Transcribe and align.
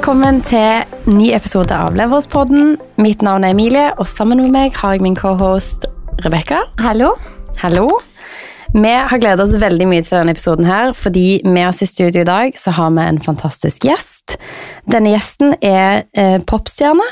Velkommen 0.00 0.38
til 0.40 1.10
ny 1.12 1.26
episode 1.36 1.76
av 1.76 1.92
Leverspodden. 1.92 2.70
Mitt 3.04 3.20
navn 3.20 3.44
er 3.44 3.52
Emilie, 3.52 3.90
og 4.00 4.06
sammen 4.08 4.40
med 4.40 4.48
meg 4.54 4.78
har 4.78 4.94
jeg 4.94 5.02
min 5.04 5.16
cohost 5.18 5.84
Rebekka. 6.24 6.62
Hallo. 6.80 7.10
Hallo. 7.60 7.84
Vi 8.72 8.94
har 8.94 9.20
gledet 9.20 9.44
oss 9.44 9.52
veldig 9.60 9.90
mye 9.90 10.00
til 10.00 10.16
denne 10.16 10.32
episoden 10.32 10.64
her, 10.64 10.94
fordi 10.96 11.42
med 11.44 11.66
oss 11.66 11.82
i 11.84 11.90
studio 11.90 12.22
i 12.22 12.30
dag 12.30 12.56
så 12.56 12.72
har 12.78 12.96
vi 12.96 13.04
en 13.10 13.20
fantastisk 13.20 13.84
gjest. 13.90 14.38
Denne 14.88 15.12
gjesten 15.12 15.52
er 15.60 16.06
eh, 16.16 16.40
popstjerne, 16.48 17.04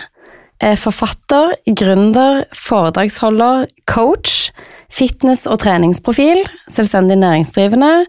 eh, 0.65 0.81
forfatter, 0.81 1.59
gründer, 1.69 2.47
foredragsholder, 2.57 3.69
coach, 3.85 4.49
fitness- 4.89 5.45
og 5.45 5.61
treningsprofil, 5.61 6.41
selvstendig 6.73 7.21
næringsdrivende. 7.21 8.07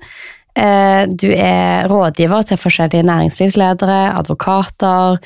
Eh, 0.57 1.05
du 1.07 1.29
er 1.33 1.87
rådgiver 1.91 2.47
til 2.49 2.59
forskjellige 2.59 3.05
næringslivsledere, 3.07 3.99
advokater, 4.17 5.19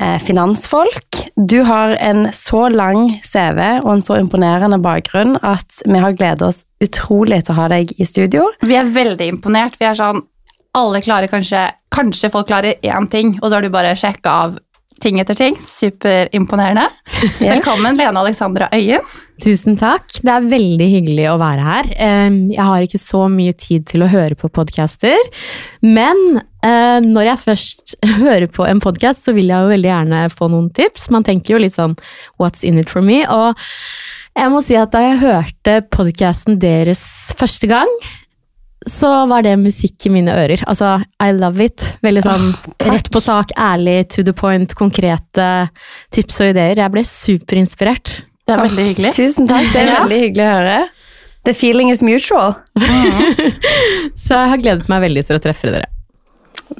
eh, 0.00 0.18
finansfolk. 0.18 1.22
Du 1.36 1.62
har 1.64 1.96
en 2.00 2.26
så 2.32 2.68
lang 2.68 3.20
CV 3.22 3.80
og 3.84 3.92
en 3.92 4.04
så 4.04 4.18
imponerende 4.18 4.80
bakgrunn 4.82 5.38
at 5.42 5.82
vi 5.86 5.98
har 5.98 6.12
gledet 6.12 6.42
oss 6.42 6.64
utrolig 6.82 7.44
til 7.44 7.54
å 7.54 7.60
ha 7.62 7.68
deg 7.68 7.94
i 7.98 8.04
studio. 8.04 8.50
Vi 8.62 8.74
er 8.74 8.84
veldig 8.84 9.28
imponert. 9.38 9.78
Vi 9.78 9.86
er 9.86 9.94
sånn 9.94 10.22
Alle 10.74 10.98
klarer 11.00 11.30
kanskje 11.30 11.70
Kanskje 11.94 12.30
folk 12.32 12.48
klarer 12.48 12.74
én 12.82 13.06
ting, 13.10 13.38
og 13.40 13.46
så 13.46 13.54
har 13.54 13.62
du 13.62 13.70
bare 13.70 13.94
sjekka 13.94 14.26
av 14.26 14.58
ting 15.02 15.20
etter 15.20 15.36
ting. 15.38 15.56
Superimponerende. 15.60 16.86
Velkommen, 17.40 17.98
Lene 17.98 18.20
Alexandra 18.20 18.68
Øyen. 18.74 19.04
Tusen 19.42 19.74
takk. 19.78 20.06
Det 20.22 20.30
er 20.30 20.46
veldig 20.46 20.86
hyggelig 20.92 21.26
å 21.32 21.38
være 21.40 21.66
her. 21.66 21.88
Jeg 22.54 22.66
har 22.68 22.84
ikke 22.84 23.00
så 23.02 23.24
mye 23.32 23.54
tid 23.58 23.88
til 23.90 24.04
å 24.06 24.10
høre 24.12 24.38
på 24.38 24.50
podcaster, 24.54 25.18
men 25.82 26.38
eh, 26.62 27.00
når 27.02 27.30
jeg 27.32 27.42
først 27.42 27.96
hører 28.22 28.46
på 28.52 28.66
en 28.68 28.82
podcast, 28.84 29.24
så 29.26 29.34
vil 29.36 29.50
jeg 29.50 29.66
jo 29.66 29.72
veldig 29.74 29.90
gjerne 29.90 30.26
få 30.32 30.50
noen 30.52 30.70
tips. 30.76 31.10
Man 31.14 31.26
tenker 31.26 31.56
jo 31.56 31.64
litt 31.64 31.74
sånn 31.76 31.98
what's 32.38 32.62
in 32.62 32.78
it 32.78 32.92
for 32.92 33.02
me? 33.02 33.24
Og 33.26 33.58
jeg 34.34 34.50
må 34.50 34.62
si 34.66 34.78
at 34.78 34.94
da 34.94 35.02
jeg 35.02 35.22
hørte 35.22 35.80
podcasten 35.94 36.60
deres 36.62 37.02
første 37.38 37.70
gang, 37.70 37.90
så 38.90 39.10
var 39.30 39.42
det 39.46 39.54
musikk 39.60 40.06
i 40.06 40.12
mine 40.12 40.32
ører. 40.34 40.62
Altså, 40.68 40.96
I 41.22 41.30
love 41.32 41.64
it. 41.64 41.84
Veldig 42.04 42.22
sånn 42.26 42.50
oh, 42.52 42.90
rett 42.90 43.08
på 43.14 43.20
sak, 43.24 43.54
ærlig, 43.56 44.08
to 44.12 44.22
the 44.26 44.34
point, 44.36 44.74
konkrete 44.78 45.48
tips 46.14 46.40
og 46.44 46.52
ideer. 46.52 46.76
Jeg 46.82 46.92
ble 46.94 47.04
superinspirert. 47.08 48.18
Det 48.44 48.52
er 48.58 48.60
veldig 48.66 48.84
hyggelig. 48.90 49.14
Tusen 49.16 49.48
takk, 49.48 49.70
det 49.72 49.82
er 49.86 49.90
Ja. 49.94 50.02
veldig 50.04 50.20
hyggelig 50.26 50.44
å 50.44 50.52
høre. 50.58 50.76
The 51.44 51.52
feeling 51.56 51.90
is 51.92 52.00
mutual. 52.04 52.54
Så 54.16 54.32
jeg 54.36 54.52
har 54.54 54.62
gledet 54.62 54.88
meg 54.92 55.02
veldig 55.08 55.26
til 55.28 55.36
å 55.38 55.42
treffe 55.44 55.70
dere. 55.72 55.90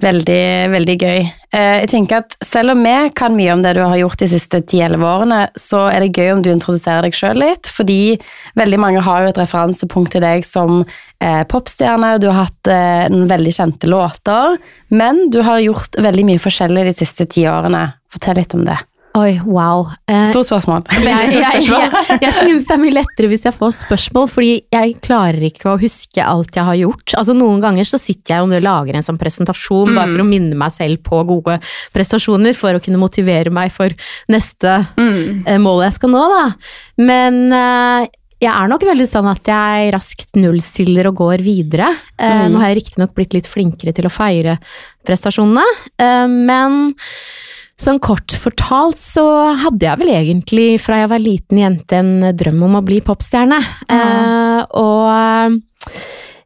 Veldig, 0.00 0.44
veldig 0.72 0.94
gøy. 0.98 1.18
Eh, 1.54 1.74
Jeg 1.84 1.90
tenker 1.92 2.22
at 2.22 2.34
Selv 2.42 2.72
om 2.72 2.80
vi 2.82 2.94
kan 3.14 3.34
mye 3.36 3.52
om 3.52 3.60
det 3.62 3.74
du 3.76 3.82
har 3.84 3.98
gjort 4.00 4.18
de 4.24 4.28
siste 4.32 4.58
10-11 4.64 5.04
årene, 5.06 5.40
så 5.60 5.84
er 5.92 6.00
det 6.06 6.16
gøy 6.16 6.32
om 6.32 6.40
du 6.42 6.48
introduserer 6.50 7.04
deg 7.06 7.14
sjøl 7.18 7.38
litt, 7.42 7.68
fordi 7.70 8.16
veldig 8.58 8.80
mange 8.80 9.02
har 9.04 9.22
jo 9.26 9.32
et 9.34 9.40
referansepunkt 9.44 10.14
til 10.16 10.24
deg 10.24 10.46
som 10.48 10.80
eh, 11.24 11.42
popstjerne, 11.50 12.14
du 12.20 12.28
har 12.30 12.44
hatt 12.44 12.70
eh, 12.70 13.04
noen 13.12 13.28
veldig 13.32 13.56
kjente 13.56 13.88
låter, 13.90 14.58
men 14.94 15.26
du 15.32 15.40
har 15.46 15.64
gjort 15.64 15.96
veldig 16.04 16.28
mye 16.34 16.42
forskjellig 16.44 16.88
de 16.92 16.98
siste 17.04 17.26
ti 17.32 17.48
årene. 17.50 17.86
Fortell 18.12 18.38
litt 18.42 18.54
om 18.54 18.66
det. 18.68 18.76
Oi, 19.14 19.36
wow. 19.46 19.84
Eh, 20.10 20.24
Stort 20.32 20.48
spørsmål. 20.48 20.80
jeg, 21.06 21.28
jeg, 21.36 21.60
jeg, 21.68 22.16
jeg 22.18 22.32
synes 22.34 22.64
det 22.66 22.72
er 22.74 22.80
mye 22.82 22.94
lettere 22.96 23.28
hvis 23.30 23.44
jeg 23.46 23.54
får 23.54 23.76
spørsmål, 23.76 24.26
fordi 24.32 24.54
jeg 24.74 24.96
klarer 25.06 25.44
ikke 25.46 25.68
å 25.70 25.76
huske 25.78 26.18
alt 26.26 26.58
jeg 26.58 26.66
har 26.66 26.78
gjort. 26.80 27.14
Altså 27.20 27.36
Noen 27.38 27.62
ganger 27.62 27.86
så 27.86 28.00
sitter 28.02 28.34
jeg 28.34 28.42
og 28.48 28.66
lager 28.66 28.98
en 28.98 29.06
sånn 29.06 29.20
presentasjon 29.20 29.94
bare 29.94 30.10
for 30.10 30.24
å 30.24 30.26
minne 30.26 30.58
meg 30.58 30.74
selv 30.74 31.04
på 31.06 31.22
gode 31.30 31.60
prestasjoner, 31.94 32.58
for 32.58 32.74
å 32.74 32.82
kunne 32.82 32.98
motivere 32.98 33.54
meg 33.54 33.70
for 33.76 33.94
neste 34.34 34.80
Mm. 34.98 35.44
eh, 35.46 35.62
mål 35.62 35.84
jeg 35.86 35.94
skal 36.00 36.10
nå, 36.10 36.24
da. 36.34 36.44
Men 36.98 37.40
eh, 37.54 38.10
jeg 38.44 38.52
er 38.52 38.70
nok 38.70 38.84
veldig 38.86 39.06
sånn 39.08 39.28
at 39.30 39.48
jeg 39.48 39.92
raskt 39.94 40.36
nullstiller 40.38 41.08
og 41.10 41.16
går 41.22 41.42
videre. 41.44 41.90
Eh, 42.18 42.32
Mm. 42.44 42.52
Nå 42.52 42.60
har 42.60 42.70
jeg 42.72 42.78
riktignok 42.82 43.14
blitt 43.16 43.34
litt 43.36 43.48
flinkere 43.50 43.94
til 43.96 44.06
å 44.08 44.12
feire 44.12 44.58
prestasjonene, 45.06 45.64
eh, 45.98 46.26
men 46.28 46.94
sånn 47.80 47.98
kort 48.00 48.30
fortalt 48.38 49.00
så 49.02 49.24
hadde 49.64 49.82
jeg 49.88 49.98
vel 49.98 50.12
egentlig 50.14 50.68
fra 50.80 51.00
jeg 51.02 51.10
var 51.10 51.18
liten 51.24 51.58
jente 51.58 51.98
en 51.98 52.12
drøm 52.38 52.62
om 52.68 52.76
å 52.78 52.84
bli 52.86 53.00
popstjerne. 53.04 53.58
Eh, 53.90 54.60
og 54.78 55.58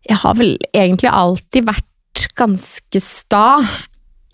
jeg 0.09 0.17
har 0.23 0.35
vel 0.39 0.57
egentlig 0.73 1.11
alltid 1.13 1.69
vært 1.69 2.29
ganske 2.35 3.01
sta 3.05 3.61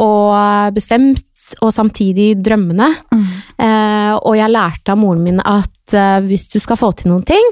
og 0.01 0.75
bestemt, 0.75 1.25
og 1.61 1.73
samtidig 1.75 2.35
drømmende. 2.45 2.89
Mm. 3.15 3.25
Eh, 3.67 4.13
og 4.17 4.37
jeg 4.39 4.53
lærte 4.53 4.95
av 4.95 5.01
moren 5.01 5.23
min 5.25 5.43
at 5.45 5.95
eh, 5.97 6.19
hvis 6.25 6.47
du 6.53 6.59
skal 6.63 6.79
få 6.81 6.91
til 6.97 7.13
noen 7.13 7.25
ting, 7.29 7.51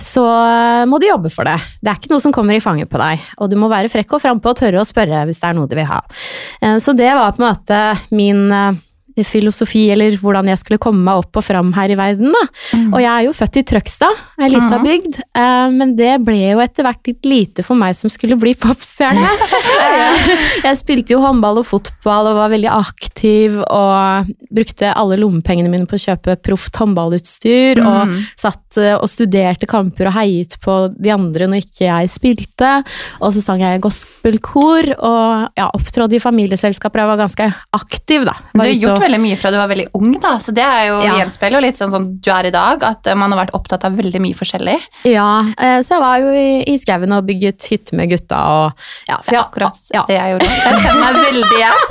så 0.00 0.24
eh, 0.24 0.84
må 0.88 1.00
du 1.02 1.08
jobbe 1.08 1.32
for 1.32 1.48
det. 1.48 1.58
Det 1.80 1.92
er 1.92 1.98
ikke 2.00 2.14
noe 2.14 2.24
som 2.24 2.34
kommer 2.34 2.56
i 2.56 2.62
fanget 2.62 2.90
på 2.92 3.00
deg. 3.02 3.24
Og 3.42 3.50
du 3.50 3.58
må 3.60 3.70
være 3.72 3.92
frekk 3.92 4.16
og 4.16 4.24
frampå 4.24 4.54
og 4.54 4.62
tørre 4.62 4.82
å 4.82 4.88
spørre 4.88 5.24
hvis 5.28 5.42
det 5.42 5.50
er 5.50 5.58
noe 5.58 5.70
du 5.70 5.76
vil 5.78 5.90
ha. 5.90 6.00
Eh, 6.62 6.78
så 6.82 6.96
det 6.96 7.10
var 7.18 7.34
på 7.36 7.42
en 7.42 7.48
måte 7.48 7.82
min 8.14 8.46
eh, 8.52 8.80
filosofi, 9.28 9.90
eller 9.92 10.16
hvordan 10.20 10.48
jeg 10.48 10.58
skulle 10.58 10.80
komme 10.82 11.04
meg 11.04 11.20
opp 11.22 11.36
og 11.36 11.44
fram 11.44 11.72
her 11.76 11.92
i 11.92 11.98
verden. 11.98 12.32
Da. 12.32 12.44
Og 12.94 12.98
jeg 13.02 13.10
er 13.12 13.26
jo 13.26 13.32
født 13.36 13.58
i 13.60 13.62
Trøgstad, 13.68 14.20
ei 14.40 14.48
lita 14.48 14.78
mm. 14.78 14.86
bygd, 14.86 15.18
eh, 15.36 15.68
men 15.76 15.94
det 15.98 16.14
ble 16.24 16.38
jo 16.54 16.62
etter 16.64 16.86
hvert 16.88 17.06
litt 17.10 17.24
lite 17.28 17.62
for 17.66 17.76
meg 17.78 17.94
som 17.98 18.10
skulle 18.12 18.38
bli 18.40 18.54
popstjerne. 18.64 19.28
Eh, 19.82 20.32
jeg 20.64 20.80
spilte 20.80 21.14
jo 21.14 21.20
håndball 21.22 21.60
og 21.60 21.66
fotball 21.68 22.30
og 22.32 22.38
var 22.40 22.52
veldig 22.54 22.70
aktiv 22.72 23.58
og 23.62 24.32
brukte 24.52 24.92
alle 24.96 25.18
lommepengene 25.20 25.70
mine 25.72 25.86
på 25.88 25.98
å 25.98 26.04
kjøpe 26.06 26.38
proft 26.42 26.76
håndballutstyr 26.80 27.82
og 27.82 27.90
Mm. 28.02 28.14
satt 28.40 28.78
eh, 28.80 28.94
og 28.96 29.06
studerte 29.10 29.66
kamper 29.68 30.08
og 30.08 30.14
heiet 30.16 30.56
på 30.64 30.74
de 30.96 31.10
andre 31.12 31.46
når 31.46 31.62
ikke 31.62 31.84
jeg 31.86 32.08
spilte. 32.10 32.70
Og 33.20 33.32
så 33.34 33.42
sang 33.44 33.60
jeg 33.62 33.80
gospelkor 33.84 34.88
og 34.96 35.52
ja, 35.58 35.68
opptrådte 35.76 36.16
i 36.18 36.22
familieselskaper. 36.22 37.02
Jeg 37.02 37.10
var 37.12 37.20
ganske 37.20 37.48
aktiv, 37.78 38.24
da. 38.28 38.34
Du 38.52 38.58
Var 38.58 38.66
har 38.66 38.72
ute 38.72 38.80
gjort 38.82 38.96
og- 38.96 39.01
veldig 39.02 39.20
mye 39.22 39.36
fra 39.40 39.50
du 39.52 39.58
var 39.60 39.68
veldig 39.70 39.88
ung, 39.98 40.12
da, 40.22 40.36
så 40.42 40.54
det 40.54 40.64
er 40.64 40.86
jo, 40.88 40.96
Ja. 41.04 41.16
gjenspeiler 41.20 41.58
jo 41.58 41.64
litt 41.66 41.78
sånn 41.80 41.90
som 41.90 42.06
du 42.22 42.30
er 42.32 42.46
i 42.48 42.52
dag, 42.54 42.82
at 42.88 43.06
eh, 43.06 43.14
man 43.18 43.32
har 43.34 43.42
vært 43.44 43.54
opptatt 43.58 43.84
av 43.88 43.96
veldig 43.98 44.20
mye 44.24 44.34
forskjellig. 44.38 44.78
Ja, 45.10 45.40
eh, 45.58 45.80
så 45.82 45.96
jeg 45.96 46.04
var 46.04 46.18
jo 46.22 46.32
i, 46.32 46.62
i 46.72 46.76
skauen 46.82 47.12
og 47.16 47.26
bygget 47.28 47.68
hytte 47.72 47.96
med 47.98 48.10
gutta 48.14 48.40
og 48.52 48.72
ja, 49.08 49.18
for 49.20 49.30
Det 49.30 49.34
er 49.34 49.38
jeg- 49.38 49.46
akkurat 49.46 49.82
ja. 49.94 50.04
det 50.08 50.16
jeg 50.18 50.34
gjorde. 50.34 50.50
Jeg 50.62 50.82
kjenner 50.86 51.02
meg 51.02 51.20
veldig 51.26 51.58
igjen. 51.58 51.86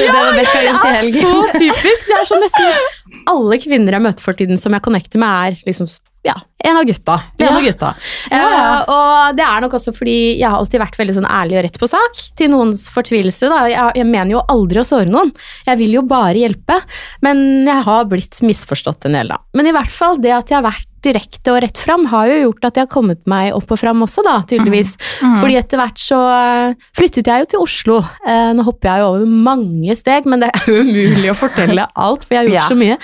Det 0.00 0.06
er 0.06 0.12
det 0.14 0.20
Rebekka 0.30 0.60
gjort 0.64 0.84
i 0.86 0.92
helgen. 0.94 1.20
Så 1.24 1.58
typisk. 1.58 2.06
Det 2.06 2.16
er 2.20 2.28
så 2.30 2.38
nesten 2.40 3.26
alle 3.30 3.58
kvinner 3.60 3.92
jeg 3.96 4.02
møter 4.06 4.22
for 4.24 4.38
tiden 4.38 4.58
som 4.60 4.72
jeg 4.76 4.82
connecter 4.86 5.18
med, 5.20 5.50
er 5.50 5.66
liksom 5.66 5.88
ja, 6.26 6.34
en 6.64 6.76
av 6.76 6.84
gutta. 6.84 7.14
En 7.38 7.46
Ja. 7.46 7.56
av 7.56 7.62
gutta. 7.64 7.94
Ja. 8.30 8.40
Eh, 8.50 8.90
og 8.92 9.36
det 9.38 9.44
er 9.46 9.60
nok 9.64 9.72
også 9.78 9.94
fordi 9.96 10.16
jeg 10.38 10.44
har 10.50 10.58
alltid 10.58 10.82
vært 10.82 10.98
veldig 11.00 11.14
sånn 11.16 11.28
ærlig 11.30 11.56
og 11.58 11.64
rett 11.64 11.78
på 11.80 11.88
sak, 11.88 12.20
til 12.36 12.50
noens 12.52 12.88
fortvilelse. 12.92 13.48
Da. 13.48 13.62
Jeg, 13.72 13.92
jeg 14.02 14.06
mener 14.10 14.34
jo 14.36 14.42
aldri 14.52 14.82
å 14.82 14.84
såre 14.84 15.08
noen. 15.08 15.32
Jeg 15.66 15.80
vil 15.80 15.96
jo 15.96 16.02
bare 16.02 16.36
hjelpe. 16.42 16.76
Men 17.24 17.64
jeg 17.66 17.86
har 17.88 18.04
blitt 18.10 18.42
misforstått 18.44 19.06
en 19.08 19.16
del, 19.16 19.32
da. 19.32 19.38
Men 19.56 19.70
i 19.70 19.72
hvert 19.72 19.90
fall 19.94 20.20
det 20.20 20.34
at 20.36 20.52
jeg 20.52 20.60
har 20.60 20.68
vært 20.68 20.89
direkte 21.04 21.52
og 21.54 21.60
rett 21.64 21.78
fram, 21.80 22.04
har 22.12 22.28
jo 22.30 22.38
gjort 22.44 22.66
at 22.68 22.76
jeg 22.80 22.86
har 22.86 22.92
kommet 22.92 23.22
meg 23.30 23.54
opp 23.56 23.70
og 23.72 23.78
fram 23.80 24.02
også, 24.06 24.24
da, 24.26 24.38
tydeligvis. 24.50 24.94
Mhm. 25.22 25.38
Fordi 25.40 25.56
etter 25.60 25.80
hvert 25.80 26.00
så 26.02 26.18
eh, 26.34 26.74
flyttet 26.96 27.30
jeg 27.30 27.44
jo 27.44 27.50
til 27.54 27.64
Oslo. 27.64 27.98
Eh, 28.26 28.50
nå 28.56 28.64
hopper 28.66 28.90
jeg 28.92 29.02
jo 29.04 29.08
over 29.14 29.26
mange 29.50 29.96
steg, 29.98 30.28
men 30.30 30.44
det 30.44 30.50
er 30.52 30.68
jo 30.68 30.80
umulig 30.84 31.30
å 31.32 31.38
fortelle 31.38 31.88
alt, 31.94 32.24
for 32.28 32.36
jeg 32.36 32.42
har 32.44 32.50
gjort 32.50 32.60
Ja. 32.60 32.68
så 32.68 32.78
mye. 32.78 32.98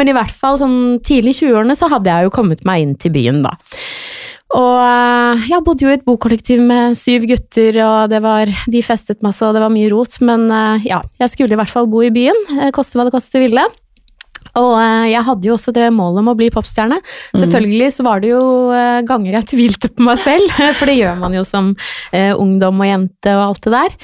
Men 0.00 0.08
i 0.12 0.16
hvert 0.16 0.34
fall 0.42 0.58
sånn 0.62 0.78
tidlig 1.04 1.36
i 1.36 1.40
20-årene 1.46 1.76
så 1.78 1.88
hadde 1.92 2.10
jeg 2.14 2.28
jo 2.28 2.34
kommet 2.34 2.64
meg 2.68 2.82
inn 2.86 2.94
til 3.00 3.12
byen, 3.14 3.42
da. 3.44 3.54
Og 4.52 4.80
eh, 4.84 5.46
jeg 5.48 5.64
bodde 5.64 5.86
jo 5.86 5.92
i 5.92 5.96
et 5.96 6.04
bokollektiv 6.04 6.60
med 6.60 6.96
syv 6.98 7.24
gutter, 7.30 7.78
og 7.86 8.10
det 8.12 8.20
var, 8.24 8.50
de 8.68 8.82
festet 8.84 9.22
masse, 9.24 9.40
og 9.46 9.56
det 9.56 9.62
var 9.64 9.72
mye 9.72 9.88
rot. 9.92 10.18
Men 10.20 10.44
ja, 10.84 10.98
jeg 11.22 11.32
skulle 11.32 11.56
i 11.56 11.60
hvert 11.60 11.72
fall 11.72 11.88
bo 11.88 12.02
i 12.04 12.10
byen, 12.12 12.68
koste 12.76 12.98
hva 13.00 13.06
det 13.08 13.14
koste 13.14 13.40
ville. 13.40 13.64
Og 14.58 14.74
eh, 14.78 15.08
jeg 15.12 15.24
hadde 15.28 15.48
jo 15.48 15.56
også 15.56 15.74
det 15.76 15.88
målet 15.94 16.22
om 16.22 16.32
å 16.32 16.36
bli 16.38 16.50
popstjerne. 16.52 16.98
Selvfølgelig 17.32 17.90
så 17.96 18.06
var 18.06 18.22
det 18.22 18.32
jo 18.32 18.42
eh, 18.76 19.00
ganger 19.08 19.38
jeg 19.38 19.48
tvilte 19.54 19.90
på 19.92 20.06
meg 20.06 20.20
selv, 20.22 20.52
for 20.78 20.90
det 20.90 20.98
gjør 20.98 21.20
man 21.22 21.36
jo 21.36 21.44
som 21.48 21.72
eh, 22.12 22.32
ungdom 22.32 22.82
og 22.82 22.90
jente 22.90 23.36
og 23.38 23.44
alt 23.46 23.66
det 23.66 23.74
der. 23.76 23.96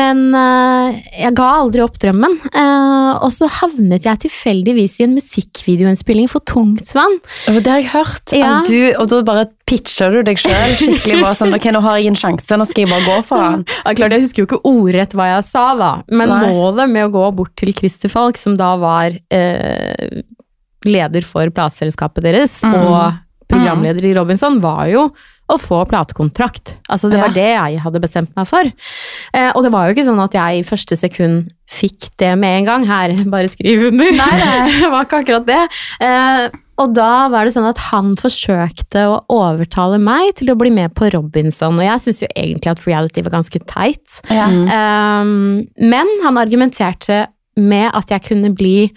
Men 0.00 0.24
eh, 0.38 1.00
jeg 1.24 1.36
ga 1.38 1.48
aldri 1.62 1.84
opp 1.84 1.98
drømmen. 2.02 2.38
Eh, 2.50 3.10
og 3.22 3.30
så 3.34 3.50
havnet 3.60 4.08
jeg 4.08 4.24
tilfeldigvis 4.26 5.00
i 5.00 5.08
en 5.08 5.16
musikkvideoinnspilling 5.18 6.30
for 6.32 6.44
Tungtvann. 6.48 7.20
Det 7.48 7.66
har 7.68 7.82
jeg 7.82 7.92
hørt. 7.94 8.36
Ja. 8.36 8.60
Du, 8.66 8.78
og 8.98 9.10
da 9.12 9.22
bare 9.26 9.50
pitcher 9.72 10.12
du 10.12 10.20
deg 10.28 10.36
sjøl 10.42 10.74
skikkelig. 10.76 11.16
bare 11.24 11.38
sånn, 11.40 11.54
ok, 11.56 11.66
Nå 11.72 11.80
har 11.86 11.96
jeg 12.02 12.12
en 12.12 12.18
sjanse, 12.20 12.58
nå 12.60 12.66
skal 12.68 12.84
jeg 12.84 12.90
bare 12.92 13.06
gå 13.08 13.16
for 13.30 13.40
han. 13.40 13.64
Ja, 13.86 13.94
klart, 13.96 14.12
Jeg 14.18 14.26
husker 14.26 14.44
jo 14.44 14.48
ikke 14.50 14.60
ordrett 14.68 15.16
hva 15.16 15.30
jeg 15.32 15.48
sa, 15.48 15.64
da, 15.80 15.90
men 16.12 16.28
Nei. 16.28 16.40
målet 16.52 16.92
med 16.92 17.08
å 17.08 17.12
gå 17.16 17.24
bort 17.40 17.56
til 17.56 17.72
Christer 17.72 18.12
Falk, 18.12 18.36
som 18.36 18.58
da 18.60 18.74
var 18.76 19.16
eh, 19.32 20.20
leder 20.84 21.24
for 21.24 21.48
plateselskapet 21.54 22.22
deres 22.28 22.60
Mm. 22.66 22.74
og 22.84 23.20
programleder 23.52 24.04
i 24.08 24.14
Robinson, 24.16 24.60
var 24.60 24.86
jo 24.92 25.08
å 25.52 25.60
få 25.60 25.82
platekontrakt. 25.90 26.76
Altså, 26.88 27.10
det 27.12 27.18
Ja. 27.20 27.26
var 27.26 27.36
det 27.36 27.48
jeg 27.50 27.80
hadde 27.84 28.00
bestemt 28.02 28.32
meg 28.36 28.48
for. 28.48 28.64
Eh, 29.34 29.50
og 29.54 29.62
det 29.62 29.72
var 29.72 29.86
jo 29.88 29.94
ikke 29.94 30.08
sånn 30.08 30.22
at 30.24 30.32
jeg 30.36 30.60
i 30.62 30.66
første 30.66 30.96
sekund 30.98 31.50
fikk 31.72 32.10
det 32.20 32.34
med 32.38 32.62
en 32.62 32.68
gang. 32.68 32.86
Her, 32.88 33.14
bare 33.30 33.48
skriv 33.52 33.88
under. 33.92 34.12
Nei. 34.12 34.34
det 34.80 34.90
var 34.90 35.06
ikke 35.06 35.22
akkurat 35.22 35.46
det. 35.48 35.62
Eh, 36.00 36.48
og 36.82 36.94
da 36.96 37.28
var 37.30 37.44
det 37.46 37.52
sånn 37.54 37.68
at 37.68 37.78
han 37.92 38.14
forsøkte 38.18 39.04
å 39.06 39.18
overtale 39.30 40.00
meg 40.02 40.34
til 40.40 40.50
å 40.50 40.56
bli 40.58 40.70
med 40.74 40.94
på 40.96 41.10
Robinson, 41.14 41.76
og 41.78 41.84
jeg 41.84 42.00
syns 42.00 42.22
jo 42.24 42.30
egentlig 42.34 42.72
at 42.72 42.82
reality 42.88 43.22
var 43.22 43.36
ganske 43.36 43.60
teit. 43.70 44.22
Ja. 44.32 44.48
Um, 44.48 45.68
men 45.78 46.10
han 46.24 46.40
argumenterte 46.40 47.26
med 47.56 47.90
at 47.94 48.08
jeg 48.08 48.22
kunne 48.22 48.54
bli 48.56 48.90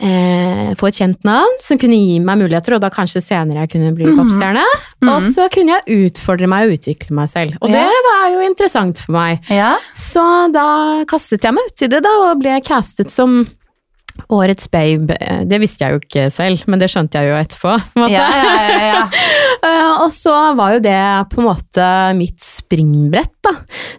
eh, 0.00 0.74
få 0.76 0.88
et 0.90 0.98
kjent 0.98 1.22
navn 1.24 1.54
som 1.64 1.78
kunne 1.80 1.96
gi 1.96 2.18
meg 2.20 2.38
muligheter, 2.42 2.74
og 2.76 2.82
da 2.84 2.90
kanskje 2.92 3.22
senere 3.24 3.62
jeg 3.64 3.70
kunne 3.72 3.94
bli 3.96 4.04
Mhm. 4.10 4.16
popstjerne. 4.18 4.64
-hmm. 5.00 5.10
Og 5.14 5.22
så 5.34 5.48
kunne 5.52 5.72
jeg 5.78 6.10
utfordre 6.12 6.46
meg 6.46 6.66
og 6.68 6.72
utvikle 6.78 7.10
meg 7.16 7.28
selv. 7.30 7.54
Og 7.62 7.70
Ja. 7.70 7.76
det 7.76 8.02
var 8.10 8.30
jo 8.32 8.40
interessant 8.48 8.98
for 8.98 9.12
meg. 9.12 9.38
Ja. 9.48 9.76
Så 9.94 10.52
da 10.52 11.04
kastet 11.08 11.42
jeg 11.42 11.54
meg 11.54 11.64
uti 11.72 11.86
det 11.88 12.02
da, 12.02 12.08
og 12.30 12.38
ble 12.40 12.60
castet 12.60 13.10
som 13.10 13.46
Årets 14.30 14.66
babe. 14.70 15.14
Det 15.46 15.60
visste 15.60 15.84
jeg 15.84 15.92
jo 15.92 15.98
ikke 15.98 16.30
selv, 16.32 16.62
men 16.66 16.78
det 16.78 16.88
skjønte 16.88 17.12
jeg 17.20 17.28
jo 17.28 17.36
etterpå. 17.36 17.82
Ja, 18.08 18.08
ja, 18.08 18.68
ja, 18.68 18.78
ja. 18.94 19.10
og 20.02 20.08
så 20.12 20.34
var 20.58 20.74
jo 20.76 20.80
det 20.84 20.98
på 21.32 21.40
en 21.40 21.46
måte 21.48 21.86
mitt 22.18 22.40
springbrett, 22.44 23.32
da. 23.46 23.52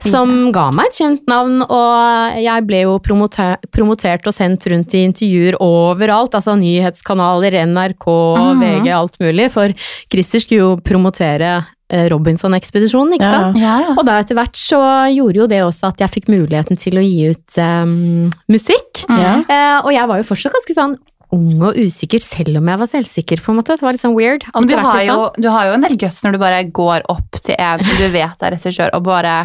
Som 0.03 0.51
ga 0.55 0.67
meg 0.75 0.91
et 0.91 0.99
kjent 0.99 1.23
navn, 1.29 1.61
og 1.65 2.37
jeg 2.41 2.65
ble 2.67 2.83
jo 2.85 2.97
promoter 3.03 3.57
promotert 3.73 4.27
og 4.29 4.35
sendt 4.35 4.67
rundt 4.71 4.93
i 4.97 5.05
intervjuer 5.07 5.57
overalt. 5.63 6.35
Altså 6.37 6.55
nyhetskanaler, 6.59 7.57
NRK, 7.71 8.05
mm. 8.37 8.61
VG, 8.61 8.91
alt 8.93 9.17
mulig. 9.23 9.49
For 9.55 9.73
Christer 10.11 10.43
skulle 10.43 10.61
jo 10.63 10.71
promotere 10.83 11.51
eh, 11.89 12.07
Robinson-ekspedisjonen, 12.11 13.17
ikke 13.17 13.27
Ja. 13.27 13.41
sant. 13.41 13.59
ja, 13.61 13.75
ja. 13.87 13.95
Og 13.97 14.05
da 14.07 14.19
etter 14.21 14.35
hvert 14.37 14.55
så 14.59 14.79
gjorde 15.13 15.43
jo 15.43 15.47
det 15.51 15.61
også 15.65 15.91
at 15.93 16.03
jeg 16.03 16.15
fikk 16.19 16.31
muligheten 16.33 16.77
til 16.79 16.99
å 16.99 17.03
gi 17.05 17.29
ut 17.33 17.61
um, 17.63 18.31
musikk. 18.51 19.05
Ja. 19.09 19.37
Eh, 19.47 19.77
og 19.85 19.93
jeg 19.95 20.07
var 20.11 20.19
jo 20.21 20.27
fortsatt 20.31 20.57
ganske 20.59 20.75
sånn 20.77 20.97
ung 21.35 21.61
og 21.61 21.75
usikker, 21.75 22.21
selv 22.23 22.57
om 22.59 22.69
jeg 22.71 22.79
var 22.79 22.87
selvsikker. 22.87 23.41
på 23.43 23.51
en 23.51 23.57
måte. 23.59 23.75
Det 23.75 23.83
var 23.83 23.95
litt 23.95 24.01
sånn 24.01 24.15
weird. 24.15 24.45
Men 24.55 24.67
du 24.69 24.75
har, 24.79 25.01
jo, 25.03 25.13
sånn. 25.13 25.41
du 25.43 25.49
har 25.51 25.67
jo 25.67 25.73
en 25.75 25.81
del 25.83 25.97
guts 25.99 26.23
når 26.23 26.31
du 26.37 26.39
bare 26.39 26.63
går 26.71 27.05
opp 27.11 27.39
til 27.43 27.55
en 27.59 27.83
som 27.83 27.97
du 27.99 28.07
vet 28.13 28.43
er 28.47 28.55
regissør, 28.55 28.93
og 28.95 29.03
bare 29.03 29.35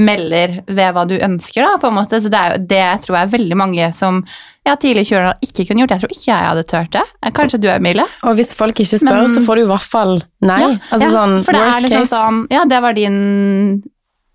melder 0.00 0.60
ved 0.66 0.92
hva 0.96 1.04
du 1.08 1.16
ønsker, 1.18 1.62
da, 1.62 1.76
på 1.82 1.90
en 1.90 1.98
måte. 1.98 2.20
Så 2.22 2.32
det, 2.32 2.40
er 2.40 2.54
jo, 2.54 2.62
det 2.72 2.84
tror 3.04 3.18
jeg 3.20 3.32
veldig 3.36 3.56
mange 3.60 3.90
som 3.96 4.22
ja, 4.66 4.74
tidlig 4.80 5.04
kjørere 5.10 5.36
ikke 5.46 5.66
kunne 5.68 5.84
gjort. 5.84 5.92
Jeg 5.94 6.02
tror 6.02 6.14
ikke 6.16 6.30
jeg 6.32 6.48
hadde 6.50 6.64
turt 6.72 6.94
det. 6.96 7.04
Kanskje 7.36 7.60
du, 7.62 7.68
Emilie? 7.70 8.06
Og 8.26 8.34
hvis 8.40 8.54
folk 8.58 8.80
ikke 8.82 8.98
spør, 8.98 9.22
Men- 9.26 9.34
så 9.36 9.44
får 9.46 9.60
du 9.60 9.62
i 9.66 9.70
hvert 9.70 9.86
fall 9.86 10.14
nei. 10.40 10.60
Ja, 10.60 10.72
altså 10.90 11.06
ja, 11.06 11.12
sånn 11.14 11.36
for 11.44 11.52
det 11.52 11.60
worst 11.60 11.76
er 11.76 11.86
liksom 11.86 12.06
case. 12.08 12.16
sånn 12.16 12.46
Ja, 12.50 12.64
det 12.64 12.80
var 12.82 12.96
din 12.96 13.82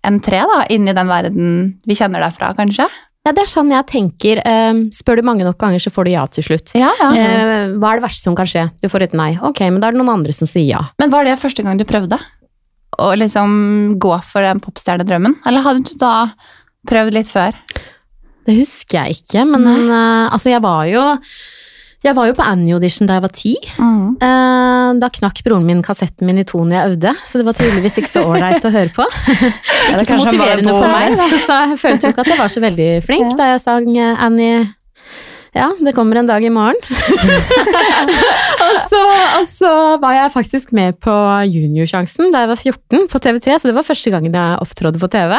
entré, 0.02 0.40
da, 0.50 0.64
inn 0.70 0.88
i 0.88 0.94
den 0.96 1.06
verden 1.10 1.80
vi 1.86 1.94
kjenner 1.94 2.20
deg 2.24 2.32
fra, 2.34 2.54
kanskje? 2.58 2.88
Ja, 3.22 3.30
det 3.30 3.44
er 3.44 3.50
sånn 3.52 3.70
jeg 3.70 3.86
tenker. 3.86 4.40
Eh, 4.42 4.78
spør 4.94 5.20
du 5.20 5.26
mange 5.26 5.46
nok 5.46 5.58
ganger, 5.62 5.78
så 5.82 5.92
får 5.94 6.08
du 6.08 6.12
ja 6.16 6.24
til 6.26 6.46
slutt. 6.48 6.72
Ja, 6.78 6.90
ja. 6.98 7.10
Eh, 7.14 7.74
hva 7.78 7.92
er 7.92 8.00
det 8.00 8.06
verste 8.08 8.24
som 8.24 8.34
kan 8.38 8.48
skje? 8.50 8.66
Du 8.82 8.88
får 8.90 9.06
et 9.06 9.14
nei. 9.18 9.30
Ok, 9.38 9.62
men 9.68 9.78
da 9.82 9.88
er 9.88 9.94
det 9.94 10.02
noen 10.02 10.16
andre 10.16 10.34
som 10.34 10.50
sier 10.50 10.66
ja. 10.66 10.82
Men 10.98 11.12
var 11.14 11.28
det 11.28 11.38
første 11.38 11.62
gang 11.62 11.78
du 11.78 11.86
prøvde 11.86 12.18
å 13.02 13.12
liksom 13.16 13.94
gå 14.02 14.12
for 14.26 14.44
den 14.44 14.60
popstjernedrømmen? 14.64 15.38
Eller 15.48 15.64
hadde 15.64 15.86
du 15.86 15.94
da 16.00 16.12
prøvd 16.90 17.14
litt 17.14 17.30
før? 17.30 17.56
Det 18.42 18.56
husker 18.58 19.04
jeg 19.04 19.22
ikke, 19.22 19.46
men 19.46 19.70
eh, 19.70 20.26
altså, 20.26 20.50
jeg 20.50 20.64
var 20.64 20.88
jo 20.90 21.06
jeg 22.02 22.16
var 22.18 22.28
jo 22.28 22.34
på 22.34 22.44
Annie-audition 22.44 23.06
da 23.06 23.16
jeg 23.18 23.24
var 23.24 23.32
ti. 23.36 23.54
Mm. 23.78 24.18
Eh, 24.18 24.88
da 25.02 25.10
knakk 25.14 25.42
broren 25.46 25.66
min 25.68 25.82
kassetten 25.86 26.26
min 26.26 26.42
i 26.42 26.46
to 26.48 26.60
når 26.64 26.76
jeg 26.76 26.92
øvde, 26.92 27.14
så 27.28 27.40
det 27.40 27.46
var 27.46 27.58
tydeligvis 27.58 27.98
ikke 28.02 28.10
så 28.10 28.24
ålreit 28.26 28.66
å 28.66 28.74
høre 28.74 28.92
på. 28.96 29.06
ikke 29.92 30.06
så 30.10 30.20
motiverende 30.20 30.74
for 30.74 30.90
meg, 30.90 31.16
da. 31.20 31.28
så 31.46 31.58
jeg 31.62 31.80
følte 31.84 32.08
jo 32.08 32.14
ikke 32.14 32.24
at 32.26 32.32
jeg 32.34 32.40
var 32.42 32.54
så 32.54 32.62
veldig 32.66 32.92
flink 33.06 33.36
da 33.38 33.52
jeg 33.54 33.66
sang 33.66 33.90
eh, 33.94 34.24
Annie 34.26 34.62
ja, 35.52 35.66
det 35.84 35.92
kommer 35.92 36.16
en 36.16 36.28
dag 36.28 36.40
i 36.40 36.48
morgen. 36.48 36.78
og, 38.64 38.76
så, 38.88 39.00
og 39.36 39.50
så 39.52 39.72
var 40.00 40.14
jeg 40.16 40.32
faktisk 40.32 40.72
med 40.72 40.96
på 41.04 41.12
Juniorsjansen 41.44 42.32
da 42.32 42.46
jeg 42.46 42.50
var 42.54 42.62
14 42.62 43.04
på 43.12 43.20
TV3, 43.20 43.58
så 43.60 43.68
det 43.68 43.76
var 43.76 43.84
første 43.84 44.14
gangen 44.14 44.32
jeg 44.32 44.62
opptrådte 44.64 45.02
på 45.02 45.10
TV. 45.12 45.36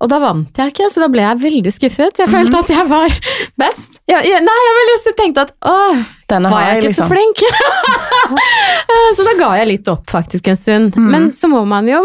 Og 0.00 0.08
da 0.08 0.16
vant 0.22 0.56
jeg 0.56 0.72
ikke, 0.72 0.86
så 0.92 1.02
da 1.02 1.08
ble 1.12 1.24
jeg 1.26 1.40
veldig 1.42 1.72
skuffet. 1.76 2.20
Jeg 2.22 2.30
følte 2.32 2.62
at 2.62 2.70
jeg 2.72 2.86
var 2.88 3.12
Best? 3.60 3.98
ja, 4.08 4.22
ja, 4.24 4.38
Nei, 4.40 4.56
jeg 5.04 5.14
tenkte 5.18 5.44
at 5.48 5.52
åh, 5.68 6.00
Denne 6.30 6.48
var 6.52 6.64
har 6.64 6.70
jeg 6.72 6.86
ikke 6.86 6.88
ikke 6.88 6.96
så 6.96 7.08
liksom. 7.08 7.12
flink? 7.12 7.36
Så 9.18 9.26
da 9.26 9.36
ga 9.38 9.50
jeg 9.60 9.70
litt 9.74 9.92
opp 9.92 10.08
faktisk 10.10 10.48
en 10.48 10.58
stund. 10.58 10.96
Mm. 10.96 11.10
Men 11.12 11.30
så 11.36 11.50
må 11.52 11.62
man 11.68 11.88
jo 11.90 12.00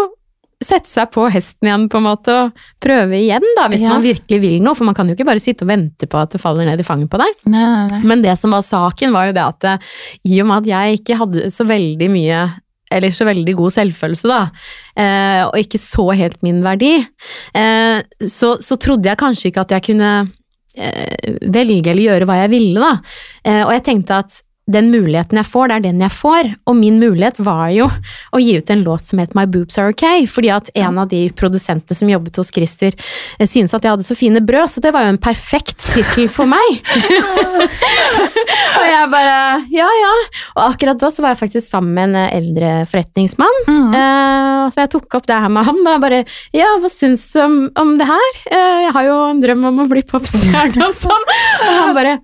sette 0.65 0.89
seg 0.89 1.09
på 1.13 1.25
hesten 1.29 1.67
igjen 1.67 1.85
på 1.91 1.99
en 1.99 2.05
måte 2.07 2.35
og 2.45 2.61
prøve 2.81 3.17
igjen 3.19 3.43
da, 3.57 3.67
hvis 3.69 3.83
Ja. 3.83 3.91
man 3.93 4.03
virkelig 4.05 4.39
vil 4.41 4.57
noe. 4.63 4.75
For 4.75 4.87
man 4.87 4.95
kan 4.97 5.07
jo 5.07 5.15
ikke 5.15 5.27
bare 5.27 5.43
sitte 5.43 5.63
og 5.67 5.71
vente 5.71 6.07
på 6.09 6.19
at 6.19 6.35
det 6.35 6.41
faller 6.41 6.65
ned 6.67 6.81
i 6.81 6.87
fanget 6.87 7.11
på 7.11 7.19
deg. 7.21 7.33
Nei, 7.45 7.63
nei, 7.63 7.87
nei. 7.91 8.01
Men 8.07 8.23
det 8.25 8.35
som 8.39 8.55
var 8.55 8.63
saken 8.65 9.13
var 9.15 9.29
jo 9.29 9.35
det 9.37 9.45
at 9.45 9.67
eh, 9.71 9.89
i 10.31 10.39
og 10.41 10.49
med 10.49 10.63
at 10.63 10.71
jeg 10.73 11.01
ikke 11.01 11.19
hadde 11.21 11.51
så 11.53 11.67
veldig 11.69 12.09
mye 12.11 12.43
eller 12.93 13.13
så 13.15 13.27
veldig 13.27 13.55
god 13.57 13.75
selvfølelse, 13.75 14.29
da, 14.29 14.41
eh, 15.01 15.41
og 15.47 15.59
ikke 15.59 15.81
så 15.81 16.09
helt 16.15 16.41
min 16.45 16.61
verdi, 16.65 16.93
eh, 17.57 17.99
så, 18.21 18.55
så 18.61 18.79
trodde 18.81 19.09
jeg 19.09 19.21
kanskje 19.21 19.51
ikke 19.51 19.65
at 19.65 19.75
jeg 19.77 19.87
kunne 19.89 20.11
eh, 20.77 21.37
velge 21.41 21.91
eller 21.91 22.05
gjøre 22.09 22.29
hva 22.29 22.41
jeg 22.43 22.53
ville, 22.53 22.83
da. 22.83 23.15
Eh, 23.45 23.63
og 23.65 23.73
jeg 23.77 23.85
tenkte 23.89 24.21
at 24.25 24.41
den 24.65 24.87
muligheten 24.89 25.37
jeg 25.37 25.45
får, 25.45 25.69
det 25.69 25.75
er 25.75 25.83
den 25.83 25.99
jeg 26.01 26.13
får. 26.15 26.47
Og 26.65 26.77
min 26.79 26.97
mulighet 26.97 27.37
var 27.45 27.69
jo 27.73 27.85
å 28.33 28.41
gi 28.41 28.55
ut 28.57 28.71
en 28.73 28.81
låt 28.85 29.05
som 29.05 29.21
het 29.21 29.35
My 29.37 29.45
Boobs 29.49 29.77
Are 29.77 29.93
Okay, 29.93 30.25
fordi 30.29 30.49
at 30.51 30.71
en 30.73 30.97
av 31.03 31.11
de 31.11 31.27
produsentene 31.37 31.97
som 31.97 32.09
jobbet 32.09 32.39
hos 32.41 32.49
Christer, 32.53 32.95
eh, 33.37 33.45
syntes 33.45 33.75
at 33.77 33.85
jeg 33.85 33.93
hadde 33.93 34.07
så 34.07 34.17
fine 34.17 34.41
brød, 34.41 34.71
så 34.73 34.81
det 34.81 34.91
var 34.95 35.05
jo 35.05 35.13
en 35.13 35.21
perfekt 35.21 35.85
tittel 35.93 36.25
for 36.33 36.49
meg. 36.49 36.81
og 38.79 38.87
jeg 38.89 39.11
bare 39.13 39.37
ja, 39.71 39.85
ja. 40.01 40.11
Og 40.55 40.63
akkurat 40.65 40.99
da 40.99 41.13
så 41.13 41.23
var 41.23 41.35
jeg 41.35 41.43
faktisk 41.43 41.69
sammen 41.69 41.93
med 41.93 42.09
en 42.09 42.35
eldre 42.41 42.73
forretningsmann. 42.89 43.61
Mm. 43.69 43.93
Eh, 44.01 44.65
så 44.73 44.83
jeg 44.83 44.93
tok 44.97 45.21
opp 45.21 45.29
det 45.29 45.39
her 45.45 45.53
med 45.53 45.69
han. 45.69 45.81
Da 45.85 45.97
bare 46.01 46.25
Ja, 46.55 46.73
hva 46.81 46.89
syns 46.89 47.29
du 47.35 47.41
om, 47.45 47.57
om 47.77 47.95
det 48.01 48.09
her? 48.09 48.43
Eh, 48.49 48.83
jeg 48.87 48.97
har 48.97 49.09
jo 49.11 49.23
en 49.29 49.45
drøm 49.45 49.65
om 49.69 49.85
å 49.85 49.89
bli 49.93 50.01
popstjerne 50.09 50.89
og 50.89 50.97
sånn. 50.97 51.33
Og 51.61 51.73
han 51.83 51.97
bare 51.97 52.19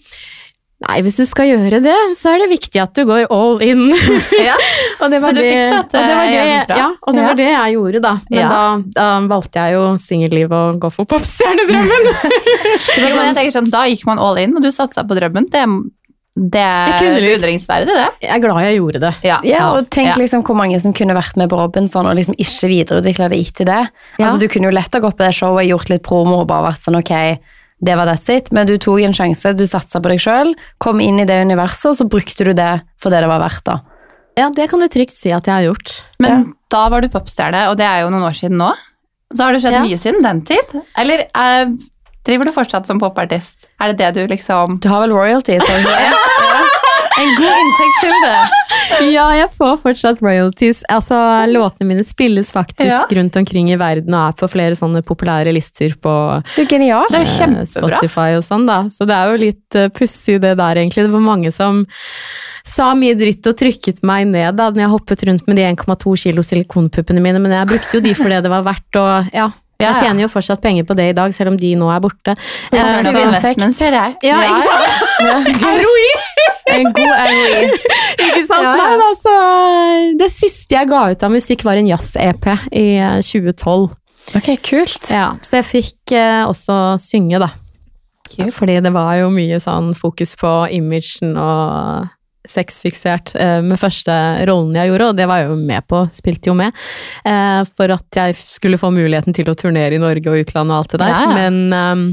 Nei, 0.81 0.95
hvis 1.05 1.17
du 1.19 1.25
skal 1.29 1.45
gjøre 1.51 1.77
det, 1.83 1.93
så 2.17 2.31
er 2.33 2.39
det 2.41 2.47
viktig 2.55 2.79
at 2.81 2.93
du 2.97 3.03
går 3.05 3.27
all 3.29 3.61
in. 3.61 3.83
Ja. 4.49 4.55
og 5.01 5.11
det 5.13 5.19
var 5.21 5.29
Så 5.29 5.35
du 5.37 5.41
det, 5.41 5.51
fikk 5.51 5.61
støtte 5.69 5.99
og 6.01 6.07
det 6.09 6.15
var 6.17 6.25
det, 6.25 6.33
hjemmefra? 6.39 6.77
Ja, 6.81 6.87
og 7.05 7.13
det 7.13 7.21
Ja. 7.21 7.27
var 7.27 7.35
det 7.37 7.47
jeg 7.51 7.75
gjorde, 7.77 8.01
da. 8.07 8.13
Men 8.31 8.39
Ja. 8.39 8.49
da, 8.49 8.63
da 8.97 9.07
valgte 9.29 9.61
jeg 9.65 9.73
jo 9.77 9.83
singelliv 10.01 10.51
og 10.57 10.79
gå 10.81 10.91
for 10.97 11.05
popstjernedrømmen. 11.05 12.11
Jo, 13.01 13.15
men 13.15 13.25
jeg 13.29 13.35
tenker 13.37 13.55
sånn, 13.59 13.69
Da 13.71 13.85
gikk 13.91 14.05
man 14.09 14.19
all 14.19 14.37
in, 14.41 14.55
og 14.57 14.61
du 14.65 14.71
satsa 14.73 15.03
på 15.07 15.17
drømmen. 15.17 15.47
Det, 15.53 15.61
det 16.55 16.61
er 16.65 16.97
beundringsverdig, 17.19 17.91
det. 17.91 18.07
jeg 18.23 18.33
er 18.37 18.41
glad 18.43 18.61
jeg 18.65 18.77
gjorde 18.79 19.01
det. 19.03 19.13
Ja. 19.27 19.37
Ja, 19.45 19.63
og 19.75 19.89
tenk 19.93 20.07
Ja. 20.13 20.15
liksom 20.17 20.43
hvor 20.47 20.55
mange 20.57 20.79
som 20.81 20.93
kunne 20.97 21.13
vært 21.13 21.37
med 21.37 21.49
på 21.51 21.59
Robinson 21.59 22.07
og 22.07 22.15
liksom 22.17 22.35
ikke 22.39 22.69
videreutvikla 22.71 23.29
det 23.29 23.39
etter 23.45 23.65
det. 23.69 23.81
Ja. 24.17 24.25
Altså, 24.25 24.39
du 24.39 24.47
kunne 24.47 24.71
jo 24.71 24.75
lett 24.75 24.93
ha 24.95 24.99
gått 25.03 25.17
på 25.19 25.25
det 25.27 25.35
showet, 25.37 25.67
gjort 25.69 25.89
litt 25.93 26.03
promo 26.07 26.41
og 26.41 26.47
bare 26.47 26.71
vært 26.71 26.81
sånn 26.87 26.97
ok, 26.97 27.13
det 27.81 27.95
var 27.97 28.05
that's 28.07 28.29
it. 28.29 28.51
Men 28.53 28.67
du 28.69 28.75
tok 28.77 28.99
en 29.01 29.13
sjanse, 29.17 29.53
du 29.57 29.65
satsa 29.65 30.01
på 30.01 30.11
deg 30.13 30.19
sjøl, 30.21 30.53
kom 30.81 31.01
inn 31.01 31.19
i 31.19 31.25
det 31.25 31.39
universet, 31.41 31.91
og 31.91 31.97
så 31.97 32.05
brukte 32.09 32.45
du 32.45 32.53
det 32.57 32.71
for 33.01 33.09
det 33.13 33.21
det 33.25 33.29
var 33.31 33.41
verdt, 33.41 33.63
da. 33.65 33.79
Ja, 34.39 34.49
det 34.55 34.69
kan 34.71 34.79
du 34.79 34.87
trygt 34.87 35.11
si 35.15 35.31
at 35.35 35.45
jeg 35.49 35.53
har 35.53 35.65
gjort. 35.67 35.95
Men 36.23 36.53
da 36.71 36.85
var 36.93 37.01
du 37.03 37.09
popstjerne, 37.11 37.65
og 37.71 37.75
det 37.81 37.85
er 37.89 38.03
jo 38.05 38.11
noen 38.13 38.23
år 38.29 38.37
siden 38.37 38.61
nå. 38.61 38.69
Så 39.35 39.43
har 39.43 39.53
det 39.55 39.61
skjedd 39.63 39.73
Ja. 39.79 39.81
mye 39.83 39.97
siden 39.99 40.21
den 40.23 40.39
tid? 40.47 40.71
Eller 40.99 41.25
eh, 41.27 41.73
driver 42.27 42.47
du 42.47 42.51
fortsatt 42.55 42.87
som 42.87 42.99
popartist? 42.99 43.67
Er 43.79 43.91
det 43.93 43.97
det 43.99 44.13
du 44.15 44.27
liksom 44.31 44.79
Du 44.83 44.87
har 44.91 45.01
vel 45.05 45.13
royalty? 45.15 45.57
En 47.19 47.35
god 47.37 47.61
inntektskilde. 47.63 48.35
Ja, 49.07 49.29
jeg 49.35 49.47
får 49.55 49.77
fortsatt 49.79 50.19
royalties. 50.23 50.81
Altså, 50.91 51.15
Låtene 51.47 51.87
mine 51.87 52.03
spilles 52.03 52.49
faktisk 52.51 52.89
Ja. 52.89 53.05
rundt 53.15 53.37
omkring 53.39 53.69
i 53.71 53.77
verden 53.79 54.13
og 54.17 54.25
er 54.25 54.35
på 54.41 54.49
flere 54.51 54.75
sånne 54.75 54.99
populære 55.05 55.53
lister 55.55 55.95
på 56.01 56.11
det 56.57 56.65
er 56.65 56.69
genial. 56.73 57.07
Det 57.11 57.21
er 57.21 57.27
eh, 57.27 57.35
kjempebra. 57.37 58.01
Spotify 58.01 58.27
og 58.35 58.43
sånn, 58.43 58.65
da. 58.67 58.81
Så 58.91 59.07
det 59.07 59.15
er 59.15 59.31
jo 59.31 59.39
litt 59.45 59.79
uh, 59.79 59.87
pussig 59.95 60.41
det 60.43 60.57
der, 60.59 60.81
egentlig. 60.81 61.05
Det 61.07 61.13
var 61.13 61.23
mange 61.23 61.53
som 61.55 61.85
sa 62.67 62.91
mye 62.97 63.15
dritt 63.17 63.47
og 63.47 63.57
trykket 63.57 64.03
meg 64.05 64.27
ned 64.29 64.59
da 64.59 64.69
når 64.69 64.83
jeg 64.83 64.91
hoppet 64.91 65.23
rundt 65.29 65.47
med 65.49 65.57
de 65.57 65.65
1,2 65.71 66.13
kilo 66.25 66.43
silikonpuppene 66.45 67.23
mine, 67.23 67.39
men 67.41 67.55
jeg 67.55 67.71
brukte 67.71 67.97
jo 67.97 68.03
de 68.05 68.13
for 68.17 68.29
det 68.33 68.43
det 68.45 68.51
var 68.53 68.67
verdt, 68.67 68.99
og 69.01 69.31
ja. 69.35 69.47
Jeg 69.81 69.89
ja. 69.89 69.99
tjener 70.01 70.25
jo 70.25 70.29
fortsatt 70.31 70.61
penger 70.63 70.85
på 70.87 70.95
det 70.97 71.09
i 71.11 71.15
dag, 71.17 71.33
selv 71.35 71.53
om 71.53 71.57
de 71.59 71.71
nå 71.79 71.89
er 71.93 72.01
borte. 72.03 72.35
Eh, 72.35 72.79
Alternative 72.79 73.15
så- 73.17 73.23
investment, 73.27 73.77
ser 73.77 73.97
jeg. 73.97 74.15
Ja, 74.29 74.41
ikke 74.49 74.67
sant? 74.67 75.63
ROI! 75.65 76.11
En 76.71 76.91
god 76.95 77.15
ROI. 77.31 77.63
Ikke 78.27 78.43
sant? 78.47 78.69
Nei, 78.79 78.91
altså, 79.07 79.33
det 80.21 80.29
siste 80.35 80.77
jeg 80.77 80.91
ga 80.91 81.01
ut 81.11 81.25
av 81.27 81.33
musikk 81.33 81.65
var 81.67 81.81
en 81.81 81.89
jazz-EP 81.89 82.47
i 82.71 82.85
eh, 83.01 83.17
2012. 83.25 83.89
Ok, 84.37 84.47
kult. 84.63 85.09
Ja, 85.11 85.33
så 85.43 85.59
jeg 85.59 85.67
fikk 85.67 86.13
eh, 86.15 86.43
også 86.47 86.95
synge, 87.01 87.41
da. 87.41 87.49
Kult. 88.31 88.53
Fordi 88.55 88.77
det 88.79 88.93
var 88.95 89.17
jo 89.19 89.27
mye 89.33 89.57
sånn 89.59 89.91
fokus 89.97 90.37
på 90.39 90.51
imagen 90.71 91.33
og 91.35 92.07
sexfiksert 92.51 93.35
eh, 93.39 93.59
med 93.65 93.79
første 93.81 94.15
rollen 94.49 94.75
jeg 94.77 94.91
gjorde, 94.91 95.11
og 95.11 95.19
det 95.19 95.27
var 95.29 95.41
jeg 95.41 95.51
jo 95.51 95.59
med 95.59 95.87
på, 95.89 96.01
spilte 96.15 96.51
jo 96.51 96.57
med, 96.57 96.75
eh, 97.27 97.61
for 97.77 97.95
at 97.95 98.21
jeg 98.21 98.37
skulle 98.41 98.81
få 98.81 98.91
muligheten 98.95 99.35
til 99.37 99.51
å 99.51 99.57
turnere 99.57 99.97
i 99.97 100.01
Norge 100.01 100.33
og 100.33 100.43
utlandet 100.45 100.75
og 100.75 100.81
alt 100.81 100.95
det 100.95 101.01
der. 101.03 101.15
Ja, 101.15 101.23
ja. 101.23 101.37
Men 101.39 102.11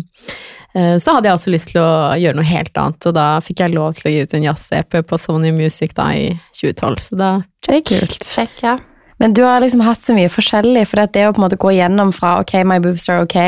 eh, 0.78 0.97
så 1.02 1.16
hadde 1.16 1.30
jeg 1.30 1.38
også 1.38 1.54
lyst 1.54 1.73
til 1.73 1.83
å 1.83 2.14
gjøre 2.21 2.38
noe 2.38 2.50
helt 2.50 2.78
annet, 2.78 3.09
og 3.11 3.16
da 3.18 3.30
fikk 3.45 3.64
jeg 3.64 3.75
lov 3.75 3.99
til 3.99 4.11
å 4.11 4.14
gi 4.14 4.23
ut 4.23 4.37
en 4.38 4.47
jazz-EP 4.50 5.00
på 5.09 5.21
Sony 5.21 5.54
Music 5.57 5.97
da 5.99 6.12
i 6.14 6.30
2012, 6.61 7.02
så 7.09 7.18
da 7.18 7.33
Det 7.66 7.80
er 7.80 7.88
kult. 7.88 8.23
Check, 8.25 8.62
ja. 8.62 8.78
Men 9.18 9.35
du 9.35 9.42
har 9.42 9.61
liksom 9.61 9.83
hatt 9.83 10.00
så 10.02 10.14
mye 10.14 10.30
forskjellig, 10.30 10.85
for 10.87 11.02
det 11.02 11.25
å 11.26 11.33
på 11.35 11.40
en 11.40 11.47
måte 11.49 11.59
gå 11.59 11.73
gjennom 11.75 12.12
fra 12.14 12.37
ok, 12.42 12.61
my 12.68 12.78
boobs 12.83 13.09
are 13.11 13.25
ok, 13.26 13.38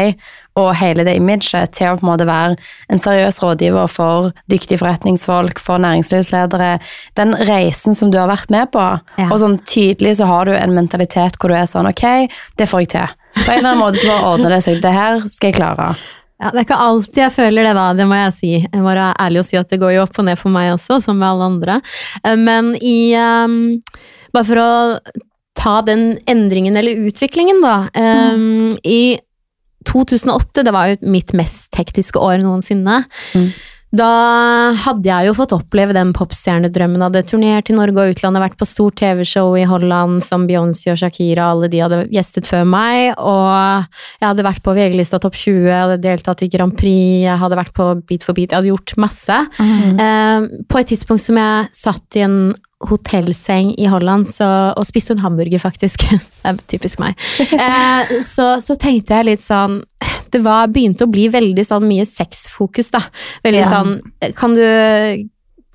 og 0.58 0.74
hele 0.76 1.04
det 1.06 1.14
imaget, 1.16 1.70
til 1.76 1.86
å 1.92 1.96
på 1.98 2.04
en 2.04 2.10
måte 2.12 2.26
være 2.26 2.56
en 2.90 2.98
seriøs 2.98 3.38
rådgiver 3.42 3.88
for 3.88 4.32
dyktige 4.50 4.78
forretningsfolk, 4.82 5.58
for 5.62 5.78
næringslivsledere, 5.78 6.80
den 7.16 7.34
reisen 7.48 7.94
som 7.94 8.10
du 8.10 8.18
har 8.18 8.28
vært 8.28 8.50
med 8.50 8.70
på, 8.72 9.00
Ja. 9.18 9.28
og 9.30 9.38
sånn 9.38 9.58
tydelig 9.64 10.16
så 10.18 10.26
har 10.26 10.44
du 10.46 10.52
en 10.52 10.74
mentalitet 10.74 11.38
hvor 11.38 11.48
du 11.48 11.54
er 11.54 11.66
sånn 11.70 11.86
ok, 11.88 12.28
det 12.56 12.68
får 12.68 12.80
jeg 12.80 12.88
til. 12.96 13.08
På 13.44 13.52
en 13.52 13.58
eller 13.58 13.70
annen 13.70 13.84
måte 13.84 13.98
så 14.02 14.08
bare 14.10 14.26
ordner 14.34 14.50
det 14.56 14.62
seg, 14.64 14.80
det 14.82 14.92
her 14.92 15.20
skal 15.28 15.52
jeg 15.52 15.60
klare. 15.60 15.96
Ja, 16.40 16.50
Det 16.50 16.58
er 16.58 16.64
ikke 16.64 16.80
alltid 16.88 17.14
jeg 17.20 17.32
føler 17.32 17.62
det, 17.68 17.74
da, 17.76 17.92
det 17.92 18.06
må 18.08 18.14
jeg 18.16 18.32
si. 18.32 18.52
Jeg 18.64 18.80
må 18.80 18.88
være 18.88 19.14
ærlig 19.20 19.38
og 19.42 19.44
si 19.44 19.56
at 19.60 19.68
det 19.68 19.78
går 19.78 19.92
jo 19.94 20.02
opp 20.02 20.18
og 20.18 20.24
ned 20.24 20.38
for 20.40 20.48
meg 20.50 20.72
også, 20.72 21.02
som 21.04 21.18
med 21.20 21.28
alle 21.28 21.44
andre. 21.44 21.80
Eh, 22.24 22.34
Men 22.36 22.74
i 22.80 23.14
um, 23.14 23.82
Bare 24.32 24.44
for 24.48 24.56
å 24.56 24.98
ta 25.54 25.80
den 25.82 26.18
endringen 26.26 26.76
eller 26.76 26.96
utviklingen, 27.06 27.60
da. 27.60 27.88
ehm, 27.94 28.72
I 28.84 29.18
2008, 29.88 30.64
det 30.66 30.72
var 30.74 30.90
jo 30.90 31.12
mitt 31.12 31.34
mest 31.36 31.76
hektiske 31.78 32.20
år 32.20 32.42
noensinne. 32.44 33.02
Mm. 33.34 33.52
Da 33.90 34.06
hadde 34.84 35.08
jeg 35.08 35.26
jo 35.26 35.32
fått 35.34 35.52
oppleve 35.56 35.94
den 35.96 36.12
popstjernedrømmen. 36.14 37.02
Hadde 37.02 37.24
turnert 37.26 37.72
i 37.72 37.74
Norge 37.74 37.98
og 37.98 38.12
utlandet, 38.12 38.42
vært 38.44 38.60
på 38.60 38.68
stort 38.68 39.00
TV-show 39.00 39.56
i 39.58 39.64
Holland 39.66 40.22
som 40.22 40.44
Beyoncé 40.46 40.92
og 40.92 41.00
Shakira, 41.00 41.48
alle 41.50 41.66
de 41.72 41.82
hadde 41.82 42.04
gjestet 42.14 42.46
før 42.46 42.68
meg. 42.70 43.16
Og 43.18 43.90
jeg 44.22 44.28
hadde 44.28 44.46
vært 44.46 44.62
på 44.62 44.76
VG-lista 44.78 45.18
Topp 45.22 45.34
20, 45.40 45.66
jeg 45.66 45.82
hadde 45.82 45.98
deltatt 46.06 46.46
i 46.46 46.50
Grand 46.52 46.76
Prix, 46.78 47.26
jeg 47.26 47.42
hadde 47.42 47.58
vært 47.58 47.74
på 47.74 47.90
Beat 48.06 48.26
for 48.26 48.38
beat, 48.38 48.54
jeg 48.54 48.60
hadde 48.60 48.70
gjort 48.70 48.94
masse. 49.02 49.42
Eh, 49.60 50.48
på 50.70 50.80
et 50.80 50.92
tidspunkt 50.94 51.26
som 51.26 51.42
jeg 51.42 51.70
satt 51.74 52.20
i 52.20 52.26
en 52.28 52.38
hotellseng 52.88 53.74
i 53.78 53.88
Holland 53.92 54.24
så, 54.30 54.46
og 54.72 54.86
spiste 54.88 55.12
en 55.16 55.20
hamburger, 55.24 55.60
faktisk. 55.62 56.06
det 56.42 56.52
er 56.52 56.60
typisk 56.70 57.02
meg. 57.02 57.18
Eh, 57.60 58.14
så, 58.24 58.54
så 58.64 58.76
tenkte 58.80 59.18
jeg 59.18 59.26
litt 59.28 59.42
sånn 59.44 59.80
Det 60.32 60.40
var, 60.44 60.70
begynte 60.72 61.04
å 61.04 61.10
bli 61.10 61.26
veldig 61.32 61.64
sånn 61.66 61.84
mye 61.88 62.06
sexfokus, 62.08 62.88
da. 62.94 63.02
Veldig 63.44 63.60
Ja. 63.60 63.68
sånn 63.74 64.32
Kan 64.38 64.54
du 64.56 64.64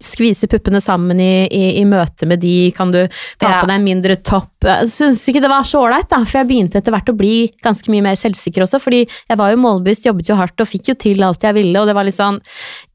skvise 0.06 0.46
puppene 0.52 0.82
sammen 0.84 1.20
i, 1.24 1.46
i, 1.48 1.62
i 1.80 1.84
møte 1.88 2.28
med 2.28 2.42
de? 2.44 2.72
Kan 2.76 2.92
du 2.92 3.06
ta 3.40 3.48
Ja. 3.48 3.60
på 3.62 3.70
deg 3.70 3.78
en 3.80 3.86
mindre 3.86 4.18
topp? 4.28 4.52
Jeg 4.68 4.90
syns 4.92 5.24
ikke 5.32 5.42
det 5.42 5.50
var 5.50 5.64
så 5.66 5.80
ålreit, 5.86 6.10
da, 6.12 6.20
for 6.28 6.42
jeg 6.42 6.50
begynte 6.50 6.82
etter 6.82 6.94
hvert 6.94 7.10
å 7.10 7.16
bli 7.18 7.48
ganske 7.64 7.90
mye 7.94 8.04
mer 8.04 8.20
selvsikker 8.20 8.66
også, 8.66 8.82
fordi 8.84 9.06
jeg 9.08 9.40
var 9.40 9.54
jo 9.54 9.62
målbevisst, 9.64 10.06
jobbet 10.06 10.30
jo 10.30 10.38
hardt 10.38 10.62
og 10.62 10.68
fikk 10.70 10.92
jo 10.92 10.98
til 11.00 11.24
alt 11.26 11.48
jeg 11.48 11.56
ville, 11.58 11.80
og 11.80 11.88
det 11.88 11.96
var 11.96 12.06
litt 12.08 12.18
sånn 12.20 12.42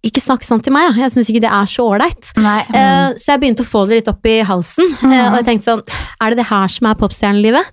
Ikke 0.06 0.22
snakk 0.22 0.46
sånn 0.46 0.62
til 0.64 0.72
meg. 0.72 0.96
Jeg 0.96 1.12
syns 1.12 1.28
ikke 1.28 1.42
det 1.44 1.50
er 1.52 1.68
så 1.68 1.84
ålreit. 1.92 2.30
Mm. 2.38 3.18
Så 3.20 3.34
jeg 3.34 3.42
begynte 3.42 3.66
å 3.66 3.68
få 3.68 3.82
det 3.88 3.98
litt 3.98 4.08
opp 4.08 4.28
i 4.28 4.38
halsen, 4.46 4.94
eh, 5.10 5.26
og 5.28 5.36
jeg 5.40 5.46
tenkte 5.48 5.68
sånn 5.68 5.82
Er 6.22 6.32
det 6.32 6.40
det 6.40 6.46
her 6.48 6.72
som 6.72 6.88
er 6.88 6.96
popstjernelivet? 7.00 7.68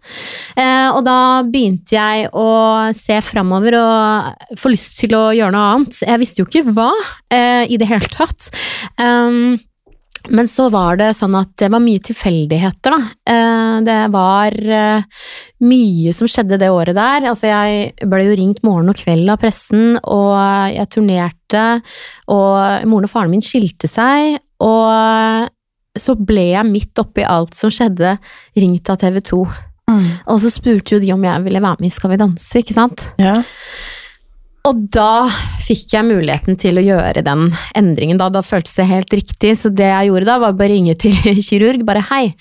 Eh, 0.60 0.90
og 0.92 1.00
da 1.08 1.20
begynte 1.48 1.96
jeg 1.96 2.28
å 2.36 2.50
se 2.98 3.22
framover 3.24 3.80
og 3.80 4.60
få 4.60 4.74
lyst 4.74 5.00
til 5.00 5.16
å 5.16 5.30
gjøre 5.38 5.56
noe 5.56 5.72
annet. 5.78 6.02
Jeg 6.04 6.24
visste 6.24 6.44
jo 6.44 6.50
ikke 6.50 6.76
hva 6.76 6.92
i 7.68 7.80
det 7.80 7.88
hele 7.90 8.08
tatt. 8.12 8.48
Um, 9.00 9.58
men 10.30 10.50
så 10.52 10.68
var 10.74 10.98
det 11.00 11.12
sånn 11.18 11.36
at 11.38 11.52
det 11.60 11.70
var 11.74 11.84
mye 11.84 12.02
tilfeldigheter, 12.04 12.94
da. 12.94 13.34
Eh, 13.34 13.76
det 13.88 14.00
var 14.14 14.56
eh, 14.56 15.28
mye 15.66 16.14
som 16.16 16.30
skjedde 16.32 16.60
det 16.62 16.72
året 16.74 16.98
der. 16.98 17.28
Altså, 17.32 17.50
jeg 17.50 18.08
ble 18.10 18.24
jo 18.28 18.38
ringt 18.40 18.64
morgen 18.68 18.92
og 18.92 19.00
kveld 19.00 19.30
av 19.34 19.42
pressen, 19.42 20.00
og 20.04 20.34
jeg 20.74 20.92
turnerte, 20.94 21.66
og 22.34 22.88
moren 22.90 23.08
og 23.10 23.14
faren 23.14 23.34
min 23.34 23.46
skilte 23.46 23.90
seg, 23.92 24.40
og 24.64 25.54
så 25.98 26.14
ble 26.18 26.52
jeg 26.52 26.70
midt 26.70 27.02
oppi 27.02 27.26
alt 27.26 27.58
som 27.58 27.74
skjedde, 27.74 28.18
ringt 28.58 28.92
av 28.94 29.00
TV 29.02 29.22
2. 29.26 29.42
Mm. 29.88 30.08
Og 30.34 30.42
så 30.44 30.52
spurte 30.52 30.96
jo 30.98 31.02
de 31.02 31.14
om 31.16 31.24
jeg 31.24 31.44
ville 31.46 31.64
være 31.64 31.80
med 31.80 31.88
i 31.88 31.96
Skal 31.96 32.12
vi 32.12 32.20
danse, 32.20 32.60
ikke 32.60 32.76
sant? 32.76 33.06
Ja. 33.22 33.38
Og 34.66 34.80
da 34.92 35.28
fikk 35.64 35.94
jeg 35.94 36.04
muligheten 36.08 36.58
til 36.60 36.76
å 36.80 36.84
gjøre 36.84 37.22
den 37.24 37.46
endringen. 37.78 38.18
Da, 38.20 38.28
da 38.34 38.42
føltes 38.44 38.74
det 38.76 38.88
helt 38.90 39.14
riktig, 39.16 39.54
så 39.60 39.70
det 39.72 39.86
jeg 39.88 40.10
gjorde 40.10 40.28
da, 40.28 40.38
var 40.42 40.56
å 40.58 40.68
ringe 40.72 40.96
til 41.00 41.14
kirurg. 41.48 41.86
Bare 41.88 42.02
hei, 42.10 42.34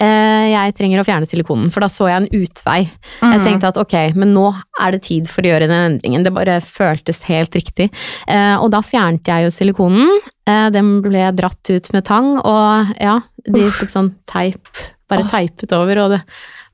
eh, 0.00 0.46
jeg 0.54 0.74
trenger 0.78 1.02
å 1.02 1.04
fjerne 1.04 1.28
silikonen, 1.28 1.68
for 1.74 1.84
da 1.84 1.90
så 1.92 2.08
jeg 2.08 2.22
en 2.22 2.30
utvei. 2.40 2.78
Jeg 2.86 3.40
Mm. 3.40 3.44
tenkte 3.44 3.68
at 3.68 3.80
ok, 3.80 3.96
men 4.16 4.32
nå 4.36 4.46
er 4.80 4.92
det 4.96 5.02
tid 5.10 5.28
for 5.28 5.44
å 5.44 5.50
gjøre 5.52 5.68
den 5.68 5.84
endringen. 5.98 6.24
Det 6.24 6.32
bare 6.32 6.60
føltes 6.64 7.22
helt 7.28 7.52
riktig. 7.58 7.90
Eh, 8.28 8.56
og 8.56 8.70
da 8.72 8.80
fjernet 8.84 9.24
jeg 9.28 9.44
jo 9.44 9.52
silikonen. 9.52 10.08
Eh, 10.48 10.70
den 10.72 11.00
ble 11.04 11.28
dratt 11.36 11.68
ut 11.72 11.92
med 11.92 12.04
tang, 12.08 12.38
og 12.40 12.96
ja, 13.00 13.18
de 13.44 13.68
tok 13.76 13.92
sånn 13.92 14.14
teip, 14.30 14.72
bare 15.10 15.28
teipet 15.28 15.72
over, 15.76 15.98
og 16.06 16.10
det 16.16 16.22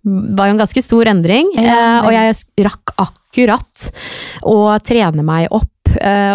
var 0.05 0.49
jo 0.49 0.55
en 0.55 0.63
ganske 0.63 0.83
stor 0.85 1.11
endring. 1.13 1.51
Eh, 1.61 1.99
og 2.05 2.13
jeg 2.15 2.67
rakk 2.67 2.95
akkurat 3.01 3.91
å 4.49 4.57
trene 4.85 5.25
meg 5.27 5.51
opp 5.55 5.71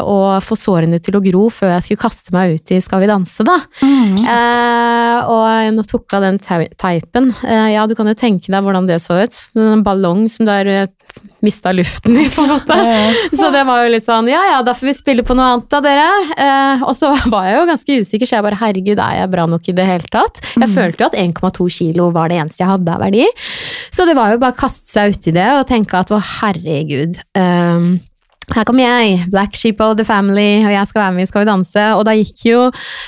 og 0.05 0.43
få 0.43 0.57
sårene 0.59 0.99
til 1.03 1.17
å 1.17 1.23
gro 1.23 1.47
før 1.53 1.75
jeg 1.75 1.85
skulle 1.85 2.03
kaste 2.05 2.35
meg 2.35 2.57
ut 2.57 2.73
i 2.75 2.81
Skal 2.83 3.03
vi 3.03 3.09
danse, 3.09 3.45
da. 3.45 3.57
Mm. 3.81 4.17
Eh, 4.19 5.31
og 5.31 5.75
nå 5.75 5.85
tok 5.87 6.17
av 6.17 6.25
den 6.25 6.39
teipen. 6.41 7.31
Eh, 7.45 7.71
ja, 7.75 7.85
du 7.87 7.95
kan 7.97 8.09
jo 8.09 8.17
tenke 8.17 8.51
deg 8.51 8.65
hvordan 8.65 8.89
det 8.89 9.01
så 9.03 9.21
ut. 9.23 9.41
En 9.57 9.83
ballong 9.85 10.25
som 10.31 10.47
du 10.47 10.51
har 10.51 10.69
eh, 10.69 10.87
mista 11.45 11.71
luften 11.71 12.17
i, 12.17 12.25
på 12.29 12.43
en 12.43 12.53
måte. 12.55 12.77
Så 13.37 13.49
det 13.53 13.63
var 13.67 13.83
jo 13.85 13.91
litt 13.93 14.07
sånn 14.07 14.27
ja 14.31 14.41
ja, 14.49 14.61
da 14.65 14.73
får 14.77 14.89
vi 14.89 14.95
spille 14.97 15.25
på 15.25 15.35
noe 15.37 15.51
annet 15.53 15.69
da, 15.71 15.81
dere. 15.85 16.07
Eh, 16.45 16.85
og 16.87 16.95
så 16.97 17.11
var 17.33 17.49
jeg 17.49 17.59
jo 17.59 17.67
ganske 17.71 17.99
usikker, 18.01 18.29
så 18.29 18.39
jeg 18.39 18.47
bare 18.47 18.61
herregud, 18.61 19.01
er 19.01 19.21
jeg 19.21 19.33
bra 19.35 19.47
nok 19.49 19.69
i 19.71 19.77
det 19.77 19.87
hele 19.89 20.11
tatt? 20.11 20.41
Jeg 20.55 20.71
følte 20.73 21.05
jo 21.05 21.11
at 21.11 21.19
1,2 21.21 21.69
kilo 21.77 22.09
var 22.15 22.31
det 22.31 22.41
eneste 22.41 22.63
jeg 22.63 22.71
hadde 22.73 22.97
av 22.97 23.05
verdi. 23.05 23.27
Så 23.93 24.07
det 24.09 24.17
var 24.17 24.33
jo 24.33 24.41
bare 24.41 24.55
å 24.55 24.59
kaste 24.59 24.91
seg 24.91 25.15
uti 25.15 25.35
det 25.35 25.47
og 25.55 25.67
tenke 25.69 26.01
at 26.01 26.13
å 26.13 26.21
herregud. 26.39 27.21
ehm, 27.37 27.95
her 28.53 28.63
kommer 28.67 28.83
jeg, 28.85 29.25
Black 29.31 29.55
Sheep 29.57 29.79
of 29.81 29.95
the 29.97 30.05
Family, 30.05 30.63
og 30.65 30.71
jeg 30.71 30.87
skal 30.87 31.01
være 31.01 31.13
med 31.15 31.23
i 31.23 31.25
Skal 31.29 31.41
vi 31.45 31.49
danse. 31.49 31.85
Og 31.97 32.03
da 32.05 32.11
gikk 32.13 32.43
jo 32.45 32.59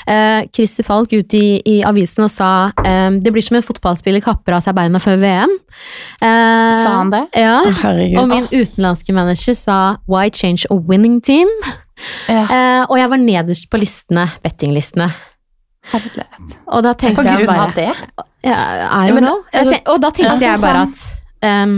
eh, 0.07 0.47
Christer 0.55 0.83
Falk 0.87 1.13
ut 1.13 1.33
i, 1.37 1.61
i 1.65 1.75
avisen 1.85 2.23
og 2.25 2.31
sa 2.33 2.71
eh, 2.83 3.09
det 3.21 3.33
blir 3.35 3.45
som 3.45 3.59
en 3.59 3.65
fotballspiller 3.67 4.23
kapper 4.25 4.57
av 4.57 4.63
seg 4.65 4.73
beina 4.79 4.97
før 5.03 5.19
VM. 5.21 5.53
Eh, 6.21 6.81
Sa 6.81 6.95
han 6.97 7.11
det? 7.13 7.23
Ja. 7.37 7.59
Herregud. 7.83 8.17
Og 8.23 8.31
min 8.33 8.47
utenlandske 8.51 9.13
manager 9.13 9.53
sa 9.59 9.77
why 10.09 10.29
change 10.33 10.65
a 10.71 10.75
winning 10.79 11.19
team? 11.21 11.51
Ja. 12.29 12.43
Eh, 12.45 12.83
og 12.89 12.97
jeg 12.99 13.09
var 13.13 13.17
nederst 13.21 13.69
på 13.73 13.79
listene, 13.81 14.27
bettinglistene. 14.43 15.09
Herlighet. 15.87 16.55
Og 16.67 16.81
da 16.83 16.91
tenkte 16.99 17.21
På 17.21 17.27
jeg 17.27 17.45
grunn 17.45 17.47
bare 17.47 17.67
av 17.69 17.75
det? 17.77 17.91
ja, 18.43 18.57
I 19.05 19.11
don't 19.11 19.23
know. 19.23 19.43
Altså- 19.53 19.79
og 19.93 20.01
da 20.03 20.09
tenkte 20.11 20.33
altså, 20.33 20.49
jeg 20.49 20.59
bare 20.61 20.81
sånn- 20.81 20.91
at 20.91 21.47
ehm, 21.47 21.77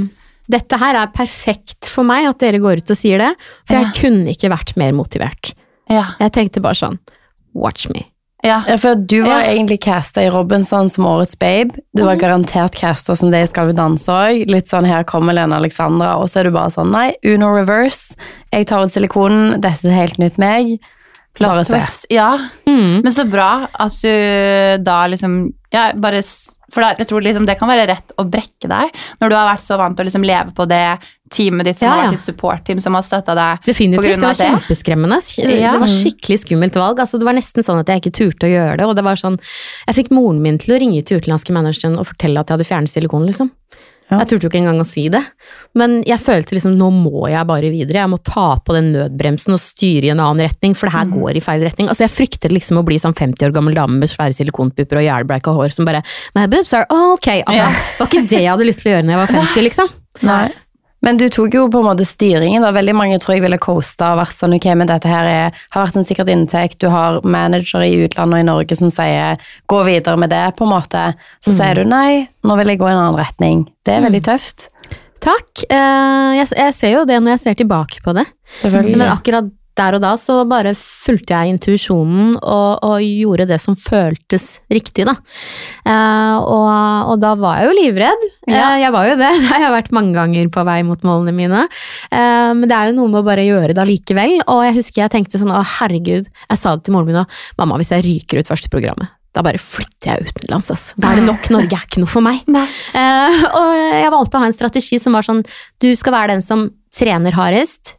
dette 0.49 0.77
her 0.81 0.95
er 0.95 1.07
perfekt 1.13 1.85
for 1.85 2.03
meg, 2.03 2.25
at 2.27 2.39
dere 2.39 2.59
går 2.59 2.77
ut 2.83 2.89
og 2.91 2.97
sier 2.97 3.17
det. 3.21 3.35
For 3.67 3.75
jeg 3.77 3.85
Ja. 3.85 3.91
kunne 4.01 4.27
ikke 4.33 4.49
vært 4.49 4.75
mer 4.77 4.91
motivert. 4.93 5.53
Ja. 5.89 6.13
Jeg 6.19 6.31
tenkte 6.33 6.61
bare 6.61 6.73
sånn 6.75 6.99
Watch 7.53 7.87
me. 7.89 8.05
ja. 8.43 8.63
Ja, 8.67 8.75
for 8.77 8.95
du 8.95 9.23
var 9.23 9.41
Ja. 9.43 9.51
egentlig 9.53 9.81
casta 9.81 10.21
i 10.21 10.29
Robinson 10.29 10.89
som 10.89 11.05
årets 11.05 11.35
babe. 11.37 11.77
Du 11.95 12.03
var 12.03 12.15
garantert 12.15 12.75
casta 12.75 13.15
som 13.15 13.31
det 13.31 13.43
i 13.43 13.47
Skal 13.47 13.67
vi 13.67 13.73
danse 13.73 14.07
òg. 14.07 14.47
Litt 14.49 14.65
sånn 14.67 14.85
'her 14.85 15.03
kommer 15.03 15.33
Lene 15.33 15.55
Alexandra', 15.59 16.17
og 16.19 16.27
så 16.29 16.39
er 16.39 16.43
du 16.43 16.51
bare 16.51 16.69
sånn 16.69 16.91
'nei, 16.91 17.13
Uno 17.25 17.47
reverse'. 17.47 18.15
Jeg 18.53 18.67
tar 18.67 18.83
ut 18.85 18.91
silikonen, 18.91 19.59
dette 19.61 19.85
er 19.85 19.91
helt 19.91 20.17
nytt 20.19 20.37
meg. 20.37 20.79
Bare 21.39 21.63
se. 21.65 22.05
Ja. 22.09 22.37
Mm. 22.67 23.01
Men 23.03 23.11
så 23.13 23.29
bra 23.29 23.67
at 23.79 23.91
du 24.01 24.83
da 24.83 25.05
liksom 25.07 25.53
ja, 25.71 25.91
bare 25.93 26.21
For 26.73 26.81
da, 26.85 26.93
jeg 26.99 27.07
tror 27.09 27.23
liksom 27.25 27.45
det 27.49 27.55
kan 27.59 27.69
være 27.71 27.87
rett 27.89 28.11
å 28.21 28.25
brekke 28.29 28.69
deg 28.69 28.91
når 29.21 29.29
du 29.31 29.35
har 29.35 29.47
vært 29.53 29.63
så 29.65 29.77
vant 29.79 29.97
til 29.97 30.05
å 30.05 30.09
liksom 30.09 30.25
leve 30.27 30.53
på 30.55 30.67
det 30.69 30.83
teamet 31.33 31.65
ditt 31.69 31.77
som 31.77 31.85
Ja, 31.87 31.91
har 31.93 31.99
ja. 31.99 32.07
vært 32.09 32.17
ditt 32.19 32.25
support-team, 32.25 32.79
som 32.81 32.95
har 32.97 33.03
støtta 33.05 33.35
deg. 33.37 33.65
Definitivt. 33.67 34.15
Det 34.17 34.23
var 34.23 34.31
av 34.31 34.37
det? 34.39 34.47
kjempeskremmende. 34.49 35.19
Det 35.37 35.73
var 35.83 35.91
skikkelig 35.93 36.39
skummelt 36.45 36.79
valg. 36.81 36.99
Altså, 37.03 37.19
det 37.21 37.27
var 37.29 37.37
nesten 37.37 37.65
sånn 37.65 37.81
at 37.83 37.89
jeg 37.93 38.01
ikke 38.01 38.15
turte 38.17 38.49
å 38.49 38.53
gjøre 38.53 38.77
det. 38.81 38.87
Og 38.89 38.95
det 38.97 39.05
var 39.05 39.19
sånn, 39.21 39.37
jeg 39.85 39.97
fikk 39.99 40.09
moren 40.15 40.41
min 40.41 40.57
til 40.61 40.73
å 40.73 40.79
ringe 40.81 41.03
til 41.05 41.21
utenlandske 41.21 41.53
manageren 41.53 41.99
og 42.01 42.09
fortelle 42.09 42.41
at 42.41 42.49
jeg 42.49 42.57
hadde 42.57 42.69
fjernet 42.71 42.93
silikon. 42.93 43.25
liksom. 43.29 43.51
Ja. 44.09 44.19
Jeg 44.23 44.29
turte 44.31 44.47
jo 44.47 44.49
ikke 44.49 44.61
engang 44.63 44.79
å 44.81 44.87
si 44.87 45.03
det. 45.13 45.21
Men 45.77 45.99
jeg 46.07 46.17
følte 46.21 46.55
liksom 46.57 46.73
nå 46.79 46.87
må 46.95 47.27
jeg 47.29 47.45
bare 47.49 47.69
videre. 47.69 48.01
Jeg 48.01 48.09
må 48.09 48.17
ta 48.25 48.47
på 48.65 48.73
den 48.73 48.89
nødbremsen 48.95 49.53
og 49.53 49.61
styre 49.61 50.09
i 50.09 50.13
en 50.13 50.21
annen 50.23 50.41
retning, 50.47 50.73
for 50.77 50.89
det 50.89 50.95
her 50.95 51.11
går 51.11 51.37
i 51.37 51.43
feil 51.45 51.61
retning. 51.67 51.91
Altså 51.91 52.07
Jeg 52.07 52.15
frykter 52.15 52.53
liksom 52.55 52.81
å 52.81 52.85
bli 52.87 52.97
sånn 53.01 53.13
50 53.17 53.45
år 53.49 53.53
gammel 53.53 53.77
dame 53.77 53.99
med 54.01 54.09
svære 54.09 54.33
silikonpupper 54.37 55.01
og 55.01 55.05
jævlbleika 55.05 55.53
hår 55.53 55.75
som 55.75 55.85
bare 55.89 56.01
My 56.37 56.47
boobs 56.49 56.73
are 56.73 56.87
okay. 56.89 57.43
ok. 57.45 57.53
Altså, 57.53 57.59
Ja. 57.59 57.69
Det 57.69 57.99
var 58.01 58.09
ikke 58.09 58.25
det 58.33 58.41
jeg 58.41 58.51
hadde 58.53 58.67
lyst 58.71 58.81
til 58.83 58.91
å 58.91 58.95
gjøre 58.95 59.05
når 59.05 59.15
jeg 59.15 59.21
var 59.21 59.33
50, 59.37 59.63
liksom. 59.69 59.93
Nei. 60.25 60.43
Men 61.05 61.19
du 61.19 61.27
tok 61.31 61.53
jo 61.55 61.67
på 61.71 61.79
en 61.79 61.87
måte 61.87 62.05
styringen. 62.07 62.63
da. 62.63 62.73
Veldig 62.75 62.95
mange 62.97 63.19
tror 63.21 63.37
jeg 63.37 63.45
ville 63.45 63.59
coasta 63.61 64.13
og 64.13 64.21
vært 64.21 64.35
sånn 64.35 64.55
ok, 64.57 64.67
men 64.79 64.89
dette 64.89 65.11
her 65.11 65.27
er, 65.29 65.61
har 65.71 65.85
vært 65.85 65.99
en 65.99 66.07
sikkert 66.07 66.31
inntekt. 66.33 66.79
Du 66.83 66.89
har 66.91 67.21
manager 67.23 67.85
i 67.85 67.93
utlandet 68.03 68.41
og 68.41 68.43
i 68.43 68.49
Norge 68.49 68.79
som 68.79 68.91
sier 68.93 69.39
gå 69.71 69.83
videre 69.87 70.19
med 70.19 70.33
det, 70.33 70.43
på 70.59 70.67
en 70.67 70.73
måte. 70.73 71.05
Så 71.43 71.55
sier 71.55 71.79
du 71.79 71.87
nei, 71.87 72.27
nå 72.43 72.59
vil 72.59 72.73
jeg 72.73 72.81
gå 72.81 72.89
i 72.89 72.93
en 72.95 73.03
annen 73.05 73.19
retning. 73.19 73.63
Det 73.87 73.95
er 73.95 74.03
veldig 74.07 74.25
tøft. 74.27 74.67
Takk. 75.23 75.65
Eh, 75.67 76.39
jeg, 76.39 76.73
ser 76.75 76.93
jo 76.93 77.05
det 77.07 77.19
når 77.19 77.35
jeg 77.35 77.45
ser 77.45 77.57
tilbake 77.63 78.03
på 78.03 78.15
det. 78.15 78.27
Men 78.63 79.07
akkurat 79.09 79.49
der 79.79 79.97
og 79.97 80.03
da 80.03 80.13
så 80.19 80.41
bare 80.49 80.75
fulgte 80.77 81.35
jeg 81.35 81.55
intuisjonen 81.55 82.35
og, 82.37 82.83
og 82.85 83.03
gjorde 83.03 83.47
det 83.49 83.59
som 83.63 83.77
føltes 83.79 84.47
riktig, 84.71 85.07
da. 85.09 85.15
Eh, 85.87 86.37
og, 86.39 87.13
og 87.13 87.21
da 87.23 87.33
var 87.39 87.61
jeg 87.61 87.69
jo 87.69 87.77
livredd. 87.79 88.25
Ja. 88.49 88.73
Eh, 88.73 88.79
jeg 88.83 88.93
var 88.95 89.09
jo 89.09 89.19
det. 89.19 89.31
Jeg 89.49 89.65
har 89.65 89.73
vært 89.73 89.91
mange 89.95 90.15
ganger 90.15 90.49
på 90.53 90.63
vei 90.67 90.79
mot 90.87 91.03
målene 91.05 91.33
mine. 91.35 91.65
Eh, 92.09 92.51
men 92.55 92.65
det 92.69 92.75
er 92.75 92.89
jo 92.89 92.97
noe 92.99 93.11
med 93.11 93.21
å 93.21 93.27
bare 93.27 93.45
gjøre 93.45 93.75
det 93.75 93.83
allikevel. 93.83 94.39
Og 94.49 94.63
jeg 94.65 94.77
husker 94.79 95.03
jeg 95.03 95.13
tenkte 95.13 95.41
sånn 95.41 95.53
å 95.53 95.61
herregud, 95.77 96.27
jeg 96.27 96.59
sa 96.59 96.75
det 96.75 96.87
til 96.87 96.95
moren 96.95 97.09
min 97.09 97.21
òg, 97.21 97.39
mamma 97.59 97.79
hvis 97.79 97.91
jeg 97.93 98.05
ryker 98.05 98.41
ut 98.41 98.49
første 98.49 98.71
programmet. 98.71 99.11
Da 99.35 99.43
bare 99.45 99.61
flytter 99.61 100.09
jeg 100.09 100.31
utenlands. 100.31 100.71
Altså. 100.73 100.97
Da 100.97 101.11
er 101.11 101.21
det 101.21 101.27
nok. 101.27 101.49
Norge 101.53 101.77
er 101.77 101.85
ikke 101.85 102.01
noe 102.03 102.11
for 102.11 102.25
meg. 102.25 102.43
Eh, 102.99 103.43
og 103.55 103.67
jeg 103.77 104.09
valgte 104.11 104.39
å 104.39 104.41
ha 104.41 104.47
en 104.49 104.55
strategi 104.55 104.97
som 104.99 105.13
var 105.15 105.23
sånn 105.23 105.43
Du 105.79 105.87
skal 105.95 106.15
være 106.15 106.33
den 106.33 106.41
som 106.43 106.63
trener 106.95 107.35
hardest, 107.37 107.93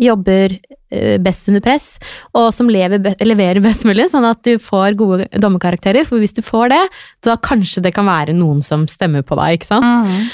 jobber 0.00 0.56
eh, 0.90 1.18
best 1.22 1.50
under 1.52 1.62
press, 1.64 1.90
og 2.36 2.50
som 2.56 2.70
lever, 2.72 3.02
leverer 3.26 3.60
best 3.64 3.84
mulig, 3.88 4.08
sånn 4.12 4.28
at 4.28 4.40
du 4.46 4.56
får 4.62 4.96
gode 5.00 5.28
dommerkarakterer. 5.36 6.08
For 6.08 6.22
hvis 6.22 6.36
du 6.36 6.42
får 6.44 6.72
det, 6.74 6.84
da 7.26 7.36
kanskje 7.36 7.84
det 7.84 7.94
kan 7.96 8.08
være 8.08 8.36
noen 8.36 8.64
som 8.64 8.88
stemmer 8.90 9.26
på 9.26 9.38
deg, 9.40 9.60
ikke 9.60 9.70
sant. 9.74 9.86
Mm. 10.08 10.32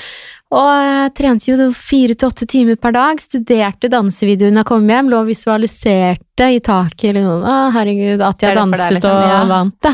Og 0.54 0.68
jeg 0.70 1.10
trente 1.18 1.48
jo 1.50 1.70
fire 1.74 2.14
til 2.14 2.28
åtte 2.28 2.46
timer 2.46 2.76
per 2.78 2.94
dag, 2.94 3.18
studerte 3.18 3.90
dansevideoen 3.90 4.60
jeg 4.60 4.68
kom 4.68 4.84
hjem, 4.86 5.08
lå 5.10 5.24
og 5.24 5.30
visualiserte 5.32 6.46
i 6.54 6.60
taket 6.62 7.08
eller 7.10 7.26
noe. 7.26 7.40
Å, 7.42 7.56
herregud, 7.74 8.22
at 8.22 8.44
jeg 8.44 8.54
danset 8.54 8.94
liksom, 8.94 9.10
og 9.10 9.32
ja. 9.32 9.40
vant, 9.50 9.74
da. 9.82 9.92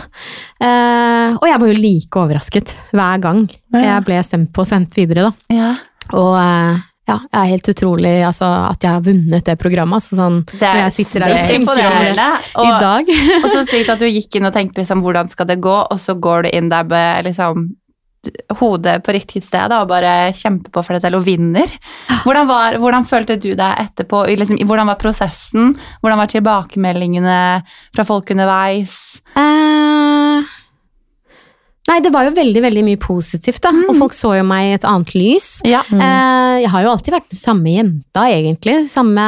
Eh, 0.61 1.39
og 1.39 1.49
jeg 1.49 1.63
var 1.63 1.73
jo 1.73 1.79
like 1.81 2.21
overrasket 2.21 2.77
hver 2.93 3.25
gang 3.25 3.47
Ja. 3.73 3.81
jeg 3.87 4.07
ble 4.11 4.21
stemt 4.29 4.53
på 4.53 4.67
og 4.67 4.69
sendt 4.69 5.01
videre, 5.01 5.31
da. 5.31 5.57
Ja. 5.57 5.73
Og 6.21 6.37
eh, 6.37 6.85
ja, 7.09 7.17
jeg 7.19 7.41
er 7.41 7.51
helt 7.51 7.69
utrolig 7.73 8.13
altså, 8.25 8.47
at 8.71 8.85
jeg 8.87 8.93
har 8.95 9.01
vunnet 9.03 9.45
det 9.49 9.59
programmet. 9.59 9.99
Altså, 9.99 10.17
sånn, 10.21 10.41
Det 10.53 10.63
er 10.63 10.77
jeg 10.85 10.93
sitter 11.01 11.25
her 11.27 11.35
og 11.35 11.47
tenker 11.51 12.23
og- 12.55 12.67
i 12.67 12.73
dag. 12.81 13.13
Og 13.43 13.51
så 13.51 13.65
sykt 13.67 13.89
at 13.91 13.99
du 13.99 14.07
gikk 14.07 14.37
inn 14.39 14.47
og 14.47 14.55
tenkte 14.55 14.83
liksom, 14.85 15.03
hvordan 15.03 15.29
skal 15.29 15.47
det 15.51 15.61
gå, 15.61 15.77
og 15.91 15.99
så 15.99 16.15
går 16.19 16.45
du 16.47 16.51
inn 16.57 16.69
der 16.71 16.85
med 16.85 17.25
liksom 17.27 17.71
hodet 18.61 19.01
på 19.03 19.11
riktig 19.17 19.43
sted 19.43 19.73
og 19.75 19.89
bare 19.91 20.31
kjemper 20.39 20.71
på 20.71 20.85
for 20.87 20.95
deg 20.95 21.03
selv 21.03 21.19
og 21.19 21.25
vinner. 21.27 21.67
Hvordan, 22.23 22.47
var, 22.47 22.77
hvordan 22.79 23.03
følte 23.09 23.35
du 23.43 23.49
deg 23.59 23.81
etterpå? 23.83 24.23
Liksom, 24.39 24.61
hvordan 24.63 24.87
var 24.87 25.01
prosessen? 25.01 25.73
Hvordan 26.05 26.21
var 26.23 26.31
tilbakemeldingene 26.31 27.39
fra 27.97 28.05
folk 28.07 28.31
underveis? 28.31 29.21
Eh, 29.35 30.47
nei, 31.93 32.01
det 32.05 32.13
var 32.15 32.27
jo 32.27 32.33
veldig, 32.37 32.63
veldig 32.65 32.85
mye 32.87 33.01
positivt, 33.01 33.61
da. 33.65 33.73
Og 33.89 33.99
folk 34.01 34.17
så 34.17 34.33
jo 34.39 34.47
meg 34.49 34.71
i 34.71 34.77
et 34.79 34.87
annet 34.89 35.13
lys. 35.17 35.49
Ja. 35.69 35.83
Eh, 35.93 36.63
jeg 36.65 36.71
har 36.73 36.87
jo 36.87 36.93
alltid 36.95 37.17
vært 37.19 37.29
den 37.33 37.41
samme 37.43 37.75
jenta, 37.77 38.25
egentlig. 38.33 38.79
Samme 38.93 39.27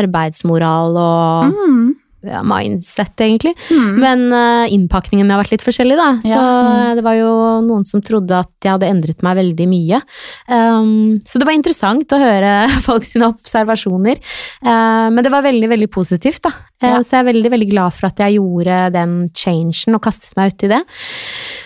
arbeidsmoral 0.00 0.98
og 0.98 1.54
Mm. 1.54 1.95
Ja, 2.28 2.42
mindset, 2.46 3.14
egentlig. 3.22 3.54
Mm. 3.70 3.96
Men 4.02 4.24
uh, 4.34 4.66
innpakningen 4.72 5.30
har 5.32 5.42
vært 5.42 5.54
litt 5.56 5.66
forskjellig, 5.66 5.96
da. 5.98 6.08
Så 6.24 6.32
Ja. 6.34 6.42
mm. 6.42 6.96
det 7.00 7.04
var 7.06 7.18
jo 7.18 7.30
noen 7.66 7.84
som 7.86 8.02
trodde 8.04 8.38
at 8.42 8.50
jeg 8.64 8.74
hadde 8.74 8.90
endret 8.90 9.22
meg 9.26 9.38
veldig 9.40 9.68
mye. 9.70 10.00
Um, 10.50 11.18
så 11.26 11.38
det 11.40 11.46
var 11.48 11.56
interessant 11.56 12.12
å 12.12 12.20
høre 12.20 12.54
folk 12.86 13.06
sine 13.06 13.30
observasjoner. 13.32 14.20
Uh, 14.64 15.08
men 15.14 15.22
det 15.24 15.32
var 15.32 15.46
veldig, 15.46 15.70
veldig 15.76 15.90
positivt, 15.94 16.42
da. 16.48 16.54
Eh, 16.82 16.90
Ja. 16.90 16.98
Så 17.02 17.16
jeg 17.16 17.22
er 17.24 17.30
veldig, 17.32 17.50
veldig 17.54 17.70
glad 17.70 17.94
for 17.96 18.10
at 18.10 18.18
jeg 18.20 18.36
gjorde 18.36 18.76
den 18.94 19.14
changen 19.36 19.96
og 19.96 20.02
kastet 20.04 20.34
meg 20.36 20.52
uti 20.54 20.68
det. 20.70 20.82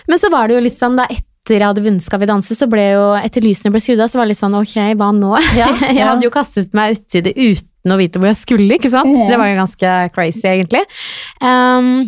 Men 0.07 0.19
så 0.21 0.29
var 0.31 0.47
det 0.47 0.55
jo 0.55 0.63
litt 0.63 0.79
sånn, 0.79 0.95
da 0.99 1.05
etter 1.09 1.57
jeg 1.57 1.65
hadde 1.65 1.81
vunnet 1.83 2.03
Skal 2.05 2.21
vi 2.21 2.27
danse, 2.29 2.55
så 2.55 2.67
ble 2.69 2.83
jo 2.93 3.05
etter 3.17 3.41
lysene 3.43 3.71
ble 3.73 3.81
skrudd 3.81 3.99
av, 4.03 4.11
så 4.11 4.19
var 4.19 4.27
det 4.27 4.35
litt 4.35 4.39
sånn 4.43 4.55
ok, 4.59 4.75
hva 4.99 5.09
nå? 5.17 5.31
Ja, 5.57 5.67
jeg 5.89 6.05
hadde 6.05 6.27
jo 6.27 6.31
kastet 6.33 6.71
meg 6.77 6.99
uti 6.99 7.23
det 7.25 7.33
uten 7.35 7.67
å 7.89 7.97
vite 7.97 8.21
hvor 8.21 8.29
jeg 8.29 8.37
skulle, 8.37 8.77
ikke 8.77 8.91
sant? 8.93 9.15
Det 9.17 9.37
var 9.41 9.49
jo 9.49 9.57
ganske 9.57 9.93
crazy, 10.13 10.45
egentlig. 10.51 10.83
Um, 11.41 12.05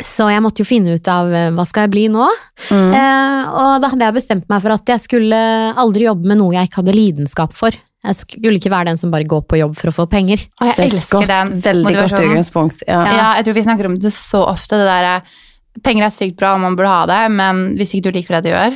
så 0.00 0.26
jeg 0.32 0.42
måtte 0.42 0.64
jo 0.64 0.66
finne 0.66 0.96
ut 0.96 1.08
av 1.10 1.30
eh, 1.36 1.50
hva 1.54 1.64
skal 1.68 1.86
jeg 1.86 1.92
bli 1.92 2.06
nå. 2.10 2.26
Mm. 2.72 2.90
Eh, 2.96 3.50
og 3.52 3.82
da 3.82 3.90
hadde 3.92 4.08
jeg 4.08 4.16
bestemt 4.16 4.48
meg 4.50 4.62
for 4.64 4.74
at 4.74 4.92
jeg 4.94 5.04
skulle 5.04 5.38
aldri 5.78 6.08
jobbe 6.08 6.32
med 6.32 6.40
noe 6.40 6.56
jeg 6.56 6.70
ikke 6.70 6.80
hadde 6.80 6.96
lidenskap 6.96 7.54
for. 7.56 7.76
Jeg 8.02 8.18
skulle 8.18 8.58
ikke 8.58 8.72
være 8.72 8.90
den 8.90 8.98
som 8.98 9.12
bare 9.12 9.28
går 9.28 9.44
på 9.46 9.60
jobb 9.60 9.76
for 9.78 9.92
å 9.92 9.94
få 10.00 10.08
penger. 10.10 10.42
Og 10.58 10.70
jeg 10.70 10.74
er 10.74 10.84
elsker 10.88 11.20
godt, 11.20 11.30
den 11.30 11.62
Veldig 11.68 11.94
godt 12.00 12.16
utgangspunkt. 12.18 12.82
Ja. 12.88 13.02
Ja. 13.06 13.28
jeg 13.38 13.46
tror 13.46 13.58
vi 13.60 13.66
snakker 13.68 13.90
om 13.90 13.98
det 14.02 14.14
så 14.16 14.42
ofte, 14.48 14.80
det 14.80 14.90
der 14.90 15.40
Penger 15.80 16.04
er 16.04 16.12
sykt 16.12 16.36
bra, 16.36 16.50
og 16.52 16.60
man 16.60 16.74
burde 16.76 16.90
ha 16.90 17.04
det, 17.08 17.20
men 17.32 17.62
hvis 17.78 17.94
ikke 17.96 18.10
du 18.10 18.16
liker 18.18 18.34
det 18.36 18.42
du 18.44 18.50
gjør, 18.50 18.74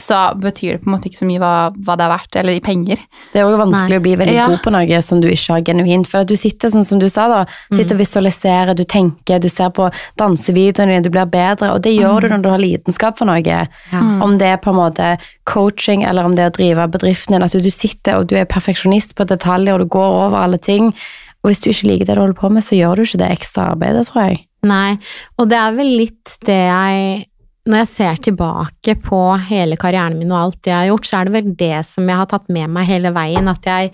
så 0.00 0.18
betyr 0.40 0.72
det 0.78 0.80
på 0.82 0.88
en 0.88 0.94
måte 0.96 1.10
ikke 1.10 1.20
så 1.20 1.26
mye 1.28 1.40
hva, 1.42 1.52
hva 1.76 1.96
det 2.00 2.06
er 2.06 2.12
verdt, 2.14 2.36
eller 2.40 2.56
i 2.56 2.62
penger. 2.64 3.02
Det 3.34 3.40
er 3.42 3.44
jo 3.46 3.58
vanskelig 3.60 3.96
Nei. 3.96 4.00
å 4.00 4.04
bli 4.06 4.14
veldig 4.16 4.34
Ja. 4.38 4.46
god 4.48 4.62
på 4.64 4.72
noe 4.72 5.00
som 5.04 5.20
du 5.20 5.28
ikke 5.28 5.52
har 5.58 5.64
genuint. 5.68 6.08
For 6.08 6.22
at 6.24 6.30
du 6.30 6.36
sitter 6.40 6.72
sånn 6.72 6.84
som 6.88 6.98
du 7.02 7.08
sa, 7.12 7.28
da. 7.28 7.40
Sitter 7.72 7.94
og 7.98 8.00
visualiserer, 8.00 8.74
du 8.74 8.84
tenker, 8.84 9.38
du 9.38 9.48
ser 9.52 9.70
på 9.76 9.90
dansevideoene 10.18 10.94
dine, 10.96 11.02
du 11.04 11.10
blir 11.12 11.28
bedre. 11.30 11.72
Og 11.74 11.82
det 11.84 11.92
gjør 11.98 12.22
du 12.24 12.28
når 12.32 12.42
du 12.42 12.50
har 12.50 12.58
lidenskap 12.62 13.18
for 13.20 13.28
noe. 13.30 13.68
Mm. 13.92 14.22
Om 14.22 14.38
det 14.40 14.48
er 14.54 14.56
på 14.64 14.70
en 14.72 14.80
måte 14.80 15.18
coaching, 15.44 16.02
eller 16.04 16.24
om 16.24 16.34
det 16.34 16.44
er 16.44 16.50
å 16.50 16.56
drive 16.58 16.88
bedriften 16.90 17.36
din. 17.36 17.42
At 17.46 17.52
du, 17.52 17.60
du 17.60 17.70
sitter 17.70 18.20
og 18.20 18.28
du 18.30 18.36
er 18.40 18.48
perfeksjonist 18.50 19.14
på 19.18 19.26
detaljer, 19.28 19.74
og 19.76 19.80
du 19.84 19.92
går 19.92 20.18
over 20.26 20.42
alle 20.44 20.58
ting. 20.58 20.94
Og 21.42 21.50
hvis 21.50 21.62
du 21.64 21.70
ikke 21.70 21.88
liker 21.88 22.06
det 22.10 22.14
du 22.16 22.20
holder 22.20 22.40
på 22.40 22.50
med, 22.52 22.64
så 22.66 22.76
gjør 22.76 22.96
du 23.00 23.02
ikke 23.06 23.22
det 23.22 23.30
ekstra 23.38 23.70
arbeidet, 23.74 24.06
tror 24.10 24.26
jeg. 24.28 24.42
Nei, 24.68 24.98
og 25.40 25.48
det 25.48 25.56
er 25.56 25.72
vel 25.72 25.88
litt 26.02 26.34
det 26.44 26.58
jeg 26.68 27.24
Når 27.68 27.82
jeg 27.82 27.88
ser 27.90 28.16
tilbake 28.24 28.94
på 29.04 29.20
hele 29.50 29.76
karrieren 29.76 30.16
min 30.18 30.32
og 30.32 30.38
alt 30.46 30.66
jeg 30.70 30.76
har 30.78 30.88
gjort, 30.88 31.06
så 31.10 31.18
er 31.20 31.28
det 31.28 31.34
vel 31.36 31.50
det 31.60 31.86
som 31.86 32.08
jeg 32.08 32.16
har 32.16 32.28
tatt 32.30 32.48
med 32.48 32.70
meg 32.72 32.88
hele 32.88 33.12
veien, 33.12 33.48
at 33.52 33.68
jeg 33.68 33.92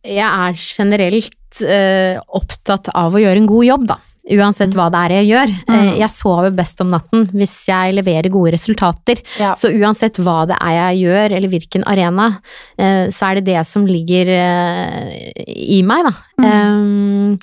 jeg 0.00 0.24
er 0.24 0.54
generelt 0.56 1.60
eh, 1.60 2.16
opptatt 2.32 2.88
av 2.96 3.12
å 3.12 3.20
gjøre 3.20 3.36
en 3.42 3.48
god 3.50 3.66
jobb, 3.66 3.82
da. 3.90 3.98
Uansett 4.30 4.72
hva 4.76 4.86
det 4.92 5.00
er 5.00 5.12
jeg 5.18 5.26
gjør. 5.32 5.50
Eh, 5.68 5.76
Mm. 5.80 5.98
jeg 5.98 6.10
sover 6.14 6.50
best 6.56 6.80
om 6.80 6.90
natten 6.92 7.26
hvis 7.36 7.52
jeg 7.68 7.94
leverer 7.96 8.30
gode 8.32 8.52
resultater. 8.54 9.20
Ja. 9.40 9.52
Så 9.54 9.68
uansett 9.72 10.16
hva 10.24 10.46
det 10.48 10.56
er 10.60 10.72
jeg 10.76 11.02
gjør, 11.04 11.36
eller 11.36 11.48
hvilken 11.52 11.84
arena, 11.88 12.40
eh, 12.78 13.08
så 13.12 13.28
er 13.30 13.34
det 13.40 13.44
det 13.52 13.66
som 13.66 13.84
ligger 13.88 14.28
eh, 14.28 15.32
i 15.46 15.82
meg, 15.82 16.04
da. 16.08 16.12
Mm. 16.40 16.48
Um, 16.48 17.38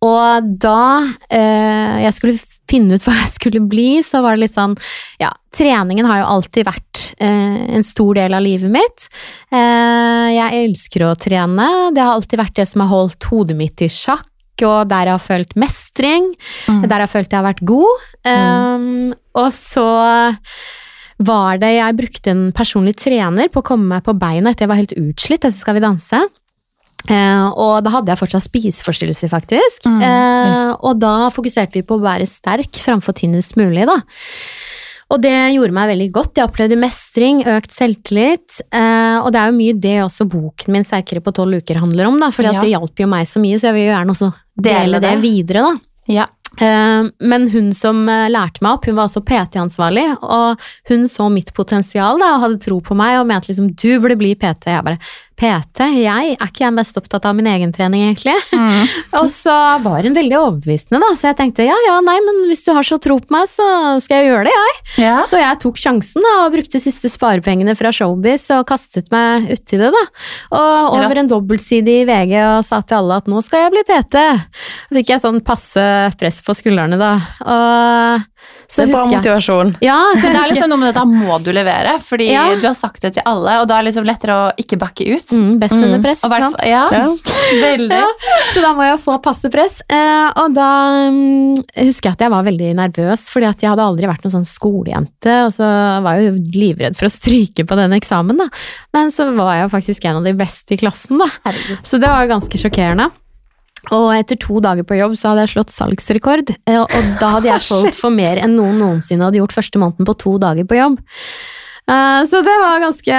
og 0.00 0.46
da 0.62 1.04
eh, 1.28 2.04
jeg 2.06 2.14
skulle 2.16 2.38
finne 2.70 2.96
ut 2.96 3.04
hva 3.08 3.16
jeg 3.18 3.34
skulle 3.36 3.62
bli, 3.70 3.90
så 4.06 4.22
var 4.24 4.36
det 4.36 4.46
litt 4.46 4.56
sånn 4.56 4.76
Ja, 5.22 5.32
treningen 5.56 6.08
har 6.08 6.22
jo 6.22 6.32
alltid 6.38 6.68
vært 6.68 7.04
eh, 7.18 7.60
en 7.76 7.86
stor 7.86 8.18
del 8.18 8.36
av 8.36 8.44
livet 8.44 8.72
mitt. 8.72 9.06
Eh, 9.52 10.28
jeg 10.36 10.64
elsker 10.64 11.06
å 11.08 11.14
trene. 11.18 11.70
Det 11.94 12.04
har 12.04 12.16
alltid 12.16 12.42
vært 12.42 12.58
det 12.60 12.68
som 12.70 12.84
har 12.84 12.92
holdt 12.92 13.30
hodet 13.30 13.58
mitt 13.58 13.82
i 13.84 13.90
sjakk, 13.92 14.28
og 14.60 14.90
der 14.90 15.08
jeg 15.08 15.16
har 15.16 15.24
følt 15.24 15.56
mestring. 15.58 16.28
Mm. 16.68 16.84
Der 16.84 17.00
jeg 17.00 17.08
har 17.08 17.14
følt 17.14 17.32
jeg 17.32 17.40
har 17.40 17.48
vært 17.48 17.64
god. 17.64 18.04
Um, 18.28 19.14
og 19.40 19.48
så 19.56 19.88
var 21.20 21.60
det 21.60 21.70
Jeg 21.76 21.96
brukte 21.98 22.32
en 22.32 22.42
personlig 22.56 22.94
trener 23.00 23.48
på 23.52 23.60
å 23.60 23.66
komme 23.72 23.88
meg 23.94 24.04
på 24.06 24.16
beina 24.16 24.52
etter 24.52 24.64
jeg 24.64 24.72
var 24.72 24.80
helt 24.80 24.96
utslitt 24.96 25.44
etter 25.44 25.56
Skal 25.58 25.76
vi 25.76 25.84
danse. 25.84 26.20
Eh, 27.08 27.46
og 27.56 27.82
da 27.84 27.90
hadde 27.96 28.12
jeg 28.12 28.20
fortsatt 28.20 28.44
spiseforstyrrelser, 28.44 29.30
faktisk. 29.32 29.86
Mm, 29.88 30.02
Eh, 30.04 30.74
og 30.84 30.98
da 31.00 31.28
fokuserte 31.32 31.72
vi 31.80 31.82
på 31.82 31.96
å 31.98 32.02
være 32.04 32.26
sterk 32.28 32.72
framfor 32.84 33.16
tynnest 33.16 33.56
mulig, 33.56 33.86
da. 33.88 33.96
Og 35.10 35.18
det 35.24 35.32
gjorde 35.56 35.74
meg 35.74 35.88
veldig 35.90 36.10
godt. 36.14 36.36
Jeg 36.38 36.46
opplevde 36.46 36.76
mestring, 36.78 37.40
økt 37.42 37.72
selvtillit. 37.74 38.60
Eh, 38.70 39.18
og 39.18 39.32
det 39.32 39.40
er 39.40 39.50
jo 39.50 39.56
mye 39.58 39.80
det 39.80 39.96
også 40.04 40.28
boken 40.30 40.70
min 40.70 40.84
'Sterkere 40.84 41.20
på 41.20 41.32
tolv 41.34 41.58
uker' 41.58 41.80
handler 41.80 42.06
om, 42.06 42.20
da. 42.20 42.30
For 42.30 42.42
Ja. 42.44 42.52
det 42.60 42.70
hjalp 42.70 42.94
jo 42.94 43.06
meg 43.08 43.26
så 43.26 43.40
mye, 43.40 43.56
så 43.58 43.72
jeg 43.72 43.74
vil 43.74 43.86
jo 43.88 43.94
gjerne 43.96 44.10
også 44.14 44.34
Dele 44.60 45.00
dele 45.00 45.00
det 45.00 45.20
videre, 45.22 45.62
da. 45.62 45.78
Ja. 46.06 46.26
Eh, 46.60 47.10
Men 47.20 47.48
hun 47.50 47.72
som 47.72 48.08
eh, 48.08 48.28
lærte 48.28 48.60
meg 48.62 48.72
opp, 48.72 48.84
hun 48.86 48.94
var 48.96 49.06
også 49.08 49.24
PT-ansvarlig, 49.24 50.16
og 50.22 50.58
hun 50.88 51.04
så 51.08 51.30
mitt 51.32 51.52
potensial 51.54 52.18
da, 52.18 52.34
og 52.36 52.40
hadde 52.42 52.60
tro 52.60 52.80
på 52.80 52.94
meg 52.94 53.18
og 53.20 53.26
mente 53.26 53.48
liksom 53.48 53.68
du 53.74 53.98
burde 54.00 54.16
bli 54.18 54.34
PT. 54.34 54.66
Jeg 54.66 54.84
bare 54.84 54.98
PT? 55.40 55.86
Jeg? 56.02 56.34
Er 56.36 56.50
ikke 56.50 56.66
jeg 56.66 56.74
mest 56.76 56.98
opptatt 57.00 57.24
av 57.28 57.36
min 57.36 57.48
egen 57.48 57.72
trening, 57.72 58.10
egentlig? 58.10 58.36
Mm. 58.52 58.90
Og 59.22 59.30
så 59.32 59.54
var 59.84 60.04
hun 60.04 60.16
veldig 60.16 60.36
overbevisende, 60.38 61.00
da, 61.02 61.10
så 61.16 61.30
jeg 61.30 61.38
tenkte 61.40 61.66
ja 61.66 61.76
ja, 61.86 61.96
nei, 62.04 62.18
men 62.24 62.42
hvis 62.50 62.64
du 62.66 62.72
har 62.76 62.86
så 62.86 63.00
tro 63.02 63.16
på 63.22 63.34
meg, 63.34 63.48
så 63.52 63.66
skal 64.04 64.20
jeg 64.20 64.30
gjøre 64.30 64.46
det, 64.48 64.54
jeg. 64.56 64.76
Ja. 65.06 65.16
Så 65.28 65.40
jeg 65.40 65.60
tok 65.62 65.80
sjansen 65.80 66.24
da, 66.26 66.34
og 66.44 66.54
brukte 66.54 66.82
siste 66.82 67.10
sparepengene 67.12 67.74
fra 67.78 67.92
Showbiz 67.94 68.46
og 68.56 68.66
kastet 68.68 69.10
meg 69.14 69.48
uti 69.50 69.80
det. 69.80 69.90
da. 69.94 70.04
Og 70.58 70.98
over 71.00 71.22
en 71.22 71.30
dobbeltside 71.30 72.00
i 72.02 72.06
VG 72.08 72.36
og 72.42 72.66
sa 72.66 72.82
til 72.84 73.00
alle 73.00 73.20
at 73.22 73.30
nå 73.30 73.40
skal 73.46 73.66
jeg 73.66 73.74
bli 73.74 73.84
PT. 73.88 74.16
Da 74.20 75.00
fikk 75.00 75.14
jeg 75.14 75.24
sånn 75.24 75.40
passe 75.46 75.86
press 76.20 76.40
på 76.44 76.56
skuldrene 76.58 77.00
da. 77.00 77.12
Og 77.40 78.29
Så 78.70 78.84
det 78.84 78.90
er 78.90 78.94
bra 78.94 79.04
motivasjon. 79.10 79.70
ja, 79.82 79.96
Det 80.14 80.30
er 80.30 80.48
liksom 80.52 80.68
noe 80.70 80.78
med 80.78 80.94
dette 80.94 81.02
må 81.10 81.38
du 81.42 81.50
levere, 81.52 81.96
fordi 82.00 82.28
Ja. 82.30 82.44
du 82.54 82.66
har 82.68 82.74
sagt 82.78 83.00
det 83.02 83.14
til 83.16 83.22
alle, 83.26 83.56
og 83.60 83.66
da 83.68 83.78
er 83.78 83.82
det 83.82 83.90
liksom 83.94 84.06
lettere 84.06 84.30
å 84.36 84.52
ikke 84.62 84.78
backe 84.78 85.06
ut. 85.10 85.26
mm, 85.34 85.58
Best 85.58 85.74
under 85.74 85.98
Mm. 85.98 86.02
press, 86.04 86.20
ikke 86.22 86.38
sant? 86.44 86.56
ja, 86.64 86.84
Ja. 86.92 87.08
veldig. 87.64 88.02
Så 88.54 88.62
da 88.62 88.72
må 88.74 88.86
jeg 88.86 89.00
få 89.02 89.16
passe 89.22 89.50
press. 89.50 89.80
Eh, 89.90 90.30
og 90.36 90.54
da 90.54 90.68
um, 91.08 91.56
husker 91.76 92.10
jeg 92.10 92.12
at 92.12 92.24
jeg 92.26 92.30
var 92.30 92.44
veldig 92.46 92.70
nervøs, 92.78 93.26
fordi 93.32 93.48
at 93.50 93.60
jeg 93.60 93.70
hadde 93.72 93.82
aldri 93.90 94.06
vært 94.06 94.22
noen 94.24 94.36
sånn 94.38 94.46
skolejente, 94.46 95.34
og 95.46 95.52
så 95.52 95.66
var 96.04 96.16
jeg 96.20 96.30
jo 96.30 96.60
livredd 96.60 96.96
for 96.96 97.06
å 97.06 97.12
stryke 97.12 97.66
på 97.66 97.76
den 97.76 97.90
eksamen, 97.98 98.38
da. 98.38 98.46
Men 98.94 99.10
så 99.10 99.34
var 99.34 99.56
jeg 99.58 99.66
jo 99.66 99.74
faktisk 99.76 100.04
en 100.06 100.16
av 100.22 100.24
de 100.24 100.32
beste 100.38 100.72
i 100.74 100.80
klassen, 100.80 101.18
da. 101.18 101.26
Herregud. 101.44 101.82
Så 101.82 101.98
det 102.00 102.06
var 102.08 102.30
ganske 102.30 102.54
sjokkerende. 102.60 103.10
Og 103.88 104.10
etter 104.12 104.36
to 104.40 104.60
dager 104.60 104.84
på 104.84 104.98
jobb 104.98 105.16
så 105.16 105.30
hadde 105.30 105.46
jeg 105.46 105.54
slått 105.54 105.72
salgsrekord, 105.72 106.52
eh, 106.68 106.80
og 106.80 107.14
da 107.22 107.32
hadde 107.36 107.48
jeg 107.48 107.64
solgt 107.70 107.96
for 107.98 108.12
mer 108.12 108.40
enn 108.42 108.58
noen 108.58 108.76
noensinne 108.80 109.24
hadde 109.24 109.40
gjort 109.40 109.56
første 109.56 109.80
måneden 109.80 110.08
på 110.08 110.18
to 110.20 110.36
dager 110.42 110.68
på 110.68 110.78
jobb. 110.78 111.00
Eh, 111.88 112.24
Så 112.30 112.40
det 112.44 112.54
var 112.60 112.80
ganske 112.82 113.14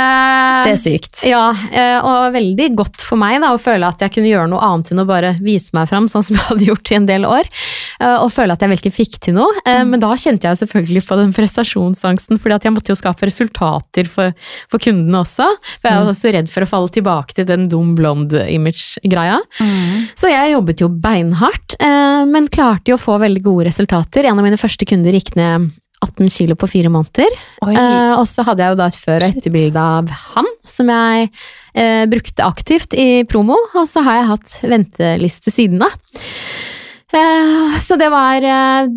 Det 0.65 0.71
er 0.71 0.77
sykt. 0.79 1.23
ja, 1.27 1.49
eh, 1.71 1.97
og 2.05 2.33
veldig 2.33 2.67
godt 2.75 3.01
for 3.01 3.17
meg 3.19 3.41
da, 3.41 3.49
å 3.53 3.59
føle 3.59 3.87
at 3.87 3.99
jeg 3.99 4.13
kunne 4.13 4.29
gjøre 4.29 4.49
noe 4.49 4.61
annet 4.63 4.91
enn 4.93 5.01
å 5.03 5.07
bare 5.07 5.33
vise 5.41 5.71
meg 5.73 5.89
fram, 5.89 6.07
sånn 6.07 6.23
som 6.23 6.37
jeg 6.37 6.45
hadde 6.47 6.67
gjort 6.69 6.91
i 6.91 6.95
en 6.95 7.05
del 7.09 7.25
år, 7.25 7.49
eh, 7.99 8.15
og 8.21 8.31
føle 8.31 8.53
at 8.53 8.61
jeg 8.61 8.69
virkelig 8.71 8.93
fikk 8.95 9.19
til 9.19 9.35
noe. 9.39 9.51
Mm. 9.65 9.89
Men 9.91 9.99
da 9.99 10.13
kjente 10.15 10.47
jeg 10.47 10.55
jo 10.55 10.61
selvfølgelig 10.65 11.03
på 11.07 11.17
den 11.19 11.33
prestasjonsangsten, 11.35 12.39
fordi 12.39 12.55
at 12.55 12.63
jeg 12.63 12.73
måtte 12.75 12.93
jo 12.93 12.99
skape 12.99 13.27
resultater 13.27 14.07
for, 14.07 14.33
for 14.71 14.79
kundene 14.79 15.21
også. 15.25 15.47
For 15.81 15.89
jeg 15.91 15.99
var 16.01 16.13
også 16.13 16.33
redd 16.33 16.49
for 16.53 16.63
å 16.65 16.69
falle 16.69 16.89
tilbake 16.95 17.35
til 17.37 17.45
den 17.49 17.67
dum 17.71 17.93
blond-image-greia. 17.97 19.39
Så 20.15 20.31
jeg 20.31 20.53
jobbet 20.55 20.81
jo 20.83 20.89
beinhardt, 20.89 21.75
men 22.31 22.47
klarte 22.51 22.93
jo 22.93 22.97
å 22.99 23.01
få 23.01 23.19
veldig 23.21 23.43
gode 23.43 23.67
resultater. 23.69 24.25
En 24.25 24.39
av 24.39 24.45
mine 24.45 24.59
første 24.59 24.85
kunder 24.87 25.11
gikk 25.17 25.35
ned 25.35 25.71
18 26.01 26.29
kilo 26.33 26.55
på 26.57 26.69
fire 26.69 26.89
måneder. 26.93 27.33
Eh, 27.67 28.13
og 28.17 28.25
så 28.29 28.45
hadde 28.47 28.63
jeg 28.63 28.73
jo 28.73 28.79
da 28.79 28.87
et 28.89 29.01
før- 29.01 29.25
og 29.25 29.35
etterbilde 29.35 29.83
av 29.97 30.09
han, 30.35 30.49
som 30.67 30.89
jeg 30.89 31.29
eh, 31.75 32.05
brukte 32.11 32.47
aktivt 32.47 32.95
i 32.97 33.23
promo, 33.29 33.57
og 33.75 33.85
så 33.89 34.03
har 34.05 34.19
jeg 34.19 34.31
hatt 34.31 34.57
venteliste 34.73 35.53
siden 35.53 35.83
da. 35.83 35.91
Eh, 37.13 37.77
så 37.83 37.99
det 37.99 38.09
var 38.13 38.41
eh, 38.41 38.89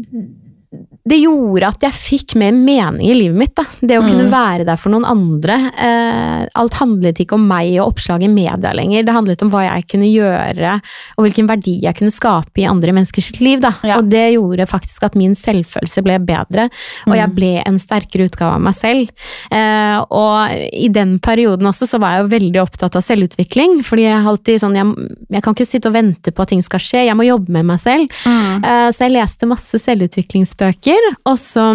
Det 1.05 1.19
gjorde 1.21 1.69
at 1.69 1.83
jeg 1.85 1.93
fikk 1.93 2.35
mer 2.41 2.53
mening 2.57 3.05
i 3.11 3.13
livet 3.13 3.37
mitt. 3.37 3.55
Da. 3.55 3.65
Det 3.81 3.99
å 4.01 4.05
kunne 4.07 4.25
Mm. 4.25 4.31
være 4.33 4.65
der 4.65 4.77
for 4.81 4.89
noen 4.89 5.05
andre. 5.05 5.53
Eh, 5.77 6.47
alt 6.57 6.75
handlet 6.81 7.19
ikke 7.21 7.35
om 7.35 7.47
meg 7.47 7.75
og 7.79 7.93
oppslag 7.93 8.23
i 8.25 8.29
media 8.33 8.73
lenger. 8.73 9.05
Det 9.05 9.13
handlet 9.13 9.43
om 9.43 9.51
hva 9.51 9.65
jeg 9.69 9.87
kunne 9.89 10.09
gjøre, 10.09 10.81
og 11.19 11.25
hvilken 11.27 11.47
verdi 11.47 11.75
jeg 11.83 11.95
kunne 11.95 12.11
skape 12.11 12.57
i 12.57 12.65
andre 12.65 12.93
menneskers 12.97 13.39
liv. 13.41 13.61
Ja. 13.85 13.99
Og 13.99 14.09
det 14.09 14.33
gjorde 14.33 14.67
faktisk 14.67 15.03
at 15.05 15.15
min 15.15 15.35
selvfølelse 15.35 16.03
ble 16.03 16.19
bedre, 16.25 16.71
og 17.07 17.15
jeg 17.15 17.29
Mm. 17.29 17.35
ble 17.35 17.63
en 17.67 17.79
sterkere 17.79 18.25
utgave 18.31 18.55
av 18.55 18.61
meg 18.63 18.75
selv. 18.75 19.11
Eh, 19.53 20.05
og 20.11 20.51
i 20.73 20.89
den 20.89 21.19
perioden 21.19 21.67
også 21.69 21.87
så 21.87 22.01
var 22.01 22.17
jeg 22.17 22.31
jo 22.31 22.39
veldig 22.39 22.63
opptatt 22.65 22.97
av 22.97 23.03
selvutvikling, 23.05 23.85
fordi 23.85 24.05
jeg 24.09 24.25
alltid 24.25 24.61
sånn, 24.61 24.75
jeg, 24.75 25.11
jeg 25.31 25.43
kan 25.43 25.55
ikke 25.55 25.69
sitte 25.69 25.87
og 25.89 25.93
vente 25.93 26.33
på 26.33 26.41
at 26.41 26.49
ting 26.49 26.63
skal 26.63 26.81
skje, 26.81 27.05
jeg 27.07 27.15
må 27.15 27.27
jobbe 27.29 27.51
med 27.51 27.67
meg 27.67 27.81
selv. 27.81 28.09
Mm. 28.25 28.65
Eh, 28.65 28.89
så 28.91 28.99
jeg 29.05 29.13
leste 29.13 29.47
masse 29.47 29.77
selvutviklingsbøker, 29.79 30.94
og 31.27 31.39
så 31.41 31.69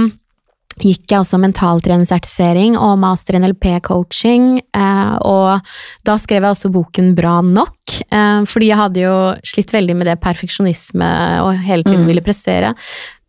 gikk 0.79 1.11
jeg 1.11 1.19
også 1.19 1.39
mentaltrenersertifisering 1.43 2.77
og 2.79 2.99
master 3.01 3.35
NLP-coaching, 3.39 4.61
eh, 4.75 5.15
og 5.27 5.59
da 6.07 6.15
skrev 6.21 6.45
jeg 6.45 6.53
også 6.55 6.71
boken 6.71 7.15
Bra 7.17 7.41
nok, 7.43 7.97
eh, 8.11 8.45
fordi 8.47 8.69
jeg 8.69 8.77
hadde 8.79 9.01
jo 9.03 9.15
slitt 9.43 9.73
veldig 9.75 9.95
med 9.99 10.07
det 10.07 10.19
perfeksjonisme 10.23 11.09
og 11.43 11.57
hele 11.65 11.83
tiden 11.83 12.05
Mm. 12.05 12.07
ville 12.07 12.21
prestere, 12.23 12.75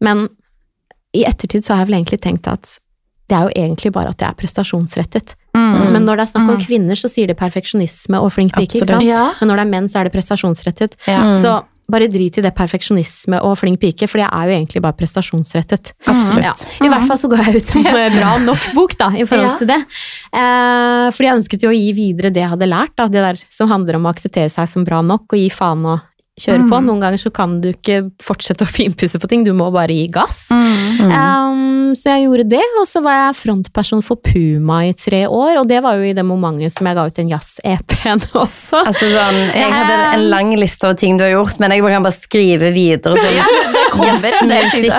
men 0.00 0.28
i 1.12 1.24
ettertid 1.26 1.64
så 1.64 1.74
har 1.74 1.84
jeg 1.84 1.88
vel 1.90 2.04
egentlig 2.04 2.20
tenkt 2.22 2.46
at 2.46 2.78
det 3.28 3.36
er 3.38 3.42
jo 3.48 3.54
egentlig 3.62 3.92
bare 3.92 4.08
at 4.10 4.18
jeg 4.18 4.28
er 4.28 4.34
prestasjonsrettet. 4.34 5.34
Mm. 5.54 5.92
Men 5.92 6.04
når 6.04 6.16
det 6.16 6.22
er 6.22 6.32
snakk 6.32 6.48
om 6.50 6.56
Mm. 6.56 6.64
kvinner, 6.66 6.94
så 6.98 7.08
sier 7.08 7.26
de 7.28 7.34
perfeksjonisme 7.34 8.18
og 8.20 8.32
flink 8.32 8.52
pike. 8.54 8.82
Men 8.86 9.48
når 9.48 9.56
det 9.56 9.66
er 9.66 9.70
menn, 9.70 9.88
så 9.88 10.00
er 10.00 10.04
det 10.04 10.12
prestasjonsrettet. 10.12 10.92
Ja. 11.06 11.32
Så 11.32 11.64
bare 11.92 12.08
drit 12.10 12.38
i 12.38 12.44
det 12.44 12.52
perfeksjonisme 12.56 13.40
og 13.46 13.56
flink 13.60 13.80
pike, 13.82 14.08
for 14.10 14.22
jeg 14.22 14.28
er 14.30 14.48
jo 14.50 14.56
egentlig 14.56 14.82
bare 14.84 14.96
prestasjonsrettet. 14.98 15.92
Absolutt. 16.10 16.44
Ja. 16.46 16.54
I 16.86 16.90
hvert 16.92 17.06
fall 17.10 17.18
så 17.20 17.30
ga 17.32 17.40
jeg 17.46 17.62
ut 17.62 17.74
en 17.76 17.86
eh, 17.94 18.10
bra 18.16 18.32
nok 18.44 18.68
bok 18.76 18.96
da, 19.00 19.10
i 19.14 19.26
forhold 19.28 19.50
Ja. 19.50 19.56
til 19.60 19.70
det. 19.72 19.80
Eh, 20.34 21.06
fordi 21.14 21.28
jeg 21.28 21.38
ønsket 21.40 21.64
jo 21.66 21.72
å 21.72 21.76
gi 21.76 21.90
videre 21.96 22.30
det 22.34 22.42
jeg 22.44 22.52
hadde 22.54 22.70
lært, 22.70 22.94
da, 22.98 23.08
det 23.10 23.24
der 23.24 23.42
som 23.50 23.70
handler 23.72 23.98
om 24.00 24.06
å 24.08 24.12
akseptere 24.14 24.50
seg 24.52 24.68
som 24.70 24.84
bra 24.86 25.02
nok, 25.02 25.26
og 25.32 25.38
gi 25.40 25.48
faen 25.54 25.84
og 25.86 26.06
kjøre 26.40 26.64
på. 26.64 26.80
Mm. 26.80 26.88
Noen 26.88 27.04
ganger 27.04 27.20
så 27.22 27.32
kan 27.34 27.58
du 27.62 27.70
ikke 27.72 28.02
fortsette 28.22 28.66
å 28.66 28.70
finpusse 28.70 29.20
på 29.20 29.30
ting, 29.30 29.44
du 29.46 29.52
må 29.56 29.70
bare 29.74 29.96
gi 29.96 30.06
gass. 30.12 30.46
Mm. 30.52 30.70
Mm. 31.00 31.12
Um, 31.14 31.94
så 31.98 32.14
jeg 32.14 32.26
gjorde 32.26 32.46
det, 32.52 32.62
og 32.80 32.86
så 32.88 33.02
var 33.04 33.18
jeg 33.18 33.38
frontperson 33.40 34.04
for 34.06 34.20
Puma 34.24 34.82
i 34.88 34.94
tre 34.96 35.24
år, 35.26 35.60
og 35.60 35.68
det 35.70 35.80
var 35.84 35.98
jo 35.98 36.08
i 36.08 36.14
det 36.16 36.24
momentet 36.26 36.74
som 36.74 36.88
jeg 36.88 36.98
ga 36.98 37.06
ut 37.08 37.22
en 37.22 37.32
jazz-EP-en 37.34 38.24
også. 38.44 38.84
Altså 38.84 39.10
sånn, 39.12 39.40
jeg 39.56 39.74
hadde 39.74 39.98
en 40.14 40.26
lang 40.32 40.54
liste 40.58 40.90
av 40.90 40.98
ting 41.00 41.20
du 41.20 41.26
har 41.26 41.34
gjort, 41.36 41.60
men 41.62 41.74
jeg 41.74 41.86
kan 41.86 42.06
bare 42.06 42.18
skrive 42.18 42.72
videre. 42.76 43.18
Sånn, 43.20 43.79
kommer 43.92 44.36
en 44.42 44.50
del 44.52 44.66
ting 44.72 44.90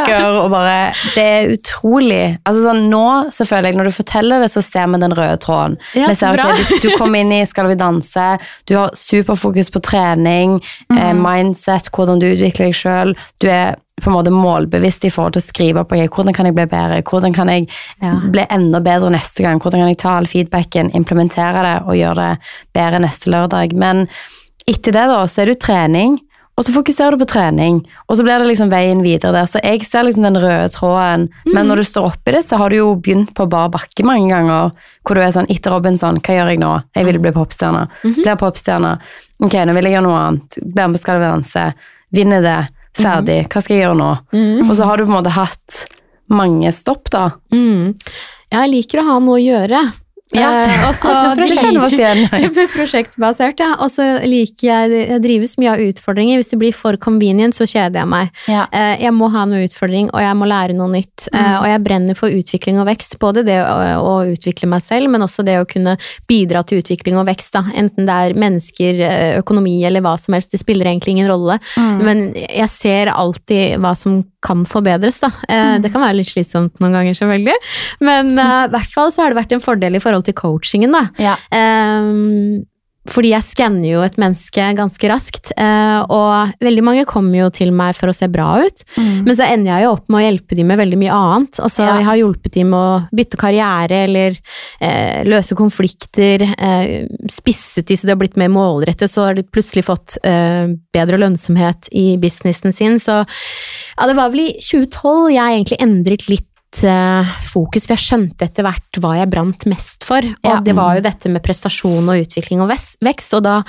og 0.41 0.49
bare 0.54 0.91
Det 1.15 1.23
er 1.25 1.51
utrolig. 1.56 2.21
Altså 2.45 2.63
sånn, 2.65 2.82
nå 2.91 3.04
så 3.34 3.47
føler 3.49 3.71
jeg 3.71 3.80
når 3.80 3.89
du 3.91 3.95
forteller 3.95 4.43
det, 4.43 4.49
så 4.54 4.63
ser 4.65 4.89
vi 4.93 5.01
den 5.04 5.15
røde 5.17 5.38
tråden. 5.43 5.77
Ja, 5.97 6.08
vi 6.12 6.17
ser, 6.19 6.38
okay, 6.38 6.65
du, 6.69 6.88
du 6.88 6.97
kom 6.99 7.15
inn 7.19 7.32
i 7.36 7.43
Skal 7.49 7.69
vi 7.71 7.77
danse, 7.80 8.27
du 8.69 8.75
har 8.77 8.91
superfokus 8.97 9.71
på 9.73 9.82
trening, 9.84 10.60
eh, 10.95 11.13
mindset, 11.17 11.89
hvordan 11.95 12.21
du 12.21 12.30
utvikler 12.32 12.69
deg 12.71 12.77
sjøl. 12.77 13.15
Du 13.41 13.49
er 13.51 13.77
på 14.01 14.10
en 14.10 14.15
måte 14.15 14.32
målbevisst 14.34 15.04
i 15.06 15.12
forhold 15.13 15.36
til 15.36 15.43
å 15.43 15.45
skrive 15.45 15.84
på 15.86 15.93
okay, 15.97 16.10
hvordan 16.10 16.34
kan 16.34 16.47
jeg 16.49 16.56
bli 16.58 16.65
bedre, 16.71 17.01
hvordan 17.06 17.36
kan 17.36 17.51
jeg 17.54 17.67
Ja. 18.01 18.15
bli 18.34 18.45
enda 18.49 18.80
bedre 18.82 19.12
neste 19.13 19.43
gang, 19.45 19.60
hvordan 19.62 19.84
kan 19.84 19.91
jeg 19.91 19.99
ta 20.01 20.15
all 20.17 20.25
feedbacken, 20.25 20.89
implementere 20.97 21.62
det 21.67 21.75
og 21.86 21.93
gjøre 21.99 22.15
det 22.32 22.54
bedre 22.73 22.99
neste 23.04 23.30
lørdag. 23.30 23.73
Men 23.77 24.08
etter 24.65 24.91
det 24.95 25.06
da, 25.12 25.21
så 25.27 25.41
er 25.41 25.45
det 25.51 25.56
jo 25.60 25.65
trening, 25.67 26.17
og 26.60 26.66
så 26.68 26.74
fokuserer 26.76 27.16
du 27.16 27.22
på 27.24 27.30
trening, 27.32 27.80
og 28.12 28.18
så 28.18 28.26
blir 28.26 28.42
det 28.42 28.50
liksom 28.50 28.70
veien 28.74 29.00
videre 29.06 29.32
der. 29.40 29.48
Så 29.50 29.62
jeg 29.64 29.86
ser 29.88 30.04
liksom 30.06 30.26
den 30.28 30.38
røde 30.42 30.68
tråden, 30.74 31.30
men 31.48 31.70
når 31.70 31.82
du 31.82 31.86
står 31.88 32.10
oppi 32.12 32.36
det, 32.36 32.44
så 32.46 32.60
har 32.60 32.70
du 32.70 32.78
jo 32.78 32.90
begynt 33.00 33.32
på 33.38 33.48
bar 33.50 33.72
bakke 33.74 34.06
mange 34.06 34.30
ganger, 34.34 34.76
hvor 35.08 35.18
du 35.18 35.24
er 35.24 35.32
sånn, 35.34 35.50
etter 35.50 35.74
Robinson, 35.74 36.20
hva 36.22 36.36
gjør 36.38 36.52
jeg 36.54 36.62
nå? 36.62 36.74
Jeg 36.98 37.08
vil 37.08 37.22
bli 37.24 37.34
popstjerne. 37.36 37.88
Blir 38.04 38.38
popstjerne. 38.42 38.98
Ok, 39.42 39.56
nå 39.66 39.78
vil 39.78 39.90
jeg 39.90 39.96
gjøre 39.96 40.06
noe 40.10 40.20
annet. 40.28 40.60
Blir 40.62 40.92
med 40.92 41.00
på 41.00 41.04
Skal 41.06 41.24
vi 41.24 41.32
danse. 41.32 41.66
Vinner 42.12 42.46
det. 42.46 42.60
Ferdig. 43.00 43.40
Hva 43.48 43.64
skal 43.64 43.78
jeg 43.78 43.86
gjøre 43.88 44.00
nå? 44.02 44.12
Og 44.68 44.76
så 44.76 44.86
har 44.90 45.00
du 45.00 45.08
på 45.08 45.14
en 45.14 45.18
måte 45.22 45.34
hatt 45.34 45.82
mange 46.32 46.72
stopp, 46.76 47.10
da. 47.14 47.30
Mm. 47.56 47.96
Jeg 48.52 48.72
liker 48.72 49.02
å 49.02 49.08
ha 49.08 49.18
noe 49.24 49.40
å 49.40 49.42
gjøre. 49.42 49.82
Ja, 50.36 50.50
også, 50.89 51.12
det 51.38 51.48
kjenner 51.58 51.86
oss 51.88 51.96
igjen. 51.98 52.26
Prosjektbasert, 52.76 53.62
ja. 53.62 53.74
Og 53.84 53.91
så 53.94 54.06
liker 54.28 54.67
jeg 54.67 55.02
Jeg 55.02 55.22
drives 55.24 55.58
mye 55.60 55.74
av 55.74 55.84
utfordringer. 55.84 56.39
Hvis 56.39 56.52
det 56.54 56.60
blir 56.62 56.76
for 56.76 56.98
convenient, 57.02 57.58
så 57.58 57.67
kjeder 57.70 58.02
jeg 58.02 58.12
meg. 58.12 58.32
Ja. 58.52 58.65
Eh, 58.72 58.96
Jeg 59.04 59.13
må 59.17 59.30
ha 59.34 59.46
noe 59.50 59.65
utfordring, 59.67 60.10
og 60.13 60.24
jeg 60.24 60.38
må 60.39 60.48
lære 60.50 60.78
noe 60.78 60.89
nytt. 60.94 61.28
Mm. 61.34 61.39
Og 61.60 61.67
jeg 61.72 61.84
brenner 61.88 62.20
for 62.20 62.41
utvikling 62.41 62.82
og 62.82 62.88
vekst. 62.89 63.17
Både 63.22 63.46
det 63.48 63.60
å, 63.63 63.78
å 64.02 64.15
utvikle 64.32 64.70
meg 64.72 64.84
selv, 64.86 65.12
men 65.12 65.26
også 65.26 65.46
det 65.48 65.60
å 65.62 65.67
kunne 65.70 65.98
bidra 66.30 66.63
til 66.67 66.82
utvikling 66.82 67.20
og 67.20 67.28
vekst. 67.30 67.54
Da. 67.58 67.65
Enten 67.78 68.08
det 68.10 68.17
er 68.26 68.38
mennesker, 68.39 69.02
eh, 69.08 69.39
økonomi 69.41 69.80
eller 69.88 70.04
hva 70.06 70.17
som 70.22 70.38
helst. 70.38 70.54
Det 70.54 70.62
spiller 70.63 70.89
egentlig 70.89 71.17
ingen 71.17 71.32
rolle. 71.32 71.60
Mm. 71.76 72.04
Men 72.08 72.28
jeg 72.39 72.70
ser 72.72 73.12
alltid 73.13 73.82
hva 73.82 73.96
som 73.98 74.22
kan 74.41 74.65
forbedres, 74.65 75.19
da. 75.21 75.30
Eh, 75.47 75.77
Det 75.84 75.91
kan 75.93 76.01
være 76.01 76.17
litt 76.17 76.32
slitsomt 76.32 76.80
noen 76.82 76.95
ganger, 76.97 77.13
selvfølgelig. 77.17 77.58
Men 78.01 78.34
eh, 78.39 78.65
i 78.65 78.73
hvert 78.73 78.93
fall 78.93 79.12
så 79.13 79.23
har 79.25 79.34
det 79.34 79.38
vært 79.41 79.56
en 79.58 79.63
fordel 79.63 79.95
i 79.95 80.01
forhold 80.04 80.25
til 80.25 80.34
coachingen, 80.38 80.91
da. 80.97 81.04
Ja. 81.21 81.36
Ehm, 81.54 82.63
fordi 83.10 83.32
jeg 83.32 83.46
skanner 83.48 83.88
jo 83.90 84.02
et 84.06 84.18
menneske 84.22 84.66
ganske 84.78 85.10
raskt, 85.10 85.50
eh, 85.58 86.02
og 86.14 86.52
veldig 86.62 86.84
mange 86.86 87.06
kommer 87.10 87.40
jo 87.40 87.48
til 87.54 87.72
meg 87.74 87.96
for 87.98 88.12
å 88.12 88.14
se 88.14 88.28
bra 88.30 88.60
ut. 88.62 88.84
Mm. 88.94 89.24
Men 89.26 89.38
så 89.38 89.48
ender 89.48 89.72
jeg 89.72 89.88
jo 89.88 89.94
opp 89.96 90.06
med 90.12 90.20
å 90.20 90.26
hjelpe 90.28 90.58
dem 90.60 90.70
med 90.70 90.82
veldig 90.84 91.00
mye 91.02 91.16
annet. 91.18 91.62
Altså, 91.66 91.82
Ja. 91.82 91.96
Jeg 91.98 92.06
har 92.06 92.20
hjulpet 92.20 92.54
dem 92.54 92.70
med 92.70 92.80
å 92.80 93.18
bytte 93.18 93.40
karriere 93.42 94.04
eller 94.06 94.38
eh, 94.80 95.24
løse 95.26 95.58
konflikter. 95.58 96.46
Eh, 96.46 97.08
spisset 97.28 97.88
de 97.90 97.98
så 97.98 98.06
de 98.06 98.14
har 98.14 98.22
blitt 98.22 98.38
mer 98.38 98.54
målrettet, 98.54 99.10
så 99.10 99.26
har 99.26 99.34
de 99.34 99.44
plutselig 99.44 99.88
fått 99.90 100.20
eh, 100.24 100.70
bedre 100.94 101.18
lønnsomhet 101.18 101.90
i 101.98 102.18
businessen 102.22 102.74
sin. 102.74 103.00
Så 103.02 103.24
ja, 103.26 104.06
det 104.06 104.16
var 104.16 104.30
vel 104.30 104.46
i 104.46 104.54
2012 104.62 105.34
jeg 105.34 105.58
egentlig 105.58 105.82
endret 105.82 106.30
litt 106.30 106.51
eh, 106.84 107.34
fokus, 107.52 107.86
for 107.88 107.96
jeg 107.98 108.06
skjønte 108.06 108.48
etter 108.48 108.66
hvert 108.66 109.00
hva 109.04 109.18
jeg 109.20 109.30
brant 109.34 109.66
mest 109.70 110.06
for. 110.08 110.24
Og 110.24 110.48
Ja. 110.48 110.60
det 110.64 110.76
var 110.76 110.96
jo 110.96 111.02
dette 111.02 111.30
med 111.30 111.44
prestasjon 111.44 112.08
og 112.10 112.24
utvikling 112.24 112.62
og 112.64 112.72
vekst, 112.72 113.34
og 113.34 113.44
da 113.44 113.64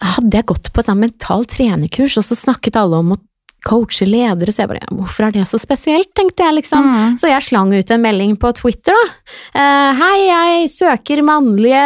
hadde 0.00 0.36
jeg 0.36 0.46
gått 0.46 0.72
på 0.72 0.80
et 0.80 0.86
sånt 0.86 1.00
mental 1.02 1.44
trenerkurs, 1.44 2.18
og 2.18 2.24
så 2.24 2.36
snakket 2.38 2.76
alle 2.76 2.98
om 2.98 3.12
å 3.14 3.20
coache 3.66 4.06
ledere, 4.06 4.52
så 4.54 4.64
jeg 4.64 4.70
bare 4.70 4.86
Hvorfor 4.94 5.26
er 5.26 5.34
det 5.34 5.44
så 5.50 5.58
spesielt, 5.60 6.10
tenkte 6.16 6.44
jeg 6.44 6.58
liksom. 6.60 6.84
Mm. 6.84 7.16
Så 7.20 7.30
jeg 7.30 7.44
slang 7.44 7.72
ut 7.74 7.90
en 7.94 8.02
melding 8.04 8.36
på 8.40 8.52
Twitter, 8.56 8.94
da. 8.96 9.06
Eh, 9.58 9.98
Hei, 9.98 10.18
jeg 10.28 10.70
søker 10.72 11.22
mannlige, 11.26 11.82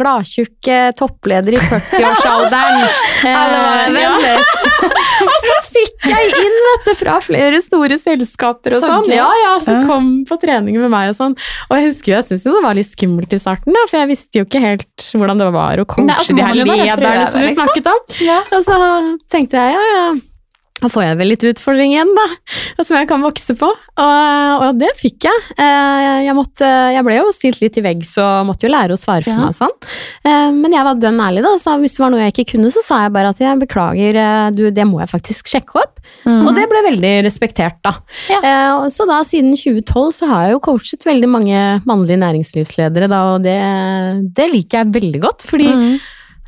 gladtjukke 0.00 0.78
toppleder 0.98 1.58
i 1.58 1.62
40-årsalderen. 1.62 2.84
Eh, 3.24 3.94
ja. 3.96 4.10
Og 5.24 5.44
så 5.46 5.54
fikk 5.70 6.06
jeg 6.10 6.32
inn 6.42 6.56
vet 6.66 6.88
det, 6.88 6.94
fra 6.98 7.14
flere 7.24 7.60
store 7.64 7.96
selskaper 8.00 8.74
og 8.76 8.82
Så 8.82 8.90
sånn. 8.90 9.06
gøy. 9.08 9.14
Ja, 9.16 9.28
ja, 9.40 9.54
som 9.64 9.86
kom 9.88 10.10
på 10.28 10.36
trening 10.42 10.76
med 10.82 10.92
meg 10.92 11.12
og 11.12 11.16
sånn. 11.16 11.36
Og 11.70 11.78
jeg 11.78 11.88
husker 11.88 12.12
jo, 12.12 12.18
jeg 12.18 12.26
syntes 12.28 12.44
jo 12.48 12.56
det 12.58 12.62
var 12.66 12.76
litt 12.76 12.90
skummelt 12.90 13.32
i 13.32 13.40
starten, 13.40 13.72
da, 13.76 13.86
for 13.88 14.02
jeg 14.02 14.10
visste 14.12 14.42
jo 14.42 14.48
ikke 14.48 14.60
helt 14.64 15.08
hvordan 15.14 15.40
det 15.40 15.48
var 15.56 15.80
å 15.80 15.86
coache 15.88 16.08
Nei, 16.10 16.18
altså, 16.20 16.36
de 16.36 16.44
her 16.44 16.60
lederne 16.60 17.26
som 17.30 17.40
du 17.40 17.46
liksom. 17.46 17.62
snakket 17.62 17.90
om. 17.94 18.04
Ja. 18.26 18.38
Og 18.50 18.68
så 18.68 18.78
tenkte 19.32 19.64
jeg 19.64 19.78
ja, 19.78 19.88
ja, 19.94 20.06
da 20.84 20.90
får 20.92 21.06
jeg 21.06 21.16
vel 21.22 21.30
litt 21.32 21.44
utfordring 21.48 21.94
igjen, 21.96 22.10
da, 22.16 22.26
som 22.84 22.98
jeg 22.98 23.08
kan 23.08 23.22
vokse 23.24 23.54
på. 23.56 23.70
Og, 23.72 24.62
og 24.66 24.78
det 24.80 24.90
fikk 25.00 25.24
jeg. 25.28 25.42
Eh, 25.56 26.20
Jeg, 26.26 26.34
måtte, 26.36 26.66
jeg 26.94 27.04
ble 27.06 27.14
jo 27.18 27.28
stilt 27.34 27.60
litt 27.62 27.76
i 27.80 27.84
veggs 27.84 28.12
og 28.22 28.46
måtte 28.48 28.66
jo 28.66 28.72
lære 28.74 28.96
å 28.96 29.00
svare 29.00 29.22
for 29.24 29.32
Ja. 29.32 29.38
meg 29.40 29.52
og 29.52 29.56
sånn. 29.56 29.74
Eh, 30.26 30.50
Men 30.52 30.72
jeg 30.76 30.84
var 30.86 30.98
dønn 31.00 31.20
ærlig, 31.24 31.42
da, 31.46 31.52
så 31.62 31.76
hvis 31.80 31.96
det 31.96 32.02
var 32.04 32.10
noe 32.12 32.24
jeg 32.26 32.34
ikke 32.34 32.46
kunne, 32.54 32.72
så 32.74 32.82
sa 32.84 33.00
jeg 33.04 33.14
bare 33.16 33.30
at 33.32 33.40
jeg 33.42 33.60
beklager, 33.62 34.18
eh, 34.20 34.50
du, 34.54 34.64
det 34.74 34.86
må 34.90 35.00
jeg 35.00 35.12
faktisk 35.14 35.48
sjekke 35.50 35.80
opp. 35.82 36.00
Og 36.28 36.50
det 36.56 36.66
ble 36.68 36.80
veldig 36.90 37.12
respektert, 37.24 37.78
da. 37.84 37.94
Ja. 38.28 38.88
Så 38.92 39.06
da, 39.08 39.22
siden 39.24 39.54
2012, 39.56 40.12
så 40.18 40.28
har 40.28 40.42
jeg 40.46 40.52
jo 40.54 40.60
coachet 40.66 41.04
veldig 41.06 41.28
mange 41.32 41.62
mannlige 41.88 42.20
næringslivsledere, 42.20 43.08
da, 43.12 43.22
og 43.34 43.42
det, 43.46 43.56
det 44.36 44.50
liker 44.52 44.82
jeg 44.82 44.92
veldig 45.00 45.20
godt, 45.24 45.46
fordi 45.48 45.70
Mm. 45.74 45.96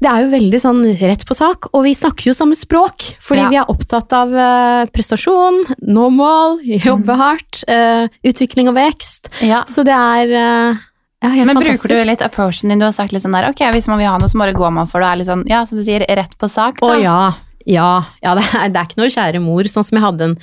Det 0.00 0.08
er 0.10 0.24
jo 0.26 0.30
veldig 0.34 0.60
sånn 0.60 0.80
rett 1.00 1.22
på 1.26 1.34
sak, 1.34 1.70
og 1.72 1.84
vi 1.86 1.94
snakker 1.96 2.26
jo 2.28 2.34
samme 2.36 2.56
språk. 2.56 3.16
Fordi 3.24 3.40
Ja. 3.40 3.48
vi 3.48 3.56
er 3.56 3.70
opptatt 3.72 4.12
av 4.12 4.34
eh, 4.34 4.86
prestasjon, 4.92 5.64
nå 5.82 6.10
mål, 6.12 6.58
jobbe 6.84 7.14
Mm. 7.14 7.18
hardt, 7.18 7.64
eh, 7.68 8.08
utvikling 8.24 8.68
og 8.68 8.74
vekst. 8.76 9.28
Ja. 9.40 9.64
Så 9.64 9.84
det 9.84 9.94
er 9.94 10.26
eh, 10.36 10.76
ja, 11.22 11.28
helt 11.30 11.46
Men 11.46 11.56
fantastisk. 11.56 11.82
bruker 11.88 11.88
du 11.96 12.04
litt 12.04 12.20
approachen 12.22 12.68
din? 12.68 12.78
Du 12.78 12.84
har 12.84 12.92
sagt 12.92 13.12
litt 13.12 13.22
sånn 13.22 13.32
der, 13.32 13.48
ok, 13.48 13.64
hvis 13.72 13.88
man 13.88 13.98
vil 13.98 14.06
ha 14.06 14.18
noe, 14.18 14.28
så 14.28 14.38
bare 14.38 14.52
går 14.54 14.70
man 14.72 14.86
for 14.86 15.00
det. 15.00 15.08
Er 15.08 15.16
litt 15.16 15.26
sånn, 15.28 15.46
ja, 15.48 15.64
som 15.64 15.78
du 15.78 15.84
sier, 15.84 16.04
rett 16.06 16.36
på 16.38 16.48
sak. 16.50 16.76
Å 16.82 17.00
ja. 17.02 17.32
Ja, 17.66 18.04
ja 18.22 18.36
det, 18.38 18.44
er, 18.54 18.68
det 18.70 18.78
er 18.80 18.86
ikke 18.88 19.00
noe 19.02 19.12
kjære 19.12 19.42
mor, 19.42 19.66
sånn 19.70 19.84
som 19.86 19.98
jeg 19.98 20.04
hadde 20.06 20.30
en, 20.30 20.36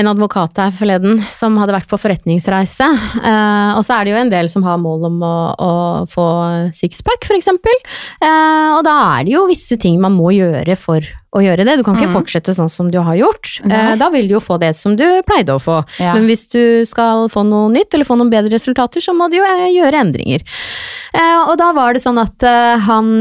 en 0.00 0.08
advokat 0.12 0.56
her 0.62 0.70
forleden 0.72 1.18
som 1.34 1.56
hadde 1.60 1.74
vært 1.74 1.88
på 1.90 1.98
forretningsreise. 2.00 2.86
Eh, 3.20 3.70
og 3.76 3.82
så 3.84 3.96
er 3.98 4.06
det 4.06 4.12
jo 4.14 4.20
en 4.22 4.30
del 4.32 4.48
som 4.52 4.62
har 4.64 4.78
mål 4.80 5.08
om 5.10 5.16
å, 5.26 5.34
å 5.60 5.70
få 6.10 6.26
sixpack, 6.78 7.26
eksempel. 7.36 7.74
Eh, 8.22 8.68
og 8.76 8.84
da 8.86 8.94
er 9.18 9.26
det 9.26 9.34
jo 9.34 9.46
visse 9.50 9.76
ting 9.82 9.98
man 10.00 10.14
må 10.16 10.30
gjøre 10.36 10.76
for 10.78 11.02
å 11.36 11.42
gjøre 11.44 11.62
det. 11.66 11.76
Du 11.78 11.84
kan 11.86 11.94
ikke 11.98 12.08
Mm. 12.10 12.14
fortsette 12.16 12.54
sånn 12.56 12.70
som 12.72 12.88
du 12.90 12.98
har 13.06 13.14
gjort. 13.18 13.60
Eh, 13.66 13.92
da 14.00 14.08
vil 14.10 14.26
du 14.30 14.34
jo 14.34 14.40
få 14.42 14.56
det 14.58 14.72
som 14.78 14.96
du 14.98 15.04
pleide 15.28 15.54
å 15.54 15.60
få. 15.62 15.76
Ja. 16.00 16.14
Men 16.16 16.26
hvis 16.30 16.48
du 16.50 16.86
skal 16.88 17.28
få 17.30 17.44
noe 17.46 17.68
nytt, 17.70 17.92
eller 17.94 18.08
få 18.08 18.16
noen 18.18 18.32
bedre 18.32 18.56
resultater, 18.56 19.02
så 19.04 19.14
må 19.14 19.28
du 19.30 19.36
jo 19.38 19.44
eh, 19.46 19.68
gjøre 19.76 20.00
endringer. 20.06 20.42
Eh, 21.14 21.38
og 21.44 21.54
da 21.60 21.70
var 21.76 21.94
det 21.94 22.02
sånn 22.02 22.18
at 22.18 22.42
eh, 22.42 22.78
han 22.88 23.12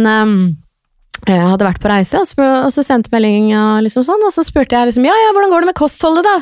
jeg 1.27 1.39
hadde 1.51 1.65
vært 1.67 1.81
på 1.83 1.89
reise, 1.91 2.19
og, 2.21 2.27
spør, 2.29 2.65
og 2.65 2.73
så 2.73 2.83
sendte 2.85 3.11
melding, 3.13 3.51
liksom 3.85 4.05
sånn, 4.07 4.23
og 4.27 4.31
så 4.33 4.43
spurte 4.47 4.75
jeg 4.77 4.91
liksom, 4.91 5.05
ja, 5.09 5.15
ja, 5.25 5.31
hvordan 5.35 5.51
går 5.53 5.65
det 5.65 5.71
med 5.73 5.79
kostholdet 5.79 6.23
da? 6.27 6.37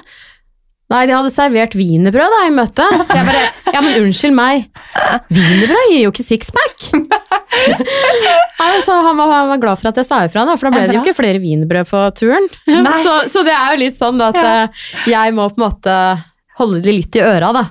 Nei, 0.87 1.01
de 1.09 1.11
hadde 1.11 1.33
servert 1.35 1.73
wienerbrød 1.75 2.31
da 2.31 2.37
i 2.47 2.51
møtet. 2.55 3.01
Jeg 3.11 3.25
bare, 3.27 3.41
ja, 3.75 3.81
men 3.83 3.97
unnskyld 4.05 4.35
meg, 4.37 4.69
wienerbrød 5.27 5.89
gir 5.91 6.05
jo 6.05 6.13
ikke 6.13 6.23
sixpack. 6.23 6.85
Nei, 8.61 8.69
så 8.85 8.95
han 9.03 9.17
var, 9.19 9.33
han 9.33 9.49
var 9.51 9.59
glad 9.61 9.81
for 9.81 9.89
at 9.91 9.99
jeg 9.99 10.07
sa 10.07 10.21
ifra 10.27 10.45
da, 10.47 10.55
for 10.55 10.69
da 10.69 10.77
ble 10.77 10.85
det 10.87 10.95
jo 10.97 11.03
ikke 11.03 11.17
flere 11.17 11.41
wienerbrød 11.43 11.89
på 11.91 12.05
turen. 12.21 12.47
Så, 13.03 13.17
så 13.31 13.43
det 13.47 13.53
er 13.55 13.75
jo 13.75 13.81
litt 13.83 13.99
sånn 13.99 14.21
at 14.23 14.37
Ja. 14.37 14.53
eh, 14.63 14.87
jeg 15.11 15.35
må 15.35 15.49
på 15.51 15.59
en 15.59 15.65
måte 15.67 15.93
holde 16.57 16.81
det 16.81 16.93
litt 16.95 17.15
i 17.15 17.21
øra 17.21 17.51
da. 17.53 17.63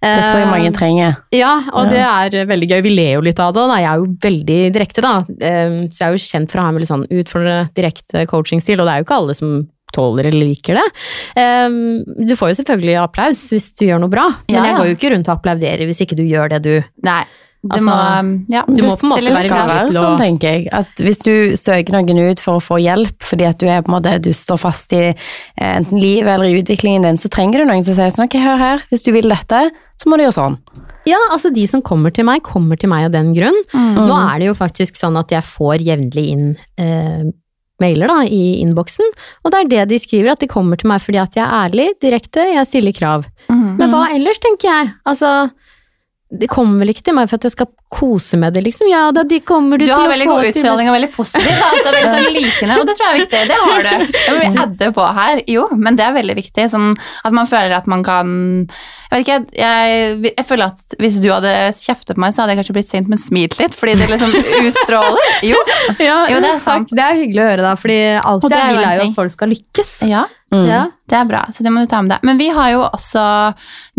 Det 0.00 0.12
tror 0.24 0.38
jeg 0.40 0.46
Eh, 0.46 0.50
mange 0.50 0.72
trenger. 0.76 1.16
ja, 1.32 1.52
og 1.72 1.90
Ja. 1.92 2.26
det 2.28 2.38
er 2.40 2.46
veldig 2.46 2.68
gøy. 2.70 2.82
Vi 2.82 2.90
ler 2.96 3.12
jo 3.14 3.20
litt 3.26 3.38
av 3.40 3.52
det, 3.54 3.60
og 3.62 3.68
da. 3.68 3.76
jeg 3.76 3.90
er 3.90 3.98
jo 4.00 4.06
veldig 4.28 4.60
direkte, 4.72 5.00
da. 5.02 5.24
Ehm, 5.40 5.88
Så 5.90 5.98
jeg 6.00 6.08
er 6.08 6.12
jo 6.16 6.24
kjent 6.24 6.50
for 6.50 6.58
å 6.58 6.62
ha 6.62 6.68
en 6.68 6.74
veldig 6.78 6.88
sånn 6.92 7.06
utfordrende, 7.10 7.70
direkte 7.74 8.26
coachingstil, 8.26 8.80
og 8.80 8.86
det 8.86 8.92
er 8.94 8.98
jo 9.02 9.04
ikke 9.04 9.18
alle 9.20 9.34
som 9.34 9.68
tåler 9.92 10.26
eller 10.30 10.46
liker 10.46 10.74
det. 10.78 10.88
Ehm, 11.36 12.04
Du 12.26 12.34
får 12.36 12.50
jo 12.54 12.62
selvfølgelig 12.62 12.96
applaus 13.02 13.50
hvis 13.50 13.72
du 13.74 13.86
gjør 13.86 14.00
noe 14.00 14.08
bra, 14.12 14.28
men 14.48 14.56
Ja, 14.56 14.62
jeg 14.64 14.76
går 14.76 14.86
jo 14.86 14.94
ikke 14.96 15.10
rundt 15.16 15.28
og 15.28 15.36
applauderer 15.42 15.84
hvis 15.86 16.00
ikke 16.06 16.16
du 16.16 16.22
gjør 16.22 16.48
det 16.50 16.62
du 16.62 16.84
Nei, 17.02 17.24
Altså, 17.68 17.84
må, 17.84 18.44
ja. 18.48 18.62
du 18.64 18.78
må 18.86 18.94
på 18.96 19.04
en 19.04 19.10
måte 19.12 19.32
være 19.34 19.50
være 19.52 19.92
sånn, 19.92 20.14
tenker 20.16 20.54
jeg. 20.54 20.68
At 20.72 21.02
hvis 21.04 21.18
du 21.20 21.32
søker 21.60 21.92
noen 21.92 22.22
ut 22.30 22.40
for 22.40 22.56
å 22.56 22.62
få 22.64 22.78
hjelp 22.80 23.26
fordi 23.26 23.44
at 23.50 23.60
du 23.60 23.66
er 23.68 23.82
på 23.84 23.92
en 23.92 23.98
måte, 23.98 24.14
du 24.24 24.30
står 24.36 24.62
fast 24.62 24.94
i 24.96 25.02
eh, 25.10 25.18
enten 25.66 26.00
livet 26.00 26.32
eller 26.32 26.48
i 26.48 26.62
utviklingen 26.62 27.04
din, 27.04 27.20
så 27.20 27.28
trenger 27.32 27.60
du 27.60 27.68
noen 27.68 27.84
som 27.84 27.98
sier 27.98 28.14
sånn, 28.14 28.30
ok, 28.30 28.38
hør 28.40 28.62
her, 28.62 28.86
hvis 28.88 29.04
du 29.04 29.12
vil 29.12 29.28
dette, 29.28 29.66
så 30.00 30.08
må 30.08 30.16
du 30.16 30.24
gjøre 30.24 30.38
sånn. 30.38 30.56
Ja, 31.08 31.20
altså 31.34 31.52
de 31.52 31.66
som 31.68 31.84
kommer 31.84 32.14
til 32.16 32.24
meg, 32.28 32.40
kommer 32.48 32.80
til 32.80 32.92
meg 32.92 33.10
av 33.10 33.12
den 33.12 33.34
grunn. 33.36 33.56
Mm. 33.74 34.06
Nå 34.08 34.16
er 34.16 34.40
det 34.40 34.48
jo 34.48 34.56
faktisk 34.56 34.96
sånn 34.96 35.20
at 35.20 35.32
jeg 35.32 35.44
får 35.44 35.84
jevnlig 35.84 36.26
inn 36.32 36.50
eh, 36.80 37.28
mailer 37.80 38.08
da, 38.08 38.22
i 38.24 38.60
innboksen, 38.60 39.14
og 39.44 39.52
det 39.52 39.60
er 39.60 39.70
det 39.70 39.86
de 39.94 40.00
skriver, 40.00 40.32
at 40.34 40.42
de 40.42 40.48
kommer 40.50 40.80
til 40.80 40.90
meg 40.92 41.00
fordi 41.04 41.20
at 41.20 41.36
jeg 41.36 41.44
er 41.44 41.56
ærlig, 41.64 41.88
direkte, 42.04 42.44
jeg 42.54 42.68
stiller 42.68 42.96
krav. 42.96 43.28
Mm. 43.48 43.76
Men 43.80 43.92
hva 43.92 44.06
ellers, 44.14 44.40
tenker 44.40 44.68
jeg? 44.68 44.92
Altså, 45.08 45.50
de 46.30 46.46
kommer 46.46 46.78
vel 46.84 46.92
ikke 46.92 47.02
til 47.08 47.14
meg 47.16 47.26
for 47.26 47.40
at 47.40 47.46
jeg 47.48 47.54
skal 47.56 47.66
kose 47.90 48.38
med 48.38 48.54
det, 48.54 48.62
liksom. 48.62 48.86
Ja 48.86 49.08
da, 49.10 49.24
de 49.26 49.40
kommer 49.42 49.80
du, 49.80 49.84
Du 49.88 49.90
har 49.90 50.04
til 50.04 50.06
å 50.06 50.12
veldig 50.12 50.26
Du 50.28 50.30
god 50.30 50.38
veldig 50.38 50.52
god 50.52 50.60
utstråling 50.60 50.90
og 50.90 50.94
veldig 50.94 51.10
positiv. 51.16 51.50
Altså, 51.70 51.90
veldig 51.90 52.12
sånn 52.14 52.28
likende, 52.36 52.76
og 52.78 52.86
det 52.86 52.94
tror 52.94 53.06
jeg 53.08 53.10
er 53.10 53.20
viktig. 53.24 53.40
Det 53.50 53.58
har 53.64 53.82
du. 53.82 54.12
Det 54.14 54.30
må 54.30 54.38
vi 54.44 54.62
adde 54.64 54.90
på 55.00 55.08
her. 55.18 55.42
Jo, 55.50 55.66
men 55.74 55.98
det 55.98 56.06
er 56.06 56.14
veldig 56.14 56.36
viktig. 56.38 56.68
Sånn 56.70 56.88
at 56.94 57.34
man 57.34 57.50
føler 57.50 57.74
at 57.80 57.90
man 57.90 58.04
kan 58.06 58.30
Jeg 59.10 59.10
vet 59.10 59.24
ikke, 59.26 59.38
jeg, 59.58 60.32
jeg 60.36 60.46
føler 60.46 60.70
at 60.70 60.94
hvis 61.02 61.18
du 61.24 61.28
hadde 61.34 61.54
kjeftet 61.80 62.14
på 62.14 62.22
meg, 62.22 62.30
så 62.36 62.44
hadde 62.44 62.54
jeg 62.54 62.60
kanskje 62.62 62.76
blitt 62.78 62.92
sint, 62.92 63.10
men 63.10 63.18
smilt 63.18 63.58
litt, 63.58 63.74
fordi 63.74 63.96
det 63.98 64.06
liksom 64.12 64.36
utstråler. 64.70 65.32
Jo. 65.50 65.58
Ja, 65.98 66.20
Jo, 66.30 66.38
det 66.38 66.52
er 66.54 66.60
sant. 66.62 66.86
takk. 66.86 66.94
Det 66.94 67.08
er 67.08 67.18
hyggelig 67.24 67.42
å 67.42 67.48
høre, 67.50 67.64
da, 67.66 67.74
fordi 67.80 67.98
alt 68.22 68.46
det 68.46 68.60
jeg 68.60 68.76
vil 68.76 68.84
er 68.86 69.00
jo 69.00 69.08
at 69.08 69.18
folk 69.18 69.34
skal 69.34 69.50
lykkes. 69.50 69.96
Ja. 70.06 70.28
Mm. 70.54 70.66
Ja. 70.66 70.84
Det 71.10 71.16
er 71.18 71.24
bra, 71.26 71.40
så 71.50 71.64
det 71.66 71.72
må 71.74 71.82
du 71.82 71.88
ta 71.90 71.98
med 72.04 72.12
deg. 72.14 72.22
Men 72.28 72.38
vi 72.38 72.46
har 72.54 72.68
jo 72.70 72.84
også 72.86 73.22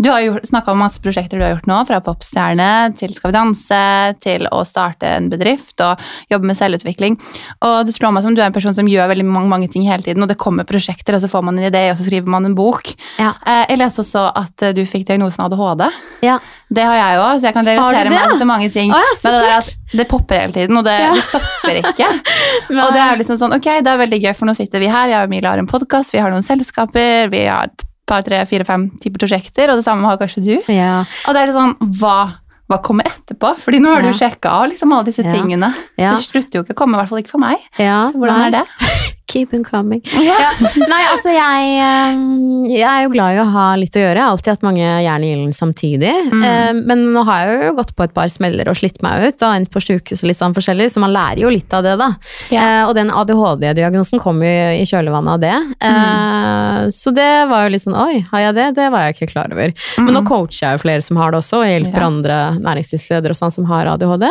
Du 0.02 0.08
har 0.10 0.22
jo 0.24 0.38
snakka 0.48 0.72
om 0.72 0.80
masse 0.80 1.00
prosjekter 1.04 1.36
du 1.38 1.44
har 1.44 1.52
gjort 1.54 1.68
nå, 1.68 1.76
fra 1.86 1.98
popstjerne 2.02 2.68
til 2.98 3.12
Skal 3.14 3.30
vi 3.30 3.36
danse, 3.36 3.80
til 4.24 4.46
å 4.50 4.62
starte 4.66 5.10
en 5.18 5.28
bedrift 5.32 5.80
og 5.84 6.00
jobbe 6.32 6.48
med 6.48 6.56
selvutvikling. 6.58 7.18
Og 7.68 7.76
det 7.86 7.94
slår 7.94 8.14
meg 8.16 8.24
som 8.24 8.34
du 8.34 8.40
er 8.40 8.48
en 8.48 8.56
person 8.56 8.74
som 8.74 8.88
gjør 8.88 9.10
veldig 9.12 9.26
mange, 9.28 9.50
mange 9.52 9.68
ting 9.72 9.84
hele 9.86 10.02
tiden, 10.06 10.24
og 10.24 10.30
det 10.32 10.38
kommer 10.40 10.64
prosjekter, 10.68 11.14
og 11.18 11.22
så 11.22 11.28
får 11.30 11.44
man 11.44 11.58
en 11.60 11.68
idé, 11.68 11.84
og 11.92 11.98
så 12.00 12.06
skriver 12.08 12.32
man 12.32 12.48
en 12.48 12.56
bok. 12.58 12.94
Ja. 13.20 13.34
Eh, 13.46 13.66
Jeg 13.74 13.78
leste 13.82 14.02
også 14.02 14.24
at 14.42 14.62
eh, 14.66 14.72
du 14.76 14.82
fikk 14.88 15.06
diagnosen 15.10 15.44
ADHD. 15.44 15.86
Ja. 16.24 16.38
Det 16.72 16.84
har 16.88 16.96
jeg 16.96 17.18
òg, 17.20 17.32
så 17.42 17.48
jeg 17.50 17.54
kan 17.58 17.66
relatere 17.68 18.08
meg 18.08 18.30
til 18.32 18.38
så 18.40 18.46
mange 18.48 18.68
ting. 18.72 18.92
Å 18.96 19.00
ja, 19.02 19.10
så 19.20 19.28
Men 19.28 19.42
det, 19.44 19.56
at 19.58 19.98
det 20.00 20.06
popper 20.08 20.38
hele 20.40 20.54
tiden, 20.56 20.78
og 20.80 20.84
det, 20.86 20.94
Ja. 21.02 21.10
det 21.12 21.24
stopper 21.26 21.80
ikke. 21.82 22.08
Og 22.82 22.92
det 22.96 23.00
er 23.04 23.18
liksom 23.20 23.36
sånn, 23.36 23.52
ok, 23.58 23.66
det 23.84 23.90
er 23.92 23.98
veldig 24.00 24.20
gøy, 24.22 24.32
for 24.38 24.48
nå 24.48 24.54
sitter 24.56 24.80
vi 24.80 24.88
her, 24.88 25.10
jeg 25.12 25.18
og 25.20 25.28
Emilie 25.28 25.50
har 25.52 25.60
en 25.60 25.68
podkast, 25.68 26.14
vi 26.14 26.22
har 26.22 26.32
noen 26.32 26.44
selskaper, 26.46 27.01
vi 27.32 27.42
har 27.46 27.70
et 27.70 27.84
par, 28.08 28.22
tre, 28.26 28.42
fire, 28.50 28.66
fem 28.68 28.88
typer 29.02 29.22
prosjekter, 29.24 29.70
og 29.72 29.78
det 29.80 29.86
samme 29.86 30.08
har 30.08 30.18
kanskje 30.20 30.42
du. 30.44 30.54
Ja. 30.74 31.02
Og 31.26 31.34
det 31.36 31.42
er 31.42 31.50
litt 31.50 31.56
sånn, 31.56 31.76
hva, 32.00 32.16
hva 32.70 32.78
kommer 32.84 33.06
etterpå? 33.08 33.54
Fordi 33.62 33.80
nå 33.82 33.92
har 33.94 34.04
du 34.04 34.10
sjekka 34.16 34.52
av 34.58 34.68
liksom 34.72 34.92
alle 34.92 35.08
disse 35.10 35.24
tingene. 35.28 35.72
Det 36.18 36.26
slutter 36.26 36.60
jo 36.60 36.66
ikke 36.66 36.76
å 36.76 36.80
komme, 36.82 36.98
i 36.98 37.02
hvert 37.02 37.12
fall 37.12 37.22
ikke 37.22 37.34
for 37.36 37.44
meg. 37.44 37.62
ja. 37.80 38.04
Så 38.12 38.20
hvordan 38.20 38.46
er 38.48 38.56
det? 38.60 38.66
Keep 39.32 39.50
them 39.54 39.64
coming. 39.64 40.02
Ja. 40.22 40.52
Nei, 40.88 41.00
altså 41.10 41.32
jeg, 41.34 41.72
eh, 41.82 42.20
jeg 42.72 42.84
er 42.88 43.02
jo 43.04 43.10
glad 43.12 43.36
i 43.36 43.40
å 43.42 43.46
ha 43.52 43.64
litt 43.78 43.94
å 43.96 44.00
gjøre. 44.02 44.16
Jeg 44.16 44.24
har 44.24 44.32
alltid 44.32 44.50
hatt 44.52 44.64
mange 44.64 44.84
jern 45.04 45.24
i 45.26 45.30
ilden 45.34 45.52
samtidig. 45.56 46.12
Mm. 46.32 46.42
Eh, 46.46 46.72
Men 46.88 47.02
nå 47.14 47.22
har 47.26 47.42
jeg 47.48 47.66
jo 47.66 47.72
gått 47.78 47.92
på 47.98 48.04
et 48.06 48.14
par 48.16 48.30
smeller 48.32 48.70
og 48.70 48.78
slitt 48.78 49.00
meg 49.04 49.26
ut. 49.28 49.42
Og 49.42 49.56
endt 49.56 49.70
på 49.74 49.82
sjukehus 49.82 50.22
og 50.22 50.30
litt 50.30 50.38
sånn 50.40 50.54
forskjellig, 50.56 50.88
så 50.94 51.02
man 51.02 51.12
lærer 51.14 51.42
jo 51.44 51.50
litt 51.52 51.72
av 51.76 51.84
det, 51.86 51.94
da. 52.00 52.08
Ja. 52.54 52.62
Eh, 52.62 52.82
Og 52.88 52.94
den 52.98 53.10
ADHD-diagnosen 53.12 54.22
kom 54.22 54.42
jo 54.44 54.52
i 54.52 54.84
kjølvannet 54.88 55.36
av 55.36 55.42
det. 55.42 55.56
Mm. 55.82 56.90
Så 56.94 57.12
det 57.14 57.30
var 57.50 57.66
jo 57.66 57.72
litt 57.74 57.84
sånn 57.84 57.96
oi, 57.98 58.22
har 58.32 58.44
jeg 58.46 58.56
det? 58.58 58.68
Det 58.78 58.88
var 58.94 59.06
jeg 59.06 59.16
ikke 59.16 59.30
klar 59.34 59.52
over. 59.54 59.72
Men 60.02 60.16
nå 60.16 60.22
coacher 60.28 60.66
jeg 60.66 60.78
jo 60.78 60.82
flere 60.84 61.04
som 61.06 61.18
har 61.20 61.32
det 61.34 61.40
også, 61.42 61.60
og 61.60 61.66
jeg 61.66 61.78
hjelper 61.80 62.02
Ja. 62.02 62.08
andre 62.12 62.38
næringslivsledere 62.62 63.34
og 63.34 63.38
sånn 63.38 63.54
som 63.54 63.68
har 63.70 63.90
ADHD. 63.94 64.26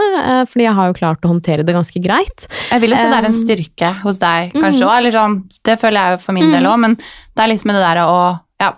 Fordi 0.51 0.65
jeg 0.67 0.75
har 0.77 0.91
jo 0.91 0.97
klart 0.97 1.25
å 1.25 1.31
håndtere 1.33 1.65
det 1.65 1.75
ganske 1.75 2.01
greit. 2.03 2.47
Jeg 2.71 2.81
vil 2.83 2.93
jo 2.95 2.99
si 2.99 3.09
det 3.11 3.19
er 3.19 3.29
en 3.29 3.37
styrke 3.37 3.91
hos 4.03 4.19
deg, 4.21 4.51
kanskje 4.55 4.85
mhm. 4.85 4.90
Også, 4.91 4.99
eller 5.01 5.15
sånn, 5.17 5.41
det 5.65 5.79
føler 5.81 5.99
jeg 6.11 6.19
jo 6.19 6.23
for 6.27 6.37
min 6.37 6.51
del 6.53 6.67
òg, 6.69 6.79
men 6.83 6.95
det 6.99 7.43
er 7.45 7.53
litt 7.55 7.65
med 7.65 7.79
det 7.79 7.83
der 7.87 8.03
å 8.03 8.15
ja, 8.61 8.73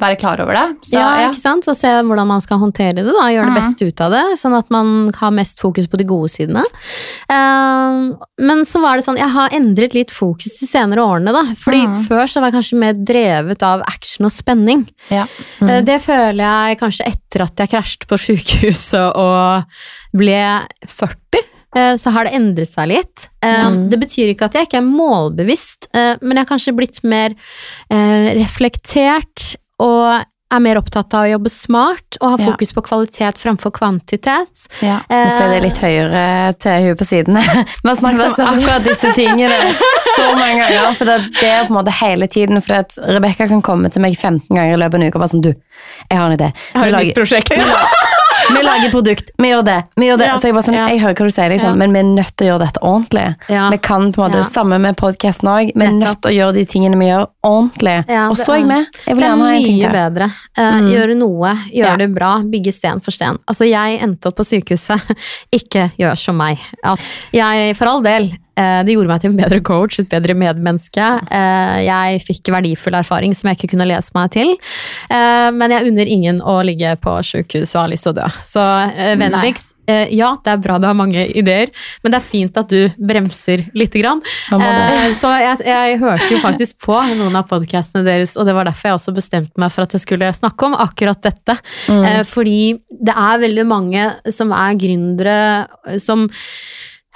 være 0.00 0.16
klar 0.16 0.40
over 0.40 0.56
det. 0.56 0.64
Så, 0.88 0.94
ja, 0.96 1.08
ja. 1.20 1.28
ikke 1.32 1.40
sant? 1.42 1.66
Så 1.66 1.74
se 1.76 1.90
hvordan 2.06 2.28
man 2.30 2.40
skal 2.44 2.60
håndtere 2.62 2.94
det, 3.02 3.04
da. 3.12 3.26
Gjøre 3.32 3.50
det 3.50 3.52
Mhm. 3.52 3.60
beste 3.60 3.88
ut 3.90 4.00
av 4.06 4.10
det, 4.14 4.22
sånn 4.40 4.54
at 4.56 4.70
man 4.72 5.12
har 5.18 5.30
mest 5.36 5.60
fokus 5.60 5.88
på 5.88 5.98
de 6.00 6.04
gode 6.08 6.30
sidene. 6.32 6.62
Eh, 7.28 7.98
men 8.46 8.64
så 8.68 8.80
var 8.80 8.96
det 8.96 9.04
sånn, 9.06 9.18
jeg 9.20 9.32
har 9.34 9.50
endret 9.56 9.96
litt 9.96 10.12
fokus 10.14 10.58
de 10.60 10.68
senere 10.70 11.04
årene, 11.04 11.32
da. 11.34 11.42
Fordi 11.58 11.82
mm. 11.88 11.98
før 12.08 12.24
så 12.30 12.40
var 12.40 12.50
jeg 12.52 12.58
kanskje 12.60 12.80
mer 12.80 12.94
drevet 13.08 13.62
av 13.66 13.82
action 13.88 14.28
og 14.28 14.32
spenning. 14.32 14.86
Ja. 15.12 15.26
Eh, 15.60 15.80
Det 15.86 15.98
føler 16.04 16.44
jeg 16.44 16.80
kanskje 16.80 17.06
etter 17.12 17.44
at 17.48 17.56
jeg 17.56 17.72
krasjet 17.74 18.06
på 18.08 18.16
sykehuset 18.20 19.12
og 19.16 19.64
ble 20.16 20.40
40. 20.86 21.44
eh, 21.76 21.94
Så 22.00 22.10
har 22.14 22.24
det 22.24 22.32
endret 22.38 22.72
seg 22.72 22.88
litt. 22.94 23.28
Eh, 23.44 23.64
Mm. 23.66 23.88
Det 23.90 23.98
betyr 24.00 24.32
ikke 24.34 24.46
at 24.50 24.54
jeg 24.58 24.66
ikke 24.68 24.78
er 24.80 24.86
målbevisst, 24.88 25.88
eh, 25.94 26.16
men 26.22 26.36
jeg 26.36 26.44
har 26.46 26.50
kanskje 26.56 26.74
blitt 26.76 27.02
mer 27.04 27.34
eh, 27.90 28.32
reflektert 28.40 29.56
og 29.78 30.24
er 30.54 30.60
mer 30.62 30.78
opptatt 30.78 31.10
av 31.18 31.24
å 31.26 31.30
jobbe 31.32 31.50
smart 31.50 32.16
og 32.20 32.30
ha 32.30 32.36
Ja. 32.38 32.52
fokus 32.52 32.70
på 32.72 32.82
kvalitet 32.86 33.34
framfor 33.40 33.72
kvantitet. 33.74 34.66
Ja. 34.80 35.00
Nå 35.10 35.30
ser 35.34 35.48
det 35.50 35.62
litt 35.64 35.80
høyere 35.82 36.54
til 36.62 36.84
huet 36.86 36.98
på 37.00 37.04
siden. 37.08 37.34
Vi 37.82 37.88
har 37.90 37.96
snakket 37.98 38.38
om 38.38 38.52
akkurat 38.54 38.84
disse 38.86 39.10
tingene 39.18 39.58
så 40.16 40.28
mange 40.38 40.62
ganger. 40.62 40.94
For 40.94 41.04
det, 41.10 41.16
det 41.40 41.50
er 41.50 41.64
på 41.66 41.74
en 41.74 41.80
måte 41.80 41.96
hele 41.98 42.28
tiden. 42.30 42.62
For 42.62 42.78
at 42.78 42.94
Rebekka 42.96 43.48
kan 43.50 43.60
komme 43.60 43.90
til 43.90 44.02
meg 44.06 44.14
15 44.16 44.46
ganger 44.54 44.74
i 44.78 44.78
løpet 44.78 44.94
av 44.94 45.00
en 45.02 45.08
uke 45.10 45.18
og 45.18 45.24
bare 45.26 45.34
sånn 45.34 45.42
Du, 45.42 45.50
jeg 45.52 46.18
har 46.18 46.30
en 46.30 46.38
idé. 46.38 46.52
jeg 46.54 46.78
har 46.78 46.86
et 46.94 47.06
nytt 47.08 47.18
prosjekt. 47.18 48.14
Vi 48.54 48.62
lager 48.62 48.90
produkt. 48.92 49.30
Vi 49.38 49.48
gjør 49.50 49.64
det. 49.66 49.76
Vi 49.96 50.06
gjør 50.08 50.18
det. 50.20 50.26
Ja, 50.26 50.36
Så 50.38 50.48
jeg 50.48 50.54
bare 50.54 50.66
sånn, 50.66 50.76
jeg 50.78 51.00
hører 51.02 51.14
hva 51.14 51.26
du 51.26 51.34
sier, 51.34 51.48
liksom, 51.50 51.70
Ja. 51.70 51.74
men 51.82 51.92
vi 51.92 51.98
er 51.98 52.08
nødt 52.10 52.36
til 52.36 52.46
å 52.46 52.50
gjøre 52.52 52.62
dette 52.66 52.80
ordentlig. 52.82 53.26
Ja. 53.48 53.70
Vi 53.70 53.78
kan 53.78 54.12
på 54.12 54.22
en 54.24 54.30
måte. 54.32 54.44
Samme 54.44 54.78
med 54.80 54.96
podkasten 54.96 55.48
òg. 55.50 55.72
Vi 55.74 55.84
er 55.86 55.92
nødt 55.92 56.20
til 56.22 56.30
å 56.30 56.34
gjøre 56.36 56.54
de 56.54 56.64
tingene 56.64 56.98
vi 56.98 57.06
gjør, 57.10 57.26
ordentlig. 57.44 57.98
Og 58.30 58.36
så 58.36 58.52
er 58.52 58.56
jeg 58.56 58.62
er- 58.62 58.66
med. 58.66 58.86
Jeg 58.86 59.04
Det 59.06 59.16
vil 59.16 59.24
er 59.24 59.28
gjerne 59.28 59.40
ha 59.46 59.50
en 59.56 59.64
ting 59.64 59.78
mye 59.82 59.92
bedre. 59.92 60.30
Mm. 60.56 60.88
Gjøre 60.92 61.16
noe, 61.16 61.54
gjøre 61.74 61.98
det 61.98 62.14
bra, 62.14 62.32
bygge 62.42 62.72
sten 62.72 63.00
for 63.00 63.10
sten. 63.10 63.38
Altså, 63.48 63.68
jeg 63.70 64.00
endte 64.00 64.26
opp 64.26 64.36
på 64.36 64.44
sykehuset. 64.44 65.00
Ikke 65.52 65.90
gjør 65.98 66.16
som 66.18 66.36
meg. 66.36 66.58
Jeg, 67.32 67.76
for 67.76 67.86
all 67.86 68.02
del, 68.02 68.30
det 68.56 68.94
gjorde 68.96 69.10
meg 69.12 69.20
til 69.20 69.30
en 69.34 69.36
bedre 69.36 69.60
coach, 69.60 70.00
et 70.00 70.08
bedre 70.08 70.34
medmenneske. 70.38 71.06
Eh, 71.30 71.76
Jeg 71.86 72.22
fikk 72.24 72.52
verdifull 72.54 72.96
erfaring 72.96 73.34
som 73.36 73.50
jeg 73.50 73.58
ikke 73.60 73.72
kunne 73.74 73.88
lese 73.90 74.10
meg 74.16 74.30
til. 74.32 74.54
Eh, 75.10 75.50
Men 75.52 75.70
jeg 75.76 75.90
unner 75.92 76.06
ingen 76.08 76.40
å 76.40 76.58
ligge 76.64 76.96
på 77.02 77.18
sjukehus 77.22 77.74
og 77.76 77.82
ha 77.84 77.88
lyst 77.92 78.06
til 78.08 78.14
å 78.14 78.20
dø. 78.22 78.28
Så 78.48 78.62
Vendix, 78.96 79.20
vennligst, 79.20 79.72
eh, 79.88 80.08
ja, 80.16 80.32
det 80.42 80.50
er 80.54 80.62
bra 80.64 80.78
du 80.82 80.86
har 80.88 80.96
mange 80.98 81.26
ideer, 81.36 81.68
men 82.02 82.12
det 82.12 82.18
er 82.18 82.24
fint 82.26 82.56
at 82.58 82.68
du 82.72 82.88
bremser 82.98 83.66
lite 83.76 84.00
grann. 84.00 84.22
Eh, 84.52 85.12
Så 85.14 85.30
jeg, 85.38 85.60
jeg 85.66 85.98
hørte 86.00 86.30
jo 86.32 86.38
faktisk 86.42 86.80
på 86.86 86.96
noen 87.16 87.36
av 87.36 87.46
podkastene 87.50 88.04
deres, 88.04 88.36
og 88.36 88.46
det 88.48 88.54
var 88.56 88.64
derfor 88.64 88.88
jeg 88.90 88.98
også 88.98 89.14
bestemte 89.14 89.60
meg 89.60 89.70
for 89.70 89.82
at 89.86 89.92
jeg 89.92 90.00
skulle 90.06 90.32
snakke 90.34 90.66
om 90.70 90.74
akkurat 90.74 91.20
dette. 91.22 91.58
Mm. 91.88 92.02
Eh, 92.04 92.22
Fordi 92.24 92.58
det 93.04 93.14
er 93.14 93.38
veldig 93.44 93.66
mange 93.68 94.08
som 94.32 94.50
er 94.56 94.74
gründere 94.80 95.38
eh, 95.86 95.98
som 96.02 96.26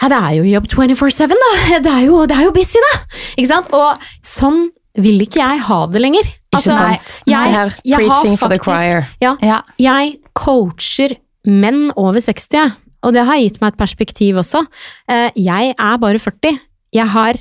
ja, 0.00 0.08
det 0.08 0.18
er 0.18 0.34
jo 0.38 0.44
jobb 0.48 0.66
24-7, 0.72 1.28
da. 1.28 1.50
Det 1.84 1.92
er, 1.92 2.04
jo, 2.06 2.20
det 2.26 2.36
er 2.36 2.44
jo 2.48 2.52
busy, 2.56 2.80
da. 2.86 2.92
Ikke 3.36 3.50
sant? 3.50 3.72
Og 3.76 3.98
sånn 4.26 4.68
vil 5.00 5.20
ikke 5.22 5.38
jeg 5.42 5.60
ha 5.68 5.80
det 5.92 6.00
lenger. 6.02 6.26
Ikke 6.26 6.58
Altså, 6.58 6.74
sant? 6.76 7.12
jeg- 7.26 7.34
jeg, 7.34 7.74
jeg 7.84 7.94
har 7.94 8.00
preaching 8.00 8.36
for 8.38 8.48
the 8.48 8.58
choir. 8.58 9.06
Ja, 9.22 9.36
Ja. 9.42 9.60
jeg 9.78 10.16
coacher 10.34 11.14
menn 11.46 11.92
over 11.96 12.20
60, 12.20 12.72
og 13.02 13.14
det 13.14 13.24
har 13.24 13.36
gitt 13.38 13.60
meg 13.62 13.72
et 13.72 13.78
perspektiv 13.78 14.36
også. 14.42 14.66
Eh, 15.08 15.30
Jeg 15.36 15.74
er 15.78 15.96
bare 15.98 16.18
40. 16.18 16.58
Jeg 16.92 17.06
har 17.06 17.34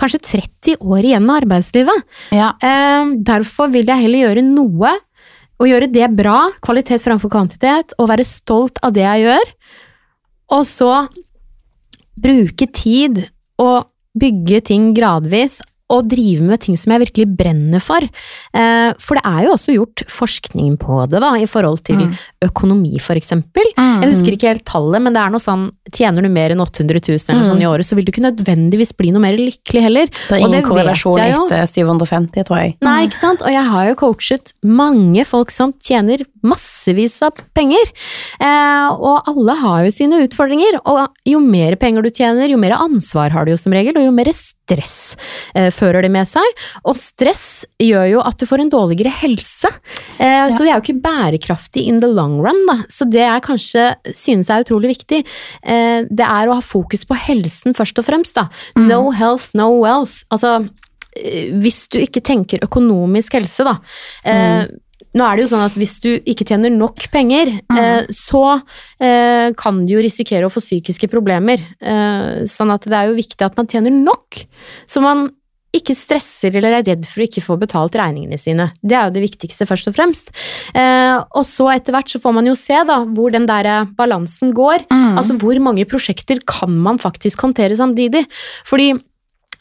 kanskje 0.00 0.20
30 0.24 0.76
år 0.80 1.04
igjen 1.04 1.28
av 1.30 1.42
arbeidslivet. 1.42 2.02
Ja. 2.32 2.52
Eh, 2.62 3.12
Derfor 3.22 3.70
vil 3.70 3.84
jeg 3.86 4.00
heller 4.06 4.24
gjøre 4.34 4.42
noe, 4.48 4.94
og 5.60 5.66
gjøre 5.68 5.92
det 5.92 6.08
bra, 6.16 6.48
kvalitet 6.64 7.02
framfor 7.04 7.28
kvantitet, 7.30 7.92
og 7.98 8.08
være 8.08 8.24
stolt 8.24 8.78
av 8.82 8.92
det 8.96 9.02
jeg 9.04 9.26
gjør. 9.26 9.52
Og 10.56 10.64
så 10.64 11.08
bruke 12.20 12.68
tid 12.74 13.24
og 13.60 13.90
bygge 14.20 14.60
ting 14.70 14.90
gradvis, 14.96 15.60
og 15.90 16.08
drive 16.08 16.42
med 16.46 16.60
ting 16.62 16.76
som 16.78 16.92
jeg 16.94 17.02
virkelig 17.06 17.26
brenner 17.36 17.82
for. 17.82 18.00
Eh, 18.54 18.92
For 19.00 19.18
det 19.18 19.24
er 19.26 19.44
jo 19.46 19.54
også 19.56 19.74
gjort 19.74 20.04
forskning 20.08 20.76
på 20.80 21.02
det, 21.10 21.20
da, 21.20 21.34
i 21.36 21.46
forhold 21.50 21.82
til 21.84 21.96
Mm. 22.00 22.14
økonomi, 22.46 22.98
for 23.00 23.14
eksempel. 23.18 23.62
Mm. 23.76 24.02
Jeg 24.02 24.10
husker 24.14 24.32
ikke 24.36 24.48
helt 24.54 24.64
tallet, 24.64 25.02
men 25.02 25.12
det 25.12 25.20
er 25.22 25.30
noe 25.30 25.40
sånn 25.42 25.70
Tjener 25.90 26.22
du 26.22 26.28
mer 26.30 26.50
enn 26.54 26.60
800 26.62 27.00
000 27.02 27.18
eller 27.34 27.42
Mm. 27.42 27.50
sånn 27.50 27.62
i 27.62 27.66
året, 27.66 27.82
så 27.84 27.96
vil 27.96 28.04
du 28.04 28.12
ikke 28.12 28.22
nødvendigvis 28.22 28.92
bli 28.96 29.10
noe 29.10 29.20
mer 29.20 29.34
lykkelig 29.36 29.82
heller. 29.82 30.06
Det 30.06 30.30
er 30.38 30.38
ingen 30.46 30.62
korrelasjon 30.62 31.18
etter 31.18 31.66
750, 31.66 32.44
tror 32.46 32.58
jeg. 32.62 32.76
Nei, 32.80 33.06
ikke 33.08 33.18
sant? 33.18 33.42
Og 33.42 33.50
jeg 33.50 33.64
har 33.64 33.88
jo 33.88 33.94
coachet 33.96 34.52
mange 34.62 35.26
folk 35.26 35.50
som 35.50 35.72
tjener 35.82 36.22
massevis 36.44 37.20
av 37.26 37.32
penger. 37.56 37.82
Eh, 38.40 38.88
og 38.94 39.26
alle 39.26 39.56
har 39.56 39.84
jo 39.84 39.90
sine 39.90 40.22
utfordringer. 40.28 40.78
Og 40.86 41.08
jo 41.26 41.40
mer 41.40 41.74
penger 41.74 42.02
du 42.02 42.10
tjener, 42.10 42.48
jo 42.48 42.56
mer 42.56 42.70
ansvar 42.78 43.30
har 43.32 43.44
du 43.44 43.50
jo 43.50 43.56
som 43.56 43.72
regel, 43.72 43.96
og 43.98 44.04
jo 44.04 44.12
mer 44.12 44.26
stress 44.30 44.54
eh, 45.54 45.70
fører 45.74 46.02
det 46.06 46.10
med 46.14 46.28
seg. 46.28 46.44
Og 46.84 46.96
stress 46.98 47.64
gjør 47.80 48.06
jo 48.10 48.20
at 48.24 48.38
du 48.40 48.46
får 48.46 48.64
en 48.64 48.72
dårligere 48.72 49.12
helse. 49.22 49.70
Eh, 50.18 50.48
Så 50.50 50.62
det 50.64 50.70
er 50.70 50.78
jo 50.78 50.84
ikke 50.84 51.02
bærekraftig 51.02 51.86
in 51.86 52.00
the 52.00 52.08
long 52.10 52.38
run, 52.40 52.60
da. 52.68 52.78
Så 52.88 53.08
det 53.10 53.22
jeg 53.24 53.42
kanskje 53.46 53.86
synes 54.14 54.50
er 54.50 54.64
utrolig 54.64 54.94
viktig, 54.96 55.24
eh, 55.62 56.02
det 56.10 56.26
er 56.26 56.48
å 56.48 56.54
ha 56.54 56.60
fokus 56.60 57.04
på 57.04 57.16
helsen 57.16 57.74
først 57.74 57.98
og 57.98 58.04
fremst, 58.06 58.34
da. 58.34 58.48
No 58.76 59.10
health, 59.10 59.50
no 59.54 59.70
wealth. 59.80 60.22
Altså, 60.30 60.68
hvis 61.14 61.88
du 61.90 61.98
ikke 61.98 62.22
tenker 62.22 62.62
økonomisk 62.62 63.34
helse, 63.34 63.64
da. 63.66 63.78
Eh, 64.24 64.66
Nå 65.16 65.26
er 65.26 65.36
det 65.36 65.44
jo 65.44 65.50
sånn 65.52 65.66
at 65.66 65.76
hvis 65.78 65.96
du 66.04 66.10
ikke 66.18 66.46
tjener 66.46 66.70
nok 66.74 67.08
penger, 67.10 67.56
eh, 67.74 68.06
så 68.14 68.44
eh, 69.02 69.50
kan 69.58 69.82
du 69.86 69.96
jo 69.96 70.04
risikere 70.04 70.46
å 70.46 70.52
få 70.52 70.62
psykiske 70.62 71.10
problemer. 71.10 71.62
Eh, 71.82 72.46
sånn 72.50 72.70
at 72.74 72.86
det 72.86 72.96
er 72.96 73.10
jo 73.10 73.18
viktig 73.18 73.46
at 73.46 73.58
man 73.58 73.70
tjener 73.70 73.94
nok, 73.94 74.42
så 74.90 75.02
man 75.02 75.28
ikke 75.76 75.94
stresser 75.94 76.54
eller 76.58 76.80
er 76.80 76.86
redd 76.86 77.04
for 77.06 77.22
å 77.22 77.26
ikke 77.28 77.42
få 77.44 77.56
betalt 77.60 77.94
regningene 77.98 78.38
sine. 78.40 78.70
Det 78.82 78.96
er 78.96 79.06
jo 79.06 79.14
det 79.14 79.22
viktigste, 79.22 79.68
først 79.70 79.90
og 79.90 79.94
fremst. 79.94 80.32
Eh, 80.74 81.14
og 81.14 81.44
så 81.46 81.68
etter 81.76 81.94
hvert 81.94 82.10
så 82.10 82.20
får 82.22 82.34
man 82.40 82.50
jo 82.50 82.56
se 82.58 82.80
da, 82.88 83.00
hvor 83.06 83.30
den 83.34 83.46
der 83.50 83.68
eh, 83.70 83.92
balansen 83.98 84.54
går. 84.56 84.88
Mm. 84.90 85.14
Altså 85.20 85.38
hvor 85.38 85.62
mange 85.62 85.86
prosjekter 85.90 86.42
kan 86.46 86.74
man 86.74 86.98
faktisk 87.02 87.46
håndtere 87.46 87.78
samtidig? 87.78 88.24
Fordi 88.66 88.92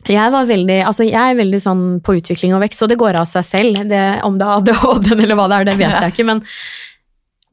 jeg 0.08 0.32
var 0.32 0.46
veldig, 0.48 0.78
altså 0.88 1.04
jeg 1.04 1.20
er 1.34 1.36
veldig 1.36 1.60
sånn 1.62 1.82
på 2.06 2.16
utvikling 2.22 2.54
og 2.56 2.62
vekst, 2.64 2.82
og 2.86 2.90
det 2.90 2.98
går 3.02 3.18
av 3.20 3.26
seg 3.28 3.44
selv. 3.44 3.82
Det, 3.90 4.04
om 4.24 4.38
det 4.40 4.46
er 4.48 4.62
ADHD 4.62 5.12
eller 5.18 5.36
hva 5.36 5.48
det 5.52 5.58
er, 5.60 5.66
det 5.66 5.78
vet 5.78 5.90
Ja. 5.92 6.02
jeg 6.06 6.14
ikke, 6.14 6.26
men 6.26 6.44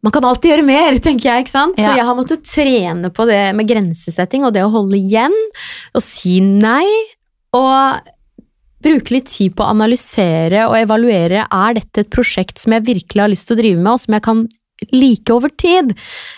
man 0.06 0.12
kan 0.12 0.24
alltid 0.28 0.52
gjøre 0.52 0.64
mer, 0.64 0.98
tenker 1.02 1.26
jeg. 1.32 1.44
ikke 1.46 1.50
sant? 1.56 1.76
Så 1.80 1.96
jeg 1.96 2.04
har 2.06 2.14
måttet 2.14 2.44
trene 2.46 3.10
på 3.10 3.26
det 3.26 3.54
med 3.58 3.66
grensesetting 3.66 4.44
og 4.46 4.52
det 4.54 4.62
å 4.62 4.70
holde 4.70 4.94
igjen 5.00 5.34
og 5.94 6.02
si 6.04 6.38
nei. 6.40 6.86
Og 7.56 7.98
bruke 8.84 9.10
litt 9.16 9.26
tid 9.32 9.54
på 9.56 9.64
å 9.64 9.72
analysere 9.72 10.66
og 10.68 10.76
evaluere 10.78 11.46
er 11.50 11.74
dette 11.74 12.04
et 12.04 12.10
prosjekt 12.12 12.60
som 12.62 12.74
jeg 12.76 12.84
virkelig 12.86 13.22
har 13.24 13.32
lyst 13.32 13.48
til 13.48 13.56
å 13.56 13.60
drive 13.62 13.80
med, 13.80 13.92
og 13.96 14.00
som 14.04 14.14
jeg 14.14 14.22
kan 14.22 14.44
like 14.92 15.32
over 15.34 15.48
tid. 15.48 15.94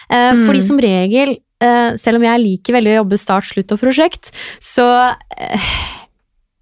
Eh, 0.09 0.33
Mm. 0.33 0.47
Fordi 0.47 0.63
som 0.63 0.79
regel, 0.81 1.37
eh, 1.61 1.97
selv 1.99 2.17
om 2.17 2.23
jeg 2.23 2.41
liker 2.41 2.73
veldig 2.79 2.95
å 2.95 2.99
jobbe 3.03 3.19
start, 3.19 3.45
slutt 3.45 3.73
og 3.73 3.81
prosjekt, 3.81 4.31
så 4.63 4.87
eh, 5.37 5.69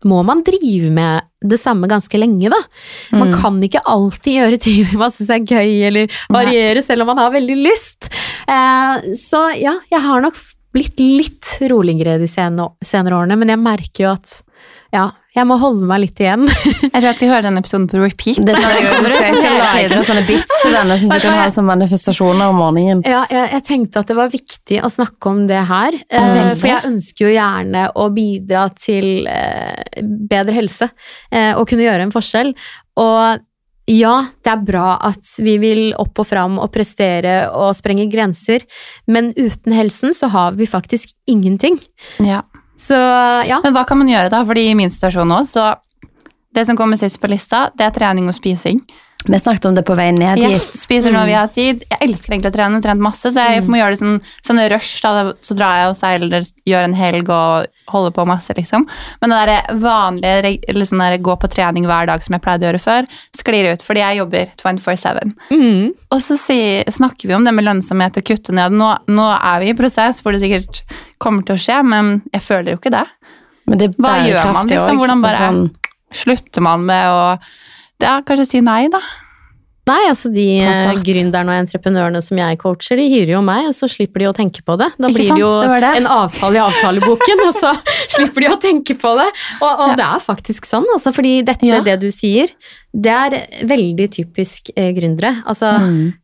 må 0.07 0.23
man 0.27 0.43
drive 0.47 0.91
med 0.95 1.27
det 1.47 1.59
samme 1.61 1.89
ganske 1.91 2.19
lenge, 2.19 2.51
da. 2.53 2.61
Man 3.13 3.31
Mm. 3.33 3.37
kan 3.43 3.61
ikke 3.63 3.83
alltid 3.87 4.39
gjøre 4.39 4.61
ting 4.63 4.87
man 4.99 5.11
syns 5.15 5.31
er 5.31 5.45
gøy, 5.47 5.87
eller 5.91 6.09
variere 6.33 6.83
selv 6.83 7.03
om 7.05 7.13
man 7.13 7.19
har 7.23 7.31
veldig 7.35 7.59
lyst. 7.67 8.09
Eh, 8.49 9.15
så 9.19 9.49
ja, 9.59 9.77
jeg 9.91 10.01
har 10.07 10.23
nok 10.25 10.39
blitt 10.77 10.99
litt 11.01 11.55
roligere 11.71 12.19
de 12.21 12.29
senere, 12.29 12.71
årene, 13.17 13.39
men 13.39 13.49
jeg 13.49 13.59
merker 13.63 14.05
jo 14.05 14.11
at 14.13 14.43
ja, 14.93 15.11
jeg 15.37 15.45
må 15.49 15.59
holde 15.61 15.85
meg 15.89 16.01
litt 16.07 16.21
igjen. 16.23 16.47
Jeg 16.87 16.93
tror 16.95 17.07
jeg 17.11 17.17
skal 17.19 17.31
høre 17.35 17.45
den 17.45 17.61
episoden 17.61 17.87
på 17.91 17.99
repeat. 18.01 18.39
Det 18.41 18.55
tror 18.57 18.73
jeg 18.73 19.01
Når 19.05 19.13
Jeg 19.13 19.35
skal 19.37 19.59
lage 19.61 19.99
sånne 20.09 20.23
bits 20.29 20.61
til 20.63 20.77
denne 20.77 20.97
som 21.01 21.11
du 21.13 21.17
kan 21.21 21.37
ha 21.37 21.49
som 21.53 21.69
manifestasjoner 21.69 22.53
om 22.53 22.61
morgenen. 22.61 23.03
Ja, 23.05 23.25
jeg, 23.29 23.51
jeg 23.53 23.65
tenkte 23.67 24.01
at 24.01 24.09
det 24.09 24.17
var 24.17 24.33
viktig 24.33 24.81
å 24.81 24.91
snakke 24.93 25.33
om 25.33 25.43
det 25.51 25.61
her. 25.69 25.99
Eh, 26.09 26.53
for 26.57 26.71
jeg 26.71 26.89
ønsker 26.89 27.27
jo 27.27 27.35
gjerne 27.35 27.85
å 27.93 28.09
bidra 28.17 28.65
til 28.81 29.29
uh, 29.29 30.01
bedre 30.33 30.57
helse, 30.57 30.89
uh, 30.89 31.53
og 31.59 31.67
kunne 31.69 31.85
gjøre 31.85 32.09
en 32.09 32.15
forskjell. 32.15 32.55
Og 33.03 33.45
ja, 33.93 34.15
det 34.43 34.51
er 34.51 34.67
bra 34.67 34.97
at 35.07 35.37
vi 35.39 35.61
vil 35.63 35.83
opp 36.01 36.25
og 36.25 36.27
fram 36.33 36.57
og 36.59 36.73
prestere 36.75 37.39
og 37.55 37.77
sprenge 37.79 38.09
grenser, 38.11 38.65
men 39.07 39.31
uten 39.37 39.77
helsen 39.77 40.17
så 40.17 40.33
har 40.33 40.57
vi 40.59 40.67
faktisk 40.71 41.13
ingenting. 41.31 41.79
Ja. 42.25 42.43
Så 42.77 42.97
ja. 43.49 43.61
Men 43.65 43.75
hva 43.75 43.87
kan 43.89 44.01
man 44.01 44.11
gjøre 44.11 44.31
da? 44.33 44.43
Fordi 44.47 44.69
i 44.71 44.77
min 44.79 44.93
situasjon 44.93 45.29
nå, 45.31 45.43
så 45.49 45.75
det 46.57 46.67
som 46.69 46.77
kommer 46.77 46.97
sist 47.01 47.21
på 47.21 47.29
lista, 47.29 47.67
det 47.77 47.89
er 47.89 47.95
trening 47.97 48.29
og 48.31 48.37
spising. 48.37 48.81
Vi 49.27 49.39
snakket 49.43 49.65
om 49.67 49.75
det 49.75 49.83
på 49.87 49.97
vei 49.99 50.11
ned 50.15 50.39
Yes, 50.39 50.69
spiser 50.79 51.11
når 51.15 51.27
vi 51.27 51.33
har 51.35 51.49
tid. 51.49 51.85
Jeg 51.91 51.99
elsker 52.09 52.33
egentlig 52.35 52.53
å 52.53 52.55
trene, 52.55 52.77
jeg 52.77 52.83
har 52.83 52.87
trent 52.95 53.03
masse, 53.03 53.27
så 53.35 53.43
jeg 53.43 53.63
Mm. 53.65 53.69
må 53.71 53.77
gjøre 53.81 53.91
det 53.97 53.99
sånn, 54.01 54.21
sånn 54.47 54.61
rush. 54.71 55.01
Da, 55.03 55.33
så 55.43 55.57
drar 55.57 55.77
jeg 55.81 55.89
og 55.91 55.97
seiler, 55.97 56.43
gjør 56.67 56.85
en 56.85 56.95
helg 56.95 57.29
og 57.31 57.67
holder 57.89 58.11
på 58.13 58.27
masse, 58.27 58.55
liksom. 58.55 58.87
Men 59.23 59.31
det 59.31 59.41
der 59.47 59.75
vanlige 59.79 60.87
sånn 60.87 60.99
der, 61.03 61.19
gå 61.19 61.37
på 61.39 61.49
trening 61.51 61.85
hver 61.87 62.07
dag 62.07 62.23
som 62.23 62.35
jeg 62.35 62.43
pleide 62.43 62.63
å 62.67 62.71
gjøre 62.73 62.83
før, 62.83 63.07
sklir 63.37 63.73
ut 63.73 63.83
fordi 63.83 64.01
jeg 64.03 64.19
jobber 64.19 64.47
24-7. 64.57 65.35
Mm. 65.51 65.93
Og 66.13 66.21
så 66.21 66.37
si, 66.39 66.85
snakker 66.87 67.27
vi 67.29 67.35
om 67.35 67.45
det 67.45 67.55
med 67.55 67.65
lønnsomhet 67.65 68.17
og 68.19 68.25
kutte 68.25 68.53
ned. 68.53 68.73
Nå, 68.73 68.93
nå 69.09 69.27
er 69.43 69.61
vi 69.61 69.71
i 69.71 69.75
prosess 69.79 70.21
hvor 70.23 70.33
det 70.33 70.43
sikkert 70.43 70.83
kommer 71.19 71.45
til 71.47 71.57
å 71.57 71.59
skje, 71.63 71.83
men 71.85 72.23
jeg 72.33 72.43
føler 72.43 72.73
jo 72.75 72.79
ikke 72.79 72.95
det. 72.95 73.07
Men 73.67 73.79
det 73.79 73.97
Hva 73.97 74.17
gjør 74.27 74.53
man, 74.55 74.69
liksom? 74.69 74.99
Hvordan 74.99 75.23
bare- 75.23 75.39
Sånn, 75.39 75.71
Slutter 76.15 76.63
man 76.63 76.85
med 76.87 77.05
å 77.11 77.39
ja, 78.03 78.19
kanskje 78.27 78.47
si 78.51 78.61
nei, 78.65 78.89
da? 78.93 79.01
Nei, 79.87 80.01
altså 80.11 80.27
de 80.35 80.45
gründerne 81.07 81.53
og 81.53 81.61
entreprenørene 81.63 82.19
som 82.25 82.39
jeg 82.41 82.59
coacher, 82.59 82.99
de 82.99 83.05
hyrer 83.07 83.37
jo 83.37 83.43
meg, 83.47 83.69
og 83.69 83.75
så 83.77 83.87
slipper 83.87 84.25
de 84.25 84.27
å 84.27 84.35
tenke 84.35 84.65
på 84.67 84.75
det. 84.81 84.89
Da 84.99 85.11
blir 85.15 85.29
det 85.31 85.39
jo 85.39 85.51
Det 85.63 85.91
en 86.01 86.09
avtale 86.11 86.59
i 86.59 86.63
avtaleboken, 86.65 87.43
og 87.47 87.53
så 87.55 87.71
slipper 88.17 88.43
de 88.43 88.51
å 88.51 88.57
tenke 88.59 88.97
på 88.99 89.13
det. 89.21 89.29
Og, 89.61 89.71
og 89.85 89.95
det 90.01 90.09
er 90.09 90.25
faktisk 90.25 90.67
sånn, 90.67 90.89
altså, 90.91 91.13
fordi 91.15 91.37
dette, 91.47 91.69
Ja. 91.71 91.79
det 91.87 92.01
du 92.03 92.09
sier, 92.11 92.51
det 92.91 93.15
er 93.15 93.39
veldig 93.71 94.09
typisk 94.19 94.73
eh, 94.75 94.91
gründere. 94.97 95.37
Altså, 95.47 95.77
Mm. 95.79 96.15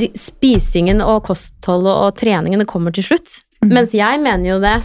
de, 0.00 0.08
spisingen 0.16 1.02
og 1.04 1.24
kostholdet 1.28 1.92
og 1.92 2.16
treningen 2.16 2.62
det 2.64 2.68
kommer 2.72 2.94
til 2.94 3.04
slutt. 3.04 3.42
Mm. 3.60 3.72
Mens 3.76 3.92
jeg 3.92 4.20
mener 4.24 4.48
jo 4.54 4.58
det 4.64 4.78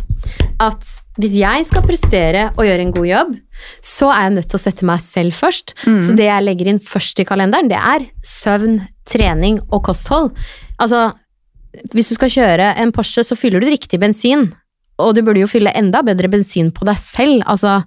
at 0.60 0.84
hvis 1.22 1.36
jeg 1.40 1.68
skal 1.70 1.86
prestere 1.86 2.48
og 2.56 2.66
gjøre 2.68 2.84
en 2.84 2.96
god 2.96 3.08
jobb, 3.08 3.36
så 3.84 4.10
er 4.12 4.26
jeg 4.26 4.34
nødt 4.36 4.50
til 4.52 4.60
å 4.60 4.64
sette 4.66 4.88
meg 4.88 5.04
selv 5.04 5.38
først. 5.38 5.76
Mm. 5.88 6.02
Så 6.04 6.16
det 6.18 6.28
jeg 6.28 6.44
legger 6.44 6.72
inn 6.72 6.82
først 6.84 7.22
i 7.24 7.28
kalenderen, 7.28 7.72
det 7.72 7.80
er 7.80 8.10
søvn, 8.26 8.82
trening 9.08 9.62
og 9.70 9.86
kosthold. 9.88 10.34
Altså, 10.82 11.08
hvis 11.96 12.12
du 12.12 12.18
skal 12.18 12.34
kjøre 12.34 12.74
en 12.82 12.92
Porsche, 12.96 13.24
så 13.24 13.38
fyller 13.40 13.64
du 13.64 13.72
riktig 13.72 14.00
bensin. 14.02 14.50
Og 15.00 15.16
du 15.16 15.22
burde 15.28 15.42
jo 15.42 15.52
fylle 15.52 15.74
enda 15.76 16.02
bedre 16.08 16.30
bensin 16.32 16.72
på 16.76 16.88
deg 16.88 17.00
selv. 17.00 17.42
Altså 17.52 17.82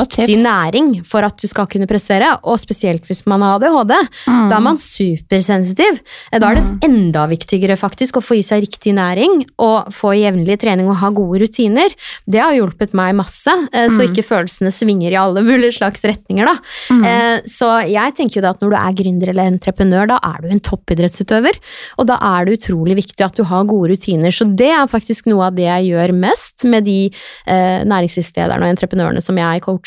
riktig 0.00 0.36
næring 0.44 0.88
for 1.06 1.22
at 1.26 1.36
du 1.40 1.46
skal 1.48 1.66
kunne 1.66 1.86
prestere, 1.90 2.32
og 2.44 2.58
spesielt 2.60 3.04
hvis 3.06 3.24
man 3.30 3.40
har 3.42 3.56
ADHD. 3.60 3.94
Mm. 4.26 4.48
Da 4.50 4.56
er 4.56 4.60
man 4.60 4.78
supersensitiv. 4.78 6.00
Da 6.32 6.50
er 6.50 6.54
det 6.60 6.88
enda 6.88 7.26
viktigere 7.30 7.76
faktisk 7.78 8.18
å 8.18 8.22
få 8.24 8.38
i 8.38 8.42
seg 8.46 8.62
riktig 8.66 8.94
næring 8.96 9.44
og 9.62 9.90
få 9.94 10.14
jevnlig 10.18 10.58
trening 10.62 10.88
og 10.90 10.96
ha 11.02 11.10
gode 11.14 11.42
rutiner. 11.44 11.92
Det 12.26 12.40
har 12.42 12.54
hjulpet 12.56 12.94
meg 12.94 13.14
masse, 13.14 13.50
eh, 13.72 13.88
så 13.88 14.02
Mm. 14.02 14.08
ikke 14.10 14.24
følelsene 14.28 14.72
svinger 14.72 15.10
i 15.12 15.16
alle 15.16 15.42
mulige 15.42 15.78
slags 15.78 16.02
retninger. 16.02 16.44
Da. 16.44 16.56
Mm. 16.90 17.04
Eh, 17.04 17.40
Så 17.44 17.66
jeg 17.88 18.14
tenker 18.14 18.36
jo 18.36 18.40
da 18.42 18.50
at 18.50 18.60
når 18.60 18.70
du 18.70 18.76
er 18.76 18.92
gründer 18.98 19.28
eller 19.28 19.50
entreprenør, 19.50 20.06
da 20.08 20.18
er 20.22 20.42
du 20.42 20.48
en 20.48 20.60
toppidrettsutøver. 20.60 21.52
Og 21.98 22.06
da 22.06 22.18
er 22.20 22.44
det 22.44 22.58
utrolig 22.60 22.96
viktig 22.96 23.24
at 23.24 23.34
du 23.36 23.44
har 23.44 23.64
gode 23.64 23.90
rutiner. 23.92 24.32
Så 24.32 24.44
det 24.56 24.70
er 24.70 24.86
faktisk 24.86 25.26
noe 25.26 25.46
av 25.46 25.54
det 25.54 25.64
jeg 25.64 25.92
gjør 25.92 26.12
mest 26.14 26.64
med 26.64 26.84
de 26.84 27.10
eh, 27.46 27.84
næringslivslederne 27.84 28.62
og 28.62 28.76
entreprenørene 28.76 29.22
som 29.22 29.36
jeg 29.36 29.60
coacher. 29.62 29.82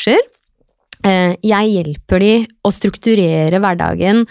Eh, 1.06 1.36
jeg 1.45 1.74
hjelper 1.76 2.20
de 2.24 2.32
å 2.66 2.72
strukturere 2.74 3.60
hverdagen 3.62 4.24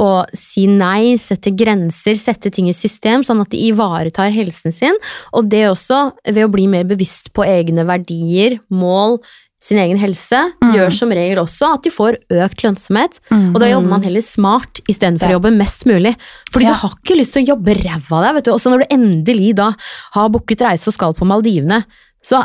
og 0.00 0.28
si 0.36 0.66
nei, 0.68 1.16
sette 1.20 1.50
grenser, 1.56 2.14
sette 2.20 2.52
ting 2.52 2.68
i 2.68 2.76
system, 2.76 3.24
sånn 3.26 3.40
at 3.40 3.50
de 3.50 3.58
ivaretar 3.70 4.30
helsen 4.34 4.72
sin. 4.72 4.96
Og 5.32 5.48
det 5.50 5.64
også 5.70 6.12
ved 6.28 6.44
å 6.44 6.50
bli 6.52 6.66
mer 6.70 6.84
bevisst 6.84 7.32
på 7.32 7.44
egne 7.48 7.86
verdier, 7.88 8.58
mål, 8.70 9.18
sin 9.60 9.76
egen 9.76 9.98
helse, 10.00 10.52
Mm. 10.62 10.72
gjør 10.72 10.92
som 10.92 11.10
regel 11.10 11.36
også 11.38 11.74
at 11.74 11.82
de 11.82 11.90
får 11.90 12.16
økt 12.32 12.62
lønnsomhet. 12.64 13.18
Mm. 13.30 13.54
Og 13.54 13.60
da 13.60 13.66
jobber 13.68 13.88
man 13.88 14.02
heller 14.02 14.22
smart 14.24 14.80
istedenfor 14.88 15.28
å 15.28 15.36
jobbe 15.36 15.52
mest 15.56 15.84
mulig. 15.84 16.16
Fordi 16.50 16.64
Ja. 16.64 16.72
du 16.72 16.78
har 16.80 16.90
ikke 16.96 17.18
lyst 17.18 17.32
til 17.34 17.44
å 17.44 17.56
jobbe 17.56 17.76
ræva 17.76 18.12
av 18.12 18.22
deg, 18.24 18.34
vet 18.36 18.44
du. 18.44 18.50
Også 18.52 18.70
når 18.70 18.78
du 18.78 18.94
endelig 18.96 19.54
da 19.56 19.74
har 20.12 20.28
booket 20.30 20.60
reise 20.60 20.88
og 20.88 20.94
skal 20.94 21.12
på 21.12 21.26
Maldivene, 21.26 21.84
så 22.24 22.40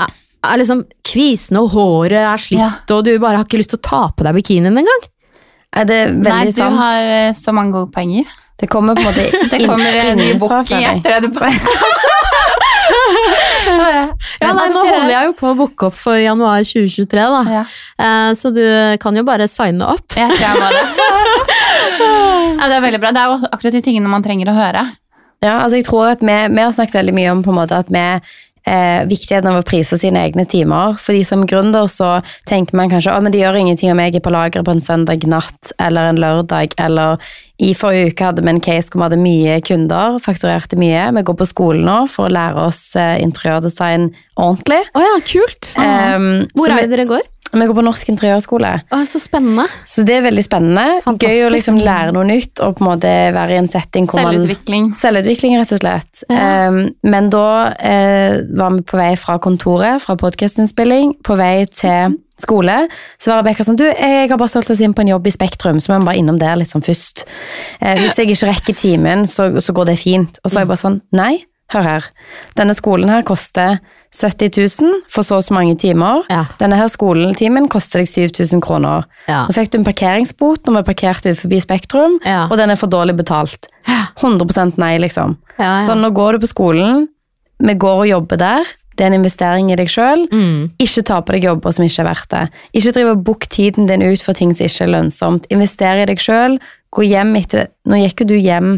er 0.52 0.62
liksom 0.62 0.84
kvisen 1.06 1.58
og 1.62 1.70
håret 1.74 2.22
er 2.22 2.38
slitt, 2.42 2.60
Ja. 2.62 2.72
og 2.96 3.04
du 3.06 3.12
bare 3.20 3.38
har 3.38 3.46
ikke 3.46 3.58
lyst 3.62 3.72
til 3.76 3.80
å 3.80 3.86
ta 3.90 4.02
på 4.16 4.24
deg 4.28 4.36
bikinien 4.40 4.78
engang. 4.78 5.04
Er 5.76 5.84
det 5.90 6.02
veldig 6.14 6.30
Nei, 6.32 6.46
du 6.46 6.52
sant? 6.60 6.78
har 6.80 7.06
eh, 7.18 7.32
så 7.36 7.52
mange 7.54 7.72
gode 7.76 7.92
poenger. 7.92 8.26
Det 8.58 8.70
kommer 8.72 8.96
på 8.96 9.02
en 9.04 9.10
måte 9.12 9.26
Det 9.52 9.60
inn- 9.60 9.68
kommer 9.68 9.98
en 10.00 10.18
ny 10.18 10.34
bukk 10.40 10.72
i 10.72 10.84
etter 10.88 11.28
podkast. 11.28 12.12
Ja, 13.66 14.52
nei, 14.54 14.68
nå 14.72 14.82
holder 14.86 15.12
jeg 15.12 15.28
jo 15.30 15.34
på 15.40 15.50
å 15.52 15.56
booke 15.58 15.88
opp 15.90 15.96
for 15.98 16.18
januar 16.20 16.64
2023, 16.68 17.26
da. 17.34 17.42
Ja, 17.52 17.64
Eh, 18.06 18.32
Så 18.36 18.52
du 18.54 18.62
kan 19.02 19.16
jo 19.16 19.24
bare 19.24 19.48
signe 19.48 19.86
opp. 19.88 20.06
jeg 20.16 20.30
tror 20.30 20.40
jeg 20.40 20.60
må 20.60 20.70
det. 20.70 20.86
Ja, 22.60 22.68
det 22.70 22.76
er 22.78 22.82
veldig 22.84 23.00
bra. 23.02 23.12
Det 23.12 23.22
er 23.22 23.30
jo 23.32 23.48
akkurat 23.52 23.74
de 23.76 23.82
tingene 23.82 24.10
man 24.10 24.24
trenger 24.24 24.50
å 24.52 24.56
høre. 24.56 24.84
Ja, 25.44 25.60
altså 25.64 25.78
jeg 25.78 25.86
tror 25.86 26.08
at 26.12 26.22
vi, 26.22 26.36
vi 26.56 26.62
har 26.62 26.72
snakket 26.74 26.96
veldig 27.02 27.14
mye 27.16 27.32
om 27.32 27.44
på 27.44 27.52
en 27.54 27.58
måte 27.60 27.78
at 27.78 27.90
vi 27.92 28.04
eh, 28.66 29.06
viktigheten 29.10 29.50
av 29.50 29.60
å 29.62 29.66
prise 29.68 29.98
sine 30.02 30.22
egne 30.26 30.46
timer. 30.50 30.98
Fordi 31.02 31.24
som 31.28 31.46
gründer 31.48 31.90
så 31.92 32.20
tenker 32.50 32.78
man 32.78 32.92
kanskje 32.92 33.14
at 33.14 33.32
det 33.32 33.42
gjør 33.42 33.60
ingenting 33.62 33.92
om 33.94 34.02
jeg 34.04 34.18
er 34.18 34.26
på 34.26 34.34
lageret 34.34 34.68
på 34.68 34.76
en 34.76 34.84
søndag 34.84 35.26
natt 35.30 35.74
eller 35.80 36.12
en 36.12 36.22
lørdag. 36.22 36.76
Eller 36.82 37.22
i 37.62 37.72
forrige 37.78 38.12
uke 38.12 38.30
hadde 38.30 38.44
vi 38.44 38.52
en 38.52 38.64
case 38.64 38.92
hvor 38.92 39.04
vi 39.04 39.08
hadde 39.08 39.22
mye 39.22 39.60
kunder, 39.66 40.20
fakturerte 40.24 40.80
mye. 40.80 41.08
Vi 41.16 41.26
går 41.30 41.40
på 41.40 41.50
skolen 41.50 41.86
nå 41.88 42.02
for 42.12 42.28
å 42.28 42.36
lære 42.36 42.68
oss 42.68 42.82
eh, 43.00 43.18
interiørdesign 43.24 44.12
ordentlig. 44.36 44.82
Oh 44.98 45.06
ja, 45.06 45.16
kult. 45.24 45.72
Um, 45.80 46.44
Hvor 46.58 46.74
er 46.74 46.84
det 46.84 46.92
dere 46.98 47.08
går? 47.10 47.24
Vi 47.54 47.68
går 47.70 47.78
på 47.78 47.84
Norsk 47.86 48.10
interiørskole. 48.12 48.72
Å, 48.92 49.00
så 49.08 49.22
spennende. 49.22 49.68
Så 49.88 50.04
det 50.08 50.18
er 50.18 50.26
veldig 50.26 50.44
spennende. 50.44 51.00
Fantastisk. 51.06 51.30
Gøy 51.30 51.46
å 51.46 51.54
liksom 51.54 51.80
lære 51.80 52.16
noe 52.16 52.28
nytt 52.28 52.62
og 52.66 52.76
på 52.78 52.84
en 52.84 52.90
måte 52.90 53.14
være 53.36 53.56
i 53.56 53.62
en 53.62 53.72
setting 53.72 54.10
hvor 54.10 54.26
man 54.26 54.36
Selvutvikling. 54.36 54.92
Selvutvikling, 54.98 55.56
rett 55.62 55.72
og 55.78 55.82
slett. 55.84 56.26
Ja. 56.28 56.68
Um, 56.68 56.82
men 57.06 57.32
da 57.34 57.48
uh, 57.78 58.36
var 58.60 58.76
vi 58.76 58.86
på 58.90 59.00
vei 59.00 59.14
fra 59.20 59.38
kontoret, 59.44 60.04
fra 60.04 60.18
podkastinnspilling, 60.20 61.18
på 61.26 61.40
vei 61.40 61.56
til 61.72 62.18
skole. 62.42 62.78
Så 63.22 63.32
var 63.32 63.42
Rebekka 63.42 63.66
sånn 63.66 63.80
Du, 63.80 63.86
jeg 63.88 64.30
har 64.30 64.40
bare 64.40 64.52
solgt 64.52 64.72
oss 64.74 64.84
inn 64.84 64.96
på 64.96 65.06
en 65.06 65.14
jobb 65.14 65.28
i 65.30 65.34
Spektrum, 65.34 65.80
så 65.80 65.94
må 65.94 66.02
vi 66.02 66.10
bare 66.10 66.22
innom 66.22 66.40
der 66.42 66.58
litt 66.60 66.72
sånn 66.72 66.84
først. 66.86 67.26
Eh, 67.80 67.96
hvis 68.02 68.18
jeg 68.20 68.32
ikke 68.32 68.52
rekker 68.52 68.80
timen, 68.82 69.26
så, 69.30 69.54
så 69.64 69.76
går 69.76 69.94
det 69.94 70.00
fint. 70.02 70.40
Og 70.44 70.52
så 70.52 70.60
er 70.60 70.66
jeg 70.66 70.74
bare 70.74 70.84
sånn 70.84 71.00
Nei, 71.16 71.34
hør 71.74 71.88
her. 71.88 72.10
Denne 72.60 72.76
skolen 72.78 73.12
her 73.14 73.26
koster 73.28 73.80
70 74.16 74.56
000 74.82 75.02
for 75.12 75.26
så 75.28 75.38
og 75.40 75.44
så 75.44 75.54
mange 75.56 75.76
timer. 75.82 76.24
Ja. 76.32 76.46
Denne 76.62 76.78
her 76.80 76.88
skoletimen 76.92 77.68
koster 77.72 78.00
deg 78.02 78.08
7000 78.12 78.62
kroner. 78.64 79.04
Ja. 79.28 79.44
Nå 79.50 79.56
fikk 79.58 79.74
du 79.74 79.80
en 79.82 79.88
parkeringsbot 79.88 80.66
når 80.70 80.80
vi 80.82 80.88
parkerte 80.94 81.34
ut 81.36 81.42
forbi 81.44 81.60
Spektrum, 81.64 82.20
Ja. 82.26 82.46
og 82.50 82.58
den 82.58 82.72
er 82.72 82.80
for 82.80 82.88
dårlig 82.92 83.18
betalt. 83.20 83.68
100 84.22 84.78
nei, 84.80 84.96
liksom. 85.02 85.38
Ja, 85.60 85.78
ja. 85.80 85.84
Så 85.86 85.96
nå 85.98 86.10
går 86.16 86.34
du 86.38 86.46
på 86.46 86.52
skolen, 86.52 87.08
vi 87.60 87.74
går 87.80 88.02
og 88.06 88.08
jobber 88.10 88.38
der, 88.42 88.64
det 88.96 89.04
er 89.04 89.12
en 89.12 89.18
investering 89.20 89.72
i 89.74 89.76
deg 89.76 89.90
sjøl. 89.92 90.22
Mm. 90.32 90.70
Ikke 90.80 91.04
ta 91.04 91.18
på 91.22 91.34
deg 91.36 91.44
jobber 91.50 91.74
som 91.76 91.84
ikke 91.84 92.00
er 92.06 92.08
verdt 92.08 92.30
det. 92.32 92.44
Ikke 92.80 92.94
drive 92.96 93.12
og 93.18 93.24
book 93.28 93.48
tiden 93.52 93.90
din 93.90 94.02
ut 94.06 94.22
for 94.24 94.32
ting 94.38 94.54
som 94.56 94.70
ikke 94.70 94.86
er 94.86 94.92
lønnsomt. 94.94 95.50
Investere 95.52 96.06
i 96.06 96.08
deg 96.08 96.22
sjøl. 96.24 96.56
Gå 96.96 97.04
hjem 97.04 97.34
etter 97.36 97.68
Nå 97.92 97.98
gikk 98.00 98.22
jo 98.24 98.28
du 98.30 98.36
hjem 98.40 98.78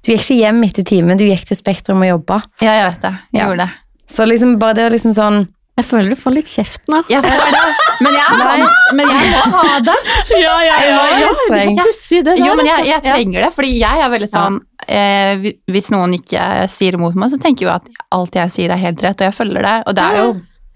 Du 0.00 0.08
gikk 0.14 0.22
ikke 0.24 0.38
hjem 0.38 0.62
etter 0.64 0.86
timen, 0.88 1.18
du 1.20 1.26
gikk 1.28 1.44
til 1.50 1.58
Spektrum 1.58 2.00
og 2.00 2.08
jobba. 2.08 2.38
Ja, 2.64 2.78
jeg 2.78 2.86
vet 2.94 3.02
det. 3.04 3.12
Jeg 3.36 3.42
gjorde 3.44 3.66
det. 3.66 3.68
Så 4.10 4.26
liksom 4.28 4.56
bare 4.60 4.78
det 4.78 4.88
å 4.88 4.92
liksom 4.94 5.14
sånn 5.16 5.46
Jeg 5.78 5.86
føler 5.86 6.10
du 6.10 6.18
får 6.18 6.34
litt 6.34 6.48
kjeft 6.50 6.88
nå. 6.90 7.04
Jeg 7.12 7.22
får 7.22 7.52
det. 7.54 7.60
Men 8.02 8.14
jeg, 8.14 8.24
er 8.24 8.40
sånn, 8.42 8.64
men 8.98 9.10
jeg 9.10 9.28
må 9.52 9.62
ha 9.62 9.78
det. 9.82 9.94
Ja, 10.38 10.56
ja, 10.62 10.74
Jeg 10.82 10.92
var 10.94 11.12
jeg, 11.12 11.36
streng. 11.44 11.78
Pussig 11.78 12.20
det. 12.26 12.34
Jo, 12.42 12.52
men 12.58 12.66
jeg, 12.66 12.84
jeg 12.88 12.96
altså. 12.98 13.14
trenger 13.14 13.46
det, 13.46 13.50
fordi 13.56 13.72
jeg 13.78 14.02
er 14.04 14.12
veldig 14.12 14.28
sånn 14.32 14.58
eh, 14.86 15.48
Hvis 15.70 15.90
noen 15.94 16.14
ikke 16.18 16.44
sier 16.72 16.98
imot 16.98 17.18
meg, 17.18 17.32
så 17.34 17.40
tenker 17.42 17.66
jeg 17.66 17.70
jo 17.70 17.74
at 17.74 18.04
alt 18.14 18.38
jeg 18.38 18.54
sier 18.54 18.74
er 18.74 18.82
helt 18.82 19.02
rett, 19.06 19.18
og 19.18 19.30
jeg 19.30 19.36
følger 19.38 19.66
det. 19.66 19.76
Og 19.86 19.98
det 19.98 20.06
er 20.06 20.20
jo 20.22 20.28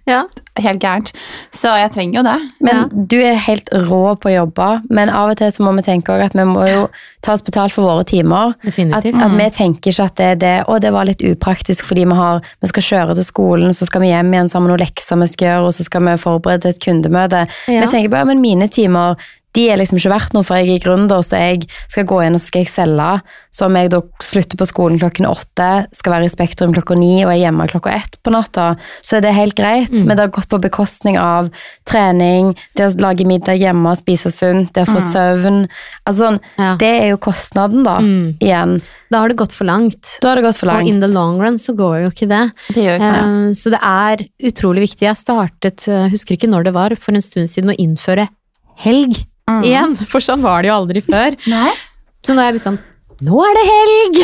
Ja. 0.07 0.25
helt 0.59 0.81
gærent. 0.83 1.13
Så 1.55 1.71
jeg 1.79 1.91
trenger 1.95 2.19
jo 2.19 2.23
det. 2.27 2.51
Men 2.61 2.77
Ja. 2.77 2.83
du 2.93 3.17
er 3.23 3.37
helt 3.41 3.69
rå 3.73 4.17
på 4.21 4.29
å 4.29 4.35
jobbe, 4.35 4.83
men 4.91 5.09
av 5.09 5.31
og 5.31 5.37
til 5.39 5.49
så 5.55 5.63
må 5.65 5.73
vi 5.77 5.83
tenke 5.87 6.13
også 6.13 6.25
at 6.27 6.35
vi 6.35 6.45
må 6.45 6.67
jo 6.69 6.89
ta 7.23 7.33
oss 7.33 7.43
betalt 7.43 7.73
for 7.73 7.87
våre 7.87 8.05
timer. 8.05 8.55
At, 8.67 9.07
at 9.07 9.31
vi 9.39 9.47
tenker 9.51 9.91
ikke 9.93 10.05
at 10.05 10.17
det 10.17 10.27
er 10.27 10.35
det, 10.35 10.65
og 10.69 10.81
det 10.83 10.93
var 10.93 11.05
litt 11.07 11.23
upraktisk 11.23 11.87
fordi 11.87 12.05
vi, 12.05 12.15
har, 12.19 12.43
vi 12.61 12.69
skal 12.69 12.83
kjøre 12.83 13.15
til 13.15 13.25
skolen, 13.25 13.73
så 13.73 13.87
skal 13.87 14.03
vi 14.03 14.09
hjem 14.11 14.33
igjen 14.35 14.49
så 14.51 14.59
har 14.59 14.67
vi 14.67 14.73
noen 14.75 14.83
lekser 14.85 15.21
vi 15.23 15.27
skal 15.33 15.49
gjøre, 15.49 15.67
og 15.71 15.73
så 15.79 15.85
skal 15.87 16.03
vi 16.11 16.17
forberede 16.21 16.69
et 16.75 16.81
kundemøte. 16.85 17.47
Ja. 17.69 17.87
Vi 17.87 17.93
tenker 17.95 18.11
bare, 18.11 18.27
men 18.27 18.41
mine 18.43 18.69
timer, 18.69 19.17
de 19.55 19.69
er 19.69 19.77
liksom 19.77 19.99
ikke 19.99 20.11
verdt 20.15 20.33
noe, 20.33 20.43
for 20.49 20.57
jeg 20.57 20.71
er 20.79 20.83
gründer, 20.85 21.21
så 21.23 21.37
jeg 21.37 21.67
skal 21.93 22.07
gå 22.09 22.23
inn 22.25 22.35
og 22.39 22.41
skal 22.41 22.63
jeg 22.65 22.71
selge. 22.73 23.09
Så 23.53 23.67
om 23.67 23.75
jeg 23.77 23.91
da 23.93 24.01
slutter 24.25 24.57
på 24.57 24.65
skolen 24.71 24.99
klokken 24.99 25.27
åtte, 25.29 25.67
skal 25.93 26.15
være 26.15 26.25
i 26.25 26.33
Spektrum 26.33 26.73
klokka 26.73 26.97
ni, 26.97 27.19
og 27.27 27.35
er 27.35 27.43
hjemme 27.43 27.67
klokka 27.69 27.93
ett 27.99 28.17
på 28.25 28.33
natta, 28.33 28.71
så 29.05 29.19
er 29.19 29.27
det 29.27 29.35
helt 29.37 29.55
greit. 29.59 29.93
Mm. 29.93 30.07
Men 30.07 30.17
det 30.17 30.25
har 30.25 30.33
gått 30.33 30.49
på 30.49 30.61
bekostning 30.63 31.19
av 31.21 31.51
trening, 31.85 32.55
det 32.79 32.87
å 32.87 32.95
lage 33.03 33.27
middag 33.29 33.61
hjemme, 33.61 33.93
spise 34.01 34.33
sunt, 34.33 34.73
det 34.73 34.87
å 34.87 34.93
få 34.95 35.03
søvn. 35.13 35.67
Altså 36.09 36.39
Ja. 36.59 36.77
det 36.81 36.93
er 37.03 37.09
jo 37.11 37.19
kostnaden 37.19 37.85
da, 37.85 37.99
Mm. 38.01 38.39
igjen. 38.41 38.81
Da 39.11 39.19
har 39.21 39.29
det 39.29 39.37
gått 39.37 39.53
for 39.53 39.65
langt. 39.69 40.19
Da 40.23 40.29
har 40.31 40.37
det 40.37 40.45
gått 40.45 40.57
for 40.59 40.67
langt. 40.67 40.83
Og 40.85 40.89
in 40.89 41.01
the 41.01 41.09
long 41.09 41.37
run 41.39 41.59
så 41.59 41.75
går 41.77 42.05
jo 42.05 42.09
ikke 42.11 42.29
det. 42.29 42.53
Det 42.73 42.85
gjør 42.87 42.97
ikke 42.97 43.17
ja. 43.17 43.25
um, 43.25 43.53
Så 43.53 43.71
det 43.71 43.81
er 43.83 44.17
utrolig 44.49 44.89
viktig. 44.89 45.03
Jeg 45.05 45.17
startet, 45.21 45.87
eh, 45.89 46.09
husker 46.09 46.37
ikke 46.37 46.49
når 46.49 46.65
det 46.65 46.73
var, 46.73 46.95
for 46.97 47.13
en 47.13 47.21
stund 47.21 47.49
siden 47.51 47.69
å 47.69 47.77
innføre 47.77 48.29
helg 48.79 49.27
Mm. 49.51 49.63
igjen. 49.67 49.95
For 50.07 50.23
sånn 50.23 50.43
var 50.45 50.63
det 50.63 50.71
jo 50.71 50.79
aldri 50.81 51.03
før. 51.05 51.37
Nei. 51.51 51.73
Så 52.23 52.35
nå 52.37 52.43
er 52.43 52.51
jeg 52.53 52.59
blitt 52.59 52.69
sånn 52.69 52.81
Nå 53.23 53.39
er 53.47 53.53
det 53.55 53.63
helg! 53.69 54.17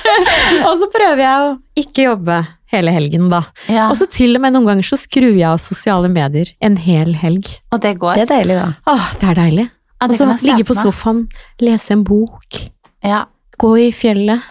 og 0.68 0.74
så 0.78 0.86
prøver 0.94 1.22
jeg 1.24 1.46
å 1.46 1.48
ikke 1.80 2.04
jobbe 2.04 2.36
hele 2.70 2.92
helgen, 2.94 3.24
da. 3.32 3.40
Ja. 3.66 3.88
Og 3.90 3.96
så 3.98 4.06
til 4.12 4.36
og 4.38 4.44
med 4.44 4.54
noen 4.54 4.68
ganger 4.68 4.86
så 4.86 4.98
skrur 5.00 5.32
jeg 5.32 5.46
av 5.48 5.58
sosiale 5.62 6.10
medier 6.12 6.52
en 6.62 6.76
hel 6.78 7.16
helg. 7.18 7.48
Og 7.74 7.80
det 7.82 7.96
går. 7.98 8.14
Det 8.20 8.26
er 8.28 8.30
deilig 8.36 8.58
da. 8.60 8.68
Åh, 8.92 9.08
det 9.18 9.30
er 9.32 9.40
deilig. 9.40 9.64
Ja, 9.98 10.06
Og 10.06 10.14
så 10.14 10.28
ligge 10.46 10.68
på 10.68 10.76
sofaen, 10.78 11.24
lese 11.58 11.96
en 11.96 12.04
bok, 12.06 12.60
Ja. 13.02 13.24
gå 13.58 13.72
i 13.88 13.90
fjellet. 13.90 14.44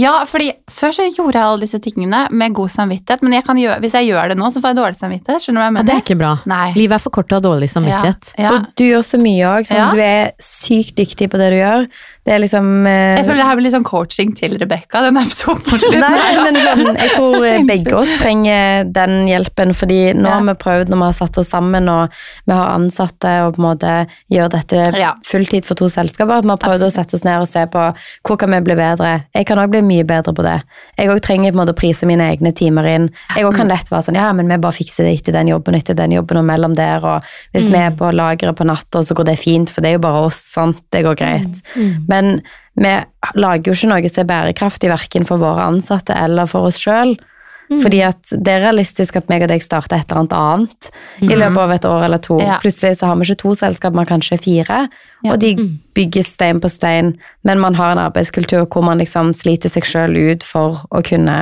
Ja, 0.00 0.22
fordi 0.24 0.46
før 0.72 0.94
så 0.96 1.04
gjorde 1.12 1.36
jeg 1.36 1.44
alle 1.44 1.60
disse 1.66 1.78
tingene 1.84 2.22
med 2.32 2.54
god 2.56 2.70
samvittighet, 2.72 3.20
men 3.26 3.34
jeg 3.36 3.44
kan 3.44 3.58
gjøre, 3.60 3.76
hvis 3.84 3.92
jeg 3.98 4.08
gjør 4.08 4.32
det 4.32 4.36
nå, 4.40 4.48
så 4.54 4.62
får 4.62 4.72
jeg 4.72 4.78
dårlig 4.78 4.96
samvittighet. 4.96 5.44
Skjønner 5.44 5.60
du 5.60 5.62
hva 5.62 5.66
jeg 5.68 5.76
Ja, 5.76 5.82
det 5.90 5.94
er 5.96 6.04
ikke 6.06 6.16
bra. 6.22 6.30
Nei. 6.48 6.72
Livet 6.78 6.96
er 6.96 7.02
for 7.04 7.12
kort 7.18 7.28
til 7.28 7.36
å 7.36 7.40
ha 7.42 7.44
dårlig 7.44 7.68
samvittighet. 7.68 8.30
Ja. 8.40 8.54
Og 8.54 8.70
du 8.80 8.84
gjør 8.86 9.04
så 9.04 9.20
mye 9.20 9.50
også, 9.50 9.68
sånn, 9.74 9.82
Ja. 9.82 9.90
du 9.92 10.00
er 10.00 10.32
sykt 10.40 10.96
dyktig 10.96 11.28
på 11.28 11.36
det 11.42 11.50
du 11.52 11.58
gjør. 11.60 11.86
Det 12.22 12.30
er 12.36 12.38
liksom 12.38 12.86
eh, 12.86 13.16
Jeg 13.18 13.24
føler 13.26 13.40
det 13.40 13.46
her 13.48 13.56
blir 13.58 13.64
litt 13.66 13.74
sånn 13.74 13.86
coaching 13.88 14.28
til 14.38 14.52
Rebekka, 14.60 15.00
denne 15.02 15.24
episoden. 15.26 15.80
Nei, 15.98 16.34
men 16.44 16.58
sånn, 16.62 16.98
jeg 17.00 17.10
tror 17.16 17.46
eh, 17.48 17.64
begge 17.66 17.96
oss 17.98 18.12
trenger 18.20 18.84
den 18.94 19.14
hjelpen, 19.26 19.72
fordi 19.74 19.96
nå 20.14 20.28
Ja. 20.28 20.36
har 20.38 20.44
vi 20.46 20.54
prøvd 20.62 20.92
når 20.92 21.00
vi 21.00 21.06
har 21.08 21.16
satt 21.18 21.38
oss 21.42 21.50
sammen 21.50 21.88
og 21.90 22.14
vi 22.46 22.54
har 22.54 22.70
ansatte 22.76 23.32
og 23.48 23.56
på 23.56 23.62
en 23.62 23.66
måte 23.66 23.94
gjør 24.30 24.52
dette 24.54 24.84
fulltid 25.26 25.66
for 25.66 25.74
to 25.80 25.88
selskaper, 25.90 26.38
at 26.38 26.46
vi 26.46 26.52
har 26.54 26.60
prøvd 26.62 26.86
å 26.86 26.92
sette 26.94 27.18
oss 27.18 27.24
ned 27.26 27.40
og 27.42 27.48
se 27.50 27.64
på 27.74 27.88
hvor 28.22 28.38
kan 28.38 28.54
vi 28.54 28.60
bli 28.68 28.76
bedre. 28.78 29.10
Jeg 29.34 29.48
kan 29.50 29.58
også 29.58 29.74
bli 29.74 29.82
mye 29.90 30.06
bedre 30.06 30.32
på 30.38 30.46
det. 30.46 30.54
Jeg 31.02 31.10
òg 31.10 31.20
trenger 31.26 31.50
på 31.50 31.58
en 31.58 31.62
måte 31.64 31.74
å 31.74 31.80
prise 31.82 32.06
mine 32.06 32.30
egne 32.30 32.54
timer 32.54 32.86
inn. 32.92 33.10
Jeg 33.34 33.48
òg 33.50 33.58
kan 33.58 33.66
lett 33.74 33.90
være 33.90 34.06
sånn, 34.06 34.20
ja, 34.22 34.30
men 34.32 34.46
vi 34.46 34.60
bare 34.62 34.78
fikser 34.78 35.08
det 35.10 35.16
etter 35.18 35.34
den 35.40 35.50
jobben, 35.50 35.74
etter 35.74 35.98
den 35.98 36.14
jobben 36.14 36.38
og 36.38 36.46
mellom 36.46 36.78
der, 36.78 37.02
og 37.02 37.26
hvis 37.52 37.66
vi 37.72 37.82
er 37.82 37.90
på 37.98 38.14
lageret 38.14 38.54
på 38.62 38.64
natta, 38.70 39.02
så 39.02 39.18
går 39.18 39.32
det 39.32 39.38
fint, 39.42 39.70
for 39.74 39.82
det 39.82 39.90
er 39.90 39.98
jo 39.98 40.06
bare 40.06 40.22
oss, 40.30 40.38
sant? 40.54 40.78
Det 40.94 41.02
går 41.02 41.18
greit. 41.18 41.60
Men 42.12 42.38
vi 42.78 42.94
lager 43.38 43.72
jo 43.72 43.76
ikke 43.76 43.90
noe 43.90 44.12
som 44.12 44.22
er 44.24 44.30
bærekraftig 44.30 44.92
verken 44.92 45.28
for 45.28 45.42
våre 45.42 45.66
ansatte 45.72 46.16
eller 46.16 46.50
for 46.50 46.70
oss 46.70 46.80
sjøl. 46.80 47.16
Fordi 47.80 48.02
at 48.04 48.32
det 48.32 48.52
er 48.52 48.64
realistisk 48.66 49.16
at 49.16 49.30
meg 49.30 49.44
og 49.46 49.50
deg 49.52 49.62
starter 49.64 49.96
et 49.96 50.10
eller 50.10 50.22
annet 50.22 50.34
annet 50.36 50.88
i 51.24 51.36
løpet 51.38 51.60
av 51.62 51.72
et 51.72 51.86
år 51.88 52.06
eller 52.08 52.20
to. 52.20 52.36
Ja. 52.42 52.58
Plutselig 52.60 52.98
så 52.98 53.08
har 53.08 53.16
vi 53.16 53.28
ikke 53.28 53.40
to 53.44 53.54
selskap, 53.56 53.96
men 53.96 54.08
kanskje 54.08 54.38
fire. 54.42 54.82
Ja. 55.22 55.32
Og 55.32 55.40
de 55.40 55.54
bygger 55.96 56.26
stein 56.26 56.60
på 56.60 56.68
stein, 56.72 57.14
men 57.48 57.62
man 57.62 57.78
har 57.78 57.94
en 57.94 58.02
arbeidskultur 58.02 58.66
hvor 58.66 58.84
man 58.84 59.00
liksom 59.00 59.32
sliter 59.36 59.72
seg 59.72 59.88
sjøl 59.88 60.18
ut 60.18 60.44
for 60.46 60.82
å 60.90 61.04
kunne 61.06 61.38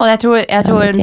Og 0.00 0.08
jeg 0.08 0.22
tror, 0.22 0.38
jeg 0.48 0.64
tror. 0.64 1.02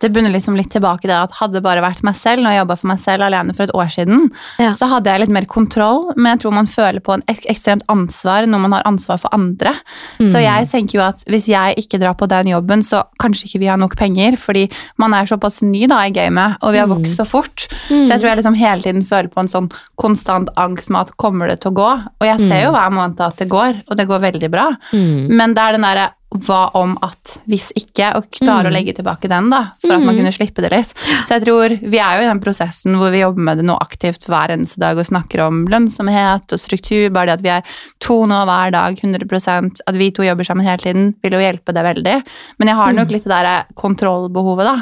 Det 0.00 0.10
bunner 0.12 0.30
liksom 0.34 0.56
litt 0.58 0.70
tilbake 0.70 1.04
i 1.06 1.10
det 1.10 1.16
at 1.16 1.32
hadde 1.38 1.56
det 1.58 1.62
bare 1.64 1.80
vært 1.80 2.02
meg 2.04 2.16
selv, 2.18 2.42
når 2.44 2.52
jeg 2.52 2.60
jobba 2.62 2.76
for 2.76 2.88
meg 2.90 2.98
selv 3.00 3.22
alene 3.26 3.54
for 3.56 3.64
et 3.64 3.72
år 3.74 3.88
siden, 3.94 4.26
Ja. 4.58 4.70
så 4.76 4.88
hadde 4.90 5.08
jeg 5.10 5.20
litt 5.24 5.32
mer 5.32 5.46
kontroll, 5.46 6.12
men 6.16 6.32
jeg 6.36 6.40
tror 6.44 6.52
man 6.52 6.66
føler 6.66 7.00
på 7.00 7.14
en 7.14 7.22
ek 7.28 7.46
ekstremt 7.48 7.82
ansvar 7.88 8.46
når 8.46 8.60
man 8.60 8.72
har 8.76 8.82
ansvar 8.84 9.18
for 9.18 9.30
andre. 9.32 9.72
Så 10.20 10.42
jeg 10.42 10.68
tenker 10.68 10.98
jo 10.98 11.04
at 11.06 11.24
hvis 11.26 11.46
jeg 11.48 11.76
ikke 11.80 12.00
drar 12.02 12.14
på 12.14 12.28
den 12.28 12.46
jobben, 12.52 12.82
så 12.84 13.04
kanskje 13.22 13.46
ikke 13.48 13.60
vi 13.60 13.66
har 13.72 13.78
nok 13.80 13.96
penger, 13.96 14.36
fordi 14.36 14.66
man 14.98 15.14
er 15.14 15.24
såpass 15.26 15.62
ny 15.62 15.86
da 15.86 16.02
i 16.06 16.10
gamet, 16.10 16.56
og 16.62 16.72
vi 16.72 16.78
har 16.78 16.86
vokst 16.92 17.16
så 17.16 17.24
fort. 17.26 17.66
Så 17.88 18.06
jeg 18.08 18.20
tror 18.20 18.28
jeg 18.30 18.38
liksom 18.42 18.54
hele 18.60 18.82
tiden 18.82 19.02
føler 19.04 19.28
på 19.32 19.40
en 19.40 19.48
sånn 19.48 19.70
konstant 19.96 20.48
angst 20.56 20.90
med 20.90 21.06
at 21.06 21.16
kommer 21.16 21.48
det 21.48 21.60
til 21.64 21.72
å 21.72 21.78
gå? 21.80 21.88
Og 22.20 22.26
jeg 22.28 22.40
ser 22.44 22.64
jo 22.66 22.72
hver 22.76 22.92
måned 22.92 23.20
at 23.20 23.36
det 23.40 23.48
går, 23.48 23.82
og 23.88 23.96
det 23.96 24.06
går 24.08 24.20
veldig 24.28 24.50
bra. 24.52 24.68
Mm. 24.92 25.28
Men 25.32 25.54
det 25.56 25.62
er 25.64 25.72
den 25.78 25.86
derre 25.88 26.10
hva 26.34 26.70
om 26.76 26.96
at 27.06 27.36
hvis 27.48 27.68
ikke, 27.78 28.10
og 28.18 28.26
klare 28.34 28.68
å 28.68 28.74
legge 28.74 28.96
tilbake 28.96 29.28
den, 29.30 29.48
da, 29.52 29.60
for 29.82 29.94
at 29.94 30.04
man 30.04 30.16
kunne 30.18 30.32
slippe 30.34 30.64
det 30.64 30.72
litt. 30.72 30.92
Så 31.28 31.36
jeg 31.36 31.44
tror 31.46 31.76
vi 31.80 32.00
er 32.02 32.18
jo 32.18 32.24
i 32.24 32.28
den 32.28 32.42
prosessen 32.42 32.98
hvor 32.98 33.14
vi 33.14 33.22
jobber 33.22 33.46
med 33.48 33.60
det 33.60 33.66
nå 33.68 33.76
aktivt 33.80 34.26
hver 34.28 34.52
eneste 34.52 34.82
dag 34.82 34.98
og 34.98 35.06
snakker 35.08 35.44
om 35.46 35.64
lønnsomhet 35.70 36.52
og 36.52 36.60
struktur, 36.62 37.08
bare 37.14 37.30
det 37.30 37.38
at 37.38 37.46
vi 37.46 37.54
er 37.54 37.78
to 38.02 38.18
nå 38.28 38.42
hver 38.48 38.74
dag, 38.74 38.98
100% 38.98 39.86
at 39.86 40.00
vi 40.00 40.10
to 40.14 40.26
jobber 40.26 40.48
sammen 40.48 40.66
hele 40.66 40.82
tiden, 40.82 41.08
vil 41.22 41.38
jo 41.38 41.44
hjelpe 41.46 41.74
det 41.76 41.86
veldig. 41.86 42.18
Men 42.58 42.72
jeg 42.72 42.80
har 42.82 42.98
nok 42.98 43.14
litt 43.14 43.26
det 43.26 43.32
derre 43.32 43.56
kontrollbehovet, 43.78 44.68
da. 44.68 44.76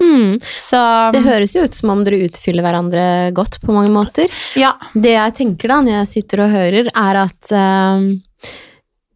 Mm. 0.00 0.38
Så 0.40 0.80
Det 1.12 1.20
høres 1.26 1.54
jo 1.54 1.64
ut 1.66 1.76
som 1.76 1.92
om 1.92 2.04
dere 2.06 2.22
utfyller 2.24 2.64
hverandre 2.64 3.02
godt 3.36 3.60
på 3.60 3.74
mange 3.76 3.92
måter. 3.92 4.32
ja. 4.56 4.72
Det 4.94 5.12
jeg 5.12 5.36
tenker 5.36 5.68
da, 5.68 5.80
når 5.84 5.96
jeg 6.00 6.10
sitter 6.14 6.44
og 6.44 6.54
hører, 6.54 6.88
er 6.88 7.18
at 7.20 7.52
eh, 7.52 8.06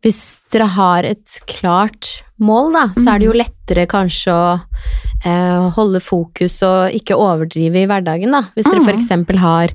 hvis 0.04 0.20
dere 0.52 0.68
har 0.76 1.06
et 1.08 1.40
klart 1.50 2.10
mål, 2.42 2.74
da, 2.74 2.84
så 2.96 3.14
er 3.14 3.22
det 3.22 3.28
jo 3.28 3.38
lettere 3.38 3.86
kanskje 3.90 4.34
å 4.34 4.44
eh, 5.24 5.64
holde 5.76 6.02
fokus 6.04 6.60
og 6.66 6.94
ikke 6.94 7.18
overdrive 7.18 7.82
i 7.82 7.88
hverdagen, 7.90 8.34
da. 8.34 8.44
Hvis 8.54 8.68
dere 8.68 8.84
f.eks. 8.84 8.94
eksempel 9.00 9.40
har 9.42 9.74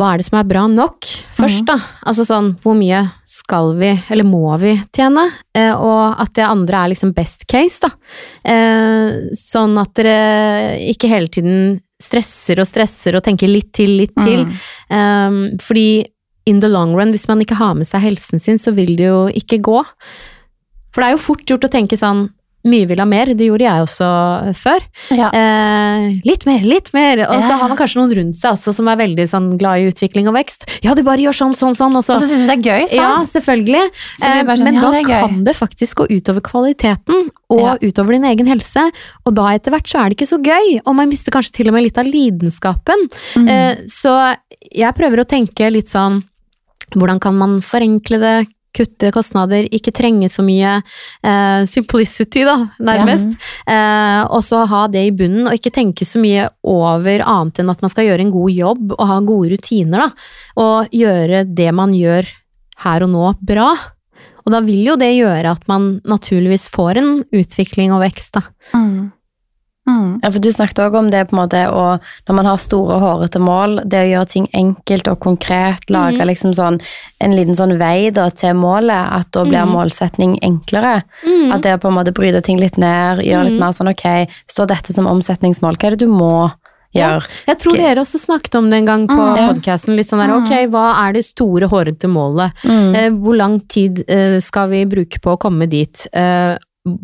hva 0.00 0.14
er 0.14 0.20
det 0.20 0.24
som 0.30 0.38
er 0.40 0.48
bra 0.48 0.62
nok, 0.72 1.04
først, 1.36 1.66
da? 1.68 1.74
Altså 2.08 2.24
sånn, 2.24 2.54
hvor 2.62 2.72
mye 2.78 3.02
skal 3.28 3.74
vi, 3.76 3.90
eller 4.08 4.24
må 4.24 4.54
vi, 4.62 4.72
tjene? 4.96 5.26
Eh, 5.52 5.74
og 5.76 6.22
at 6.24 6.32
det 6.38 6.46
andre 6.46 6.80
er 6.80 6.92
liksom 6.94 7.12
best 7.16 7.44
case, 7.50 7.82
da. 7.84 7.92
Eh, 8.48 9.28
sånn 9.36 9.76
at 9.80 9.92
dere 10.00 10.78
ikke 10.88 11.10
hele 11.12 11.28
tiden 11.32 11.76
stresser 12.00 12.62
og 12.62 12.68
stresser 12.68 13.18
og 13.18 13.24
tenker 13.26 13.50
litt 13.50 13.74
til, 13.76 13.98
litt 14.00 14.16
til. 14.16 14.46
Mm. 14.48 14.56
Um, 14.88 15.42
fordi 15.60 15.90
in 16.46 16.60
the 16.60 16.68
long 16.68 16.94
run, 16.96 17.12
hvis 17.12 17.28
man 17.28 17.40
ikke 17.44 17.58
har 17.60 17.74
med 17.74 17.86
seg 17.86 18.00
helsen 18.02 18.40
sin, 18.40 18.58
så 18.58 18.72
vil 18.74 18.96
det 18.96 19.06
jo 19.10 19.26
ikke 19.28 19.60
gå. 19.60 19.84
For 20.92 21.02
det 21.02 21.08
er 21.10 21.16
jo 21.16 21.24
fort 21.28 21.44
gjort 21.46 21.66
å 21.68 21.72
tenke 21.72 21.98
sånn 22.00 22.28
mye 22.68 22.84
vil 22.84 23.00
ha 23.00 23.06
mer, 23.08 23.30
det 23.32 23.46
gjorde 23.48 23.64
jeg 23.64 23.82
også 23.86 24.06
før. 24.52 24.82
Ja. 25.16 25.30
Eh, 25.32 26.18
litt 26.28 26.42
mer, 26.44 26.60
litt 26.60 26.90
mer. 26.92 27.22
Og 27.24 27.38
så 27.40 27.48
Ja. 27.48 27.56
har 27.56 27.68
man 27.70 27.78
kanskje 27.78 27.96
noen 28.02 28.12
rundt 28.18 28.36
seg 28.36 28.52
også 28.52 28.74
som 28.74 28.86
er 28.88 28.96
veldig 29.00 29.24
sånn 29.30 29.56
glad 29.56 29.80
i 29.80 29.88
utvikling 29.88 30.28
og 30.28 30.34
vekst. 30.34 30.68
Ja, 30.84 30.92
du 30.92 31.02
bare 31.02 31.16
gjør 31.24 31.32
sånn, 31.32 31.54
sånn, 31.56 31.72
sånn, 31.74 31.96
og 31.96 32.04
så 32.04 32.16
Og 32.16 32.20
så 32.20 32.28
syns 32.28 32.42
vi 32.44 32.48
det 32.52 32.58
er 32.58 32.68
gøy, 32.68 32.92
ja, 32.92 33.16
selvfølgelig. 33.24 33.84
Eh, 34.20 34.44
sånn, 34.44 34.64
Men 34.64 34.74
ja, 34.74 34.80
da 34.90 35.02
kan 35.02 35.42
det 35.42 35.56
faktisk 35.56 36.04
gå 36.04 36.20
utover 36.20 36.42
kvaliteten, 36.42 37.30
og 37.48 37.80
utover 37.80 38.10
din 38.12 38.24
egen 38.28 38.46
helse. 38.46 38.92
Og 39.24 39.34
da 39.34 39.54
etter 39.56 39.70
hvert 39.72 39.88
så 39.88 40.04
er 40.04 40.10
det 40.10 40.18
ikke 40.18 40.28
så 40.36 40.42
gøy, 40.44 40.80
og 40.84 40.94
man 40.96 41.08
mister 41.08 41.32
kanskje 41.32 41.52
til 41.52 41.68
og 41.68 41.72
med 41.72 41.84
litt 41.84 41.96
av 41.96 42.04
lidenskapen. 42.04 43.08
Mm. 43.36 43.48
Eh, 43.48 43.74
Så 43.88 44.36
jeg 44.70 44.94
prøver 44.94 45.24
å 45.24 45.26
tenke 45.26 45.72
litt 45.72 45.88
sånn 45.88 46.24
Hvordan 46.96 47.20
kan 47.22 47.36
man 47.38 47.60
forenkle 47.64 48.22
det? 48.22 48.38
Kutte 48.70 49.08
kostnader, 49.10 49.64
ikke 49.74 49.90
trenge 49.90 50.28
så 50.30 50.44
mye 50.46 50.76
eh, 50.78 51.62
simplicity, 51.66 52.44
da, 52.46 52.68
nærmest. 52.78 53.32
Eh, 53.66 54.20
og 54.30 54.44
så 54.46 54.60
ha 54.70 54.84
det 54.86 55.02
i 55.08 55.10
bunnen, 55.10 55.48
og 55.50 55.56
ikke 55.56 55.72
tenke 55.74 56.06
så 56.06 56.22
mye 56.22 56.44
over 56.62 57.24
annet 57.24 57.58
enn 57.58 57.72
at 57.72 57.82
man 57.82 57.90
skal 57.90 58.06
gjøre 58.06 58.22
en 58.28 58.30
god 58.30 58.54
jobb 58.54 58.94
og 58.94 59.08
ha 59.10 59.16
gode 59.26 59.56
rutiner, 59.56 60.04
da. 60.06 60.28
Og 60.62 60.94
gjøre 60.94 61.42
det 61.50 61.70
man 61.74 61.96
gjør 61.98 62.30
her 62.84 63.06
og 63.08 63.10
nå, 63.10 63.32
bra. 63.42 63.72
Og 64.44 64.54
da 64.54 64.62
vil 64.64 64.84
jo 64.86 64.98
det 65.00 65.12
gjøre 65.16 65.56
at 65.58 65.66
man 65.70 65.96
naturligvis 66.08 66.70
får 66.70 67.02
en 67.02 67.10
utvikling 67.26 67.90
og 67.96 68.04
vekst, 68.04 68.38
da. 68.38 68.46
Mm. 68.70 69.10
Mm. 69.88 70.20
Ja, 70.22 70.30
for 70.30 70.38
Du 70.40 70.52
snakket 70.52 70.78
også 70.78 70.98
om 70.98 71.10
det 71.10 71.28
på 71.30 71.34
en 71.36 71.40
måte, 71.42 71.60
og 71.72 72.00
når 72.28 72.34
man 72.36 72.46
har 72.46 72.56
store 72.60 72.98
hårete 73.00 73.40
mål, 73.40 73.80
det 73.88 74.02
å 74.04 74.10
gjøre 74.10 74.28
ting 74.28 74.46
enkelt 74.54 75.08
og 75.08 75.18
konkret, 75.24 75.88
lage 75.90 76.20
mm. 76.20 76.26
liksom 76.28 76.52
sånn, 76.54 76.80
en 77.20 77.34
liten 77.36 77.56
sånn 77.56 77.78
vei 77.80 78.10
da, 78.14 78.28
til 78.30 78.54
målet, 78.54 79.08
at 79.20 79.30
da 79.32 79.44
blir 79.48 79.64
mm. 79.64 79.72
målsetning 79.74 80.38
enklere. 80.46 81.02
Mm. 81.24 81.52
At 81.56 81.62
det 81.64 81.74
å 81.78 81.80
på 81.82 81.88
en 81.88 81.96
måte 81.96 82.12
bryte 82.12 82.42
ting 82.44 82.60
litt 82.60 82.76
ned, 82.78 83.24
gjøre 83.24 83.48
litt 83.48 83.56
Mhm. 83.56 83.60
mer 83.60 83.72
sånn 83.72 83.90
ok, 83.90 84.28
står 84.46 84.66
dette 84.68 84.92
som 84.92 85.06
omsetningsmål, 85.06 85.76
hva 85.80 85.86
er 85.86 85.96
det 85.96 86.04
du 86.04 86.08
må 86.12 86.52
Ja. 86.92 87.18
gjøre? 87.18 87.26
Jeg 87.46 87.58
tror 87.58 87.76
dere 87.76 88.00
også 88.00 88.18
snakket 88.18 88.54
om 88.58 88.68
det 88.70 88.76
en 88.78 88.84
gang 88.86 89.06
på 89.08 89.16
Mm. 89.16 89.48
podkasten. 89.48 89.96
Litt 89.96 90.08
sånn 90.08 90.18
der, 90.20 90.34
Mm. 90.34 90.44
ok, 90.44 90.70
hva 90.70 91.08
er 91.08 91.12
det 91.12 91.24
store, 91.24 91.68
hårete 91.68 92.08
målet? 92.08 92.52
Mm. 92.64 92.94
Eh, 92.96 93.10
hvor 93.10 93.36
lang 93.36 93.60
tid 93.68 94.04
eh, 94.08 94.40
skal 94.40 94.68
vi 94.68 94.84
bruke 94.84 95.20
på 95.20 95.36
å 95.36 95.38
komme 95.38 95.68
dit? 95.68 96.06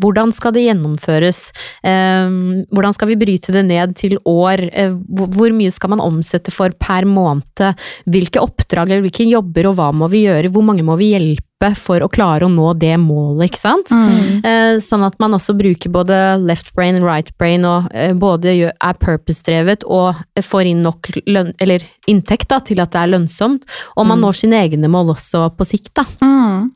Hvordan 0.01 0.33
skal 0.35 0.53
det 0.55 0.65
gjennomføres? 0.67 1.41
Eh, 1.83 2.29
hvordan 2.73 2.93
skal 2.97 3.11
vi 3.13 3.19
bryte 3.19 3.55
det 3.55 3.65
ned 3.69 3.95
til 3.99 4.17
år? 4.27 4.67
Eh, 4.73 4.93
hvor, 5.07 5.31
hvor 5.33 5.55
mye 5.55 5.71
skal 5.73 5.95
man 5.95 6.03
omsette 6.03 6.53
for 6.53 6.73
per 6.79 7.07
måned? 7.07 7.75
Hvilke 8.05 8.41
oppdrag 8.43 8.91
eller 8.91 9.05
hvilke 9.07 9.27
jobber 9.29 9.71
og 9.71 9.77
hva 9.79 9.91
må 9.95 10.09
vi 10.11 10.25
gjøre? 10.27 10.51
Hvor 10.53 10.65
mange 10.65 10.85
må 10.85 10.97
vi 10.99 11.13
hjelpe 11.15 11.71
for 11.73 12.03
å 12.05 12.09
klare 12.13 12.45
å 12.45 12.51
nå 12.53 12.67
det 12.77 12.93
målet, 13.01 13.47
ikke 13.49 13.57
sant? 13.63 13.89
Mm. 13.89 14.45
Eh, 14.45 14.75
sånn 14.83 15.01
at 15.07 15.15
man 15.19 15.33
også 15.33 15.55
bruker 15.57 15.89
både 15.89 16.37
left 16.45 16.69
brain 16.77 16.99
og 16.99 17.07
right 17.07 17.31
brain, 17.41 17.65
og 17.65 17.87
eh, 17.97 18.13
både 18.13 18.53
er 18.69 18.99
purpose-drevet 19.01 19.87
og 19.89 20.19
får 20.45 20.69
inn 20.69 20.83
nok 20.85 21.09
løn, 21.25 21.55
eller 21.59 21.81
inntekt 22.07 22.51
da, 22.53 22.59
til 22.61 22.79
at 22.83 22.93
det 22.93 23.01
er 23.01 23.13
lønnsomt. 23.15 23.65
Og 23.97 24.05
man 24.05 24.17
Mm. 24.17 24.21
når 24.27 24.33
sine 24.37 24.61
egne 24.61 24.87
mål 24.89 25.15
også 25.15 25.47
på 25.57 25.65
sikt, 25.65 25.93
da. 25.97 26.05
Mm. 26.21 26.71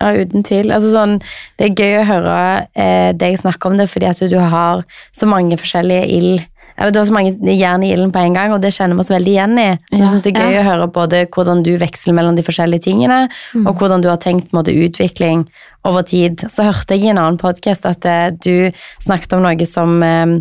Ja, 0.00 0.12
uten 0.14 0.44
tvil. 0.46 0.70
Altså, 0.70 0.92
sånn, 0.94 1.16
det 1.58 1.70
er 1.70 1.74
gøy 1.82 1.96
å 2.02 2.06
høre 2.06 2.36
eh, 2.74 3.10
deg 3.18 3.38
snakke 3.40 3.66
om 3.66 3.76
det, 3.80 3.88
fordi 3.90 4.06
at 4.06 4.20
du 4.30 4.38
har 4.38 4.84
så 5.12 5.26
mange 5.26 5.58
forskjellige 5.58 6.06
ild 6.18 6.46
eller 6.78 6.92
Du 6.94 7.00
har 7.00 7.06
så 7.08 7.14
mange 7.16 7.32
jern 7.58 7.82
i 7.82 7.88
ilden 7.90 8.12
på 8.14 8.20
en 8.22 8.36
gang, 8.36 8.52
og 8.54 8.60
det 8.62 8.70
kjenner 8.70 8.94
vi 8.94 9.02
oss 9.02 9.08
veldig 9.10 9.32
igjen 9.32 9.56
i. 9.58 9.64
Så 9.90 9.96
Ja, 9.98 10.04
jeg 10.04 10.08
synes 10.12 10.22
det 10.22 10.30
er 10.36 10.44
gøy 10.44 10.58
å 10.60 10.62
høre 10.62 10.86
både 10.94 11.26
hvordan 11.26 11.64
du 11.66 11.72
veksler 11.76 12.14
mellom 12.14 12.36
de 12.38 12.44
forskjellige 12.46 12.84
tingene, 12.86 13.28
Mm. 13.52 13.66
og 13.66 13.80
hvordan 13.80 14.00
du 14.00 14.06
har 14.06 14.20
tenkt 14.22 14.52
måte, 14.54 14.70
utvikling 14.70 15.48
over 15.86 16.02
tid. 16.02 16.42
Så 16.50 16.64
hørte 16.66 16.96
jeg 16.96 17.04
i 17.06 17.10
en 17.12 17.18
annen 17.22 17.38
podkast 17.38 17.86
at 17.88 18.04
eh, 18.04 18.30
du 18.34 18.70
snakket 19.04 19.32
om 19.36 19.42
noe 19.44 19.66
som, 19.66 20.02
eh, 20.02 20.32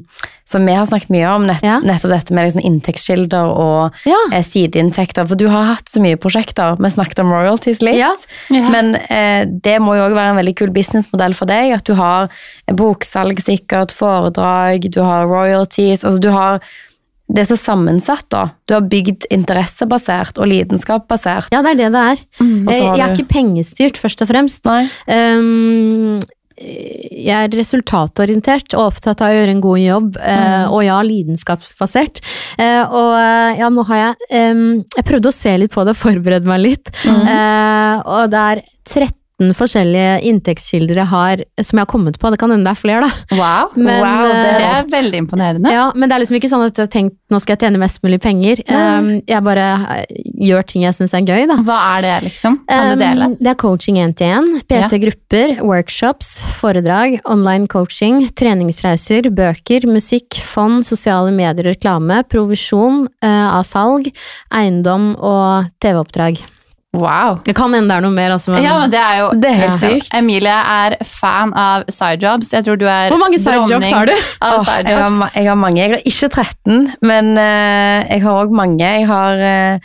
som 0.50 0.66
vi 0.66 0.74
har 0.74 0.88
snakket 0.90 1.12
mye 1.14 1.28
om, 1.30 1.46
nett, 1.48 1.62
Ja. 1.64 1.78
nettopp 1.86 2.12
dette 2.12 2.34
med 2.34 2.48
liksom, 2.48 2.64
inntektskilder 2.66 3.52
og 3.54 3.94
Ja. 4.10 4.18
eh, 4.34 4.44
sideinntekter. 4.44 5.28
For 5.28 5.36
du 5.40 5.48
har 5.48 5.70
hatt 5.76 5.86
så 5.94 6.02
mye 6.02 6.18
prosjekter. 6.18 6.76
Vi 6.82 6.90
snakket 6.90 7.20
om 7.24 7.32
royalties 7.32 7.82
litt. 7.86 7.96
Ja. 8.00 8.14
Ja. 8.50 8.70
Men 8.74 8.96
eh, 8.96 9.46
det 9.46 9.78
må 9.80 9.96
jo 9.96 10.08
òg 10.10 10.18
være 10.18 10.34
en 10.34 10.42
veldig 10.42 10.56
kul 10.58 10.70
businessmodell 10.76 11.36
for 11.38 11.46
deg. 11.46 11.72
At 11.78 11.84
du 11.86 11.94
har 11.96 12.30
boksalg 12.68 13.40
sikkert, 13.40 13.94
foredrag, 13.96 14.90
du 14.92 15.02
har 15.04 15.28
royalties. 15.30 16.04
Altså 16.04 16.20
du 16.20 16.30
har 16.32 16.60
Det 17.28 17.44
er 17.44 17.50
så 17.50 17.58
sammensatt, 17.60 18.24
da. 18.32 18.46
Du 18.68 18.74
har 18.78 18.86
bygd 18.88 19.26
interessebasert 19.36 20.40
og 20.40 20.48
lidenskapsbasert. 20.48 21.50
ja, 21.52 21.62
det 21.62 21.74
er 21.74 21.82
det 21.82 21.92
det 21.92 22.04
er. 22.14 22.24
Mm. 22.40 22.70
Jeg, 22.72 22.84
har 22.86 22.98
jeg 22.98 23.04
er 23.04 23.16
du- 23.16 23.22
ikke 23.22 23.34
pengestyrt, 23.34 23.98
først 24.00 24.22
og 24.24 24.30
fremst. 24.32 24.66
Um, 25.12 26.18
jeg 26.58 27.36
er 27.38 27.54
resultatorientert 27.54 28.74
og 28.74 28.88
opptatt 28.94 29.22
av 29.22 29.30
å 29.30 29.36
gjøre 29.36 29.54
en 29.54 29.62
god 29.62 29.78
jobb, 29.84 30.18
eh, 30.18 30.66
og 30.74 30.82
ja, 30.88 30.96
lidenskapsbasert. 31.06 32.22
Eh, 32.58 32.82
og 32.88 33.12
eh, 33.20 33.60
ja, 33.60 33.70
nå 33.70 33.86
har 33.92 34.00
jeg 34.02 34.16
em, 34.40 34.64
Jeg 34.96 35.06
prøvde 35.06 35.30
å 35.30 35.36
se 35.36 35.54
litt 35.62 35.76
på 35.76 35.86
det, 35.86 35.94
og 35.96 36.02
forberede 36.02 36.50
meg 36.50 36.64
litt, 36.64 36.90
eh, 37.06 38.02
og 38.02 38.32
det 38.34 38.42
er 38.56 38.64
13 38.90 39.14
forskjellige 39.38 40.22
inntektskilder 40.32 40.98
jeg 40.98 41.10
har 41.12 41.42
som 41.62 41.78
jeg 41.78 41.84
har 41.84 41.92
kommet 41.92 42.18
på. 42.18 42.32
Det 42.34 42.40
kan 42.42 42.52
hende 42.54 42.66
det 42.66 42.74
er 42.74 42.80
flere, 42.80 43.06
da. 43.06 43.38
Wow. 43.38 43.76
Men, 43.78 44.02
Wow, 44.02 44.32
det 44.32 44.50
eh, 44.50 44.56
er 44.56 44.82
rått. 44.82 44.92
veldig 44.92 45.22
imponerende. 45.24 45.72
ja, 45.74 45.92
men 45.96 46.10
det 46.10 46.16
er 46.16 46.24
liksom 46.24 46.40
ikke 46.40 46.50
sånn 46.50 46.66
at 46.66 46.78
jeg 46.78 46.88
har 46.88 46.94
tenkt 46.94 47.16
nå 47.30 47.40
skal 47.44 47.58
jeg 47.58 47.66
tjene 47.66 47.82
mest 47.82 48.02
mulig 48.06 48.20
penger. 48.24 48.62
Um, 48.72 49.10
jeg 49.28 49.44
bare 49.44 49.68
eh, 50.00 50.20
gjør 50.48 50.66
ting 50.66 50.86
jeg 50.88 50.96
syns 50.98 51.14
er 51.18 51.26
gøy, 51.28 51.46
da. 51.50 51.60
Hva 51.68 51.78
er 51.98 52.06
det, 52.06 52.16
liksom? 52.30 52.60
Kan 52.70 52.94
du 52.94 53.04
dele? 53.04 53.30
Um, 53.30 53.38
det 53.38 53.52
er 53.54 53.60
coaching 53.62 54.00
én 54.02 54.16
til 54.18 54.32
én, 54.32 54.50
PT-grupper, 54.72 55.58
workshops, 55.62 56.34
foredrag, 56.58 57.20
online 57.28 57.68
coaching, 57.72 58.24
treningsreiser, 58.40 59.30
bøker, 59.36 59.88
musikk, 59.92 60.40
fond, 60.42 60.86
sosiale 60.88 61.34
medier, 61.36 61.74
reklame, 61.76 62.24
provisjon 62.32 63.06
uh, 63.22 63.58
av 63.60 63.66
salg, 63.68 64.10
eiendom 64.56 65.12
og 65.20 65.74
TV-oppdrag. 65.84 66.42
Wow. 66.96 67.38
Det 67.46 67.54
kan 67.56 67.74
hende 67.74 67.90
det 67.92 67.98
er 67.98 68.04
noe 68.06 68.16
mer, 68.16 68.32
altså. 68.32 68.52
Men, 68.54 68.64
Ja, 68.64 68.78
men 68.80 68.92
det 68.92 69.00
er 69.00 69.18
jo 69.20 69.30
Det 69.32 69.46
er 69.46 69.54
helt 69.54 69.82
Ja. 69.82 69.90
sykt. 69.90 70.14
Emilie 70.16 70.50
er 70.50 70.96
fan 71.04 71.54
av 71.54 71.84
sidejobs. 71.90 72.54
Jeg 72.54 72.66
tror 72.66 72.78
du 72.80 72.86
er 72.88 73.10
Hvor 73.10 73.20
mange 73.20 73.40
sidejobs 73.40 73.92
har 73.92 74.06
du? 74.06 74.14
Av 74.42 74.60
Åh, 74.60 74.66
jeg, 74.66 74.98
har, 74.98 75.32
jeg 75.36 75.48
har 75.48 75.56
mange. 75.56 75.82
Jeg 75.82 75.90
har 75.90 76.02
ikke 76.06 76.30
13, 76.30 76.94
men 77.02 77.38
uh, 77.38 78.08
jeg 78.10 78.22
har 78.24 78.46
òg 78.46 78.52
mange. 78.52 78.80
Jeg 78.80 79.08
har 79.08 79.34
uh, 79.36 79.80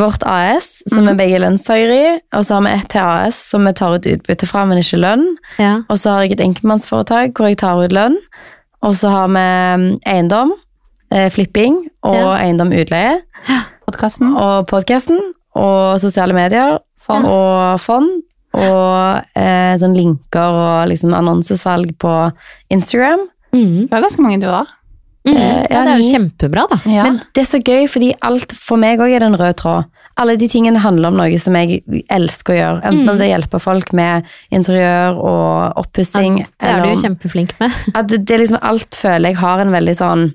vårt 0.00 0.22
AS, 0.26 0.82
som 0.88 1.02
mm. 1.02 1.08
vi 1.10 1.16
begge 1.18 1.34
er 1.34 1.44
lønnstakere 1.44 1.94
i. 1.98 2.18
Og 2.32 2.44
så 2.44 2.54
har 2.54 2.62
vi 2.62 2.74
ett 2.80 2.88
til 2.90 3.00
AS 3.00 3.34
som 3.50 3.66
vi 3.66 3.72
tar 3.72 3.94
ut 3.94 4.06
utbytte 4.06 4.46
fra, 4.46 4.64
men 4.64 4.78
ikke 4.78 4.96
lønn. 5.02 5.26
Ja. 5.58 5.82
Og 5.88 5.98
så 5.98 6.10
har 6.14 6.22
jeg 6.22 6.32
et 6.38 6.40
enkeltmannsforetak 6.46 7.34
hvor 7.36 7.46
jeg 7.50 7.58
tar 7.58 7.76
ut 7.84 7.92
lønn. 7.92 8.16
Og 8.82 8.94
så 8.96 9.10
har 9.12 9.28
vi 9.28 9.34
mm, 9.76 9.98
eiendom, 10.06 10.54
uh, 11.14 11.28
flipping 11.30 11.84
og 12.02 12.14
Ja. 12.16 12.38
eiendom 12.46 12.72
utleie. 12.72 13.20
Podcasten. 13.86 14.34
Og 14.36 14.66
podkasten 14.66 15.20
og 15.58 16.00
sosiale 16.02 16.36
medier 16.36 16.78
Fond. 17.00 17.26
og 17.26 17.80
fond. 17.82 18.10
Og 18.56 19.38
eh, 19.38 19.74
sånn 19.78 19.94
linker 19.94 20.56
og 20.58 20.90
liksom 20.90 21.14
annonsesalg 21.14 21.94
på 22.02 22.12
Instagram. 22.74 23.28
Mm. 23.54 23.86
Du 23.86 23.94
har 23.94 24.02
ganske 24.04 24.22
mange, 24.24 24.40
du 24.42 24.48
har. 24.50 24.66
Mm. 25.26 25.36
Eh, 25.36 25.62
ja, 25.70 25.82
det 25.84 25.92
er 25.92 26.00
jo 26.00 26.10
kjempebra, 26.10 26.66
da. 26.70 26.80
Ja. 26.90 27.06
Men 27.06 27.20
det 27.36 27.44
er 27.44 27.50
så 27.50 27.60
gøy, 27.62 27.86
fordi 27.90 28.10
alt 28.26 28.54
for 28.56 28.80
meg 28.80 29.02
òg 29.02 29.14
er 29.14 29.22
den 29.24 29.36
en 29.36 29.40
rød 29.40 29.58
tråd. 29.60 29.86
Alle 30.20 30.36
de 30.36 30.48
tingene 30.52 30.80
handler 30.82 31.08
om 31.10 31.16
noe 31.16 31.38
som 31.40 31.56
jeg 31.56 31.80
elsker 32.12 32.52
å 32.54 32.58
gjøre. 32.58 32.80
Enten 32.90 33.08
om 33.08 33.18
det 33.20 33.30
hjelper 33.30 33.62
folk 33.62 33.92
med 33.96 34.28
interiør 34.52 35.16
og 35.16 35.80
oppussing. 35.80 36.42
Det 36.60 36.68
er 36.68 36.84
du 36.84 36.90
jo 36.90 37.00
kjempeflink 37.00 37.54
med. 37.62 37.72
at 37.98 38.10
det, 38.12 38.22
det 38.28 38.40
liksom 38.42 38.60
alt 38.60 38.98
føler 38.98 39.32
jeg 39.32 39.40
har 39.40 39.62
en 39.64 39.72
veldig 39.72 39.96
sånn 39.96 40.26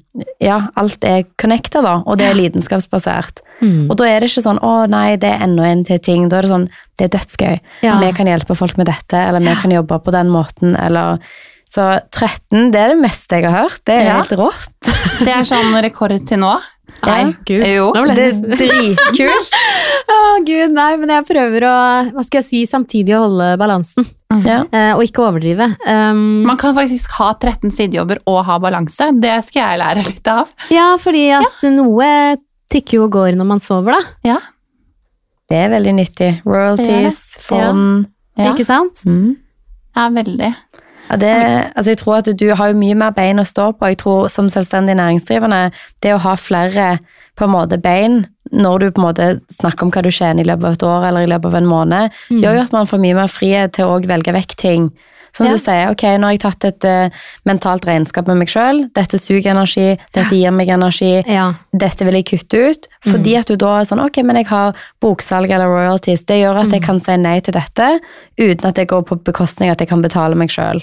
Ja, 0.41 0.61
alt 0.79 1.03
er 1.05 1.25
connecta, 1.41 1.81
da, 1.85 1.99
og 2.05 2.17
det 2.17 2.29
er 2.31 2.37
lidenskapsbasert. 2.39 3.41
Mm. 3.61 3.85
Og 3.89 3.95
da 3.99 4.07
er 4.09 4.19
det 4.23 4.29
ikke 4.31 4.43
sånn 4.43 4.59
'Å 4.59 4.73
nei, 4.91 5.15
det 5.21 5.29
er 5.31 5.43
enda 5.45 5.63
en 5.69 5.83
til 5.87 5.99
ting'. 5.99 6.29
Da 6.29 6.39
er 6.39 6.47
det 6.47 6.51
sånn 6.51 6.69
Det 6.97 7.05
er 7.05 7.17
dødsgøy. 7.17 7.59
Ja. 7.83 7.99
Vi 7.99 8.11
kan 8.15 8.27
hjelpe 8.27 8.55
folk 8.55 8.77
med 8.77 8.87
dette, 8.87 9.19
eller 9.19 9.39
vi 9.43 9.55
kan 9.61 9.71
jobbe 9.71 9.99
på 10.03 10.11
den 10.15 10.31
måten, 10.31 10.75
eller 10.79 11.19
Så 11.67 11.81
13, 12.11 12.71
det 12.71 12.79
er 12.79 12.89
det 12.93 13.01
meste 13.01 13.35
jeg 13.35 13.43
har 13.49 13.65
hørt. 13.65 13.81
Det 13.85 13.95
er 13.95 14.05
Ja. 14.05 14.21
helt 14.21 14.31
rått. 14.37 14.85
Det 15.25 15.27
er 15.33 15.43
sånn 15.43 15.73
rekord 15.81 16.13
til 16.27 16.37
nå. 16.39 16.53
Nei, 17.05 17.35
gud. 17.45 17.61
Jo. 17.67 17.89
Det 18.15 18.23
er 18.23 18.37
dritkult. 18.55 19.51
Å, 20.15 20.17
gud, 20.45 20.71
nei, 20.73 20.91
men 21.01 21.11
jeg 21.11 21.25
prøver 21.27 21.65
å, 21.67 21.73
hva 22.15 22.23
skal 22.25 22.39
jeg 22.41 22.47
si, 22.47 22.61
samtidig 22.69 23.15
å 23.17 23.23
holde 23.25 23.51
balansen, 23.61 24.07
Ja. 24.45 24.61
Uh, 24.73 24.93
og 24.97 25.03
ikke 25.05 25.23
overdrive. 25.25 25.67
Um, 25.87 26.43
Man 26.47 26.57
kan 26.61 26.75
faktisk 26.77 27.13
ha 27.19 27.31
13 27.37 27.71
sidejobber 27.75 28.19
og 28.29 28.41
ha 28.47 28.57
balanse. 28.61 29.11
Det 29.21 29.35
skal 29.47 29.61
jeg 29.63 29.81
lære 29.83 30.03
litt 30.09 30.27
av. 30.31 30.49
ja, 30.73 30.91
fordi 31.01 31.27
at 31.37 31.63
noe 31.75 32.09
tikker 32.73 32.99
jo 32.99 33.05
og 33.07 33.13
går 33.15 33.37
når 33.37 33.49
man 33.53 33.61
sover, 33.63 33.95
da. 33.95 34.15
Ja. 34.33 34.39
Det 35.49 35.59
er 35.61 35.69
veldig 35.75 35.93
nyttig. 35.99 36.31
Royalties, 36.45 37.19
fond 37.45 38.07
Ja, 38.35 38.49
Ikke 38.51 38.65
sant? 38.67 39.03
mm. 39.05 39.35
ja 39.95 40.07
veldig. 40.11 40.49
Ja, 41.09 41.15
det, 41.21 41.33
altså 41.75 41.91
jeg 41.91 41.97
tror 42.01 42.15
at 42.17 42.29
du 42.39 42.47
har 42.55 42.71
jo 42.71 42.77
mye 42.79 42.95
mer 42.97 43.11
bein 43.13 43.39
å 43.39 43.45
stå 43.45 43.71
på. 43.77 43.91
Jeg 43.91 43.99
tror 44.01 44.29
Som 44.33 44.49
selvstendig 44.49 44.95
næringsdrivende, 44.97 45.71
det 46.01 46.13
å 46.15 46.21
ha 46.23 46.35
flere 46.35 46.99
på 47.37 47.45
en 47.45 47.51
måte 47.53 47.77
bein 47.81 48.25
når 48.51 48.79
du 48.79 48.91
på 48.91 49.01
en 49.01 49.07
måte 49.09 49.27
snakker 49.51 49.83
om 49.85 49.91
hva 49.91 50.01
du 50.05 50.09
tjener 50.13 50.43
i 50.43 50.47
løpet 50.47 50.65
av 50.65 50.73
et 50.77 50.83
år 50.87 51.07
eller 51.09 51.25
i 51.25 51.29
løpet 51.29 51.45
av 51.45 51.55
en 51.55 51.65
måned, 51.67 52.11
Mm. 52.31 52.39
gjør 52.41 52.55
jo 52.55 52.61
at 52.61 52.73
man 52.73 52.87
får 52.87 52.99
mye 53.01 53.15
mer 53.15 53.27
frihet 53.27 53.73
til 53.73 53.85
å 53.85 53.99
velge 54.07 54.31
vekk 54.33 54.55
ting. 54.55 54.91
Som 55.35 55.45
Ja. 55.47 55.51
du 55.51 55.59
sier, 55.59 55.89
ok, 55.91 56.03
nå 56.17 56.29
har 56.29 56.35
jeg 56.37 56.43
tatt 56.45 56.65
et 56.69 56.85
uh, 56.87 57.23
mentalt 57.45 57.83
regnskap 57.85 58.27
med 58.31 58.39
meg 58.39 58.47
sjøl. 58.51 58.85
Dette 58.95 59.19
suger 59.19 59.51
energi, 59.51 59.97
dette 60.15 60.31
gir 60.31 60.53
meg 60.55 60.69
energi. 60.71 61.11
Ja. 61.27 61.49
Dette 61.75 62.07
vil 62.07 62.15
jeg 62.21 62.29
kutte 62.29 62.61
ut. 62.71 62.87
Fordi 63.05 63.35
at 63.37 63.51
du 63.51 63.57
da 63.59 63.73
er 63.81 63.89
sånn, 63.89 64.01
ok, 64.05 64.21
men 64.23 64.39
jeg 64.39 64.47
har 64.49 64.73
boksalg 65.03 65.51
eller 65.51 65.67
royalties. 65.69 66.23
Det 66.25 66.39
gjør 66.39 66.61
at 66.63 66.71
jeg 66.71 66.81
kan 66.87 67.01
si 67.03 67.17
nei 67.19 67.35
til 67.43 67.53
dette, 67.57 67.89
uten 68.39 68.69
at 68.71 68.79
det 68.79 68.87
går 68.89 69.03
på 69.11 69.19
bekostning 69.27 69.69
at 69.73 69.83
jeg 69.83 69.91
kan 69.91 70.01
betale 70.05 70.35
meg 70.39 70.49
sjøl. 70.55 70.81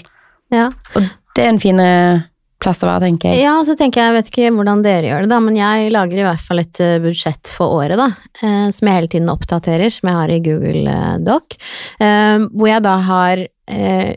ja. 0.53 0.69
Og 0.95 1.03
det 1.33 1.43
er 1.47 1.49
en 1.49 1.57
fin 1.57 1.79
eh, 1.81 2.21
plass 2.61 2.83
å 2.85 2.87
være, 2.87 3.07
tenker 3.07 3.31
jeg. 3.33 3.41
Ja, 3.41 3.55
så 3.65 3.73
tenker 3.75 3.99
jeg, 4.03 4.11
jeg 4.11 4.15
vet 4.19 4.27
ikke 4.29 4.51
hvordan 4.55 4.83
dere 4.85 5.07
gjør 5.09 5.23
det, 5.25 5.29
da, 5.33 5.39
men 5.41 5.55
jeg 5.57 5.89
lager 5.91 6.19
i 6.21 6.27
hvert 6.27 6.43
fall 6.45 6.61
et 6.61 6.79
eh, 6.79 6.99
budsjett 7.01 7.49
for 7.51 7.73
året, 7.81 7.97
da, 7.97 8.05
eh, 8.45 8.67
som 8.69 8.87
jeg 8.87 8.99
hele 8.99 9.09
tiden 9.09 9.31
oppdaterer, 9.33 9.89
som 9.91 10.11
jeg 10.11 10.19
har 10.19 10.29
i 10.35 10.37
Google 10.45 10.93
Doc, 11.25 11.57
eh, 11.99 12.45
hvor 12.53 12.69
jeg 12.69 12.85
da 12.85 12.93
har 13.09 13.41
eh, 13.49 14.13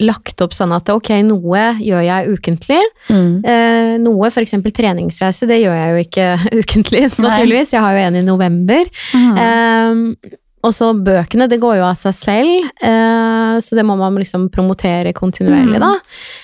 lagt 0.00 0.42
opp 0.44 0.52
sånn 0.52 0.74
at 0.76 0.90
ok, 0.92 1.08
noe 1.24 1.62
gjør 1.80 2.02
jeg 2.04 2.28
ukentlig, 2.36 2.82
Mm. 3.08 3.44
eh, 3.44 3.96
noe, 3.98 4.30
eksempel 4.44 4.72
treningsreise, 4.72 5.46
det 5.48 5.62
gjør 5.62 5.76
jeg 5.76 5.92
jo 5.92 6.02
ikke 6.08 6.26
ukentlig, 6.60 7.04
naturligvis, 7.18 7.72
jeg 7.72 7.80
har 7.80 7.92
jo 7.96 8.02
en 8.08 8.16
i 8.16 8.22
november, 8.26 8.84
Mm. 9.14 9.38
Eh, 9.38 10.34
og 10.66 10.72
så 10.74 10.88
bøkene, 10.98 11.46
det 11.48 11.60
går 11.62 11.76
jo 11.78 11.84
av 11.86 11.94
seg 11.94 12.14
selv, 12.18 12.64
eh, 12.82 13.56
så 13.62 13.76
det 13.78 13.84
må 13.86 13.94
man 13.96 14.16
liksom 14.18 14.48
promotere 14.50 15.12
kontinuerlig, 15.14 15.78
Mm. 15.78 15.84
da. 15.84 15.92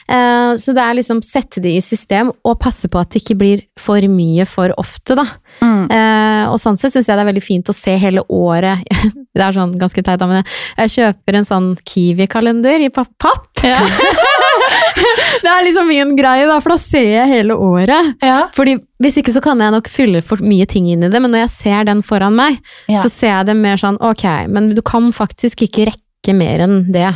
Eh, 0.09 0.53
så 0.63 0.73
det 0.77 0.79
er 0.85 0.95
liksom 0.95 1.21
sette 1.27 1.61
det 1.61 1.73
i 1.77 1.81
system 1.81 2.31
og 2.45 2.61
passe 2.61 2.87
på 2.89 3.01
at 3.01 3.11
det 3.11 3.23
ikke 3.25 3.37
blir 3.41 3.63
for 3.77 3.99
mye 4.01 4.47
for 4.47 4.73
ofte, 4.79 5.17
da. 5.19 5.25
Mm. 5.61 5.91
Eh, 5.91 6.45
og 6.53 6.57
sånn 6.63 6.79
sett 6.79 6.93
syns 6.95 7.09
jeg 7.11 7.19
det 7.19 7.27
er 7.27 7.33
veldig 7.33 7.43
fint 7.43 7.67
å 7.69 7.75
se 7.75 7.97
hele 7.99 8.23
året. 8.31 8.79
Det 9.35 9.43
er 9.47 9.55
sånn 9.57 9.77
ganske 9.81 10.03
teit, 10.05 10.21
men 10.29 10.43
jeg 10.77 10.93
kjøper 10.97 11.39
en 11.39 11.47
sånn 11.49 11.69
Kiwi-kalender 11.89 12.85
i 12.85 12.91
papp. 12.93 13.15
Ja. 13.65 13.79
Det 15.43 15.49
er 15.51 15.65
liksom 15.65 15.89
min 15.89 16.13
greie, 16.19 16.45
da, 16.47 16.59
for 16.63 16.75
da 16.75 16.79
ser 16.81 17.07
jeg 17.09 17.31
hele 17.31 17.55
året. 17.59 18.13
Ja. 18.23 18.45
Fordi 18.55 18.77
Hvis 19.03 19.17
ikke 19.19 19.33
så 19.35 19.41
kan 19.43 19.59
jeg 19.59 19.73
nok 19.75 19.89
fylle 19.91 20.21
for 20.23 20.39
mye 20.45 20.67
ting 20.71 20.87
inn 20.93 21.03
i 21.03 21.09
det, 21.11 21.19
men 21.23 21.33
når 21.35 21.41
jeg 21.47 21.53
ser 21.57 21.89
den 21.89 22.03
foran 22.07 22.37
meg, 22.39 22.61
Ja. 22.93 23.01
så 23.03 23.11
ser 23.11 23.33
jeg 23.33 23.47
det 23.49 23.57
mer 23.59 23.81
sånn 23.81 23.99
ok, 23.99 24.47
men 24.53 24.69
du 24.77 24.83
kan 24.83 25.11
faktisk 25.11 25.65
ikke 25.67 25.89
rekke 25.91 26.35
mer 26.37 26.63
enn 26.63 26.93
det. 26.93 27.09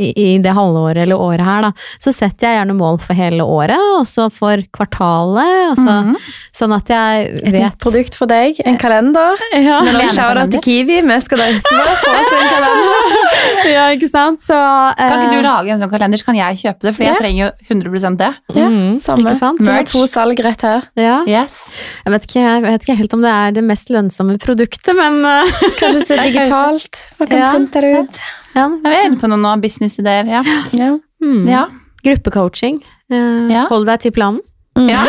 I, 0.00 0.08
I 0.16 0.38
det 0.42 0.54
halvåret 0.56 1.02
eller 1.04 1.20
året 1.20 1.44
her, 1.44 1.66
da. 1.68 1.70
Så 2.00 2.12
setter 2.16 2.48
jeg 2.48 2.56
gjerne 2.60 2.76
mål 2.78 2.96
for 3.02 3.18
hele 3.18 3.44
året, 3.44 3.76
og 3.98 4.06
så 4.08 4.28
for 4.32 4.62
kvartalet, 4.76 5.70
og 5.72 5.76
så, 5.76 5.96
-hmm. 6.00 6.16
sånn 6.56 6.72
at 6.76 6.88
jeg 6.88 7.26
Et 7.44 7.52
vet 7.52 7.62
nytt 7.62 7.78
produkt 7.78 8.14
for 8.16 8.26
deg, 8.26 8.60
en 8.64 8.78
kalender. 8.78 9.36
ja. 9.54 9.80
Men 9.84 9.94
også 10.00 10.14
shout-out 10.16 10.50
til 10.50 10.60
Kiwi, 10.64 11.00
vi 11.02 11.20
skal 11.20 11.38
da 11.38 11.44
etterpå 11.44 11.84
få 12.04 12.10
oss 12.16 12.32
en 12.40 12.48
kalender. 12.54 13.72
ja, 13.74 13.84
ikke 13.96 14.08
sant? 14.10 14.40
Så 14.40 14.56
Kan 14.98 15.20
ikke 15.20 15.32
eh, 15.32 15.36
du 15.36 15.42
lage 15.42 15.70
en 15.74 15.80
sånn 15.80 15.90
kalender, 15.90 16.18
så 16.18 16.24
kan 16.24 16.36
jeg 16.36 16.56
kjøpe 16.64 16.80
det, 16.88 16.94
for 16.96 17.02
Ja. 17.04 17.08
jeg 17.12 17.18
trenger 17.20 17.40
jo 17.46 17.50
100% 17.74 18.16
det. 18.18 18.32
Ja, 18.54 18.68
mm, 18.68 18.98
samme. 19.00 19.30
Ikke 19.30 19.38
sant? 19.38 19.58
Så 19.60 19.64
vi 19.64 19.70
har 19.70 19.82
Merch. 19.82 19.92
to 19.92 20.06
salg 20.06 20.38
rett 20.44 20.62
her. 20.62 20.82
Ja. 20.96 21.22
Yes. 21.26 21.70
Jeg 22.06 22.12
vet, 22.12 22.22
ikke, 22.26 22.40
jeg 22.40 22.62
vet 22.62 22.82
ikke 22.82 22.96
helt 22.96 23.14
om 23.14 23.22
det 23.22 23.30
er 23.32 23.50
det 23.52 23.64
mest 23.64 23.90
lønnsomme 23.90 24.38
produktet, 24.38 24.94
men 24.96 25.24
eh, 25.24 25.44
Kanskje 25.80 26.06
se 26.06 26.16
digitalt. 26.28 27.08
Hva 27.18 27.26
kan 27.28 27.38
Ja. 27.38 27.50
printe 27.54 27.80
det 27.80 27.98
ut. 28.00 28.20
Ja. 28.54 28.66
Jeg 28.84 28.96
er 28.98 29.06
inne 29.08 29.20
på 29.20 29.28
noen 29.30 29.60
businessideer. 29.62 30.26
Ja. 30.30 30.42
Ja. 30.76 30.90
Mm. 31.22 31.46
ja. 31.48 31.66
Gruppecoaching. 32.04 32.80
Eh, 33.12 33.48
Ja. 33.52 33.66
Hold 33.68 33.86
deg 33.86 34.00
til 34.00 34.12
planen. 34.16 34.40
ja. 34.76 35.02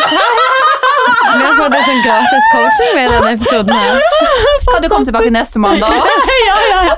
Vi 1.31 1.43
har 1.45 1.53
fått 1.55 1.73
en 1.77 1.83
sånn 1.87 2.01
gratis 2.03 2.47
coaching 2.51 2.91
med 2.97 3.11
denne 3.13 3.31
episoden 3.37 3.75
her. 3.77 4.01
Kan 4.71 4.81
du 4.83 4.89
komme 4.91 5.05
tilbake 5.07 5.31
neste 5.31 5.59
mandag 5.63 5.93
òg? 5.95 6.29
ja, 6.49 6.57
ja, 6.69 6.81
ja. 6.89 6.95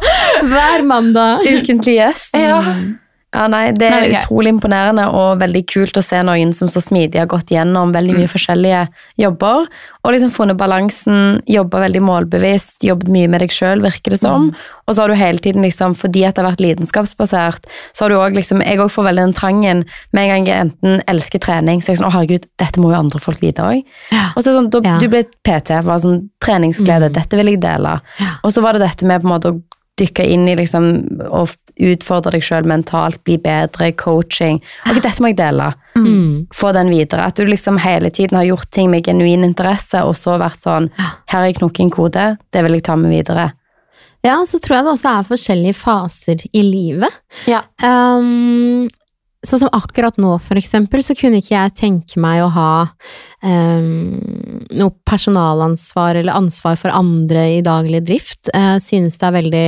Hver 0.50 0.84
mandag. 0.90 1.44
Ukentlig 1.46 1.96
gjest. 2.00 2.34
Ja. 2.40 2.60
Ja, 3.34 3.48
nei, 3.50 3.72
Det 3.74 3.88
er 3.90 4.04
er 4.06 4.20
utrolig 4.20 4.54
imponerende 4.54 5.08
og 5.10 5.40
veldig 5.42 5.64
kult 5.72 5.98
å 5.98 6.04
se 6.06 6.20
noen 6.26 6.54
som 6.54 6.70
så 6.70 6.82
smidig 6.84 7.18
har 7.18 7.30
gått 7.32 7.50
gjennom 7.54 7.94
veldig 7.96 8.16
mye 8.20 8.30
forskjellige 8.30 8.84
jobber. 9.18 9.66
Og 10.04 10.14
liksom 10.14 10.34
funnet 10.36 10.60
balansen, 10.60 11.42
jobba 11.50 11.82
veldig 11.86 12.02
målbevisst, 12.04 12.84
jobbet 12.86 13.10
mye 13.14 13.32
med 13.32 13.42
deg 13.42 13.56
sjøl, 13.56 13.82
virker 13.82 14.14
det 14.14 14.20
som. 14.22 14.50
Og 14.86 14.94
så 14.94 15.04
har 15.04 15.14
du 15.14 15.18
hele 15.18 15.40
tiden, 15.40 15.64
liksom, 15.66 15.96
fordi 15.98 16.26
at 16.28 16.36
det 16.36 16.44
har 16.44 16.52
vært 16.52 16.64
lidenskapsbasert, 16.64 17.70
så 17.96 18.06
har 18.06 18.12
du 18.12 18.18
også 18.20 18.38
liksom 18.38 18.62
Jeg 18.64 18.80
òg 18.84 18.92
får 18.92 19.08
veldig 19.10 19.24
den 19.24 19.34
trangen 19.34 19.86
med 20.12 20.24
en 20.24 20.30
gang 20.34 20.48
jeg 20.48 20.66
enten 20.68 21.02
elsker 21.08 21.40
trening, 21.40 21.82
så 21.82 21.92
er 21.92 21.96
jeg 21.96 22.04
sånn 22.04 22.12
Å, 22.12 22.16
herregud, 22.18 22.48
dette 22.60 22.80
må 22.84 22.92
jo 22.92 23.00
andre 23.00 23.20
folk 23.20 23.42
vite 23.42 23.64
òg. 23.64 23.84
Ja. 24.12 24.32
Og 24.36 24.44
så 24.44 24.50
er 24.50 24.52
det 24.52 24.60
sånn, 24.60 24.72
da, 24.76 24.82
Ja. 24.84 24.98
Du 25.00 25.08
ble 25.10 25.24
PT, 25.24 25.82
var 25.84 26.04
sånn 26.04 26.30
treningsglede, 26.44 27.14
dette 27.14 27.40
vil 27.40 27.56
jeg 27.56 27.62
dele. 27.64 28.02
Ja. 28.20 28.36
Og 28.44 28.52
så 28.52 28.62
var 28.62 28.74
det 28.74 28.84
dette 28.86 29.08
med 29.08 29.24
på 29.24 29.30
en 29.30 29.34
måte 29.34 29.54
å 29.54 29.62
dykke 30.00 30.26
inn 30.26 30.48
i 30.50 30.56
liksom, 30.58 30.88
og 31.30 31.54
utfordre 31.84 32.36
deg 32.36 32.46
sjøl 32.46 32.68
mentalt, 32.70 33.20
bli 33.26 33.38
bedre, 33.42 33.92
coaching. 33.98 34.60
Ok, 34.88 35.02
dette 35.04 35.22
må 35.22 35.32
jeg 35.32 35.40
dele. 35.42 35.72
Mm. 35.98 36.46
Få 36.54 36.72
den 36.74 36.90
videre. 36.94 37.28
At 37.30 37.38
du 37.38 37.46
liksom 37.50 37.78
hele 37.84 38.10
tiden 38.14 38.40
har 38.40 38.48
gjort 38.48 38.72
ting 38.74 38.90
med 38.94 39.06
genuin 39.06 39.46
interesse, 39.46 40.02
og 40.02 40.16
så 40.18 40.40
vært 40.42 40.64
sånn 40.64 40.90
Her 40.98 41.44
er 41.44 41.52
jeg 41.52 41.60
knukket 41.62 41.86
en 41.86 41.94
kode, 41.94 42.26
det 42.54 42.66
vil 42.66 42.80
jeg 42.80 42.88
ta 42.88 42.98
med 42.98 43.14
videre. 43.14 43.52
Ja, 44.24 44.38
og 44.40 44.48
så 44.48 44.60
tror 44.64 44.78
jeg 44.78 44.86
det 44.86 44.94
også 44.94 45.12
er 45.12 45.26
forskjellige 45.28 45.76
faser 45.76 46.44
i 46.56 46.62
livet. 46.64 47.22
Ja. 47.50 47.66
Um, 47.84 48.88
sånn 49.44 49.66
som 49.66 49.72
akkurat 49.76 50.18
nå, 50.22 50.38
for 50.44 50.60
eksempel, 50.60 51.04
så 51.04 51.16
kunne 51.18 51.42
ikke 51.42 51.56
jeg 51.56 51.76
tenke 51.76 52.20
meg 52.22 52.42
å 52.46 52.50
ha 52.54 52.72
um, 53.44 54.20
noe 54.72 54.94
personalansvar 55.08 56.20
eller 56.22 56.38
ansvar 56.38 56.78
for 56.80 56.94
andre 56.96 57.46
i 57.58 57.62
daglig 57.66 58.04
drift. 58.08 58.52
Jeg 58.54 58.84
synes 58.86 59.18
det 59.20 59.28
er 59.28 59.36
veldig 59.38 59.66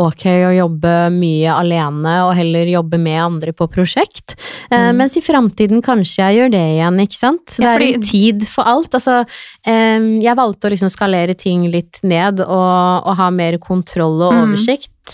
ok 0.00 0.24
å 0.48 0.52
jobbe 0.56 0.94
mye 1.14 1.52
alene 1.52 2.14
og 2.26 2.34
heller 2.38 2.70
jobbe 2.72 3.00
med 3.02 3.20
andre 3.22 3.54
på 3.56 3.68
prosjekt. 3.72 4.36
Uh, 4.72 4.90
mens 4.96 5.18
i 5.20 5.24
framtiden 5.24 5.84
kanskje 5.84 6.24
jeg 6.24 6.40
gjør 6.40 6.54
det 6.56 6.64
igjen, 6.76 7.02
ikke 7.04 7.20
sant? 7.20 7.56
Det 7.58 7.68
er 7.74 7.86
en 7.90 8.06
tid 8.08 8.46
for 8.48 8.68
alt. 8.70 8.96
Altså, 8.96 9.20
um, 9.68 10.08
jeg 10.22 10.38
valgte 10.40 10.68
å 10.68 10.72
liksom 10.72 10.92
skalere 10.92 11.36
ting 11.38 11.68
litt 11.72 12.00
ned 12.00 12.40
og, 12.46 13.04
og 13.04 13.20
ha 13.20 13.28
mer 13.34 13.60
kontroll 13.60 14.20
og 14.24 14.38
Mm. 14.40 14.54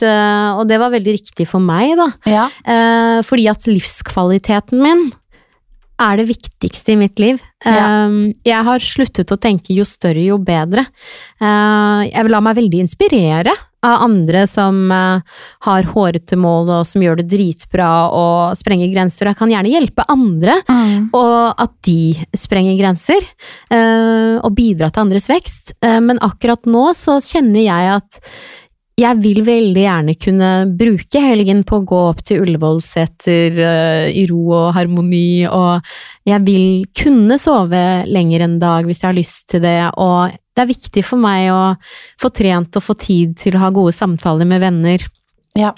Uh, 0.03 0.59
og 0.61 0.66
det 0.68 0.78
var 0.82 0.90
veldig 0.94 1.14
riktig 1.18 1.47
for 1.49 1.61
meg, 1.62 1.94
da. 1.99 2.09
Ja. 2.26 2.49
Eh, 2.64 3.20
fordi 3.26 3.47
at 3.53 3.66
livskvaliteten 3.70 4.82
min 4.82 5.07
er 5.97 6.18
det 6.20 6.26
viktigste 6.28 6.92
i 6.92 6.97
mitt 7.01 7.16
liv. 7.22 7.38
Ja. 7.64 8.05
Eh, 8.05 8.16
jeg 8.44 8.64
har 8.66 8.82
sluttet 8.84 9.30
å 9.32 9.38
tenke 9.40 9.72
jo 9.72 9.84
større, 9.88 10.20
jo 10.28 10.36
bedre. 10.38 10.84
Eh, 11.40 12.03
jeg 12.11 12.22
vil 12.26 12.34
la 12.36 12.40
meg 12.44 12.59
veldig 12.59 12.82
inspirere 12.84 13.55
av 13.86 14.03
andre 14.05 14.42
som 14.51 14.90
eh, 14.92 15.20
har 15.64 15.88
hårete 15.94 16.36
mål 16.36 16.68
og 16.80 16.86
som 16.90 17.01
gjør 17.05 17.22
det 17.22 17.28
dritbra 17.32 17.88
og 18.12 18.59
sprenger 18.61 18.90
grenser. 18.92 19.30
Jeg 19.30 19.38
kan 19.40 19.53
gjerne 19.55 19.72
hjelpe 19.72 20.05
andre, 20.12 20.59
Mm. 20.68 21.09
og 21.16 21.55
at 21.64 21.72
de 21.86 22.26
sprenger 22.36 22.76
grenser. 22.78 23.24
eh, 23.70 24.36
og 24.44 24.53
bidra 24.55 24.90
til 24.92 25.07
andres 25.07 25.28
vekst. 25.32 25.72
Eh, 25.80 26.01
men 26.01 26.18
akkurat 26.20 26.62
nå 26.68 26.90
så 26.94 27.16
kjenner 27.24 27.62
jeg 27.64 27.97
at 27.97 28.20
jeg 28.97 29.20
vil 29.20 29.42
veldig 29.44 29.82
gjerne 29.82 30.14
kunne 30.16 30.51
bruke 30.78 31.20
helgen 31.20 31.61
på 31.68 31.80
å 31.80 31.84
gå 31.84 31.99
opp 32.14 32.22
til 32.24 32.40
Ullevålseter 32.47 33.59
uh, 33.61 34.07
i 34.09 34.24
ro 34.30 34.40
og 34.57 34.70
harmoni, 34.76 35.44
og 35.51 35.84
jeg 36.24 36.44
vil 36.47 36.86
kunne 36.97 37.36
sove 37.40 37.82
lenger 38.09 38.47
en 38.47 38.59
dag 38.62 38.88
hvis 38.88 39.03
jeg 39.03 39.11
har 39.11 39.18
lyst 39.18 39.51
til 39.53 39.64
det, 39.66 39.78
og 40.01 40.32
det 40.32 40.64
er 40.64 40.72
viktig 40.72 41.05
for 41.05 41.20
meg 41.20 41.51
å 41.53 41.61
få 42.22 42.32
trent 42.32 42.80
og 42.80 42.86
få 42.86 42.97
tid 42.97 43.36
til 43.42 43.59
å 43.59 43.66
ha 43.66 43.72
gode 43.74 43.92
samtaler 43.97 44.49
med 44.49 44.64
venner. 44.64 45.05
ja. 45.59 45.74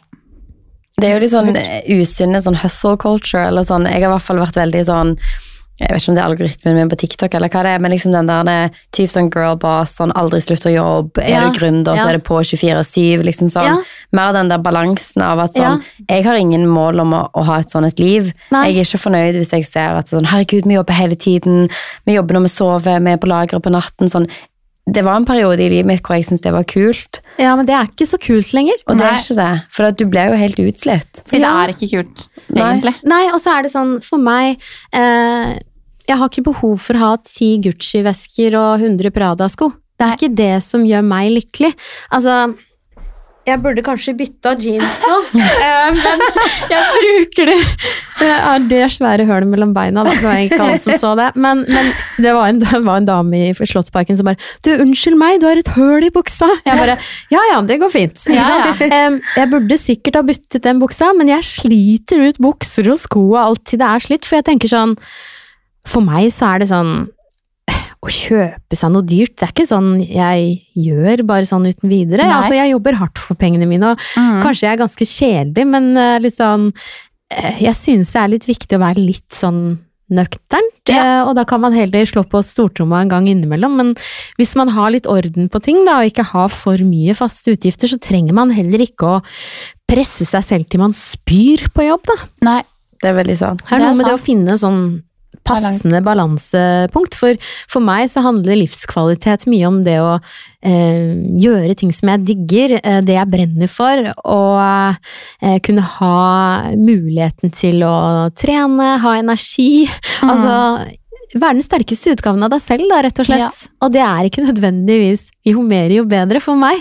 Det 0.99 1.07
er 1.07 1.13
jo 1.15 1.23
litt 1.23 1.31
sånn 1.31 1.55
eh, 1.55 1.85
usunne 1.95 2.41
sånn 2.43 2.57
hustle 2.59 2.97
culture, 2.99 3.45
eller 3.47 3.63
sånn 3.63 3.85
Jeg 3.87 4.01
har 4.03 4.09
i 4.09 4.15
hvert 4.17 4.25
fall 4.27 4.41
vært 4.43 4.57
veldig 4.59 4.81
sånn 4.89 5.13
jeg 5.79 5.93
vet 5.93 6.03
ikke 6.03 6.11
om 6.11 6.17
det 6.17 6.23
er 6.23 6.33
algoritmen 6.33 6.75
min 6.75 6.89
på 6.91 6.99
TikTok, 6.99 7.35
eller 7.39 7.51
hva 7.53 7.63
det 7.63 7.73
er, 7.77 7.83
men 7.83 7.93
liksom 7.95 8.15
den 8.15 8.27
der 8.27 8.75
typ 8.95 9.13
sånn 9.15 9.29
girlboss, 9.31 9.95
sånn 10.01 10.13
aldri 10.19 10.41
slutter 10.43 10.73
å 10.73 10.75
jobbe, 10.75 11.23
er 11.23 11.37
Ja, 11.37 11.43
du 11.47 11.59
gründer, 11.59 11.95
så 11.95 12.09
er 12.11 12.19
det 12.19 12.25
på 12.27 12.41
24-7, 12.43 13.23
liksom 13.27 13.53
sånn. 13.53 13.69
Ja. 13.69 13.77
Mer 14.17 14.35
den 14.35 14.51
der 14.51 14.59
balansen 14.65 15.23
av 15.23 15.45
at 15.45 15.55
sånn, 15.55 15.85
jeg 16.09 16.27
har 16.27 16.41
ingen 16.41 16.67
mål 16.67 17.05
om 17.05 17.15
å, 17.15 17.23
å 17.31 17.47
ha 17.47 17.61
et 17.63 17.71
sånn 17.71 17.87
et 17.87 18.03
liv. 18.03 18.33
Nei. 18.51 18.65
Jeg 18.73 18.83
er 18.83 18.91
ikke 18.91 19.03
fornøyd 19.05 19.39
hvis 19.39 19.55
jeg 19.55 19.69
ser 19.69 20.01
at 20.01 20.11
sånn, 20.11 20.27
herregud, 20.33 20.67
vi 20.67 20.79
jobber 20.81 20.99
hele 20.99 21.19
tiden, 21.19 21.69
vi 22.09 22.19
jobber 22.19 22.39
når 22.39 22.49
vi 22.49 22.53
sover, 22.57 22.99
vi 23.05 23.15
er 23.15 23.23
på 23.23 23.31
lageret 23.31 23.63
på 23.63 23.75
natten, 23.75 24.11
sånn. 24.11 24.27
Det 24.91 25.03
var 25.05 25.17
en 25.21 25.27
periode 25.29 25.61
i 25.61 25.69
livet 25.69 25.87
mitt 25.87 26.03
hvor 26.07 26.17
jeg 26.17 26.25
syntes 26.29 26.43
det 26.47 26.53
var 26.55 26.65
kult, 26.65 27.21
Ja, 27.39 27.55
men 27.57 27.67
det 27.69 27.75
er 27.77 27.85
ikke 27.91 28.07
så 28.09 28.19
kult 28.19 28.53
lenger. 28.57 28.75
og 28.87 28.97
det 28.97 29.05
Nei. 29.05 29.11
er 29.15 29.19
ikke 29.21 29.37
det, 29.37 29.63
for 29.71 29.85
at 29.91 29.97
du 29.99 30.05
blir 30.07 30.31
jo 30.31 30.37
helt 30.41 30.57
utslitt. 30.65 31.23
Fordi 31.29 31.41
Ja. 31.43 31.53
det 31.53 31.63
er 31.69 31.75
ikke 31.75 31.91
kult, 31.97 32.29
Nei. 32.49 32.63
egentlig. 32.73 32.95
Nei, 33.05 33.25
og 33.33 33.41
så 33.41 33.59
er 33.59 33.63
det 33.63 33.73
sånn, 33.73 34.03
for 34.03 34.19
meg 34.19 34.59
eh, 34.93 35.59
Jeg 36.09 36.17
har 36.17 36.29
ikke 36.31 36.45
behov 36.45 36.79
for 36.81 36.95
å 36.95 36.99
ha 36.99 37.17
ti 37.23 37.59
Gucci-vesker 37.61 38.55
og 38.57 38.81
100 38.81 39.11
Prada-sko. 39.13 39.73
Det 39.99 40.07
er 40.07 40.17
ikke 40.17 40.35
det 40.35 40.63
som 40.65 40.85
gjør 40.87 41.03
meg 41.05 41.33
lykkelig. 41.35 41.75
Altså 42.11 42.55
jeg 43.49 43.61
burde 43.65 43.83
kanskje 43.87 44.15
bytta 44.19 44.53
jeans 44.61 45.01
nå, 45.09 45.17
eh, 45.41 45.97
men 45.97 46.23
jeg 46.71 46.85
bruker 46.95 47.51
det. 47.51 47.59
Det 48.19 48.29
er 48.35 48.65
det 48.71 48.81
svære 48.91 49.27
hølet 49.29 49.47
mellom 49.51 49.73
beina. 49.77 50.03
Det 50.09 50.17
var 50.25 50.41
ikke 50.43 50.59
alle 50.65 50.79
som 50.83 50.97
så 50.99 51.13
det. 51.19 51.29
Men, 51.39 51.63
men 51.71 51.91
det, 52.19 52.33
var 52.35 52.51
en, 52.51 52.59
det 52.63 52.81
var 52.85 52.99
en 52.99 53.07
dame 53.07 53.43
i 53.47 53.53
Slottsparken 53.55 54.19
som 54.19 54.27
bare 54.27 54.41
Du, 54.67 54.73
unnskyld 54.75 55.19
meg, 55.21 55.39
du 55.39 55.47
har 55.47 55.61
et 55.61 55.71
høl 55.77 56.09
i 56.09 56.11
buksa. 56.15 56.49
Jeg 56.67 56.81
bare 56.81 56.99
Ja 57.35 57.45
ja, 57.53 57.61
det 57.67 57.79
går 57.83 57.93
fint. 57.95 58.27
Ja, 58.33 58.49
ja. 58.67 59.05
Jeg 59.39 59.51
burde 59.53 59.79
sikkert 59.79 60.19
ha 60.19 60.25
byttet 60.27 60.65
den 60.65 60.81
buksa, 60.83 61.13
men 61.17 61.31
jeg 61.31 61.47
sliter 61.47 62.25
ut 62.27 62.41
bukser 62.43 62.91
og 62.91 62.99
sko 63.01 63.23
og 63.37 63.39
alt 63.43 63.65
til 63.71 63.81
det 63.81 63.87
er 63.87 64.03
slitt, 64.03 64.27
for 64.27 64.39
jeg 64.39 64.49
tenker 64.49 64.71
sånn 64.71 64.97
For 65.89 66.05
meg 66.05 66.33
så 66.35 66.55
er 66.55 66.65
det 66.65 66.71
sånn 66.73 66.93
å 68.01 68.09
kjøpe 68.15 68.77
seg 68.79 68.93
noe 68.95 69.03
dyrt, 69.03 69.35
det 69.37 69.43
er 69.49 69.53
ikke 69.53 69.67
sånn 69.67 69.89
jeg 70.07 70.63
gjør 70.77 71.25
bare 71.27 71.49
sånn 71.51 71.67
uten 71.67 71.89
videre. 71.91 72.23
Nei. 72.29 72.37
Altså, 72.37 72.55
jeg 72.55 72.71
jobber 72.71 72.95
hardt 73.01 73.19
for 73.19 73.35
pengene 73.35 73.67
mine, 73.67 73.91
og 73.91 73.99
Mm. 74.17 74.43
kanskje 74.45 74.61
jeg 74.69 74.73
er 74.73 74.85
ganske 74.85 75.05
kjedelig, 75.05 75.67
men 75.67 75.97
eh, 75.97 76.19
litt 76.21 76.37
sånn 76.37 76.73
eh, 77.31 77.59
Jeg 77.61 77.75
synes 77.75 78.13
det 78.13 78.21
er 78.23 78.29
litt 78.29 78.47
viktig 78.47 78.79
å 78.79 78.81
være 78.81 79.05
litt 79.05 79.29
sånn 79.35 79.79
nøkternt, 80.11 80.89
Ja. 80.89 81.21
eh, 81.21 81.29
og 81.29 81.35
da 81.37 81.45
kan 81.45 81.61
man 81.61 81.73
heller 81.75 82.07
slå 82.07 82.23
på 82.25 82.41
stortromma 82.41 83.03
en 83.03 83.09
gang 83.11 83.27
innimellom. 83.29 83.77
Men 83.77 83.95
hvis 84.39 84.55
man 84.57 84.69
har 84.69 84.91
litt 84.91 85.07
orden 85.07 85.51
på 85.51 85.61
ting, 85.61 85.85
da, 85.85 85.99
og 86.01 86.07
ikke 86.11 86.25
har 86.25 86.49
for 86.49 86.77
mye 86.79 87.13
faste 87.15 87.53
utgifter, 87.53 87.89
så 87.93 87.99
trenger 88.01 88.33
man 88.33 88.51
heller 88.51 88.79
ikke 88.79 89.19
å 89.19 89.23
presse 89.87 90.25
seg 90.25 90.45
selv 90.45 90.69
til 90.71 90.81
man 90.81 90.93
spyr 90.95 91.69
på 91.75 91.85
jobb, 91.85 92.05
da. 92.07 92.17
Nei. 92.43 92.63
Det 93.03 93.11
er 93.11 93.23
veldig 93.23 93.37
sant. 93.37 93.61
Er 93.71 93.79
Det 93.79 93.83
er 93.83 93.85
noe 93.93 93.97
med 93.97 94.07
det 94.07 94.15
å 94.17 94.25
finne 94.25 94.57
sånn 94.59 95.03
passende 95.49 96.03
balansepunkt. 96.07 97.17
For, 97.19 97.39
for 97.71 97.85
meg 97.85 98.11
så 98.13 98.23
handler 98.27 98.61
livskvalitet 98.61 99.49
mye 99.51 99.67
om 99.69 99.81
det 99.87 99.99
å 100.05 100.15
eh, 100.19 101.17
gjøre 101.43 101.79
ting 101.81 101.93
som 101.97 102.13
jeg 102.13 102.27
digger, 102.29 102.79
eh, 102.83 103.01
det 103.07 103.19
jeg 103.19 103.33
brenner 103.33 103.73
for, 103.73 104.13
og 104.29 104.63
eh, 105.43 105.59
kunne 105.65 105.85
ha 105.99 106.23
muligheten 106.77 107.55
til 107.57 107.85
å 107.87 107.99
trene, 108.39 108.95
ha 109.03 109.19
energi. 109.19 109.89
Mm. 110.23 110.33
Altså 110.33 110.57
være 111.37 111.59
den 111.59 111.65
sterkeste 111.67 112.15
utgaven 112.17 112.45
av 112.47 112.53
deg 112.55 112.63
selv, 112.65 112.87
da, 112.91 113.03
rett 113.05 113.19
og 113.21 113.29
slett. 113.29 113.43
Ja. 113.43 113.73
Og 113.85 113.93
det 113.93 114.05
er 114.05 114.29
ikke 114.29 114.47
nødvendigvis 114.47 115.29
jo 115.49 115.65
mer 115.65 115.93
jo 115.93 116.07
bedre 116.09 116.41
for 116.45 116.59
meg. 116.61 116.81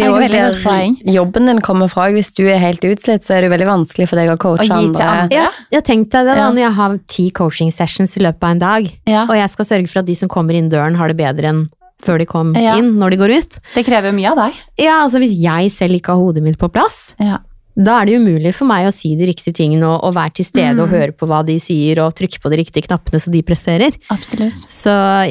Det 0.00 0.06
er 0.06 0.10
jo 0.10 0.20
veldig 0.24 0.42
godt 0.46 0.62
poeng. 0.64 0.94
jobben 1.14 1.46
din 1.50 1.60
kommer 1.60 1.88
fra. 1.92 2.08
Hvis 2.14 2.32
du 2.34 2.44
er 2.48 2.58
helt 2.58 2.80
utslitt, 2.88 3.22
så 3.26 3.36
er 3.36 3.42
det 3.44 3.50
jo 3.50 3.54
veldig 3.56 3.68
vanskelig 3.70 4.08
for 4.08 4.16
deg 4.16 4.30
å 4.32 4.38
coache 4.40 4.70
andre. 4.70 5.04
andre. 5.04 5.36
Ja, 5.36 5.48
jeg 5.76 5.84
tenkte 5.84 6.24
det 6.24 6.34
da, 6.34 6.34
Ja. 6.40 6.50
når 6.50 6.64
jeg 6.64 6.72
har 6.80 6.98
ti 7.08 7.30
coaching 7.30 7.70
sessions 7.72 8.16
i 8.16 8.20
løpet 8.20 8.42
av 8.42 8.50
en 8.50 8.58
dag, 8.58 8.90
Ja. 9.06 9.22
og 9.28 9.34
jeg 9.36 9.50
skal 9.50 9.64
sørge 9.64 9.88
for 9.88 9.98
at 10.00 10.06
de 10.06 10.14
som 10.14 10.28
kommer 10.28 10.54
inn 10.54 10.70
døren 10.70 10.96
har 10.96 11.08
det 11.08 11.16
bedre 11.16 11.44
enn 11.52 11.68
før 12.02 12.18
de 12.18 12.24
kom 12.24 12.54
Ja. 12.56 12.76
inn, 12.78 12.96
når 12.98 13.10
de 13.10 13.16
går 13.18 13.30
ut. 13.38 13.58
Det 13.74 13.84
krever 13.86 14.10
jo 14.10 14.12
mye 14.16 14.30
av 14.30 14.36
deg. 14.38 14.54
Ja, 14.78 15.02
altså 15.04 15.18
hvis 15.20 15.36
jeg 15.38 15.70
selv 15.70 16.00
ikke 16.00 16.14
har 16.14 16.16
hodet 16.16 16.42
mitt 16.42 16.56
på 16.58 16.72
plass, 16.72 17.14
Ja. 17.20 17.38
Da 17.76 18.00
er 18.00 18.08
det 18.10 18.16
umulig 18.20 18.50
for 18.56 18.66
meg 18.68 18.88
å 18.88 18.92
si 18.92 19.12
de 19.16 19.28
riktige 19.28 19.54
tingene 19.56 19.86
og, 19.86 20.02
og 20.08 20.14
være 20.16 20.34
til 20.40 20.44
stede 20.48 20.74
og 20.82 20.88
Mm. 20.90 20.94
høre 20.94 21.12
på 21.16 21.26
hva 21.30 21.38
de 21.46 21.54
sier 21.62 22.00
og 22.02 22.14
trykke 22.18 22.40
på 22.42 22.50
de 22.50 22.56
riktige 22.58 22.86
knappene 22.88 23.20
så 23.22 23.30
de 23.30 23.42
presterer. 23.46 23.94
Absolutt. 24.10 24.58
Så 24.68 24.90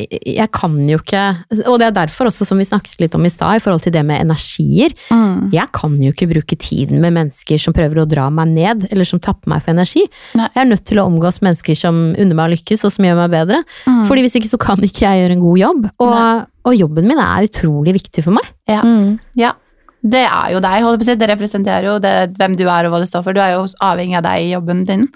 jeg 0.09 0.49
kan 0.55 0.77
jo 0.87 0.97
ikke 0.97 1.23
Og 1.67 1.79
det 1.79 1.87
er 1.89 1.95
derfor 1.97 2.29
også, 2.29 2.45
som 2.47 2.57
vi 2.57 2.65
snakket 2.65 2.99
litt 3.01 3.15
om 3.15 3.25
i 3.25 3.29
stad, 3.29 3.57
i 3.57 3.59
forhold 3.63 3.81
til 3.83 3.91
det 3.91 4.05
med 4.05 4.21
energier. 4.21 4.93
Mm. 5.11 5.51
Jeg 5.51 5.67
kan 5.75 5.97
jo 6.01 6.11
ikke 6.11 6.29
bruke 6.31 6.57
tiden 6.57 7.01
med 7.01 7.13
mennesker 7.13 7.59
som 7.59 7.73
prøver 7.73 8.01
å 8.03 8.07
dra 8.09 8.29
meg 8.29 8.47
ned, 8.53 8.87
eller 8.91 9.05
som 9.05 9.19
tapper 9.19 9.49
meg 9.51 9.61
for 9.63 9.71
energi. 9.75 10.05
Nei. 10.35 10.47
Jeg 10.55 10.63
er 10.63 10.69
nødt 10.71 10.85
til 10.85 10.99
å 11.01 11.07
omgås 11.09 11.41
mennesker 11.45 11.75
som 11.77 12.15
unner 12.17 12.35
meg 12.35 12.49
å 12.49 12.53
lykkes, 12.55 12.85
og 12.85 12.91
som 12.95 13.05
gjør 13.05 13.19
meg 13.23 13.31
bedre. 13.35 13.63
Mm. 13.85 14.05
Fordi 14.07 14.21
hvis 14.25 14.37
ikke 14.39 14.51
så 14.53 14.59
kan 14.61 14.77
ikke 14.77 15.05
jeg 15.05 15.23
gjøre 15.25 15.37
en 15.37 15.43
god 15.45 15.57
jobb. 15.59 15.89
Og, 15.99 16.45
og 16.69 16.75
jobben 16.77 17.07
min 17.09 17.19
er 17.19 17.47
utrolig 17.49 17.93
viktig 17.99 18.23
for 18.23 18.35
meg. 18.39 18.47
Ja. 18.69 18.81
Mm. 18.85 19.19
ja. 19.39 19.53
Det 20.01 20.21
er 20.23 20.51
jo 20.53 20.59
deg, 20.63 20.81
holdt 20.85 20.99
på 21.01 21.03
å 21.03 21.07
si. 21.09 21.15
Det 21.19 21.27
representerer 21.27 21.83
jo 21.89 21.95
det, 21.99 22.13
hvem 22.37 22.53
du 22.55 22.63
er 22.71 22.85
og 22.87 22.93
hva 22.93 22.99
du 23.01 23.05
står 23.09 23.23
for. 23.25 23.33
Du 23.35 23.41
er 23.43 23.51
jo 23.57 23.65
avhengig 23.83 24.15
av 24.15 24.23
deg 24.23 24.45
i 24.45 24.51
jobben 24.53 24.85
din, 24.87 25.07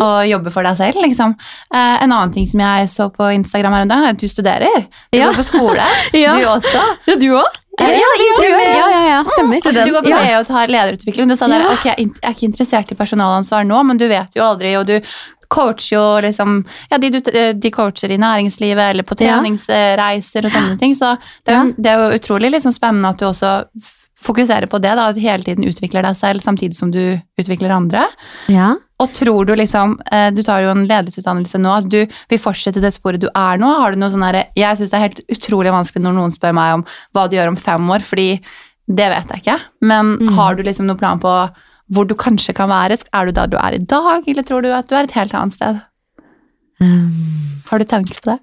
og 0.00 0.26
jobber 0.28 0.50
for 0.54 0.62
deg 0.64 0.78
selv, 0.78 1.00
liksom. 1.04 1.34
Eh, 1.74 1.96
en 2.04 2.12
annen 2.12 2.32
ting 2.32 2.46
som 2.48 2.60
jeg 2.64 2.88
så 2.88 3.10
på 3.12 3.28
Instagram 3.34 3.72
her 3.76 3.82
en 3.84 3.92
dag, 3.92 4.06
er 4.06 4.14
at 4.16 4.22
du 4.22 4.28
studerer. 4.28 4.86
Du 5.12 5.18
Ja. 5.18 5.28
går 5.28 5.36
på 5.42 5.44
skole. 5.50 5.84
Ja. 6.24 6.32
Du 6.38 6.46
også. 6.48 6.80
Ja, 7.10 7.16
du 7.20 7.28
òg? 7.36 7.58
Ja, 7.80 7.88
Ja, 7.88 8.88
ja, 8.92 9.02
ja. 9.08 9.20
Stemmer. 9.24 9.56
Student. 9.60 9.86
Du 9.88 9.92
går 9.92 10.02
på. 10.04 10.10
BI 10.12 10.32
og 10.38 10.46
tar 10.46 10.66
lederutvikling. 10.68 11.28
Du 11.28 11.36
sa 11.36 11.46
der, 11.48 11.64
ok, 11.72 11.84
jeg 11.92 12.10
er 12.22 12.34
ikke 12.34 12.48
interessert 12.48 12.92
i 12.92 12.94
personalansvar 12.96 13.64
nå, 13.68 13.82
men 13.84 13.96
du 14.00 14.06
vet 14.08 14.32
jo 14.36 14.42
aldri, 14.44 14.74
og 14.80 14.86
du 14.86 14.98
coacher 15.52 15.96
jo 15.98 16.04
liksom 16.24 16.62
Ja, 16.90 16.96
de, 16.98 17.10
de 17.60 17.70
coacher 17.70 18.08
i 18.12 18.16
næringslivet 18.20 18.90
eller 18.94 19.04
på 19.04 19.16
treningsreiser 19.20 20.46
og 20.48 20.52
sånne 20.54 20.78
ting, 20.80 20.94
så 20.96 21.18
det 21.44 21.52
er, 21.52 21.58
jo- 21.64 21.74
det 21.76 21.90
er 21.92 21.98
jo 22.00 22.18
utrolig 22.18 22.50
liksom 22.54 22.72
spennende 22.72 23.10
at 23.12 23.18
du 23.20 23.26
også 23.28 23.50
f- 24.22 24.26
fokuserer 24.26 24.66
på 24.70 24.80
det, 24.80 24.94
da, 24.96 25.08
at 25.10 25.14
du 25.16 25.20
hele 25.20 25.42
tiden 25.42 25.64
utvikler 25.68 26.02
deg 26.06 26.16
selv 26.16 26.40
samtidig 26.44 26.74
som 26.78 26.90
du 26.94 27.18
utvikler 27.38 27.70
andre. 27.74 28.04
Ja. 28.48 28.76
Og 29.02 29.10
tror 29.12 29.44
du 29.46 29.54
liksom, 29.58 29.96
eh, 30.12 30.30
du 30.30 30.42
tar 30.42 30.62
jo 30.62 30.70
en 30.70 30.86
ledelsesutdannelse 30.86 31.58
nå, 31.58 31.72
at 31.78 31.88
du 31.90 32.06
vil 32.30 32.38
fortsette 32.38 32.80
det 32.80 32.92
sporet 32.94 33.20
du 33.20 33.28
er 33.34 33.58
nå? 33.58 33.66
Har 33.80 33.92
du 33.92 33.98
noe 33.98 34.10
sånn 34.14 34.22
herre 34.22 34.44
Jeg 34.56 34.76
syns 34.78 34.90
det 34.90 34.98
er 35.00 35.06
helt 35.08 35.20
utrolig 35.28 35.72
vanskelig 35.74 36.02
når 36.04 36.14
noen 36.14 36.30
spør 36.32 36.54
meg 36.54 36.74
om 36.74 36.84
hva 37.14 37.28
du 37.28 37.36
gjør 37.36 37.48
om 37.48 37.56
fem 37.56 37.90
år, 37.90 38.00
fordi 38.00 38.40
Det 38.88 39.08
vet 39.08 39.28
jeg 39.30 39.42
ikke. 39.42 39.60
Men 39.82 40.16
Mm. 40.18 40.34
har 40.34 40.54
du 40.56 40.62
liksom 40.64 40.86
noen 40.86 40.98
plan 40.98 41.18
på 41.20 41.50
hvor 41.92 42.06
du 42.08 42.14
kanskje 42.14 42.52
kan 42.54 42.68
være? 42.68 42.96
Er 43.14 43.26
du 43.26 43.32
der 43.32 43.46
du 43.46 43.56
er 43.56 43.74
i 43.74 43.78
dag, 43.78 44.22
eller 44.26 44.42
tror 44.42 44.62
du 44.62 44.72
at 44.72 44.88
du 44.88 44.94
er 44.96 45.04
et 45.04 45.12
helt 45.12 45.32
annet 45.34 45.52
sted? 45.54 45.80
Um, 46.80 47.62
Har 47.70 47.78
du 47.78 47.84
tenkt 47.84 48.20
på 48.22 48.32
det? 48.32 48.38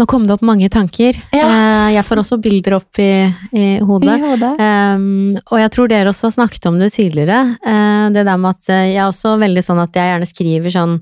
Nå 0.00 0.06
kom 0.08 0.24
det 0.26 0.32
opp 0.38 0.44
mange 0.46 0.70
tanker. 0.72 1.18
Ja. 1.36 1.44
Eh, 1.44 1.88
jeg 1.96 2.06
får 2.08 2.22
også 2.22 2.38
bilder 2.40 2.78
opp 2.78 3.00
i, 3.02 3.12
i 3.52 3.66
hodet. 3.84 4.14
I 4.16 4.24
hodet. 4.24 4.52
Um, 4.56 5.34
og 5.50 5.60
jeg 5.60 5.72
tror 5.74 5.90
dere 5.92 6.12
også 6.12 6.30
har 6.30 6.38
snakket 6.38 6.70
om 6.70 6.78
det 6.80 6.92
tidligere. 6.94 7.42
Uh, 7.60 8.08
det 8.14 8.24
der 8.24 8.40
med 8.40 8.56
at 8.56 8.72
eh, 8.72 8.86
jeg 8.94 9.02
er 9.02 9.10
også 9.10 9.36
veldig 9.42 9.64
sånn 9.66 9.82
at 9.82 10.00
jeg 10.00 10.14
gjerne 10.14 10.30
skriver 10.30 10.74
sånn 10.76 10.96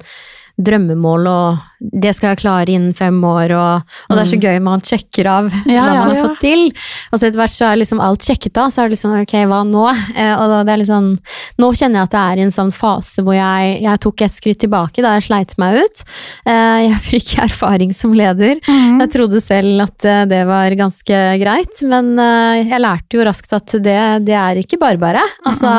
drømmemål, 0.58 1.28
og 1.30 1.77
det 1.78 2.14
skal 2.16 2.32
jeg 2.32 2.42
klare 2.42 2.72
innen 2.74 2.94
fem 2.96 3.18
år, 3.24 3.52
og, 3.54 3.98
og 4.08 4.16
det 4.16 4.24
er 4.24 4.30
så 4.32 4.40
gøy 4.42 4.58
man 4.64 4.84
sjekker 4.84 5.28
av 5.30 5.48
Mm. 5.48 5.72
Ja, 5.74 5.84
hva 5.84 6.04
man 6.06 6.16
har 6.16 6.28
fått 6.28 6.40
til. 6.42 6.64
Og 7.12 7.18
så 7.18 7.28
etter 7.28 7.40
hvert 7.40 7.54
så 7.54 7.66
er 7.68 7.78
liksom 7.80 8.00
alt 8.02 8.24
sjekket 8.26 8.58
av, 8.60 8.70
så 8.72 8.82
er 8.82 8.88
det 8.88 8.96
liksom 8.96 9.14
ok, 9.18 9.34
hva 9.50 9.60
nå? 9.68 9.84
Eh, 10.14 10.32
og 10.34 10.50
da, 10.50 10.60
det 10.66 10.74
er 10.74 10.80
liksom, 10.82 11.08
nå 11.62 11.68
kjenner 11.76 12.00
jeg 12.00 12.08
at 12.08 12.14
det 12.14 12.22
er 12.22 12.40
i 12.40 12.44
en 12.46 12.54
sånn 12.54 12.72
fase 12.74 13.24
hvor 13.24 13.36
jeg, 13.36 13.74
jeg 13.84 14.02
tok 14.04 14.24
et 14.26 14.34
skritt 14.34 14.60
tilbake 14.64 15.04
da 15.04 15.14
jeg 15.16 15.26
sleit 15.28 15.54
meg 15.60 15.78
ut. 15.82 16.02
Eh, 16.48 16.78
jeg 16.88 17.00
fikk 17.06 17.34
erfaring 17.46 17.94
som 17.96 18.14
leder. 18.16 18.60
Mm. 18.68 18.98
Jeg 19.04 19.12
trodde 19.14 19.42
selv 19.44 19.84
at 19.86 20.08
eh, 20.08 20.24
det 20.30 20.42
var 20.48 20.78
ganske 20.78 21.22
greit, 21.42 21.84
men 21.88 22.12
jeg 22.18 22.82
lærte 22.82 23.18
jo 23.18 23.26
raskt 23.26 23.54
at 23.56 23.76
det, 23.84 23.98
det 24.26 24.36
er 24.38 24.62
ikke 24.62 24.80
bare 24.80 25.00
bare. 25.00 25.24
Altså, 25.48 25.70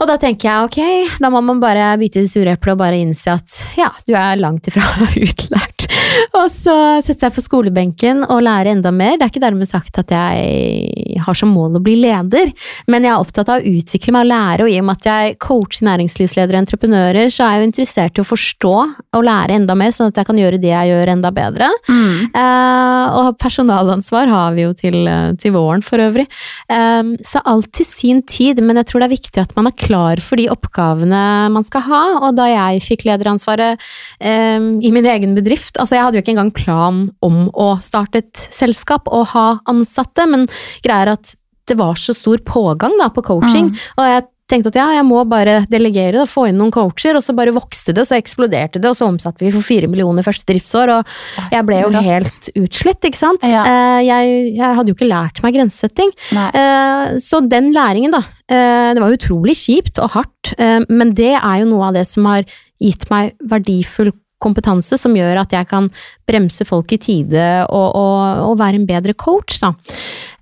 og 0.00 0.10
da 0.10 0.18
tenker 0.20 0.48
jeg 0.50 0.70
ok, 0.70 1.18
da 1.22 1.30
må 1.32 1.42
man 1.44 1.62
bare 1.62 1.92
bite 2.00 2.24
i 2.24 2.30
sure 2.30 2.56
og 2.56 2.80
bare 2.80 2.98
innse 2.98 3.30
at 3.36 3.52
ja, 3.78 3.90
du 4.08 4.14
er 4.18 4.40
langt 4.40 4.66
ifra 4.70 4.84
utlært. 5.04 5.75
Og 6.40 6.48
så 6.52 6.76
sette 7.04 7.26
seg 7.26 7.34
på 7.36 7.44
skolebenken 7.44 8.24
og 8.26 8.42
lære 8.46 8.74
enda 8.76 8.92
mer. 8.94 9.16
Det 9.16 9.26
er 9.26 9.32
ikke 9.32 9.44
dermed 9.44 9.68
sagt 9.70 10.00
at 10.00 10.12
jeg 10.12 11.20
har 11.22 11.38
som 11.38 11.52
mål 11.54 11.78
å 11.78 11.82
bli 11.82 11.96
leder, 12.00 12.52
men 12.90 13.06
jeg 13.06 13.12
er 13.12 13.22
opptatt 13.22 13.50
av 13.52 13.62
å 13.62 13.74
utvikle 13.76 14.14
meg 14.14 14.26
og 14.26 14.30
lære, 14.30 14.66
og 14.66 14.72
i 14.72 14.78
og 14.80 14.86
med 14.88 15.00
at 15.00 15.08
jeg 15.10 15.36
coacher 15.42 15.86
næringslivsledere 15.88 16.58
og 16.58 16.64
entreprenører, 16.64 17.30
så 17.32 17.46
er 17.46 17.56
jeg 17.56 17.62
jo 17.62 17.68
interessert 17.70 18.18
i 18.18 18.22
å 18.22 18.28
forstå 18.28 18.74
og 19.16 19.26
lære 19.26 19.56
enda 19.56 19.76
mer, 19.78 19.94
sånn 19.94 20.12
at 20.12 20.20
jeg 20.20 20.28
kan 20.28 20.40
gjøre 20.40 20.60
det 20.62 20.72
jeg 20.72 20.92
gjør 20.92 21.12
enda 21.16 21.32
bedre. 21.34 21.70
Mm. 21.88 22.34
Uh, 22.36 23.04
og 23.22 23.30
personalansvar 23.40 24.30
har 24.30 24.56
vi 24.56 24.66
jo 24.66 24.74
til, 24.76 24.98
til 25.40 25.54
våren 25.56 25.84
for 25.84 26.02
øvrig. 26.02 26.26
Eh, 26.72 27.12
så 27.26 27.42
alt 27.48 27.70
til 27.76 27.86
sin 27.88 28.22
tid, 28.26 28.60
men 28.64 28.80
jeg 28.80 28.90
tror 28.90 29.02
det 29.02 29.08
er 29.08 29.14
viktig 29.16 29.42
at 29.42 29.54
man 29.58 29.70
er 29.70 29.76
klar 29.78 30.20
for 30.24 30.40
de 30.40 30.48
oppgavene 30.52 31.22
man 31.52 31.66
skal 31.66 31.84
ha. 31.88 32.02
Og 32.26 32.36
da 32.38 32.48
jeg 32.50 32.84
fikk 32.86 33.06
lederansvaret 33.08 33.82
eh, 34.20 34.58
i 34.58 34.92
min 34.94 35.08
egen 35.08 35.36
bedrift, 35.36 35.76
altså 35.80 35.98
jeg 35.98 36.05
hadde 36.06 36.20
jo 36.20 36.24
ikke 36.24 36.34
engang 36.36 36.52
plan 36.56 37.02
om 37.26 37.42
å 37.52 37.72
starte 37.84 38.22
et 38.24 38.46
selskap 38.54 39.10
og 39.12 39.28
ha 39.34 39.48
ansatte, 39.70 40.24
men 40.30 40.46
greia 40.86 41.02
er 41.06 41.12
at 41.18 41.34
det 41.66 41.74
var 41.80 41.98
så 41.98 42.14
stor 42.14 42.38
pågang 42.46 42.94
da 43.00 43.08
på 43.10 43.24
coaching, 43.26 43.72
og 43.98 44.06
jeg 44.06 44.26
tenkte 44.46 44.70
at 44.70 44.76
ja, 44.78 44.84
jeg 44.94 45.02
må 45.08 45.24
bare 45.26 45.56
delegere 45.66 46.20
og 46.22 46.28
få 46.30 46.44
inn 46.46 46.54
noen 46.60 46.70
coacher, 46.70 47.16
og 47.18 47.24
så 47.26 47.32
bare 47.34 47.50
vokste 47.50 47.90
det, 47.90 48.04
og 48.04 48.06
så 48.06 48.14
eksploderte 48.20 48.78
det, 48.78 48.86
og 48.86 48.94
så 48.94 49.08
omsatte 49.10 49.42
vi 49.42 49.50
for 49.50 49.66
fire 49.66 49.88
millioner 49.90 50.22
første 50.22 50.46
driftsår, 50.46 50.92
og 51.00 51.50
jeg 51.50 51.66
ble 51.66 51.80
jo 51.80 51.88
helt 52.06 52.46
utslitt, 52.62 53.08
ikke 53.10 53.18
sant? 53.18 53.42
Ja. 53.42 53.64
Eh, 53.66 54.02
Jeg, 54.06 54.36
jeg 54.60 54.76
hadde 54.78 54.92
jo 54.92 54.94
ikke 54.94 55.08
lært 55.10 55.42
meg 55.42 55.56
grensesetting. 55.58 56.14
Nei. 56.38 56.46
Eh, 56.54 57.16
Så 57.26 57.40
den 57.50 57.72
læringen, 57.74 58.14
da. 58.14 58.22
eh, 58.46 58.94
Det 58.94 59.02
var 59.02 59.16
utrolig 59.18 59.56
kjipt 59.58 59.98
og 59.98 60.14
hardt, 60.14 60.54
men 60.86 61.10
det 61.18 61.32
er 61.42 61.64
jo 61.64 61.66
noe 61.72 61.88
av 61.90 61.98
det 61.98 62.06
som 62.06 62.30
har 62.30 62.46
gitt 62.78 63.10
meg 63.10 63.34
verdifull 63.42 64.12
kompetanse 64.42 64.98
som 65.00 65.14
gjør 65.16 65.40
at 65.42 65.54
jeg 65.56 65.68
kan 65.70 65.88
bremse 66.28 66.64
folk 66.68 66.92
i 66.92 66.98
tide 67.00 67.46
og, 67.70 67.88
og, 67.96 68.42
og 68.50 68.58
være 68.60 68.80
en 68.82 68.86
bedre 68.88 69.14
coach, 69.14 69.58
da. 69.62 69.72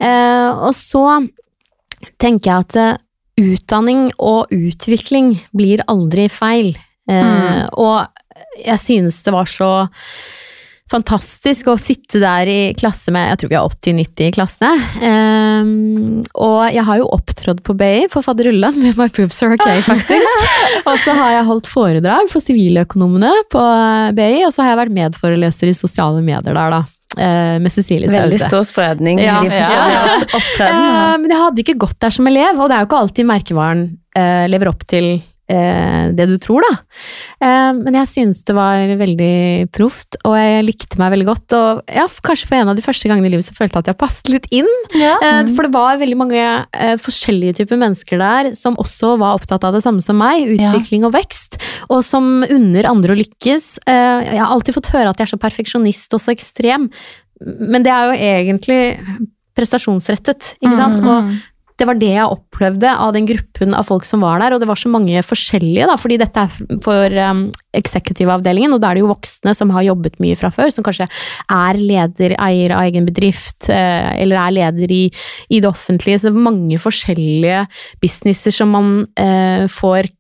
Eh, 0.01 0.51
Og 0.69 0.75
så 0.75 1.05
tenker 2.21 2.51
jeg 2.51 2.67
at 2.67 2.77
eh, 2.77 2.97
utdanning 3.45 4.09
og 4.19 4.51
utvikling 4.55 5.35
blir 5.57 5.85
aldri 5.89 6.29
feil. 6.31 6.75
Eh, 7.09 7.23
Mm. 7.25 7.69
Og 7.79 8.07
jeg 8.65 8.79
synes 8.81 9.23
det 9.27 9.33
var 9.35 9.45
så 9.51 9.71
fantastisk 10.95 11.69
å 11.73 11.77
sitte 11.81 12.21
der 12.23 12.49
i 12.51 12.59
klasse 12.79 13.13
med 13.15 13.27
Jeg 13.33 13.41
tror 13.43 13.51
vi 13.51 13.59
har 13.59 13.73
80-90 13.73 14.29
i 14.29 14.33
klassene. 14.35 14.73
Um, 15.03 16.23
og 16.39 16.61
jeg 16.75 16.85
har 16.87 17.01
jo 17.01 17.09
opptrådt 17.17 17.63
på 17.67 17.77
BI 17.79 18.07
for 18.13 18.27
fadderullan 18.27 18.79
med 18.81 18.99
My 19.01 19.09
Poops 19.13 19.43
Are 19.43 19.57
Okay, 19.59 19.83
faktisk. 19.87 20.49
og 20.89 20.97
så 21.05 21.15
har 21.19 21.37
jeg 21.37 21.47
holdt 21.51 21.71
foredrag 21.71 22.31
for 22.33 22.45
siviløkonomene 22.45 23.31
på 23.53 23.63
BI, 24.17 24.45
og 24.47 24.55
så 24.55 24.65
har 24.65 24.75
jeg 24.75 24.83
vært 24.85 24.97
medforeleser 25.01 25.71
i 25.71 25.77
sosiale 25.79 26.23
medier 26.25 26.55
der, 26.55 26.79
da. 26.79 26.81
eh, 27.19 27.59
Med 27.63 27.75
Cecilie 27.75 28.11
Veldig 28.11 28.41
stor 28.43 28.65
spredning 28.67 29.23
Ja, 29.23 29.41
i 29.45 29.51
ja. 29.55 29.85
Eh, 30.69 31.15
men 31.21 31.31
jeg 31.31 31.43
hadde 31.43 31.65
ikke 31.65 31.79
gått 31.87 32.01
der 32.03 32.15
som 32.15 32.31
elev, 32.31 32.59
og 32.59 32.71
det 32.71 32.79
er 32.79 32.85
jo 32.85 32.91
ikke 32.91 33.05
alltid 33.05 33.31
merkevaren 33.31 33.87
eh, 34.17 34.45
lever 34.51 34.73
opp 34.75 34.87
til 34.91 35.17
eh, 35.51 36.11
det 36.17 36.27
du 36.31 36.37
tror, 36.43 36.65
da. 36.65 36.73
Eh, 37.45 37.71
men 37.79 37.99
jeg 38.01 38.11
synes 38.11 38.43
det 38.47 38.57
var 38.57 38.95
veldig 39.01 39.69
proft, 39.75 40.19
og 40.25 40.37
jeg 40.39 40.65
likte 40.67 41.01
meg 41.01 41.15
veldig 41.15 41.29
godt. 41.29 41.57
Og 41.59 41.95
ja, 41.97 42.07
kanskje 42.27 42.49
for 42.51 42.59
en 42.59 42.73
av 42.73 42.79
de 42.79 42.85
første 42.85 43.11
gangene 43.11 43.31
i 43.31 43.35
livet 43.35 43.49
så 43.49 43.57
følte 43.57 43.79
jeg 43.79 43.87
at 43.87 43.93
jeg 43.93 44.01
passet 44.01 44.33
litt 44.33 44.49
inn. 44.55 44.71
Ja. 44.97 45.17
Eh, 45.19 45.53
For 45.55 45.67
det 45.67 45.75
var 45.75 46.01
veldig 46.01 46.21
mange 46.21 46.45
eh, 46.45 46.97
forskjellige 47.01 47.59
typer 47.61 47.81
mennesker 47.81 48.21
der 48.23 48.53
som 48.59 48.79
også 48.81 49.15
var 49.21 49.39
opptatt 49.39 49.67
av 49.67 49.77
det 49.77 49.85
samme 49.85 50.05
som 50.05 50.19
meg, 50.21 50.49
utvikling 50.57 51.07
og 51.09 51.15
vekst, 51.17 51.61
og 51.91 52.03
som 52.07 52.43
unner 52.47 52.89
andre 52.91 53.15
å 53.15 53.21
lykkes. 53.21 53.71
Eh, 53.85 54.35
jeg 54.35 54.41
har 54.41 54.51
alltid 54.51 54.79
fått 54.79 54.93
høre 54.95 55.13
at 55.13 55.21
jeg 55.21 55.29
er 55.29 55.35
så 55.35 55.43
perfeksjonist 55.43 56.17
og 56.17 56.23
så 56.25 56.35
ekstrem, 56.35 56.91
men 57.45 57.85
det 57.85 57.93
er 57.93 58.09
jo 58.09 58.29
egentlig 58.31 58.81
prestasjonsrettet, 59.55 60.55
ikke 60.63 60.77
sant? 60.79 61.03
Mm. 61.03 61.11
Og 61.11 61.35
det 61.75 61.87
var 61.89 61.99
det 61.99 62.13
jeg 62.13 62.31
opplevde 62.31 62.91
av 63.03 63.13
den 63.17 63.27
gruppen 63.27 63.75
av 63.75 63.89
folk 63.89 64.05
som 64.07 64.23
var 64.23 64.39
der, 64.39 64.55
og 64.55 64.63
det 64.63 64.69
var 64.71 64.79
så 64.79 64.91
mange 64.93 65.19
forskjellige, 65.27 65.89
da, 65.91 65.97
fordi 65.99 66.19
dette 66.23 66.45
er 66.45 66.81
for 66.85 67.17
um, 67.19 67.45
executive-avdelingen, 67.75 68.77
og 68.77 68.83
da 68.83 68.93
er 68.93 68.99
det 68.99 69.03
jo 69.03 69.11
voksne 69.11 69.55
som 69.59 69.73
har 69.75 69.87
jobbet 69.89 70.21
mye 70.23 70.39
fra 70.39 70.53
før, 70.55 70.71
som 70.71 70.87
kanskje 70.87 71.09
er 71.51 71.81
leder, 71.81 72.37
eier 72.39 72.75
av 72.77 72.87
egen 72.87 73.09
bedrift, 73.09 73.67
uh, 73.67 74.13
eller 74.15 74.39
er 74.39 74.55
leder 74.61 74.95
i, 74.95 75.05
i 75.51 75.59
det 75.65 75.71
offentlige, 75.71 76.21
så 76.21 76.29
det 76.29 76.37
er 76.37 76.45
mange 76.47 76.79
forskjellige 76.79 77.65
businesser 78.05 78.55
som 78.55 78.71
man 78.75 78.93
uh, 79.19 79.65
får 79.71 80.13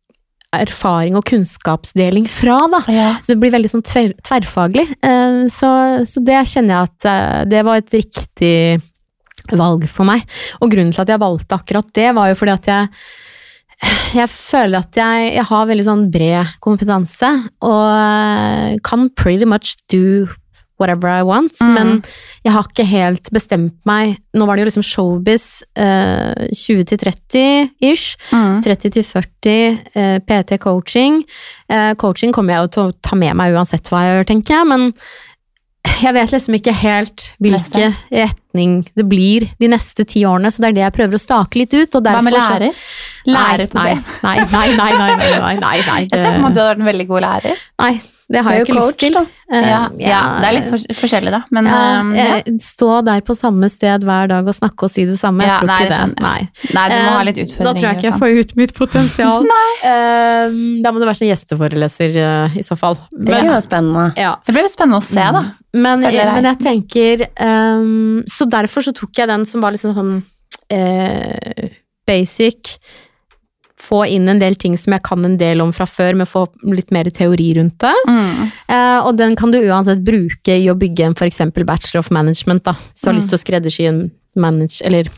erfaring 0.54 1.14
og 1.18 1.24
kunnskapsdeling 1.26 2.26
fra, 2.30 2.56
da. 2.70 2.80
Ja. 2.90 3.06
Så 3.22 3.34
det 3.34 3.38
blir 3.42 3.54
veldig 3.54 3.70
sånn 3.72 3.86
tver, 3.86 4.10
tverrfaglig. 4.26 4.88
Uh, 5.06 5.46
Så, 5.54 5.70
så 6.10 6.22
det 6.26 6.42
kjenner 6.50 6.74
jeg 6.74 6.90
at 6.90 7.46
det 7.50 7.62
var 7.66 7.78
et 7.78 7.94
riktig 7.94 8.54
valg 9.52 9.88
for 9.92 10.08
meg. 10.08 10.24
Og 10.60 10.70
grunnen 10.72 10.94
til 10.94 11.02
at 11.04 11.08
jeg 11.12 11.20
valgte 11.22 11.58
akkurat 11.58 11.92
det, 11.94 12.14
var 12.16 12.30
jo 12.32 12.38
fordi 12.40 12.56
at 12.56 12.66
jeg 12.72 12.88
jeg 14.14 14.28
føler 14.30 14.78
at 14.80 14.96
jeg, 14.96 15.32
jeg 15.34 15.44
har 15.50 15.66
veldig 15.68 15.84
sånn 15.84 16.04
bred 16.14 16.54
kompetanse, 16.64 17.28
og 17.66 17.82
eh, 17.90 18.78
kan 18.86 19.10
pretty 19.18 19.44
much 19.44 19.74
do 19.92 20.28
whatever 20.80 21.08
I 21.10 21.22
want, 21.22 21.52
Mm. 21.60 21.74
men 21.74 21.90
jeg 22.44 22.52
har 22.52 22.64
ikke 22.66 22.86
helt 22.88 23.28
bestemt 23.30 23.74
meg. 23.86 24.16
Nå 24.34 24.46
var 24.46 24.56
det 24.56 24.64
jo 24.64 24.68
liksom 24.70 24.86
showbiz 24.86 25.62
eh, 25.76 26.48
20 26.50 26.84
til 26.90 26.98
30 26.98 27.70
ish. 27.80 28.16
Mm. 28.32 28.62
30 28.64 28.90
til 28.96 29.04
40 29.04 29.78
eh, 29.94 30.18
PT 30.26 30.58
coaching. 30.64 31.20
Eh, 31.68 31.92
coaching 32.00 32.32
kommer 32.34 32.54
jeg 32.56 32.64
jo 32.64 32.72
til 32.74 32.88
å 32.88 32.96
ta 33.02 33.16
med 33.20 33.36
meg 33.38 33.54
uansett 33.54 33.86
hva 33.92 34.02
jeg 34.06 34.16
gjør, 34.18 34.28
tenker 34.32 34.56
jeg, 34.58 34.70
men 34.72 34.88
jeg 36.02 36.14
vet 36.16 36.32
liksom 36.34 36.58
ikke 36.58 36.74
helt 36.80 37.28
hvilken 37.38 37.94
retning 38.54 38.88
det 38.94 39.04
blir 39.04 39.48
de 39.58 39.68
neste 39.68 40.04
ti 40.04 40.24
årene, 40.24 40.50
så 40.50 40.62
det 40.62 40.68
er 40.68 40.74
det 40.74 40.84
jeg 40.84 40.94
prøver 40.94 41.18
å 41.18 41.22
stake 41.22 41.58
litt 41.58 41.74
ut. 41.74 41.98
Hva 41.98 42.22
med 42.22 42.34
lærer? 42.34 42.72
Lærer 43.26 43.66
på 43.66 43.78
nei. 43.78 43.94
Nei, 44.22 44.36
nei, 44.50 44.68
nei. 44.76 44.90
nei, 44.94 45.16
nei, 45.16 45.38
nei, 45.40 45.54
nei, 45.58 45.78
nei. 45.86 46.00
Jeg 46.10 46.18
ser 46.18 46.34
for 46.34 46.40
meg 46.40 46.50
at 46.50 46.54
du 46.54 46.60
hadde 46.60 46.70
vært 46.70 46.82
en 46.82 46.90
veldig 46.90 47.06
god 47.08 47.26
lærer. 47.26 47.64
Nei, 47.82 47.94
det 48.32 48.40
har 48.44 48.54
jeg 48.54 48.62
jo 48.66 48.74
jo 48.74 48.80
lyst 48.80 48.98
til. 48.98 49.12
coach, 49.14 49.30
Eh, 49.54 49.60
Ja, 49.68 49.80
ja, 50.00 50.20
det 50.40 50.46
er 50.48 50.54
litt 50.56 50.64
for, 50.70 50.78
forskjellig, 50.96 51.30
da. 51.30 51.42
Men 51.52 51.66
ja, 51.68 52.00
um, 52.00 52.14
ja. 52.16 52.24
eh, 52.40 52.54
Stå 52.64 53.02
der 53.04 53.20
på 53.20 53.34
samme 53.36 53.68
sted 53.70 54.02
hver 54.08 54.26
dag 54.30 54.46
og 54.48 54.54
snakke 54.56 54.86
og 54.86 54.90
si 54.90 55.04
det 55.04 55.18
samme. 55.20 55.44
Jeg 55.44 55.52
Ja, 55.52 55.58
tror 55.60 55.68
nei, 55.68 55.76
ikke 55.84 55.98
det. 55.98 56.22
Nei. 56.24 56.48
Nei, 56.74 56.84
du 56.88 56.94
må 56.96 57.10
Eh, 57.10 57.16
ha 57.18 57.22
litt 57.28 57.40
utfordringer. 57.42 57.68
Da 57.68 57.74
tror 57.76 57.88
jeg 57.90 57.96
ikke 57.98 58.08
jeg 58.08 58.14
sånn. 58.14 58.22
får 58.24 58.40
ut 58.40 58.56
mitt 58.56 58.74
potensial. 58.74 59.46
Eh, 59.84 60.48
da 60.80 60.90
må 60.92 60.98
du 60.98 61.04
være 61.04 61.18
sånn 61.18 61.28
gjesteforeleser 61.28 62.16
eh, 62.16 62.56
i 62.56 62.62
så 62.64 62.76
fall. 62.80 62.96
Det 63.12 63.26
blir 63.28 63.44
jo 63.50 63.60
spennende. 63.60 64.06
ja. 64.16 64.30
Det 64.46 64.54
blir 64.56 64.68
spennende 64.72 64.96
å 65.02 65.04
se, 65.04 65.20
da. 65.36 65.42
Men, 65.74 66.00
men 66.00 66.44
jeg 66.48 66.58
tenker 66.62 67.26
um, 67.44 68.22
Så 68.30 68.46
derfor 68.48 68.80
så 68.86 68.94
tok 68.96 69.12
jeg 69.18 69.28
den 69.28 69.44
som 69.44 69.60
var 69.60 69.72
liksom 69.76 69.92
sånn 69.94 70.14
uh, 70.72 71.68
basic. 72.06 72.78
Få 73.84 74.04
inn 74.08 74.28
en 74.32 74.38
del 74.40 74.54
ting 74.56 74.76
som 74.80 74.92
jeg 74.96 75.02
kan 75.04 75.24
en 75.28 75.36
del 75.40 75.60
om 75.60 75.72
fra 75.76 75.84
før, 75.90 76.14
men 76.16 76.26
få 76.30 76.46
litt 76.72 76.90
mer 76.94 77.04
teori 77.12 77.50
rundt 77.58 77.78
det. 77.84 77.94
Mm. 78.08 78.46
Eh, 78.68 79.00
og 79.06 79.16
den 79.20 79.34
kan 79.36 79.50
du 79.52 79.58
uansett 79.60 80.00
bruke 80.06 80.56
i 80.56 80.70
å 80.72 80.76
bygge 80.78 81.04
en 81.10 81.14
f.eks. 81.18 81.42
bachelor 81.64 82.00
of 82.00 82.10
management, 82.10 82.64
da. 82.64 82.72
Hvis 82.72 83.02
du 83.04 83.10
har 83.10 83.14
Mm. 83.14 83.20
lyst 83.20 83.30
til 83.34 83.38
å 83.38 83.44
skreddersy 83.44 83.86
en 83.90 84.00
manage... 84.36 84.80
Eller 84.84 85.10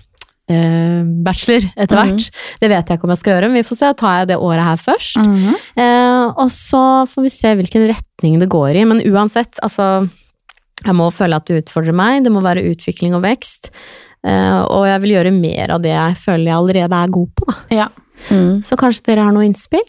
eh, 0.49 1.03
bachelor 1.27 1.65
etter 1.77 1.97
Mm. 1.97 2.03
hvert. 2.17 2.31
Det 2.61 2.69
vet 2.71 2.87
jeg 2.89 2.99
ikke 2.99 3.05
om 3.05 3.11
jeg 3.11 3.19
skal 3.19 3.33
gjøre, 3.35 3.49
men 3.51 3.59
vi 3.63 3.69
får 3.69 3.77
se. 3.81 3.93
Tar 3.99 4.19
jeg 4.21 4.29
det 4.29 4.37
året 4.39 4.63
her 4.63 4.77
først? 4.77 5.17
Mhm. 5.19 5.55
Eh, 5.77 6.27
og 6.39 6.51
så 6.55 6.83
får 7.11 7.23
vi 7.23 7.29
se 7.35 7.55
hvilken 7.59 7.87
retning 7.91 8.39
det 8.39 8.49
går 8.49 8.77
i. 8.77 8.85
Men 8.85 9.01
uansett, 9.03 9.59
altså 9.63 10.09
Jeg 10.85 10.93
må 10.95 11.07
føle 11.11 11.35
at 11.35 11.47
det 11.47 11.65
utfordrer 11.65 11.95
meg. 11.97 12.23
Det 12.23 12.31
må 12.31 12.43
være 12.45 12.63
utvikling 12.71 13.15
og 13.17 13.23
vekst. 13.25 13.71
Eh, 14.23 14.61
og 14.69 14.85
jeg 14.87 15.01
vil 15.03 15.11
gjøre 15.17 15.33
mer 15.33 15.71
av 15.73 15.81
det 15.83 15.91
jeg 15.95 16.15
føler 16.21 16.45
jeg 16.51 16.55
allerede 16.55 16.93
er 16.93 17.09
god 17.09 17.29
på. 17.35 17.47
Da. 17.49 17.55
Ja. 17.75 17.89
Mm. 18.31 18.65
Så 18.65 18.77
kanskje 18.81 19.05
dere 19.11 19.25
har 19.29 19.33
noe 19.37 19.45
innspill? 19.49 19.85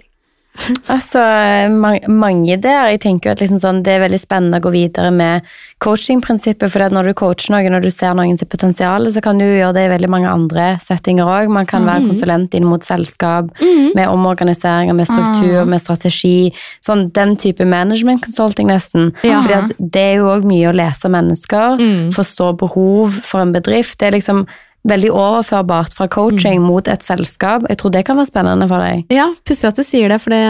Altså, 0.90 1.22
ma- 1.70 2.00
mange 2.10 2.56
der. 2.58 2.88
Jeg 2.90 3.02
tenker 3.04 3.30
jo 3.30 3.34
at 3.36 3.42
liksom 3.44 3.60
sånn, 3.62 3.84
det 3.86 3.92
er 3.94 4.00
veldig 4.08 4.18
spennende 4.18 4.58
å 4.58 4.64
gå 4.66 4.72
videre 4.74 5.12
med 5.14 5.46
coachingprinsippet, 5.86 6.72
for 6.74 6.82
når 6.90 7.12
du 7.12 7.14
coacher 7.20 7.54
noen, 7.54 7.76
og 7.78 7.86
du 7.86 7.92
ser 7.94 8.16
noen 8.18 8.38
sitt 8.40 8.50
potensial, 8.50 9.06
så 9.14 9.22
kan 9.24 9.38
du 9.38 9.46
gjøre 9.46 9.76
det 9.78 9.84
i 9.86 9.92
veldig 9.94 10.10
mange 10.10 10.32
andre 10.32 10.66
settinger 10.84 11.30
òg. 11.30 11.52
Man 11.54 11.70
kan 11.70 11.86
være 11.88 12.08
konsulent 12.10 12.58
inn 12.58 12.66
mot 12.68 12.82
selskap, 12.86 13.52
med 13.62 14.04
omorganiseringer, 14.10 14.98
med 14.98 15.10
struktur, 15.10 15.62
med 15.70 15.84
strategi. 15.84 16.52
Sånn 16.86 17.08
den 17.16 17.36
type 17.38 17.66
management 17.70 18.26
consulting, 18.26 18.72
nesten. 18.74 19.12
Ja. 19.22 19.44
Fordi 19.46 19.60
at 19.62 19.76
det 19.94 20.06
er 20.12 20.16
jo 20.24 20.32
òg 20.34 20.48
mye 20.50 20.72
å 20.72 20.76
lese 20.78 21.12
mennesker, 21.14 21.78
Mm. 21.78 22.10
forstå 22.18 22.58
behov 22.58 23.14
for 23.24 23.42
en 23.46 23.54
bedrift. 23.54 24.00
Det 24.00 24.08
er 24.08 24.18
liksom 24.18 24.48
veldig 24.88 25.12
overførbart 25.12 25.96
fra 25.98 26.08
coaching 26.12 26.62
mot 26.64 26.88
et 26.90 27.04
selskap. 27.06 27.66
Jeg 27.70 27.80
tror 27.82 27.94
det 27.94 28.04
kan 28.08 28.18
være 28.20 28.30
spennende 28.30 28.68
for 28.70 28.84
deg. 28.84 29.04
Ja, 29.14 29.28
pussig 29.48 29.70
at 29.70 29.80
du 29.80 29.84
sier 29.86 30.12
det, 30.12 30.20
for 30.24 30.34
det, 30.36 30.42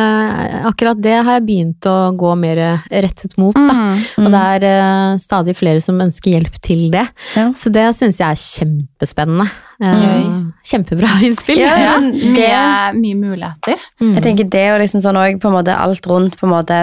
akkurat 0.69 1.01
det 1.03 1.15
har 1.17 1.39
jeg 1.39 1.45
begynt 1.47 1.89
å 1.89 1.95
gå 2.17 2.33
mer 2.39 2.61
rettet 2.91 3.37
mot. 3.41 3.57
Da. 3.57 3.75
Mm. 3.77 4.25
Og 4.25 4.33
det 4.33 4.43
er 4.55 4.67
uh, 4.67 5.19
stadig 5.21 5.57
flere 5.57 5.83
som 5.83 5.99
ønsker 6.03 6.37
hjelp 6.37 6.59
til 6.63 6.87
det. 6.93 7.05
Ja. 7.37 7.49
Så 7.57 7.73
det 7.73 7.87
syns 7.97 8.21
jeg 8.21 8.27
er 8.29 8.43
kjempespennende. 8.43 9.47
Uh, 9.77 10.49
Kjempebra 10.65 11.19
innspill. 11.27 11.61
Ja, 11.61 11.75
Ja, 11.87 11.97
Det 12.01 12.17
mye, 12.33 12.93
mye 12.97 13.21
muligheter. 13.21 13.81
Mm. 14.01 14.15
Jeg 14.17 14.25
tenker 14.29 14.51
det 14.57 14.67
og 14.73 14.81
liksom 14.83 15.03
sånn 15.05 15.19
òg, 15.19 15.41
på 15.41 15.51
en 15.51 15.57
måte 15.59 15.77
alt 15.77 16.09
rundt 16.09 16.39
på 16.39 16.49
en 16.49 16.55
måte 16.55 16.81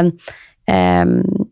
perso 0.64 1.43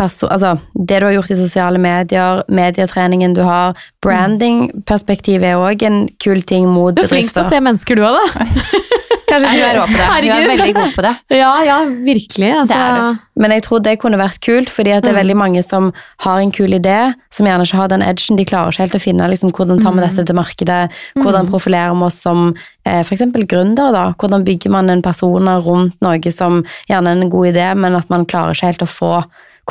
altså, 0.00 0.56
det 0.74 1.00
du 1.00 1.06
har 1.06 1.14
gjort 1.16 1.30
i 1.30 1.38
sosiale 1.38 1.78
medier, 1.78 2.42
medietreningen 2.48 3.34
du 3.34 3.42
har, 3.46 3.78
branding-perspektivet 4.04 5.54
er 5.54 5.60
òg 5.62 5.82
en 5.86 6.04
kul 6.22 6.42
ting 6.42 6.66
mot 6.68 6.94
bedrifter. 6.94 7.08
Du 7.08 7.14
er 7.14 7.22
flink 7.22 7.32
til 7.32 7.44
å 7.44 7.48
se 7.50 7.62
mennesker 7.68 8.00
du 8.00 8.06
òg, 8.06 8.18
da. 8.18 8.82
Kanskje 9.34 9.52
du 9.56 9.62
er 9.64 9.78
rå 9.78 9.84
på 9.88 9.96
det. 9.96 10.08
Du 10.24 10.30
er 10.30 10.48
veldig 10.50 10.74
god 10.76 10.90
på 10.94 11.04
det. 11.04 11.12
Ja, 11.44 11.52
ja, 11.66 11.78
virkelig. 12.06 12.50
Altså. 12.54 12.74
Det 12.74 12.80
er 12.80 13.16
Men 13.42 13.54
jeg 13.54 13.64
tror 13.66 13.80
det 13.82 13.96
kunne 14.02 14.18
vært 14.20 14.38
kult, 14.44 14.70
fordi 14.70 14.92
det 15.02 15.10
er 15.10 15.16
veldig 15.16 15.36
mange 15.38 15.62
som 15.66 15.90
har 16.22 16.42
en 16.42 16.52
kul 16.54 16.76
idé, 16.76 16.98
som 17.34 17.48
gjerne 17.48 17.66
ikke 17.66 17.80
har 17.80 17.90
den 17.90 18.04
edgen. 18.06 18.38
De 18.38 18.46
klarer 18.46 18.70
ikke 18.70 18.84
helt 18.84 18.98
å 18.98 19.02
finne 19.02 19.30
liksom, 19.32 19.54
hvordan 19.56 19.82
tar 19.82 19.96
vi 19.96 20.04
dette 20.04 20.26
til 20.28 20.38
markedet, 20.38 20.82
hvordan 21.18 21.50
profilerer 21.50 21.96
vi 21.96 22.06
oss 22.06 22.20
som 22.22 22.52
eh, 22.86 23.00
f.eks. 23.00 23.26
gründer. 23.34 23.90
da, 23.96 24.04
Hvordan 24.20 24.46
bygger 24.46 24.74
man 24.76 24.92
en 24.92 25.02
personer 25.02 25.64
rundt 25.66 25.98
noe 26.04 26.34
som 26.34 26.62
gjerne 26.90 27.16
er 27.16 27.24
en 27.24 27.32
god 27.32 27.50
idé, 27.50 27.66
men 27.74 27.98
at 27.98 28.12
man 28.12 28.28
klarer 28.28 28.54
ikke 28.54 28.70
helt 28.70 28.86
å 28.86 28.92
få 28.92 29.12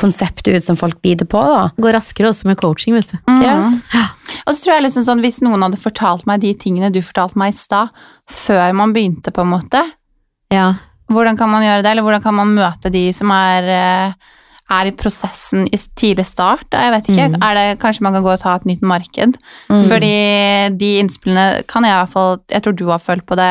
konseptet 0.00 0.56
ut 0.56 0.64
som 0.64 0.76
folk 0.76 1.00
biter 1.02 1.26
på. 1.30 1.40
da. 1.40 1.68
Går 1.78 1.92
raskere 1.98 2.28
også 2.32 2.48
med 2.50 2.58
coaching, 2.60 2.94
vet 2.94 3.12
du. 3.12 3.18
Ja. 3.44 3.70
Og 4.46 4.54
så 4.54 4.64
tror 4.64 4.74
jeg 4.74 4.82
liksom 4.88 5.04
sånn, 5.06 5.20
Hvis 5.22 5.40
noen 5.44 5.62
hadde 5.62 5.78
fortalt 5.80 6.26
meg 6.26 6.40
de 6.42 6.52
tingene 6.54 6.90
du 6.92 7.00
fortalte 7.00 7.38
meg 7.38 7.54
i 7.54 7.56
stad, 7.56 7.90
før 8.30 8.72
man 8.74 8.92
begynte, 8.92 9.30
på 9.32 9.40
en 9.44 9.52
måte, 9.54 9.82
Ja. 10.50 10.74
hvordan 11.10 11.36
kan 11.38 11.50
man 11.50 11.62
gjøre 11.62 11.82
det? 11.82 11.90
Eller 11.92 12.02
hvordan 12.02 12.22
kan 12.22 12.34
man 12.34 12.54
møte 12.54 12.90
de 12.90 13.12
som 13.12 13.30
er, 13.30 13.62
eh, 13.62 14.12
er 14.74 14.90
i 14.90 14.94
prosessen 14.96 15.66
i 15.68 15.78
tidlig 15.98 16.26
start? 16.28 16.66
Da? 16.72 16.82
Jeg 16.86 16.94
vet 16.94 17.10
ikke. 17.12 17.28
Mm. 17.32 17.36
Er 17.46 17.58
det, 17.58 17.64
kanskje 17.82 18.04
man 18.06 18.16
kan 18.16 18.24
gå 18.26 18.32
og 18.32 18.42
ta 18.42 18.54
et 18.58 18.66
nytt 18.68 18.84
marked? 18.84 19.38
Fordi 19.68 20.12
de 20.80 20.90
innspillene 21.02 21.64
kan 21.70 21.86
jeg 21.86 21.94
i 21.94 21.98
hvert 21.98 22.12
fall 22.12 22.38
Jeg 22.52 22.64
tror 22.64 22.76
du 22.78 22.84
har 22.90 23.02
følt 23.02 23.26
på 23.28 23.38
det. 23.38 23.50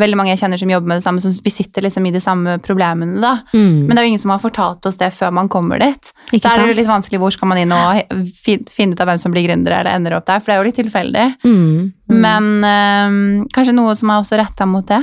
Veldig 0.00 0.18
mange 0.18 0.32
jeg 0.34 0.42
kjenner 0.42 0.60
som 0.60 0.72
jobber 0.72 0.92
med 0.92 1.00
det 1.00 1.06
samme, 1.06 1.22
som 1.24 1.34
vi 1.44 1.52
sitter 1.52 1.86
liksom 1.86 2.06
i 2.08 2.14
de 2.14 2.22
samme 2.22 2.56
problemene, 2.64 3.20
da. 3.22 3.34
Mm. 3.52 3.86
Men 3.86 3.92
det 3.92 4.00
er 4.00 4.06
jo 4.06 4.12
ingen 4.14 4.24
som 4.24 4.34
har 4.34 4.42
fortalt 4.42 4.88
oss 4.88 5.00
det 5.00 5.12
før 5.16 5.34
man 5.36 5.50
kommer 5.52 5.80
dit. 5.82 6.12
Ikke 6.30 6.44
så 6.44 6.54
er 6.54 6.62
det 6.62 6.72
jo 6.74 6.80
litt 6.80 6.90
vanskelig 6.90 7.20
hvor 7.22 7.34
skal 7.34 7.52
man 7.52 7.60
inn 7.62 7.74
og 7.74 8.24
finne 8.40 8.96
ut 8.96 9.04
av 9.04 9.10
hvem 9.10 9.20
som 9.22 9.34
blir 9.34 9.46
gründere 9.48 9.80
eller 9.82 9.96
ender 9.96 10.18
opp 10.18 10.26
der, 10.28 10.42
for 10.42 10.52
det 10.52 10.56
er 10.56 10.62
jo 10.62 10.68
litt 10.70 10.80
tilfeldig. 10.82 11.28
Mm. 11.46 11.92
Men 12.12 12.50
øh, 12.72 13.46
kanskje 13.54 13.76
noe 13.76 13.94
som 13.98 14.12
er 14.12 14.24
også 14.24 14.40
retta 14.40 14.68
mot 14.68 14.86
det. 14.88 15.02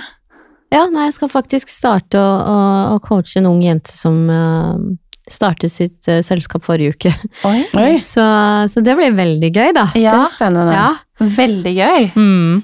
Ja, 0.73 0.87
nei, 0.89 1.07
jeg 1.09 1.17
skal 1.19 1.29
faktisk 1.29 1.69
starte 1.69 2.17
å, 2.17 2.29
å, 2.49 2.59
å 2.95 3.01
coache 3.03 3.37
en 3.39 3.49
ung 3.51 3.61
jente 3.61 3.93
som 3.93 4.23
eh, 4.33 4.85
startet 5.31 5.71
sitt 5.71 6.09
uh, 6.11 6.19
selskap 6.25 6.65
forrige 6.65 6.95
uke. 6.97 7.13
Oi, 7.47 7.95
Så, 8.13 8.25
så 8.69 8.83
det 8.83 8.97
blir 8.99 9.15
veldig 9.15 9.49
gøy, 9.53 9.71
da. 9.75 9.87
det 9.95 10.05
er 10.09 10.29
spennende. 10.31 10.75
Ja. 10.75 10.91
veldig 11.39 11.73
gøy. 11.77 12.09
Mm. 12.17 12.61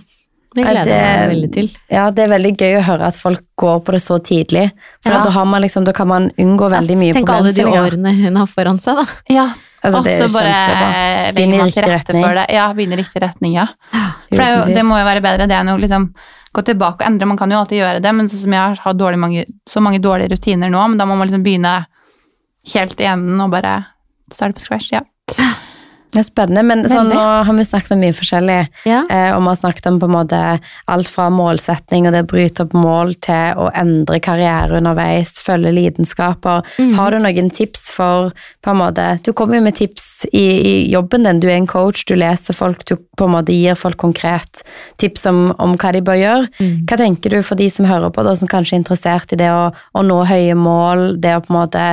Det 0.49 0.65
gleder 0.65 0.89
jeg 0.89 1.05
meg 1.05 1.29
veldig 1.29 1.49
til. 1.53 1.67
Ja, 1.93 2.07
det 2.09 2.23
er 2.25 2.31
veldig 2.31 2.51
gøy 2.57 2.77
å 2.79 2.85
høre 2.87 3.09
at 3.11 3.17
folk 3.21 3.43
går 3.61 3.81
på 3.85 3.93
det 3.93 4.01
så 4.01 4.17
tidlig. 4.17 4.69
For 5.05 5.13
Ja. 5.13 5.23
da, 5.23 5.29
har 5.35 5.45
man 5.45 5.61
liksom, 5.61 5.85
da 5.85 5.93
kan 5.93 6.09
man 6.09 6.31
unngå 6.41 6.71
veldig 6.73 6.97
mye 6.97 7.13
Tenk 7.13 7.29
alle 7.29 7.53
de 7.53 7.65
årene 7.69 8.15
hun 8.17 8.39
har 8.41 8.49
foran 8.49 8.81
seg, 8.81 8.97
da. 8.97 9.05
Ja, 9.29 9.49
Altså, 9.79 9.99
og 10.01 10.07
så 10.11 10.27
bare 10.33 11.31
Begynner 11.31 11.55
i 11.55 11.59
man 11.61 11.69
til 11.71 11.83
riktig 11.85 11.93
rette 11.93 12.11
retning. 12.11 12.23
for 12.25 12.35
det. 12.35 12.45
Ja, 12.51 12.65
begynner 12.75 12.99
i 12.99 13.03
riktig 13.03 13.21
retning, 13.23 13.53
ja. 13.55 13.67
For 14.27 14.35
det, 14.35 14.43
er 14.45 14.57
jo, 14.57 14.73
det 14.75 14.83
må 14.83 14.97
jo 14.99 15.05
være 15.07 15.21
bedre 15.23 15.47
det 15.47 15.55
enn 15.55 15.71
å 15.71 15.77
liksom 15.79 16.09
gå 16.51 16.63
tilbake 16.67 17.03
og 17.03 17.07
endre. 17.07 17.29
Man 17.29 17.37
kan 17.39 17.51
jo 17.53 17.61
alltid 17.61 17.79
gjøre 17.79 18.01
det, 18.03 18.11
men 18.15 18.27
sånn 18.27 18.43
som 18.43 18.55
jeg 18.57 18.81
har 18.83 19.17
mange, 19.17 19.45
så 19.69 19.79
mange 19.79 20.01
dårlige 20.03 20.33
rutiner 20.33 20.69
nå, 20.69 20.81
men 20.89 20.99
da 20.99 21.05
må 21.07 21.15
man 21.15 21.29
liksom 21.29 21.45
begynne 21.45 21.77
helt 22.73 22.99
i 23.01 23.09
enden 23.09 23.41
og 23.43 23.53
bare 23.55 23.81
starte 24.33 24.59
på 24.59 24.67
scratch. 24.67 24.93
Ja. 24.93 25.05
Det 26.09 26.23
er 26.23 26.25
spennende, 26.25 26.63
men 26.65 26.81
sånn, 26.89 27.11
nå 27.13 27.21
har 27.45 27.53
vi 27.53 27.63
snakket 27.67 27.93
om 27.93 27.99
mye 28.01 28.15
forskjellig. 28.17 28.57
Ja. 28.89 29.03
Eh, 29.13 29.29
og 29.35 29.43
vi 29.43 29.51
har 29.51 29.57
snakket 29.59 29.89
om 29.91 29.99
på 30.01 30.07
en 30.09 30.15
måte 30.15 30.39
alt 30.89 31.09
fra 31.11 31.27
målsetning 31.29 32.07
og 32.09 32.15
det 32.15 32.23
å 32.23 32.29
bryte 32.31 32.65
opp 32.65 32.73
mål 32.73 33.13
til 33.21 33.59
å 33.61 33.67
endre 33.77 34.17
karriere 34.25 34.79
underveis, 34.79 35.35
følge 35.45 35.75
lidenskaper. 35.75 36.65
Mm. 36.81 36.95
Har 36.97 37.13
du 37.13 37.21
noen 37.21 37.51
tips 37.53 37.91
for 37.93 38.33
på 38.65 38.73
en 38.73 38.81
måte, 38.81 39.05
Du 39.23 39.31
kommer 39.37 39.59
jo 39.59 39.67
med 39.67 39.77
tips 39.77 40.25
i, 40.33 40.41
i 40.41 40.73
jobben 40.91 41.27
din. 41.27 41.43
Du 41.43 41.47
er 41.47 41.59
en 41.59 41.69
coach, 41.69 42.01
du 42.09 42.15
leser 42.17 42.57
folk, 42.57 42.81
du 42.89 42.95
på 42.97 43.27
en 43.29 43.35
måte 43.37 43.53
gir 43.53 43.77
folk 43.77 43.99
konkret 44.01 44.63
tips 44.97 45.27
om, 45.29 45.51
om 45.61 45.77
hva 45.77 45.93
de 45.93 46.01
bør 46.01 46.17
gjøre. 46.17 46.49
Mm. 46.57 46.73
Hva 46.89 46.97
tenker 46.97 47.37
du 47.37 47.43
for 47.45 47.59
de 47.59 47.69
som 47.69 47.85
hører 47.85 48.09
på, 48.09 48.25
da, 48.25 48.33
som 48.33 48.49
kanskje 48.49 48.79
er 48.79 48.81
interessert 48.81 49.37
i 49.37 49.39
det 49.39 49.51
å, 49.53 49.69
å 49.69 50.01
nå 50.01 50.23
høye 50.25 50.57
mål, 50.57 51.21
det 51.21 51.37
å 51.37 51.45
på 51.45 51.53
en 51.53 51.59
måte 51.59 51.85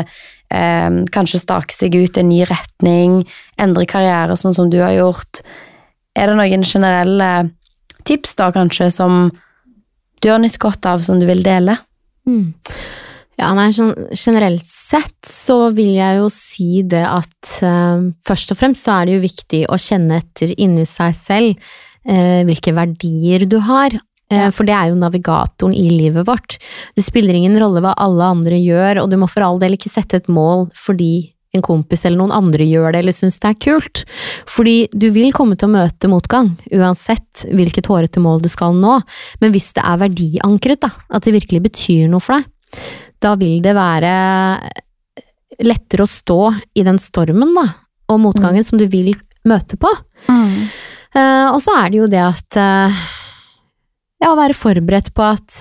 eh, 0.51 0.91
kanskje 1.15 1.43
stake 1.43 1.75
seg 1.75 1.97
ut 1.97 2.17
i 2.17 2.23
en 2.23 2.31
ny 2.31 2.43
retning, 2.49 3.23
endre 3.61 3.89
karriere 3.89 4.37
sånn 4.39 4.57
som 4.57 4.71
du 4.73 4.81
har 4.83 4.95
gjort? 4.97 5.43
Er 6.17 6.31
det 6.31 6.39
noen 6.39 6.65
generelle 6.65 7.31
tips 8.07 8.37
da 8.39 8.53
kanskje 8.55 8.91
som 8.95 9.27
du 10.23 10.31
har 10.31 10.41
nytt 10.41 10.61
godt 10.63 10.87
av, 10.89 11.03
som 11.05 11.21
du 11.21 11.27
vil 11.29 11.43
dele? 11.45 11.77
Mm. 12.27 12.55
Ja, 13.37 13.51
nei, 13.53 13.69
sånn 13.77 13.93
generelt 14.17 14.65
sett 14.65 15.29
så 15.29 15.69
vil 15.77 15.93
jeg 15.99 16.21
jo 16.23 16.29
si 16.33 16.81
det 16.89 17.05
at 17.05 17.59
eh, 17.61 18.07
først 18.27 18.55
og 18.55 18.61
fremst 18.63 18.87
så 18.87 18.97
er 18.97 19.09
det 19.09 19.19
jo 19.19 19.27
viktig 19.27 19.63
å 19.69 19.77
kjenne 19.81 20.23
etter 20.23 20.55
inni 20.57 20.87
seg 20.89 21.13
selv 21.21 21.53
eh, 22.09 22.47
hvilke 22.49 22.73
verdier 22.77 23.45
du 23.51 23.59
har. 23.67 23.99
Eh, 24.33 24.49
For 24.51 24.67
det 24.67 24.75
er 24.75 24.91
jo 24.91 24.99
navigatoren 24.99 25.75
i 25.77 25.87
livet 25.91 26.27
vårt. 26.27 26.59
Det 26.97 27.05
spiller 27.07 27.37
ingen 27.37 27.57
rolle 27.63 27.83
hva 27.85 27.95
alle 28.03 28.33
andre 28.37 28.59
gjør, 28.59 29.03
og 29.05 29.11
du 29.11 29.17
må 29.21 29.29
for 29.31 29.47
all 29.47 29.61
del 29.63 29.77
ikke 29.79 29.93
sette 29.93 30.23
et 30.23 30.31
mål 30.33 30.69
fordi 30.77 31.33
en 31.57 31.63
kompis 31.65 32.03
eller 32.05 32.21
noen 32.21 32.35
andre 32.37 32.67
gjør 32.69 32.93
det 32.93 33.01
eller 33.01 33.15
syns 33.17 33.39
det 33.41 33.49
er 33.49 33.61
kult. 33.65 34.03
Fordi 34.51 34.89
du 34.93 35.09
vil 35.15 35.33
komme 35.33 35.57
til 35.57 35.71
å 35.71 35.77
møte 35.77 36.11
motgang, 36.13 36.51
uansett 36.75 37.47
hvilket 37.49 37.89
hårete 37.89 38.21
mål 38.21 38.43
du 38.45 38.51
skal 38.53 38.77
nå. 38.77 38.99
Men 39.41 39.55
hvis 39.55 39.71
det 39.79 39.85
er 39.87 40.03
verdiankret, 40.03 40.83
da, 40.85 40.91
at 41.09 41.25
det 41.25 41.37
virkelig 41.39 41.63
betyr 41.71 42.11
noe 42.13 42.21
for 42.21 42.37
deg, 42.37 42.51
da 43.25 43.33
vil 43.41 43.63
det 43.65 43.73
være 43.79 44.13
lettere 45.65 46.05
å 46.05 46.11
stå 46.11 46.41
i 46.77 46.85
den 46.85 46.99
stormen 47.01 47.55
da, 47.57 47.65
og 48.13 48.21
motgangen 48.27 48.67
som 48.67 48.77
du 48.77 48.85
vil 48.93 49.15
møte 49.49 49.79
på. 49.81 49.89
Eh, 51.17 51.47
og 51.49 51.63
så 51.65 51.79
er 51.81 51.89
det 51.95 52.03
jo 52.03 52.11
det 52.13 52.21
at 52.21 52.59
eh, 52.61 52.99
Ja, 54.23 54.31
å 54.33 54.39
være 54.39 54.57
forberedt 54.57 55.11
på 55.17 55.25
at 55.27 55.57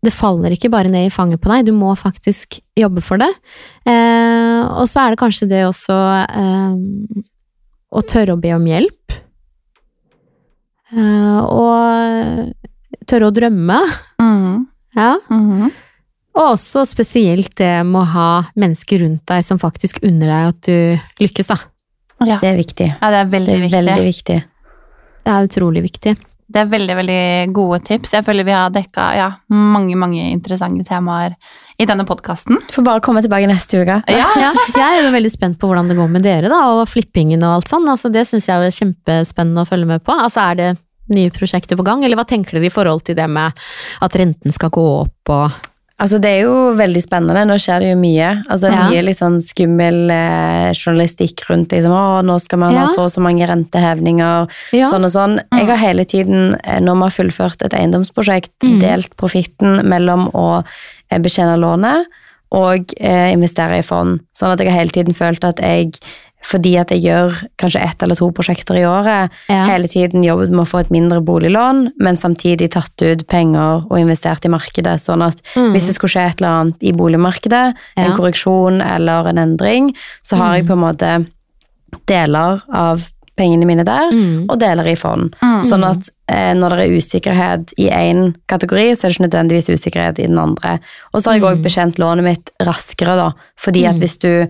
det 0.00 0.12
faller 0.16 0.54
ikke 0.54 0.70
bare 0.72 0.88
ned 0.88 1.08
i 1.08 1.12
fanget 1.12 1.42
på 1.42 1.50
deg, 1.52 1.66
du 1.68 1.74
må 1.76 1.90
faktisk 1.98 2.60
jobbe 2.78 3.02
for 3.04 3.20
det. 3.20 3.28
Eh, 3.84 4.62
og 4.80 4.86
så 4.88 5.02
er 5.02 5.12
det 5.12 5.20
kanskje 5.20 5.48
det 5.50 5.64
også 5.66 5.96
eh, 6.24 7.20
å 7.92 8.02
tørre 8.08 8.36
å 8.36 8.40
be 8.40 8.54
om 8.56 8.64
hjelp. 8.70 9.16
Eh, 10.90 11.40
og 11.44 13.04
tørre 13.10 13.28
å 13.28 13.34
drømme. 13.34 13.78
Mm. 14.22 14.66
Ja. 14.96 15.12
Mhm. 15.30 15.68
Og 16.38 16.52
også 16.54 16.84
spesielt 16.86 17.52
det 17.58 17.72
med 17.84 18.04
å 18.04 18.08
ha 18.14 18.28
mennesker 18.58 19.02
rundt 19.02 19.24
deg 19.28 19.42
som 19.44 19.58
faktisk 19.60 19.98
unner 20.06 20.30
deg 20.30 20.48
at 20.52 20.60
du 20.68 21.24
lykkes, 21.26 21.48
da. 21.50 21.56
Ja. 22.22 22.36
Det 22.38 22.52
er 22.52 22.56
viktig. 22.60 22.86
ja, 22.94 23.10
det 23.10 23.18
er 23.18 23.30
veldig 23.32 23.50
Det 23.50 23.56
er 23.58 23.64
viktig. 23.66 23.78
veldig 23.80 24.04
viktig. 24.06 24.36
Det 25.26 25.32
er 25.34 25.48
utrolig 25.48 25.82
viktig. 25.84 26.14
Det 26.50 26.64
er 26.64 26.70
veldig 26.70 26.94
veldig 26.98 27.22
gode 27.54 27.78
tips. 27.86 28.16
Jeg 28.16 28.26
føler 28.26 28.46
vi 28.46 28.54
har 28.56 28.72
dekka 28.74 29.06
ja, 29.14 29.28
mange 29.54 29.94
mange 29.98 30.24
interessante 30.32 30.82
temaer 30.88 31.36
i 31.80 31.86
denne 31.88 32.04
podkasten. 32.08 32.58
Får 32.74 32.84
bare 32.84 33.02
komme 33.04 33.22
tilbake 33.24 33.48
neste 33.48 33.84
uke. 33.84 34.00
Ja, 34.20 34.50
jeg 34.74 34.84
er 34.84 35.04
jo 35.04 35.14
veldig 35.14 35.30
spent 35.32 35.60
på 35.60 35.70
hvordan 35.70 35.88
det 35.90 35.96
går 35.98 36.10
med 36.10 36.26
dere, 36.26 36.50
da, 36.52 36.60
og 36.74 36.88
flippingen 36.90 37.44
og 37.46 37.60
alt 37.60 37.72
sånn. 37.72 37.88
Altså, 37.88 38.10
det 38.12 38.26
syns 38.28 38.50
jeg 38.50 38.66
er 38.66 38.78
kjempespennende 38.80 39.64
å 39.64 39.68
følge 39.70 39.88
med 39.92 40.04
på. 40.04 40.16
Altså, 40.16 40.42
er 40.50 40.58
det 40.58 40.70
nye 41.14 41.30
prosjekter 41.34 41.78
på 41.78 41.86
gang, 41.86 42.04
eller 42.04 42.18
hva 42.18 42.26
tenker 42.28 42.58
dere 42.58 42.68
i 42.68 42.74
forhold 42.74 43.06
til 43.06 43.18
det 43.18 43.26
med 43.30 43.54
at 44.04 44.18
renten 44.18 44.54
skal 44.54 44.72
gå 44.74 44.86
opp 45.00 45.32
og 45.34 45.58
Altså, 46.00 46.18
det 46.22 46.30
er 46.30 46.38
jo 46.46 46.52
veldig 46.78 47.00
spennende. 47.04 47.42
Nå 47.44 47.58
skjer 47.60 47.82
det 47.84 47.90
jo 47.90 47.96
mye. 48.00 48.28
Altså, 48.48 48.70
Ja. 48.72 48.86
Mye 48.88 49.02
liksom 49.04 49.34
skummel 49.44 49.98
eh, 50.10 50.70
journalistikk 50.72 51.44
rundt 51.50 51.74
liksom, 51.76 51.92
å, 51.92 52.22
nå 52.24 52.38
skal 52.40 52.58
man 52.62 52.72
Ja. 52.72 52.80
ha 52.80 52.86
så 52.88 53.02
og 53.04 53.10
så 53.12 53.20
mange 53.20 53.46
rentehevninger, 53.46 54.48
Ja. 54.72 54.86
sånn 54.90 55.04
og 55.04 55.10
sånn. 55.12 55.40
Jeg 55.52 55.66
har 55.68 55.76
hele 55.76 56.04
tiden, 56.04 56.56
eh, 56.64 56.80
når 56.80 56.94
vi 56.96 57.00
har 57.02 57.10
fullført 57.18 57.62
et 57.64 57.72
eiendomsprosjekt, 57.74 58.50
Mm. 58.62 58.80
delt 58.80 59.14
profitten 59.16 59.84
mellom 59.84 60.30
å 60.32 60.64
eh, 61.10 61.18
betjene 61.18 61.58
lånet 61.58 62.06
og 62.52 62.94
eh, 62.98 63.32
investere 63.32 63.78
i 63.78 63.82
fond. 63.82 64.20
Sånn 64.34 64.52
at 64.52 64.58
jeg 64.58 64.70
har 64.70 64.78
hele 64.78 64.90
tiden 64.90 65.14
følt 65.14 65.44
at 65.44 65.56
jeg 65.60 65.92
fordi 66.42 66.76
at 66.80 66.88
jeg 66.90 67.02
gjør 67.04 67.34
kanskje 67.58 67.82
ett 67.84 68.02
eller 68.02 68.14
to 68.16 68.30
prosjekter 68.32 68.74
i 68.80 68.84
året, 68.88 69.30
Ja. 69.48 69.66
hele 69.66 69.88
tiden 69.88 70.22
jobbet 70.24 70.50
med 70.50 70.60
å 70.66 70.68
få 70.70 70.80
et 70.80 70.90
mindre 70.90 71.20
boliglån, 71.20 71.92
men 71.98 72.16
samtidig 72.16 72.70
tatt 72.70 73.02
ut 73.02 73.26
penger 73.28 73.84
og 73.90 73.98
investert 73.98 74.44
i 74.44 74.48
markedet. 74.48 74.96
Sånn 75.00 75.22
at 75.26 75.40
Mm. 75.54 75.72
hvis 75.72 75.86
det 75.86 75.94
skulle 75.94 76.10
skje 76.10 76.30
et 76.30 76.40
eller 76.40 76.48
annet 76.60 76.76
i 76.82 76.92
boligmarkedet, 76.92 77.74
en 77.96 78.12
korreksjon 78.16 78.80
eller 78.80 79.28
en 79.28 79.36
endring, 79.38 79.94
så 80.24 80.36
har 80.38 80.56
jeg 80.56 80.66
på 80.66 80.72
en 80.72 80.78
måte 80.96 81.26
deler 82.06 82.62
av 82.72 83.08
pengene 83.36 83.64
mine 83.64 83.84
der, 83.84 84.10
Mm. 84.12 84.46
og 84.50 84.58
deler 84.60 84.86
i 84.86 84.94
fond. 84.94 85.34
Mm. 85.42 85.62
Sånn 85.64 85.84
at 85.88 86.10
eh, 86.28 86.52
når 86.54 86.70
det 86.76 86.78
er 86.86 86.96
usikkerhet 86.98 87.72
i 87.78 87.88
én 87.90 88.34
kategori, 88.48 88.92
så 88.94 89.04
er 89.04 89.08
det 89.08 89.16
ikke 89.18 89.28
nødvendigvis 89.28 89.70
usikkerhet 89.74 90.18
i 90.20 90.26
den 90.28 90.38
andre. 90.38 90.78
Og 91.12 91.22
så 91.22 91.30
har 91.30 91.34
jeg 91.38 91.42
òg 91.42 91.56
Mm. 91.58 91.62
betjent 91.64 91.96
lånet 91.98 92.22
mitt 92.24 92.50
raskere, 92.60 93.16
da. 93.16 93.32
Fordi 93.58 93.84
at 93.88 93.96
Mm. 93.96 94.00
hvis 94.00 94.18
du 94.18 94.48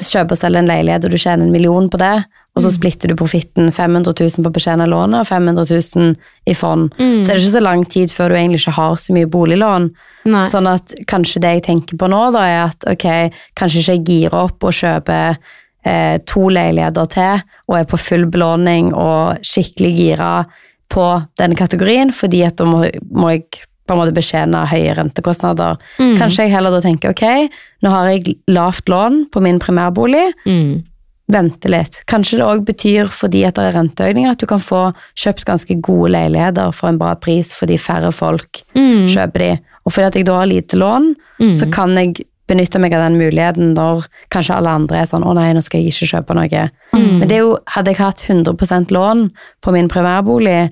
kjøper 0.00 0.32
og 0.32 0.38
selge 0.40 0.58
en 0.58 0.68
leilighet, 0.70 1.04
og 1.04 1.10
du 1.10 1.16
tjener 1.18 1.44
en 1.46 1.52
million 1.52 1.88
på 1.90 1.98
det, 1.98 2.24
og 2.56 2.62
så 2.62 2.68
Mm. 2.70 2.74
splitter 2.76 3.08
du 3.08 3.14
profitten 3.14 3.70
500 3.72 4.14
000 4.16 4.42
på 4.44 4.48
å 4.48 4.52
betjene 4.56 4.86
lånet 4.88 5.20
og 5.20 5.26
500 5.26 5.64
000 5.96 6.16
i 6.46 6.54
fond, 6.54 6.90
Mm. 6.98 7.22
så 7.22 7.30
er 7.30 7.34
det 7.36 7.42
ikke 7.44 7.58
så 7.58 7.62
lang 7.62 7.84
tid 7.84 8.08
før 8.10 8.28
du 8.28 8.34
egentlig 8.36 8.60
ikke 8.62 8.72
har 8.78 8.94
så 8.96 9.12
mye 9.12 9.26
boliglån. 9.26 9.90
Nei. 10.24 10.44
Sånn 10.44 10.66
at 10.66 10.94
kanskje 11.06 11.40
det 11.40 11.52
jeg 11.54 11.62
tenker 11.62 11.96
på 11.96 12.08
nå, 12.08 12.32
da, 12.32 12.40
er 12.40 12.64
at 12.66 12.82
ok, 12.88 13.30
kanskje 13.54 13.78
ikke 13.80 13.94
jeg 13.94 14.04
girer 14.04 14.34
opp 14.34 14.64
og 14.64 14.72
kjøper 14.72 15.36
eh, 15.84 16.18
to 16.26 16.48
leiligheter 16.48 17.06
til 17.08 17.42
og 17.68 17.76
er 17.78 17.84
på 17.84 17.98
full 17.98 18.24
belåning 18.26 18.92
og 18.94 19.38
skikkelig 19.42 19.92
gira 19.94 20.46
på 20.90 21.26
den 21.38 21.54
kategorien, 21.54 22.10
fordi 22.12 22.44
at 22.46 22.56
da 22.56 22.64
må, 22.64 22.90
må 23.12 23.30
jeg 23.36 23.44
på 23.86 23.94
en 23.94 24.00
måte 24.00 24.14
betjene 24.14 24.66
høye 24.66 24.94
rentekostnader. 24.98 25.78
Mm. 25.98 26.16
Kanskje 26.18 26.44
jeg 26.46 26.52
heller 26.56 26.70
da 26.74 26.80
tenker 26.80 27.10
ok, 27.14 27.48
nå 27.82 27.90
har 27.90 28.08
jeg 28.10 28.36
lavt 28.48 28.86
lån 28.90 29.26
på 29.30 29.40
min 29.42 29.58
primærbolig, 29.62 30.32
Mm. 30.46 30.84
vente 31.28 31.68
litt. 31.68 32.02
Kanskje 32.06 32.38
det 32.38 32.46
òg 32.46 32.64
betyr 32.66 33.08
fordi 33.10 33.44
at 33.46 33.54
det 33.54 33.64
er 33.64 33.72
renteøkninger, 33.80 34.30
at 34.30 34.38
du 34.38 34.46
kan 34.46 34.58
få 34.62 34.94
kjøpt 35.16 35.44
ganske 35.44 35.80
gode 35.82 36.12
leiligheter 36.12 36.72
for 36.74 36.88
en 36.88 36.98
bra 36.98 37.14
pris 37.14 37.52
fordi 37.54 37.76
færre 37.78 38.12
folk 38.14 38.62
Mm. 38.76 39.06
kjøper 39.08 39.38
de. 39.38 39.58
Og 39.86 39.92
fordi 39.92 40.06
at 40.06 40.14
jeg 40.14 40.24
da 40.26 40.38
har 40.38 40.46
lite 40.46 40.76
lån, 40.76 41.14
Mm. 41.40 41.52
så 41.54 41.70
kan 41.72 41.94
jeg 41.96 42.24
benytte 42.48 42.78
meg 42.78 42.92
av 42.92 43.08
den 43.08 43.18
muligheten 43.18 43.74
når 43.74 44.06
kanskje 44.30 44.54
alle 44.54 44.68
andre 44.68 44.98
er 44.98 45.04
sånn 45.04 45.24
'Å 45.24 45.34
nei, 45.34 45.52
nå 45.52 45.60
skal 45.62 45.80
jeg 45.82 45.90
ikke 45.92 46.22
kjøpe 46.22 46.34
noe'. 46.36 46.70
Mm. 46.94 47.18
Men 47.18 47.28
det 47.28 47.32
er 47.32 47.40
jo, 47.40 47.58
hadde 47.66 47.86
jeg 47.88 47.96
hatt 47.96 48.20
100% 48.22 48.86
lån 48.90 49.30
på 49.62 49.72
min 49.72 49.88
primærbolig, 49.88 50.70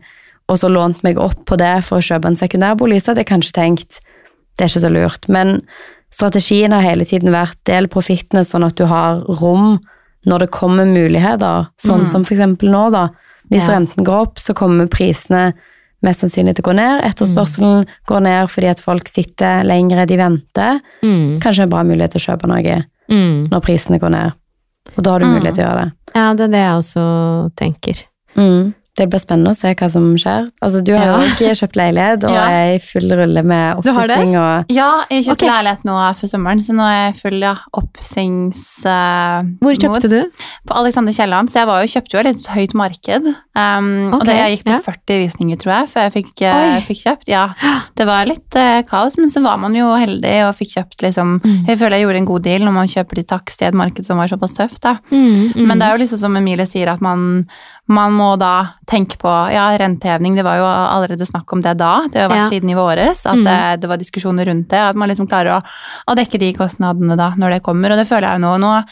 og 0.48 0.58
så 0.60 0.68
lånt 0.68 1.02
meg 1.02 1.18
opp 1.18 1.44
på 1.46 1.56
det 1.56 1.84
for 1.84 1.98
å 1.98 2.04
kjøpe 2.04 2.26
en 2.26 2.36
sekundærbolig, 2.36 3.00
så 3.02 3.12
hadde 3.12 3.24
jeg 3.24 3.32
kanskje 3.32 3.52
tenkt 3.52 4.00
det 4.56 4.64
er 4.64 4.68
ikke 4.70 4.84
så 4.84 4.92
lurt. 4.92 5.28
Men 5.28 5.62
strategien 6.14 6.70
har 6.72 6.82
hele 6.84 7.04
tiden 7.04 7.32
vært 7.34 7.56
del 7.66 7.88
profittene 7.90 8.44
sånn 8.46 8.64
at 8.66 8.76
du 8.78 8.84
har 8.86 9.24
rom 9.40 9.80
når 10.26 10.38
det 10.44 10.50
kommer 10.54 10.86
muligheter, 10.86 11.66
sånn 11.82 12.04
Mm. 12.04 12.08
som 12.08 12.24
eksempel 12.24 12.70
nå, 12.70 12.90
da. 12.92 13.08
Hvis 13.50 13.66
Ja. 13.68 13.74
renten 13.78 14.04
går 14.04 14.20
opp, 14.22 14.36
så 14.38 14.54
kommer 14.54 14.86
prisene 14.86 15.52
mest 16.02 16.20
sannsynlig 16.22 16.54
til 16.56 16.62
å 16.64 16.70
gå 16.70 16.74
ned. 16.76 17.02
Etterspørselen 17.04 17.86
går 18.06 18.20
ned 18.22 18.48
fordi 18.48 18.68
at 18.70 18.78
folk 18.80 19.08
sitter 19.08 19.64
lengre, 19.64 20.06
de 20.06 20.16
venter. 20.16 20.80
Mm. 21.02 21.40
Kanskje 21.40 21.62
en 21.62 21.70
bra 21.70 21.82
mulighet 21.82 22.12
til 22.12 22.20
å 22.20 22.36
kjøpe 22.36 22.46
noe 22.48 22.84
Mm. 23.10 23.48
når 23.50 23.60
prisene 23.62 23.98
går 24.00 24.10
ned. 24.10 24.32
Og 24.96 25.02
da 25.04 25.10
har 25.12 25.18
du 25.20 25.26
Mm. 25.26 25.34
mulighet 25.40 25.54
til 25.56 25.64
å 25.64 25.68
gjøre 25.68 25.82
det. 25.84 25.92
Ja, 26.14 26.34
det 26.34 26.40
er 26.44 26.48
det 26.48 26.62
jeg 26.62 26.78
også 26.78 27.54
tenker. 27.56 28.02
Mm. 28.36 28.74
Det 28.94 29.08
blir 29.10 29.18
spennende 29.18 29.50
å 29.50 29.58
se 29.58 29.72
hva 29.74 29.88
som 29.90 30.04
skjer. 30.20 30.50
Altså, 30.62 30.80
du 30.86 30.92
har 30.94 31.04
Ja. 31.06 31.14
jo 31.18 31.24
også 31.26 31.54
kjøpt 31.64 31.76
leilighet 31.80 32.24
og 32.28 32.34
Ja. 32.38 32.44
er 32.46 32.74
i 32.76 32.78
full 32.78 33.10
rulle 33.10 33.42
med 33.42 33.80
oppussing 33.82 34.36
og 34.38 34.70
Ja, 34.70 34.90
jeg 35.10 35.24
kjøpte 35.26 35.42
okay. 35.42 35.50
leilighet 35.50 35.84
nå 35.88 35.96
for 36.20 36.26
sommeren, 36.30 36.60
så 36.62 36.76
nå 36.78 36.84
er 36.86 37.00
jeg 37.10 37.16
full 37.22 37.40
ja, 37.42 37.54
oppsings... 37.74 38.62
eh, 38.86 39.42
Hvor 39.62 39.74
kjøpte 39.78 40.10
du? 40.12 40.20
På 40.68 40.76
Alexander 40.78 41.12
Kielland, 41.16 41.50
så 41.50 41.62
jeg 41.62 41.66
var 41.70 41.82
jo, 41.82 41.90
kjøpte 41.94 42.14
jo 42.14 42.20
et 42.22 42.28
litt 42.30 42.46
høyt 42.54 42.74
marked. 42.78 43.26
Um, 43.54 44.14
og 44.14 44.24
det, 44.26 44.34
jeg 44.38 44.56
gikk 44.56 44.64
på 44.68 44.74
ja. 44.74 44.80
40 44.86 45.20
visninger, 45.24 45.58
tror 45.62 45.72
jeg, 45.74 45.90
før 45.92 46.06
jeg 46.06 46.14
fikk, 46.18 46.32
uh, 46.46 46.78
fikk 46.86 47.02
kjøpt. 47.04 47.28
Ja, 47.30 47.44
det 47.98 48.06
var 48.08 48.26
litt 48.30 48.58
uh, 48.58 48.80
kaos, 48.88 49.18
men 49.18 49.30
så 49.30 49.42
var 49.44 49.58
man 49.62 49.74
jo 49.78 49.90
heldig 49.98 50.36
og 50.48 50.54
fikk 50.58 50.74
kjøpt 50.78 51.02
liksom 51.08 51.34
Mm. 51.44 51.66
Jeg 51.68 51.78
føler 51.80 51.96
jeg 51.98 52.04
gjorde 52.06 52.18
en 52.20 52.26
god 52.28 52.42
deal 52.44 52.62
når 52.64 52.72
man 52.72 52.88
kjøper 52.88 53.18
til 53.18 53.24
takst 53.28 53.62
i 53.62 53.66
et 53.66 53.74
marked 53.76 54.06
som 54.06 54.18
var 54.20 54.28
såpass 54.30 54.54
tøft, 54.56 54.80
da. 54.84 54.94
Mm. 55.10 55.52
Mm. 55.56 55.66
Men 55.66 55.78
det 55.80 55.86
er 55.86 55.92
jo 55.96 56.00
liksom 56.04 56.18
som 56.20 56.36
Emilie 56.38 56.66
sier, 56.68 56.88
at 56.92 57.00
man, 57.04 57.46
man 57.88 58.12
må 58.16 58.30
da 58.40 58.66
tenke 58.88 59.16
på 59.20 59.28
ja, 59.52 59.66
renteheving. 59.78 60.34
Det 60.38 60.44
var 60.46 60.56
jo 60.56 60.64
allerede 60.64 61.26
snakk 61.28 61.52
om 61.52 61.60
det 61.62 61.74
da. 61.76 62.06
Det 62.08 62.20
har 62.22 62.30
vært 62.30 62.46
Ja. 62.46 62.50
siden 62.54 62.70
i 62.70 62.74
våres 62.78 63.26
at 63.26 63.34
Mm. 63.36 63.44
det, 63.44 63.80
det 63.82 63.88
var 63.90 63.96
diskusjoner 64.00 64.44
rundt 64.48 64.68
det. 64.70 64.78
At 64.80 64.96
man 64.96 65.08
liksom 65.10 65.26
klarer 65.28 65.58
å, 65.58 65.62
å 66.08 66.14
dekke 66.16 66.38
de 66.40 66.52
kostnadene 66.54 67.16
da 67.16 67.34
når 67.36 67.50
det 67.58 67.62
kommer. 67.62 67.90
Og 67.92 67.98
det 68.00 68.08
føler 68.08 68.28
jeg 68.28 68.40
jo 68.40 68.46
nå. 68.46 68.56
Nå 68.60 68.84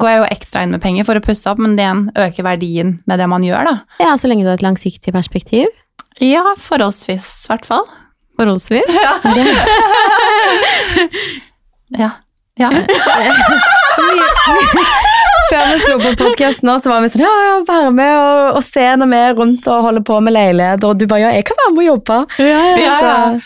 går 0.00 0.08
jeg 0.08 0.18
jo 0.22 0.26
ekstra 0.36 0.62
inn 0.62 0.70
med 0.72 0.80
penger 0.80 1.04
for 1.04 1.14
å 1.14 1.20
pusse 1.20 1.46
opp, 1.50 1.58
men 1.58 1.76
det 1.76 1.84
igjen 1.84 2.10
øker 2.16 2.42
verdien 2.42 2.98
med 3.06 3.18
det 3.20 3.28
man 3.28 3.42
gjør, 3.44 3.64
da. 3.68 3.76
Ja, 4.00 4.16
så 4.16 4.26
lenge 4.28 4.42
du 4.44 4.48
har 4.48 4.54
et 4.56 4.62
langsiktig 4.64 5.12
perspektiv. 5.12 5.66
Ja, 6.18 6.42
forholdsvis, 6.56 7.44
i 7.44 7.48
hvert 7.52 7.66
fall. 7.68 7.84
Forholdsvis. 8.38 8.88
Ja. 8.88 9.20
ja. 12.56 12.70
Før 15.52 15.66
vi 15.68 15.80
slo 15.82 15.96
på 16.00 16.10
podkasten, 16.16 16.70
så 16.80 16.88
var 16.88 17.02
vi 17.04 17.10
sånn 17.12 17.24
Ja, 17.26 17.32
ja, 17.44 17.56
være 17.68 17.90
med 17.92 18.12
og, 18.16 18.56
og 18.56 18.62
se 18.64 18.84
når 18.96 19.10
vi 19.10 19.18
er 19.20 19.34
rundt 19.36 19.66
og 19.68 19.82
holder 19.86 20.04
på 20.08 20.16
med 20.24 20.32
leiligheter. 20.32 20.88
Og 20.88 21.00
du 21.00 21.04
bare 21.10 21.26
Ja, 21.26 21.32
jeg 21.36 21.44
kan 21.48 21.58
være 21.60 21.74
med 21.74 21.82
og 21.82 21.88
jobbe. 21.90 22.18
ja. 22.40 22.62
ja, 22.80 22.94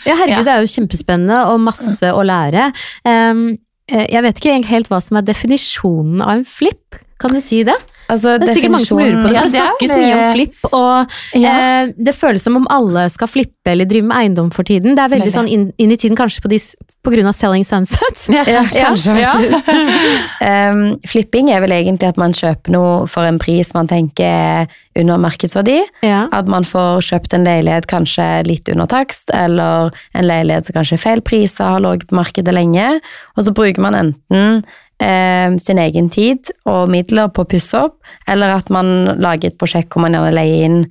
Ja, 0.07 0.15
herregud, 0.21 0.47
det 0.47 0.53
er 0.53 0.63
jo 0.63 0.71
kjempespennende 0.77 1.41
og 1.51 1.59
masse 1.65 2.13
å 2.13 2.23
lære. 2.23 2.69
Um, 3.03 3.43
jeg 3.91 4.23
vet 4.23 4.39
ikke 4.39 4.55
helt 4.71 4.89
hva 4.91 5.01
som 5.03 5.19
er 5.19 5.27
definisjonen 5.27 6.23
av 6.23 6.33
en 6.37 6.47
flip. 6.47 6.97
Kan 7.19 7.35
du 7.35 7.41
si 7.43 7.63
det? 7.67 7.75
Altså, 8.09 8.37
Det 8.39 8.49
er 8.49 8.53
sikkert 8.59 8.71
mange 8.71 8.85
som 8.89 8.97
lurer 8.99 9.21
på 9.21 9.27
det, 9.27 9.37
for 9.37 9.47
det 9.47 9.53
det 9.53 9.61
snakkes 9.61 9.95
mye 10.01 10.17
om 10.17 10.33
flipp, 10.33 10.67
og 10.73 11.17
Ja. 11.41 11.53
eh, 11.83 11.93
det 11.97 12.15
føles 12.15 12.43
som 12.43 12.55
om 12.55 12.67
alle 12.69 13.09
skal 13.13 13.27
flippe 13.27 13.71
eller 13.73 13.85
drive 13.85 14.03
med 14.07 14.17
eiendom 14.17 14.51
for 14.53 14.63
tiden. 14.63 14.95
Det 14.95 15.03
er 15.03 15.09
veldig 15.09 15.27
Veldig. 15.27 15.33
sånn 15.39 15.47
inn, 15.49 15.71
inn 15.77 15.91
i 15.91 15.97
tiden, 15.97 16.15
kanskje 16.17 16.41
på, 16.41 16.49
de, 16.49 16.59
på 17.03 17.11
grunn 17.13 17.27
av 17.27 17.35
Selling 17.35 17.63
Sunset. 17.67 18.27
Ja, 18.31 18.43
Ja, 18.47 18.63
kanskje, 18.89 19.19
Ja. 19.19 19.33
Um, 20.41 20.99
flipping 21.11 21.49
er 21.51 21.61
vel 21.63 21.71
egentlig 21.75 22.09
at 22.09 22.17
man 22.19 22.33
kjøper 22.35 22.73
noe 22.73 23.07
for 23.11 23.27
en 23.27 23.39
pris 23.41 23.73
man 23.75 23.87
tenker 23.89 24.25
er 24.27 24.67
under 24.97 25.19
markedsverdi. 25.21 25.77
Ja. 26.05 26.25
At 26.33 26.47
man 26.49 26.65
får 26.67 27.03
kjøpt 27.05 27.35
en 27.37 27.45
leilighet 27.47 27.87
kanskje 27.91 28.25
litt 28.47 28.69
under 28.73 28.87
takst, 28.89 29.29
eller 29.35 29.91
en 30.17 30.27
leilighet 30.27 30.65
som 30.69 30.77
kanskje 30.79 30.97
er 30.97 31.03
feil 31.03 31.21
priser, 31.21 31.63
har 31.75 31.83
ligget 31.83 32.09
på 32.09 32.17
markedet 32.17 32.53
lenge. 32.55 32.99
Og 33.37 33.45
så 33.45 33.53
bruker 33.53 33.83
man 33.83 33.95
enten 33.99 34.63
eh, 35.03 35.53
sin 35.61 35.79
egen 35.81 36.09
tid 36.13 36.51
og 36.65 36.89
midler 36.93 37.29
på 37.29 37.45
å 37.45 37.49
pusse 37.49 37.85
opp, 37.87 37.99
eller 38.27 38.57
at 38.57 38.69
man 38.73 39.17
lager 39.21 39.51
et 39.51 39.59
prosjekt 39.59 39.93
hvor 39.93 40.05
man 40.05 40.17
gjerne 40.17 40.35
leier 40.35 40.67
inn 40.67 40.83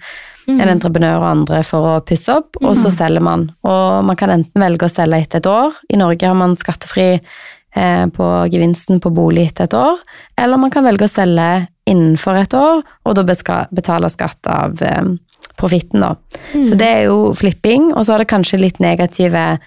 Mm. 0.47 0.61
en 0.63 0.71
entreprenør 0.77 1.17
og 1.19 1.27
andre 1.27 1.61
for 1.67 1.89
å 1.91 1.95
pusse 2.07 2.31
opp, 2.31 2.55
og 2.63 2.77
så 2.79 2.91
selger 2.95 3.23
man. 3.25 3.49
Og 3.67 4.05
man 4.07 4.19
kan 4.19 4.31
enten 4.31 4.63
velge 4.63 4.87
å 4.87 4.93
selge 4.93 5.19
etter 5.25 5.43
et 5.43 5.49
år. 5.51 5.75
I 5.91 5.99
Norge 5.99 6.29
har 6.29 6.37
man 6.39 6.55
skattefri 6.55 7.09
eh, 7.17 8.05
på 8.15 8.29
gevinsten 8.53 9.01
på 9.03 9.11
bolig 9.15 9.49
etter 9.49 9.67
et 9.67 9.75
år, 9.75 9.99
eller 10.39 10.63
man 10.63 10.71
kan 10.71 10.87
velge 10.87 11.09
å 11.09 11.11
selge 11.11 11.67
innenfor 11.91 12.39
et 12.39 12.55
år, 12.55 12.85
og 12.87 13.19
da 13.19 13.27
betale 13.27 14.13
skatt 14.15 14.47
av 14.47 14.79
eh, 14.87 15.11
profitten, 15.59 16.05
da. 16.05 16.15
Mm. 16.55 16.69
Så 16.71 16.79
det 16.79 16.93
er 16.93 17.03
jo 17.09 17.35
flipping, 17.35 17.91
og 17.95 18.07
så 18.07 18.15
har 18.15 18.23
det 18.23 18.31
kanskje 18.31 18.63
litt 18.63 18.79
negative 18.79 19.59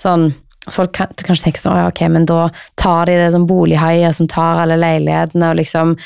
sånn 0.00 0.30
Folk 0.72 0.94
kan, 0.96 1.10
kanskje 1.26 1.48
tenker 1.48 1.60
sånn, 1.60 1.78
ok, 1.90 2.00
men 2.08 2.24
da 2.28 2.46
tar 2.80 3.10
de 3.10 3.18
det 3.20 3.30
som 3.34 3.44
bolighaier 3.48 4.14
som 4.16 4.28
tar 4.30 4.62
alle 4.62 4.78
leilighetene 4.80 5.50
og 5.52 5.58
liksom 5.60 5.96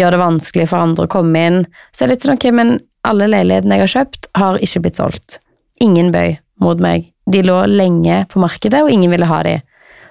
gjør 0.00 0.16
det 0.16 0.22
vanskelig 0.22 0.66
for 0.72 0.82
andre 0.82 1.06
å 1.06 1.12
komme 1.12 1.44
inn. 1.50 1.60
Så 1.92 2.02
det 2.02 2.08
er 2.08 2.14
litt 2.14 2.26
sånn, 2.26 2.40
ok, 2.40 2.48
men 2.58 2.74
alle 3.06 3.28
leilighetene 3.30 3.78
jeg 3.78 3.84
har 3.84 3.94
kjøpt, 3.94 4.30
har 4.40 4.58
ikke 4.64 4.82
blitt 4.84 4.98
solgt. 4.98 5.38
Ingen 5.84 6.10
bøy 6.14 6.34
mot 6.64 6.80
meg. 6.82 7.12
De 7.30 7.44
lå 7.44 7.60
lenge 7.70 8.24
på 8.32 8.42
markedet, 8.42 8.82
og 8.82 8.90
ingen 8.90 9.12
ville 9.14 9.28
ha 9.30 9.42
de. 9.46 9.58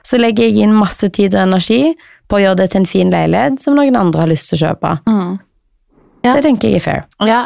Så 0.08 0.20
legger 0.22 0.48
jeg 0.48 0.64
inn 0.64 0.78
masse 0.78 1.10
tid 1.12 1.36
og 1.36 1.44
energi 1.44 1.82
på 2.28 2.38
å 2.38 2.44
gjøre 2.44 2.62
det 2.62 2.70
til 2.72 2.84
en 2.84 2.90
fin 2.90 3.12
leilighet 3.12 3.60
som 3.64 3.76
noen 3.76 3.98
andre 4.00 4.24
har 4.24 4.32
lyst 4.32 4.52
til 4.52 4.60
å 4.60 4.70
kjøpe. 4.70 4.94
Mm. 5.10 5.36
Ja. 6.26 6.34
Det 6.36 6.44
tenker 6.44 6.72
jeg 6.72 6.82
er 6.82 6.84
fair. 6.84 7.04
Ja, 7.30 7.40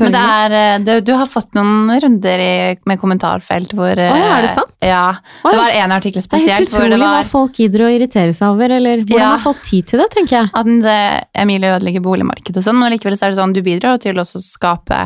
Men 0.00 0.12
det 0.14 0.20
er, 0.20 0.54
eh, 0.58 0.78
du, 0.82 0.92
du 1.04 1.12
har 1.14 1.26
fått 1.30 1.54
noen 1.54 1.90
runder 2.02 2.40
i, 2.42 2.54
med 2.88 2.98
kommentarfelt 2.98 3.74
hvor 3.76 3.92
eh, 3.92 4.10
Å 4.10 4.16
ja, 4.18 4.30
er 4.38 4.46
det 4.46 4.54
sant? 4.56 4.72
Ja. 4.82 5.02
Å 5.44 5.52
Det 5.52 5.60
var 5.60 5.76
en 5.82 5.94
artikkel 5.94 6.24
spesielt. 6.24 6.48
Det 6.48 6.54
er 6.54 6.64
helt 6.64 6.72
utrolig 6.72 6.98
var, 7.02 7.18
hva 7.20 7.28
folk 7.28 7.60
gidder 7.60 7.84
å 7.86 7.92
irritere 7.94 8.34
seg 8.34 8.56
over, 8.56 8.74
eller 8.78 9.04
hvordan 9.04 9.20
Ja. 9.22 9.30
har 9.36 9.42
folk 9.44 9.62
tid 9.68 9.86
til 9.92 10.02
det, 10.02 10.08
tenker 10.16 10.40
jeg. 10.40 10.50
at 10.54 11.38
Emilie 11.44 11.76
ødelegger 11.76 12.04
boligmarkedet 12.04 12.58
og 12.62 12.66
sånn, 12.66 12.80
men 12.80 12.96
likevel 12.96 13.16
så 13.18 13.28
er 13.28 13.34
det 13.34 13.40
sånn, 13.42 13.54
du 13.54 13.62
bidrar 13.66 14.00
til 14.02 14.18
å 14.18 14.24
skape 14.26 15.04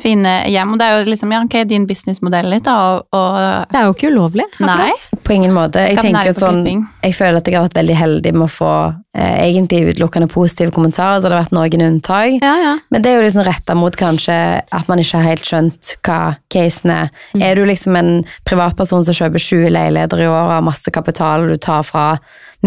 fine 0.00 0.32
hjem, 0.52 0.74
og 0.74 0.80
det 0.80 0.86
er 0.86 0.98
jo 0.98 1.08
liksom, 1.08 1.32
ja, 1.32 1.40
ok, 1.46 1.56
din 1.68 1.86
businessmodell 1.88 2.48
litt 2.52 2.66
da, 2.66 2.76
og, 2.92 3.06
og 3.16 3.38
Det 3.72 3.80
er 3.80 3.88
jo 3.88 3.94
ikke 3.94 4.10
ulovlig. 4.12 4.46
Nei, 4.60 4.90
På 5.24 5.34
ingen 5.34 5.54
måte. 5.56 5.86
Jeg 5.88 5.98
tenker 6.00 6.30
jo 6.30 6.36
sånn, 6.36 6.60
flipping. 6.62 6.84
jeg 7.06 7.16
føler 7.16 7.40
at 7.40 7.48
jeg 7.48 7.58
har 7.58 7.66
vært 7.66 7.80
veldig 7.80 7.98
heldig 8.00 8.32
med 8.36 8.46
å 8.46 8.52
få 8.52 8.72
eh, 9.16 9.36
egentlig 9.46 9.82
utelukkende 9.92 10.28
positive 10.32 10.74
kommentarer, 10.76 11.20
så 11.20 11.30
det 11.30 11.38
har 11.38 11.46
vært 11.46 11.56
noen 11.56 11.86
unntak. 11.88 12.36
Ja, 12.44 12.54
ja. 12.62 12.74
Men 12.92 13.04
det 13.04 13.12
er 13.12 13.20
jo 13.20 13.26
liksom 13.26 13.46
retta 13.48 13.76
mot 13.78 13.96
kanskje 13.98 14.38
at 14.60 14.90
man 14.90 15.02
ikke 15.02 15.20
har 15.22 15.30
helt 15.32 15.48
skjønt 15.48 15.94
hva 16.06 16.20
casen 16.52 16.92
er. 16.94 17.14
Er 17.40 17.56
du 17.56 17.64
liksom 17.68 17.96
en 17.98 18.12
privatperson 18.48 19.06
som 19.06 19.16
kjøper 19.16 19.42
20 19.42 19.72
leiligheter 19.72 20.26
i 20.26 20.28
år 20.28 20.42
og 20.42 20.52
har 20.58 20.66
masse 20.66 20.92
kapital, 20.92 21.46
og 21.46 21.56
du 21.56 21.62
tar 21.62 21.86
fra 21.86 22.10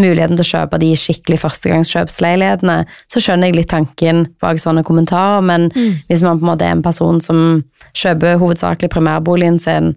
muligheten 0.00 0.36
til 0.38 0.44
å 0.46 0.50
kjøpe 0.52 0.78
de 0.82 0.92
skikkelig 0.98 1.38
førstegangskjøpsleilighetene, 1.44 2.78
så 3.10 3.20
skjønner 3.22 3.50
jeg 3.50 3.56
litt 3.60 3.70
tanken 3.72 4.26
bak 4.42 4.60
sånne 4.62 4.84
kommentarer, 4.86 5.42
men 5.44 5.68
hvis 6.08 6.22
man 6.26 6.38
på 6.40 6.46
en 6.46 6.52
måte 6.52 6.66
er 6.68 6.72
en 6.76 6.82
person 6.86 7.20
som 7.20 7.62
kjøper 7.94 8.38
hovedsakelig 8.40 8.90
primærboligen 8.92 9.58
sin, 9.60 9.94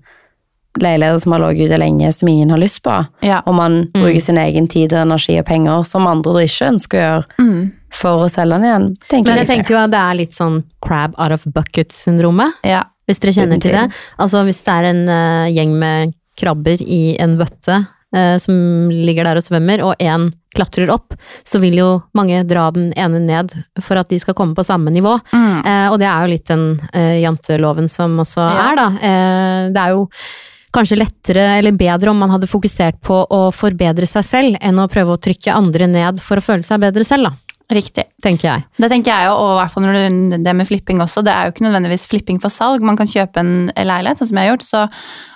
leiligheter 0.81 1.19
som 1.21 1.35
har 1.35 1.43
ligget 1.43 1.69
ute 1.69 1.77
lenge, 1.77 2.07
som 2.17 2.27
ingen 2.31 2.49
har 2.49 2.57
lyst 2.57 2.81
på, 2.81 2.95
Ja. 3.21 3.41
og 3.45 3.53
man 3.55 3.87
bruker 3.93 4.19
sin 4.21 4.37
egen 4.41 4.67
tid, 4.67 4.91
og 4.93 5.03
energi 5.05 5.37
og 5.37 5.45
penger 5.45 5.83
som 5.85 6.07
andre 6.07 6.45
ikke 6.47 6.69
ønsker 6.71 6.97
å 6.97 7.03
gjøre, 7.03 7.25
Mm. 7.39 7.71
for 7.91 8.25
å 8.25 8.29
selge 8.29 8.57
den 8.57 8.63
igjen. 8.63 8.97
tenker 9.07 9.29
Men 9.29 9.37
jeg 9.37 9.47
jeg. 9.47 9.57
tenker 9.57 9.69
jo 9.75 9.83
at 9.83 9.91
det 9.91 9.99
er 9.99 10.15
litt 10.15 10.31
sånn 10.33 10.63
crab 10.81 11.13
out 11.19 11.31
of 11.31 11.43
bucket-syndromet, 11.45 12.53
ja. 12.63 12.83
hvis 13.07 13.19
dere 13.19 13.33
kjenner 13.33 13.57
Uten 13.57 13.61
til 13.61 13.71
det. 13.71 13.91
Altså 14.17 14.43
hvis 14.45 14.63
det 14.63 14.73
er 14.73 14.83
en 14.89 15.07
uh, 15.09 15.47
gjeng 15.51 15.77
med 15.77 16.13
krabber 16.35 16.81
i 16.81 17.15
en 17.19 17.37
bøtte 17.37 17.87
som 18.39 18.55
ligger 18.93 19.25
der 19.25 19.39
og 19.39 19.45
svømmer, 19.45 19.81
og 19.83 19.95
én 20.03 20.27
klatrer 20.53 20.91
opp, 20.93 21.15
så 21.43 21.57
vil 21.63 21.79
jo 21.79 21.89
mange 22.13 22.43
dra 22.45 22.67
den 22.75 22.91
ene 22.93 23.19
ned 23.23 23.55
for 23.81 23.97
at 23.97 24.11
de 24.13 24.19
skal 24.21 24.35
komme 24.37 24.53
på 24.53 24.65
samme 24.67 24.93
nivå. 24.93 25.15
Mm. 25.33 25.65
Eh, 25.65 25.87
og 25.89 25.97
det 25.97 26.05
er 26.09 26.21
jo 26.27 26.33
litt 26.35 26.45
den 26.51 26.65
eh, 26.93 27.15
janteloven 27.23 27.89
som 27.89 28.13
også 28.21 28.43
Ja. 28.45 28.67
er, 28.69 28.75
da. 28.77 28.87
Eh, 29.01 29.69
det 29.73 29.81
er 29.81 29.95
jo 29.95 30.03
kanskje 30.73 30.97
lettere 30.97 31.47
eller 31.59 31.71
bedre 31.77 32.09
om 32.09 32.17
man 32.21 32.31
hadde 32.33 32.49
fokusert 32.49 33.01
på 33.01 33.19
å 33.29 33.47
forbedre 33.53 34.05
seg 34.09 34.25
selv, 34.25 34.57
enn 34.61 34.77
å 34.81 34.87
prøve 34.89 35.13
å 35.17 35.21
trykke 35.21 35.53
andre 35.53 35.89
ned 35.89 36.21
for 36.21 36.37
å 36.37 36.45
føle 36.45 36.65
seg 36.65 36.81
bedre 36.85 37.05
selv, 37.05 37.29
da. 37.29 37.37
Riktig. 37.73 38.03
Tenker 38.21 38.49
jeg. 38.49 38.63
Det 38.77 38.89
tenker 38.91 39.09
jeg 39.09 39.29
jo, 39.29 39.35
og 39.39 39.51
i 39.53 39.59
hvert 39.61 39.71
fall 39.73 39.85
når 39.87 39.95
det, 39.97 40.39
det 40.45 40.53
med 40.53 40.67
flipping 40.69 40.99
også, 41.01 41.23
det 41.25 41.31
er 41.33 41.47
jo 41.47 41.53
ikke 41.55 41.63
nødvendigvis 41.65 42.03
flipping 42.11 42.41
for 42.43 42.53
salg. 42.53 42.83
Man 42.85 42.97
kan 42.99 43.09
kjøpe 43.09 43.39
en 43.41 43.71
leilighet, 43.73 44.19
sånn 44.19 44.29
som 44.29 44.37
jeg 44.37 44.45
har 44.49 44.51
gjort, 44.53 44.65
så 44.67 44.81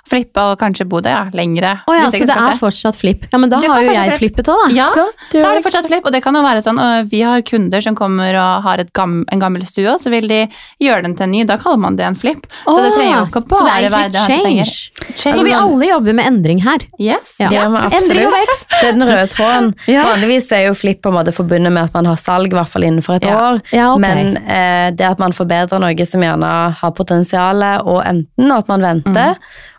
flippe 0.10 0.44
og 0.52 0.58
kanskje 0.62 0.88
bo 0.90 1.02
der 1.04 1.14
ja, 1.16 1.24
lengre. 1.38 1.74
Å 1.88 1.96
ja, 1.98 2.08
så 2.14 2.26
det 2.28 2.36
er 2.36 2.58
fortsatt 2.60 2.98
flipp. 3.00 3.28
Ja, 3.32 3.40
men 3.42 3.52
da 3.52 3.60
Du 3.62 3.68
har 3.72 3.84
jo 3.84 3.94
jeg 3.96 4.18
flippet 4.20 4.50
òg, 4.52 4.64
da. 4.68 4.74
Ja, 4.76 4.88
Så, 4.94 5.06
så, 5.30 5.42
da 5.44 5.52
er 5.52 5.60
det 5.60 5.66
fortsatt 5.68 5.88
flipp, 5.90 6.06
og 6.08 6.16
det 6.16 6.22
kan 6.26 6.36
jo 6.38 6.44
være 6.46 6.64
sånn, 6.66 6.80
vi 7.12 7.22
har 7.26 7.42
kunder 7.48 7.84
som 7.84 7.96
kommer 7.98 8.36
og 8.40 8.64
har 8.68 8.84
et 8.84 8.92
gam, 8.98 9.20
en 9.32 9.44
gammel 9.44 9.66
stue, 9.68 9.88
og 9.92 10.00
så 10.02 10.12
vil 10.14 10.28
de 10.32 10.42
gjøre 10.84 11.04
den 11.08 11.16
til 11.18 11.28
en 11.28 11.34
ny, 11.36 11.44
da 11.50 11.58
kaller 11.62 11.82
man 11.84 11.98
det 12.00 12.06
en 12.08 12.18
flipp. 12.20 12.48
Så 12.66 12.78
det 12.82 12.94
trenger 12.96 13.16
jo 13.18 13.26
ikke 13.30 13.44
så 13.48 13.64
det 13.64 13.68
bare 13.68 13.78
er 13.88 13.94
være 13.94 14.12
det 14.14 14.22
egentlig 14.22 14.22
å 14.22 14.38
ha 14.38 14.48
penger. 14.48 14.74
change. 15.18 15.36
Så 15.38 15.44
vi 15.48 15.54
alle 15.58 15.90
jobber 15.92 16.18
med 16.20 16.30
endring 16.32 16.62
her. 16.66 16.86
Yes. 17.00 17.36
Ja. 17.42 17.52
Ja, 17.54 17.66
Endring 17.68 18.26
og 18.28 18.34
vekst. 18.36 18.68
Det 18.78 18.90
er 18.92 18.98
den 18.98 19.08
røde 19.08 19.28
tråden. 19.34 19.74
Ja. 19.88 20.04
Vanligvis 20.10 20.50
er 20.54 20.66
jo 20.68 20.74
flipp 20.78 21.00
på 21.06 21.10
en 21.12 21.16
måte 21.16 21.32
forbundet 21.34 21.72
med 21.74 21.88
at 21.88 21.94
man 21.96 22.06
har 22.10 22.18
salg, 22.20 22.52
i 22.52 22.58
hvert 22.58 22.70
fall 22.70 22.84
innenfor 22.88 23.18
et 23.18 23.26
Ja. 23.30 23.38
år. 23.54 23.62
Ja, 23.74 23.88
ok. 23.94 24.02
Men 24.04 24.36
eh, 24.44 24.90
det 24.92 25.06
at 25.08 25.20
man 25.22 25.34
forbedrer 25.36 25.80
noe 25.82 26.06
som 26.06 26.22
gjerne 26.26 26.52
har 26.82 26.92
potensial, 26.98 27.64
og 27.88 28.02
enten 28.06 28.52
at 28.54 28.68
man 28.70 28.84
venter, 28.86 29.38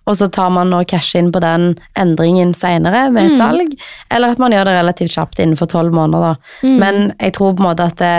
og 0.08 0.16
så 0.16 0.30
tar 0.32 0.50
man 0.56 0.72
og 0.72 0.86
casher 0.88 1.20
inn 1.20 1.30
på 1.34 1.40
den 1.44 1.74
endringen 2.00 2.54
senere 2.56 3.06
med 3.12 3.30
et 3.30 3.38
salg, 3.40 3.74
eller 4.10 4.32
at 4.34 4.38
man 4.42 4.54
gjør 4.56 4.64
det 4.70 4.76
relativt 4.80 5.12
kjapt 5.14 5.42
innenfor 5.44 5.68
tolv 5.68 5.92
måneder. 5.92 6.38
Da. 6.38 6.68
Men 6.80 7.10
jeg 7.20 7.34
tror 7.36 7.52
på 7.58 7.60
en 7.62 7.68
måte 7.68 7.84
at 7.90 8.00
det, 8.00 8.14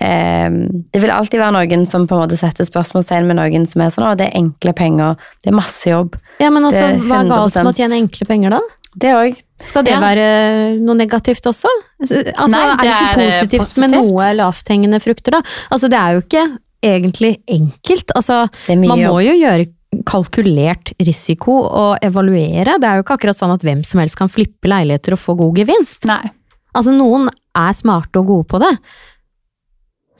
eh, 0.00 0.50
det 0.92 1.02
vil 1.04 1.10
alltid 1.14 1.38
være 1.40 1.54
noen 1.56 1.86
som 1.88 2.06
på 2.10 2.16
en 2.18 2.24
måte 2.26 2.38
setter 2.40 2.66
spørsmålstegn 2.66 3.26
med 3.30 3.38
noen 3.40 3.66
som 3.70 3.82
er 3.86 3.94
sånn 3.94 4.08
å, 4.10 4.16
det 4.18 4.28
er 4.30 4.38
enkle 4.42 4.74
penger, 4.74 5.16
det 5.44 5.52
er 5.52 5.56
masse 5.60 5.86
jobb. 5.92 6.18
Ja, 6.42 6.50
men 6.50 6.66
også, 6.68 6.84
hva 7.06 7.22
er 7.22 7.30
galt 7.30 7.54
med 7.62 7.72
å 7.72 7.76
tjene 7.78 7.98
enkle 8.02 8.26
penger, 8.26 8.56
da? 8.58 8.60
Det 9.00 9.10
òg. 9.14 9.36
Skal 9.62 9.84
det 9.86 9.92
Ja. 9.92 10.00
være 10.02 10.80
noe 10.82 10.96
negativt 10.98 11.44
også? 11.46 11.68
Altså, 12.02 12.24
Nei, 12.48 12.62
er 12.64 12.76
det 12.76 12.82
det 12.82 12.90
ikke 12.90 13.04
er, 13.06 13.20
eh, 13.20 13.40
positivt, 13.40 13.78
med 13.78 13.90
positivt. 13.92 14.10
noe 14.10 14.34
lavthengende 14.34 15.00
frukter, 15.04 15.30
da? 15.36 15.42
Altså, 15.70 15.88
det 15.92 15.98
er 16.00 16.12
jo 16.16 16.20
ikke 16.24 16.58
egentlig 16.82 17.30
enkelt. 17.46 18.10
Altså, 18.16 18.48
Det 18.66 18.78
man 18.78 18.98
må 18.98 19.20
jobb. 19.20 19.28
jo 19.28 19.34
gjøre 19.46 19.68
kalkulert 20.06 20.92
risiko 21.02 21.56
å 21.66 21.84
evaluere. 22.02 22.76
Det 22.80 22.88
er 22.88 22.98
jo 22.98 23.04
ikke 23.04 23.16
akkurat 23.18 23.38
sånn 23.38 23.54
at 23.54 23.64
hvem 23.66 23.82
som 23.86 24.02
helst 24.02 24.18
kan 24.18 24.30
flippe 24.30 24.70
leiligheter 24.70 25.16
og 25.16 25.22
få 25.22 25.36
god 25.40 25.58
gevinst. 25.62 26.04
Nei. 26.08 26.22
Altså, 26.70 26.94
noen 26.94 27.26
er 27.58 27.74
smarte 27.74 28.20
og 28.20 28.28
gode 28.30 28.48
på 28.52 28.60
det. 28.62 28.70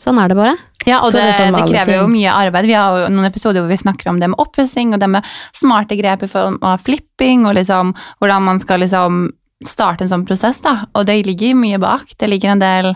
Sånn 0.00 0.18
er 0.18 0.32
det 0.32 0.38
bare. 0.38 0.54
Ja, 0.88 1.02
og 1.04 1.12
det, 1.12 1.20
det 1.20 1.26
er 1.28 1.36
sånn 1.36 1.58
det 1.58 1.66
krever 1.68 1.98
jo 1.98 2.06
mye 2.10 2.32
arbeid. 2.32 2.68
Vi 2.70 2.76
har 2.76 3.02
jo 3.02 3.08
noen 3.12 3.28
episoder 3.28 3.60
hvor 3.60 3.70
vi 3.70 3.78
snakker 3.82 4.08
om 4.10 4.20
det 4.22 4.30
med 4.32 4.40
oppussing 4.40 4.94
og 4.96 5.02
det 5.02 5.10
med 5.12 5.26
smarte 5.56 5.98
grep 5.98 6.24
i 6.24 6.30
form 6.30 6.56
av 6.64 6.80
flipping, 6.82 7.44
og 7.46 7.58
liksom 7.58 7.92
hvordan 8.22 8.46
man 8.48 8.62
skal 8.62 8.80
liksom 8.82 9.26
starte 9.66 10.06
en 10.06 10.12
sånn 10.14 10.24
prosess, 10.24 10.62
da. 10.64 10.86
Og 10.96 11.04
det 11.06 11.20
ligger 11.28 11.58
mye 11.58 11.80
bak. 11.82 12.14
Det 12.16 12.30
ligger 12.30 12.56
en 12.56 12.64
del 12.64 12.94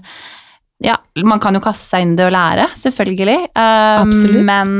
Ja, 0.84 0.96
man 1.22 1.40
kan 1.40 1.54
jo 1.54 1.62
kaste 1.64 1.86
seg 1.86 2.02
inn 2.02 2.16
i 2.16 2.18
det 2.18 2.26
og 2.26 2.34
lære, 2.34 2.70
selvfølgelig. 2.80 3.38
Um, 3.52 4.08
Absolutt. 4.08 4.40
Men 4.48 4.72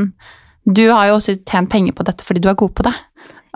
du 0.64 0.88
har 0.90 1.08
jo 1.08 1.18
også 1.18 1.36
tjent 1.44 1.70
penger 1.70 1.92
på 1.92 2.06
dette 2.08 2.24
fordi 2.24 2.40
du 2.40 2.48
er 2.48 2.58
god 2.58 2.72
på 2.76 2.86
det. 2.86 2.94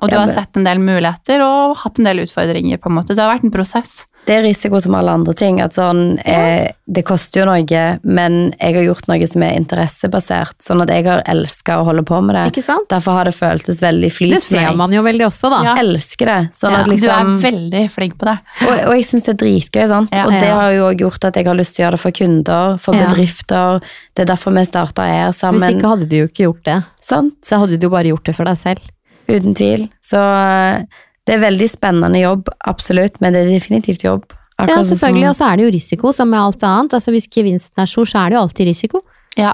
Og 0.03 0.11
du 0.11 0.15
har 0.16 0.29
sett 0.31 0.57
en 0.57 0.65
del 0.66 0.79
muligheter 0.79 1.43
og 1.43 1.77
hatt 1.83 1.99
en 1.99 2.07
del 2.07 2.23
utfordringer, 2.23 2.79
på 2.79 2.91
en 2.91 2.99
måte. 3.01 3.12
Så 3.12 3.19
det 3.19 3.27
har 3.27 3.35
vært 3.35 3.49
en 3.49 3.55
prosess. 3.55 4.05
Det 4.29 4.35
er 4.37 4.43
risiko 4.45 4.77
som 4.85 4.93
alle 4.95 5.11
andre 5.16 5.33
ting. 5.35 5.57
At 5.65 5.73
sånn, 5.73 6.19
eh, 6.20 6.69
det 6.85 7.03
koster 7.09 7.41
jo 7.41 7.47
noe, 7.49 7.85
men 8.05 8.53
jeg 8.61 8.75
har 8.77 8.85
gjort 8.85 9.09
noe 9.09 9.27
som 9.27 9.43
er 9.47 9.57
interessebasert. 9.57 10.59
Sånn 10.61 10.83
at 10.85 10.93
jeg 10.93 11.07
har 11.07 11.23
elska 11.25 11.79
å 11.81 11.87
holde 11.89 12.05
på 12.05 12.19
med 12.23 12.37
det. 12.37 12.62
Derfor 12.93 13.16
har 13.16 13.25
det 13.25 13.33
føltes 13.35 13.81
veldig 13.81 14.11
flyt 14.12 14.35
Det 14.37 14.43
ser 14.45 14.77
man 14.77 14.93
jo 14.93 15.03
veldig 15.07 15.25
også, 15.31 15.51
da. 15.51 15.62
Ja. 15.65 15.77
Elsker 15.81 16.27
det. 16.27 16.39
Sånn 16.53 16.77
Ja, 16.77 16.83
at 16.85 16.93
liksom, 16.93 17.09
Du 17.09 17.47
er 17.49 17.51
veldig 17.51 17.85
flink 17.91 18.19
på 18.19 18.29
det. 18.29 18.37
og, 18.69 18.75
og 18.91 18.95
jeg 18.99 19.09
syns 19.09 19.25
det 19.25 19.35
er 19.35 19.41
dritgøy, 19.45 19.89
sant. 19.89 20.12
Ja, 20.12 20.27
og 20.27 20.37
det 20.37 20.53
har 20.53 20.77
jo 20.77 20.85
også 20.91 21.01
gjort 21.07 21.25
at 21.25 21.41
jeg 21.41 21.47
har 21.47 21.59
lyst 21.59 21.75
til 21.75 21.83
å 21.83 21.87
gjøre 21.87 21.97
det 21.97 22.03
for 22.05 22.19
kunder, 22.20 22.79
for 22.79 22.93
bedrifter. 22.95 23.81
Det 24.15 24.23
er 24.27 24.31
derfor 24.35 24.53
vi 24.53 24.66
starta 24.69 25.09
her 25.09 25.33
sammen. 25.33 25.62
Hvis 25.65 25.79
ikke 25.81 25.89
hadde 25.95 26.09
du 26.09 26.16
jo 26.20 26.29
ikke 26.29 26.45
gjort 26.45 26.65
det. 26.69 26.79
Sant? 27.01 27.35
Så 27.43 27.59
hadde 27.65 27.79
du 27.81 27.89
jo 27.89 27.91
bare 27.97 28.12
gjort 28.12 28.25
det 28.29 28.37
for 28.37 28.45
deg 28.45 28.61
selv. 28.61 28.81
Uten 29.29 29.55
tvil. 29.55 29.87
Så 30.05 30.19
eh, 30.19 30.83
det 31.29 31.37
er 31.37 31.43
veldig 31.45 31.69
spennende 31.71 32.21
jobb, 32.23 32.49
absolutt, 32.67 33.19
men 33.21 33.35
det 33.37 33.45
er 33.45 33.51
definitivt 33.53 34.05
jobb. 34.07 34.25
Ja, 34.33 34.65
Akkurat 34.65 34.87
som- 34.87 34.97
selvfølgelig. 34.97 35.29
Og 35.31 35.37
så 35.37 35.49
er 35.53 35.57
det 35.57 35.65
jo 35.67 35.75
risiko, 35.77 36.13
som 36.13 36.31
med 36.31 36.41
alt 36.41 36.63
annet. 36.67 36.95
Altså 36.97 37.13
Hvis 37.15 37.29
gevinsten 37.31 37.83
er 37.83 37.87
stor, 37.87 38.07
så 38.09 38.23
er 38.25 38.31
det 38.31 38.39
jo 38.39 38.43
alltid 38.43 38.67
risiko. 38.67 39.03
Ja. 39.37 39.53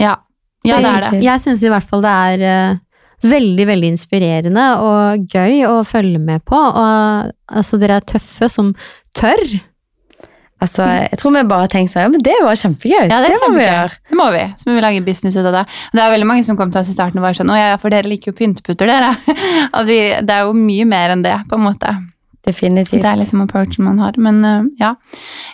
Ja, 0.00 0.16
ja 0.64 0.78
det 0.80 0.88
er 0.94 1.10
det. 1.10 1.22
Jeg 1.22 1.40
syns 1.44 1.62
i 1.62 1.68
hvert 1.70 1.86
fall 1.88 2.02
det 2.02 2.10
er 2.10 2.46
eh, 2.48 2.78
veldig, 3.22 3.66
veldig 3.68 3.90
inspirerende 3.92 4.64
og 4.82 5.28
gøy 5.30 5.62
å 5.68 5.76
følge 5.86 6.18
med 6.18 6.42
på. 6.48 6.58
Og 6.58 7.30
altså, 7.52 7.78
dere 7.78 8.00
er 8.00 8.08
tøffe 8.08 8.48
som 8.50 8.74
tør. 9.14 9.60
Altså, 10.62 10.86
jeg 11.02 11.18
tror 11.18 11.34
vi 11.34 11.42
bare 11.50 11.66
har 11.66 11.72
tenkt 11.72 11.92
sånn, 11.92 12.04
ja, 12.06 12.12
men 12.12 12.22
det 12.22 12.36
var 12.44 12.58
kjempegøy. 12.58 13.08
Ja, 13.10 13.18
det, 13.24 13.32
er 13.34 13.42
må 13.42 13.56
vi 13.56 13.66
gjøre. 13.66 13.98
Det 14.12 14.18
må 14.20 14.28
vi. 14.34 14.44
Så 14.60 14.68
må 14.68 14.76
vi 14.76 14.84
lage 14.84 15.02
business 15.06 15.38
ut 15.38 15.44
av 15.44 15.56
det. 15.58 15.64
Og 15.90 15.98
det 15.98 16.04
er 16.04 16.14
veldig 16.14 16.28
mange 16.28 16.46
som 16.46 16.58
kom 16.58 16.72
til 16.74 16.82
oss 16.82 16.92
i 16.92 16.96
starten 16.96 17.18
og 17.20 17.26
var 17.26 17.36
sånn 17.38 17.50
Å 17.50 17.58
ja, 17.58 17.74
for 17.82 17.94
dere 17.94 18.10
liker 18.10 18.30
jo 18.32 18.38
pynteputter, 18.38 18.90
dere. 18.90 19.12
At 19.76 19.88
vi, 19.88 19.98
det 20.22 20.36
er 20.36 20.46
jo 20.46 20.56
mye 20.56 20.88
mer 20.88 21.16
enn 21.16 21.24
det, 21.26 21.34
på 21.50 21.58
en 21.58 21.66
måte. 21.66 21.94
Definitivt. 22.46 23.02
Det 23.04 23.10
er 23.10 23.20
liksom 23.20 23.44
approachen 23.44 23.86
man 23.86 24.02
har. 24.02 24.18
Men 24.22 24.42
uh, 24.46 24.66
ja. 24.80 24.94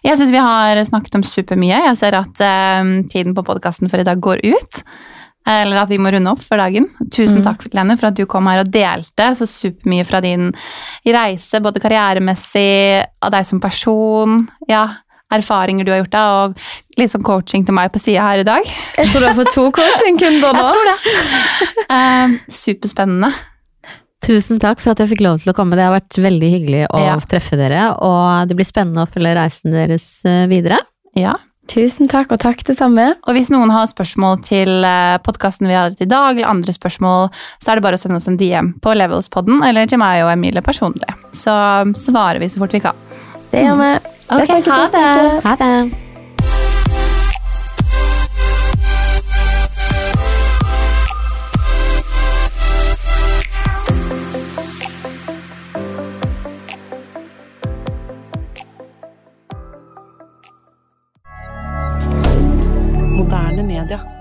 Jeg 0.05 0.21
syns 0.21 0.33
vi 0.33 0.45
har 0.45 0.81
snakket 0.89 1.19
om 1.21 1.25
supermye. 1.27 1.85
Jeg 1.91 2.01
ser 2.01 2.17
at 2.17 2.45
uh, 2.45 2.93
tiden 3.13 3.37
på 3.37 3.45
podkasten 3.49 3.93
for 3.93 4.01
i 4.01 4.09
dag 4.09 4.21
går 4.25 4.45
ut. 4.45 4.83
Eller 5.49 5.79
at 5.81 5.89
vi 5.89 5.97
må 5.97 6.11
runde 6.13 6.29
opp 6.29 6.43
for 6.45 6.61
dagen. 6.61 6.91
Tusen 7.15 7.41
Mm. 7.41 7.45
takk 7.47 7.63
Lene, 7.73 7.95
for 7.97 8.11
at 8.11 8.15
du 8.19 8.27
kom 8.29 8.47
her 8.51 8.61
og 8.61 8.71
delte 8.75 9.31
så 9.39 9.47
supermye 9.49 10.05
fra 10.05 10.21
din 10.21 10.51
reise, 11.07 11.61
både 11.65 11.81
karrieremessig, 11.81 13.07
av 13.23 13.31
deg 13.33 13.47
som 13.49 13.61
person. 13.63 14.43
Ja, 14.69 14.83
erfaringer 15.33 15.85
du 15.85 15.91
har 15.93 16.03
gjort 16.03 16.13
deg, 16.13 16.21
og 16.21 16.99
litt 17.01 17.11
sånn 17.13 17.25
coaching 17.25 17.65
til 17.65 17.75
meg 17.77 17.91
på 17.93 17.99
sida 18.03 18.21
her 18.27 18.43
i 18.43 18.47
dag. 18.49 18.65
Jeg 18.99 19.09
tror 19.09 19.21
du 19.25 19.27
har 19.31 19.39
fått 19.41 19.55
to 19.55 19.71
coachingkunder 19.73 20.53
nå. 20.59 20.67
Jeg 20.67 20.75
tror 20.77 20.91
det. 20.93 20.99
Uh, 21.89 22.39
superspennende. 22.53 23.33
Tusen 24.29 24.59
takk 24.61 24.81
for 24.83 24.93
at 24.93 24.99
jeg 25.01 25.13
fikk 25.15 25.23
lov 25.25 25.39
til 25.41 25.53
å 25.53 25.57
komme. 25.57 25.77
Det 25.79 25.85
har 25.87 25.95
vært 25.95 26.19
veldig 26.21 26.49
hyggelig 26.53 26.87
å 26.93 26.99
Ja. 27.07 27.17
treffe 27.25 27.57
dere, 27.57 27.95
og 28.05 28.49
det 28.51 28.57
blir 28.59 28.67
spennende 28.69 29.07
å 29.07 29.09
følge 29.11 29.37
reisen 29.39 29.73
deres 29.73 30.09
eh, 30.27 30.45
videre. 30.51 30.81
Ja. 31.17 31.37
Tusen 31.69 32.09
takk, 32.09 32.33
og 32.33 32.41
takk 32.41 32.63
det 32.65 32.79
samme. 32.79 33.11
Og 33.29 33.37
hvis 33.37 33.51
noen 33.53 33.69
har 33.73 33.89
spørsmål 33.91 34.41
til 34.47 34.87
podkasten 35.27 35.69
vi 35.69 35.77
har 35.77 35.91
hatt 35.91 36.01
i 36.01 36.09
dag, 36.09 36.33
eller 36.39 36.49
andre 36.49 36.73
spørsmål, 36.73 37.29
så 37.61 37.73
er 37.73 37.79
det 37.79 37.85
bare 37.85 38.01
å 38.01 38.03
sende 38.03 38.21
oss 38.21 38.29
en 38.31 38.41
DM 38.41 38.73
på 38.81 38.97
Levelspodden 38.97 39.61
eller 39.69 39.91
til 39.91 40.01
meg 40.01 40.25
og 40.25 40.33
Emilie 40.33 40.65
personlig. 40.65 41.13
Så 41.37 41.53
svarer 42.09 42.41
vi 42.41 42.49
så 42.49 42.65
fort 42.65 42.73
vi 42.73 42.83
kan. 42.89 42.97
Det 43.53 43.69
gjør 43.69 43.81
vi. 43.85 43.95
Ok, 44.29 44.49
Jeg 44.49 44.69
ha 44.69 44.85
det. 44.93 45.09
Ha 45.45 45.57
det! 45.61 46.08
Moderne 63.29 63.63
media. 63.63 64.18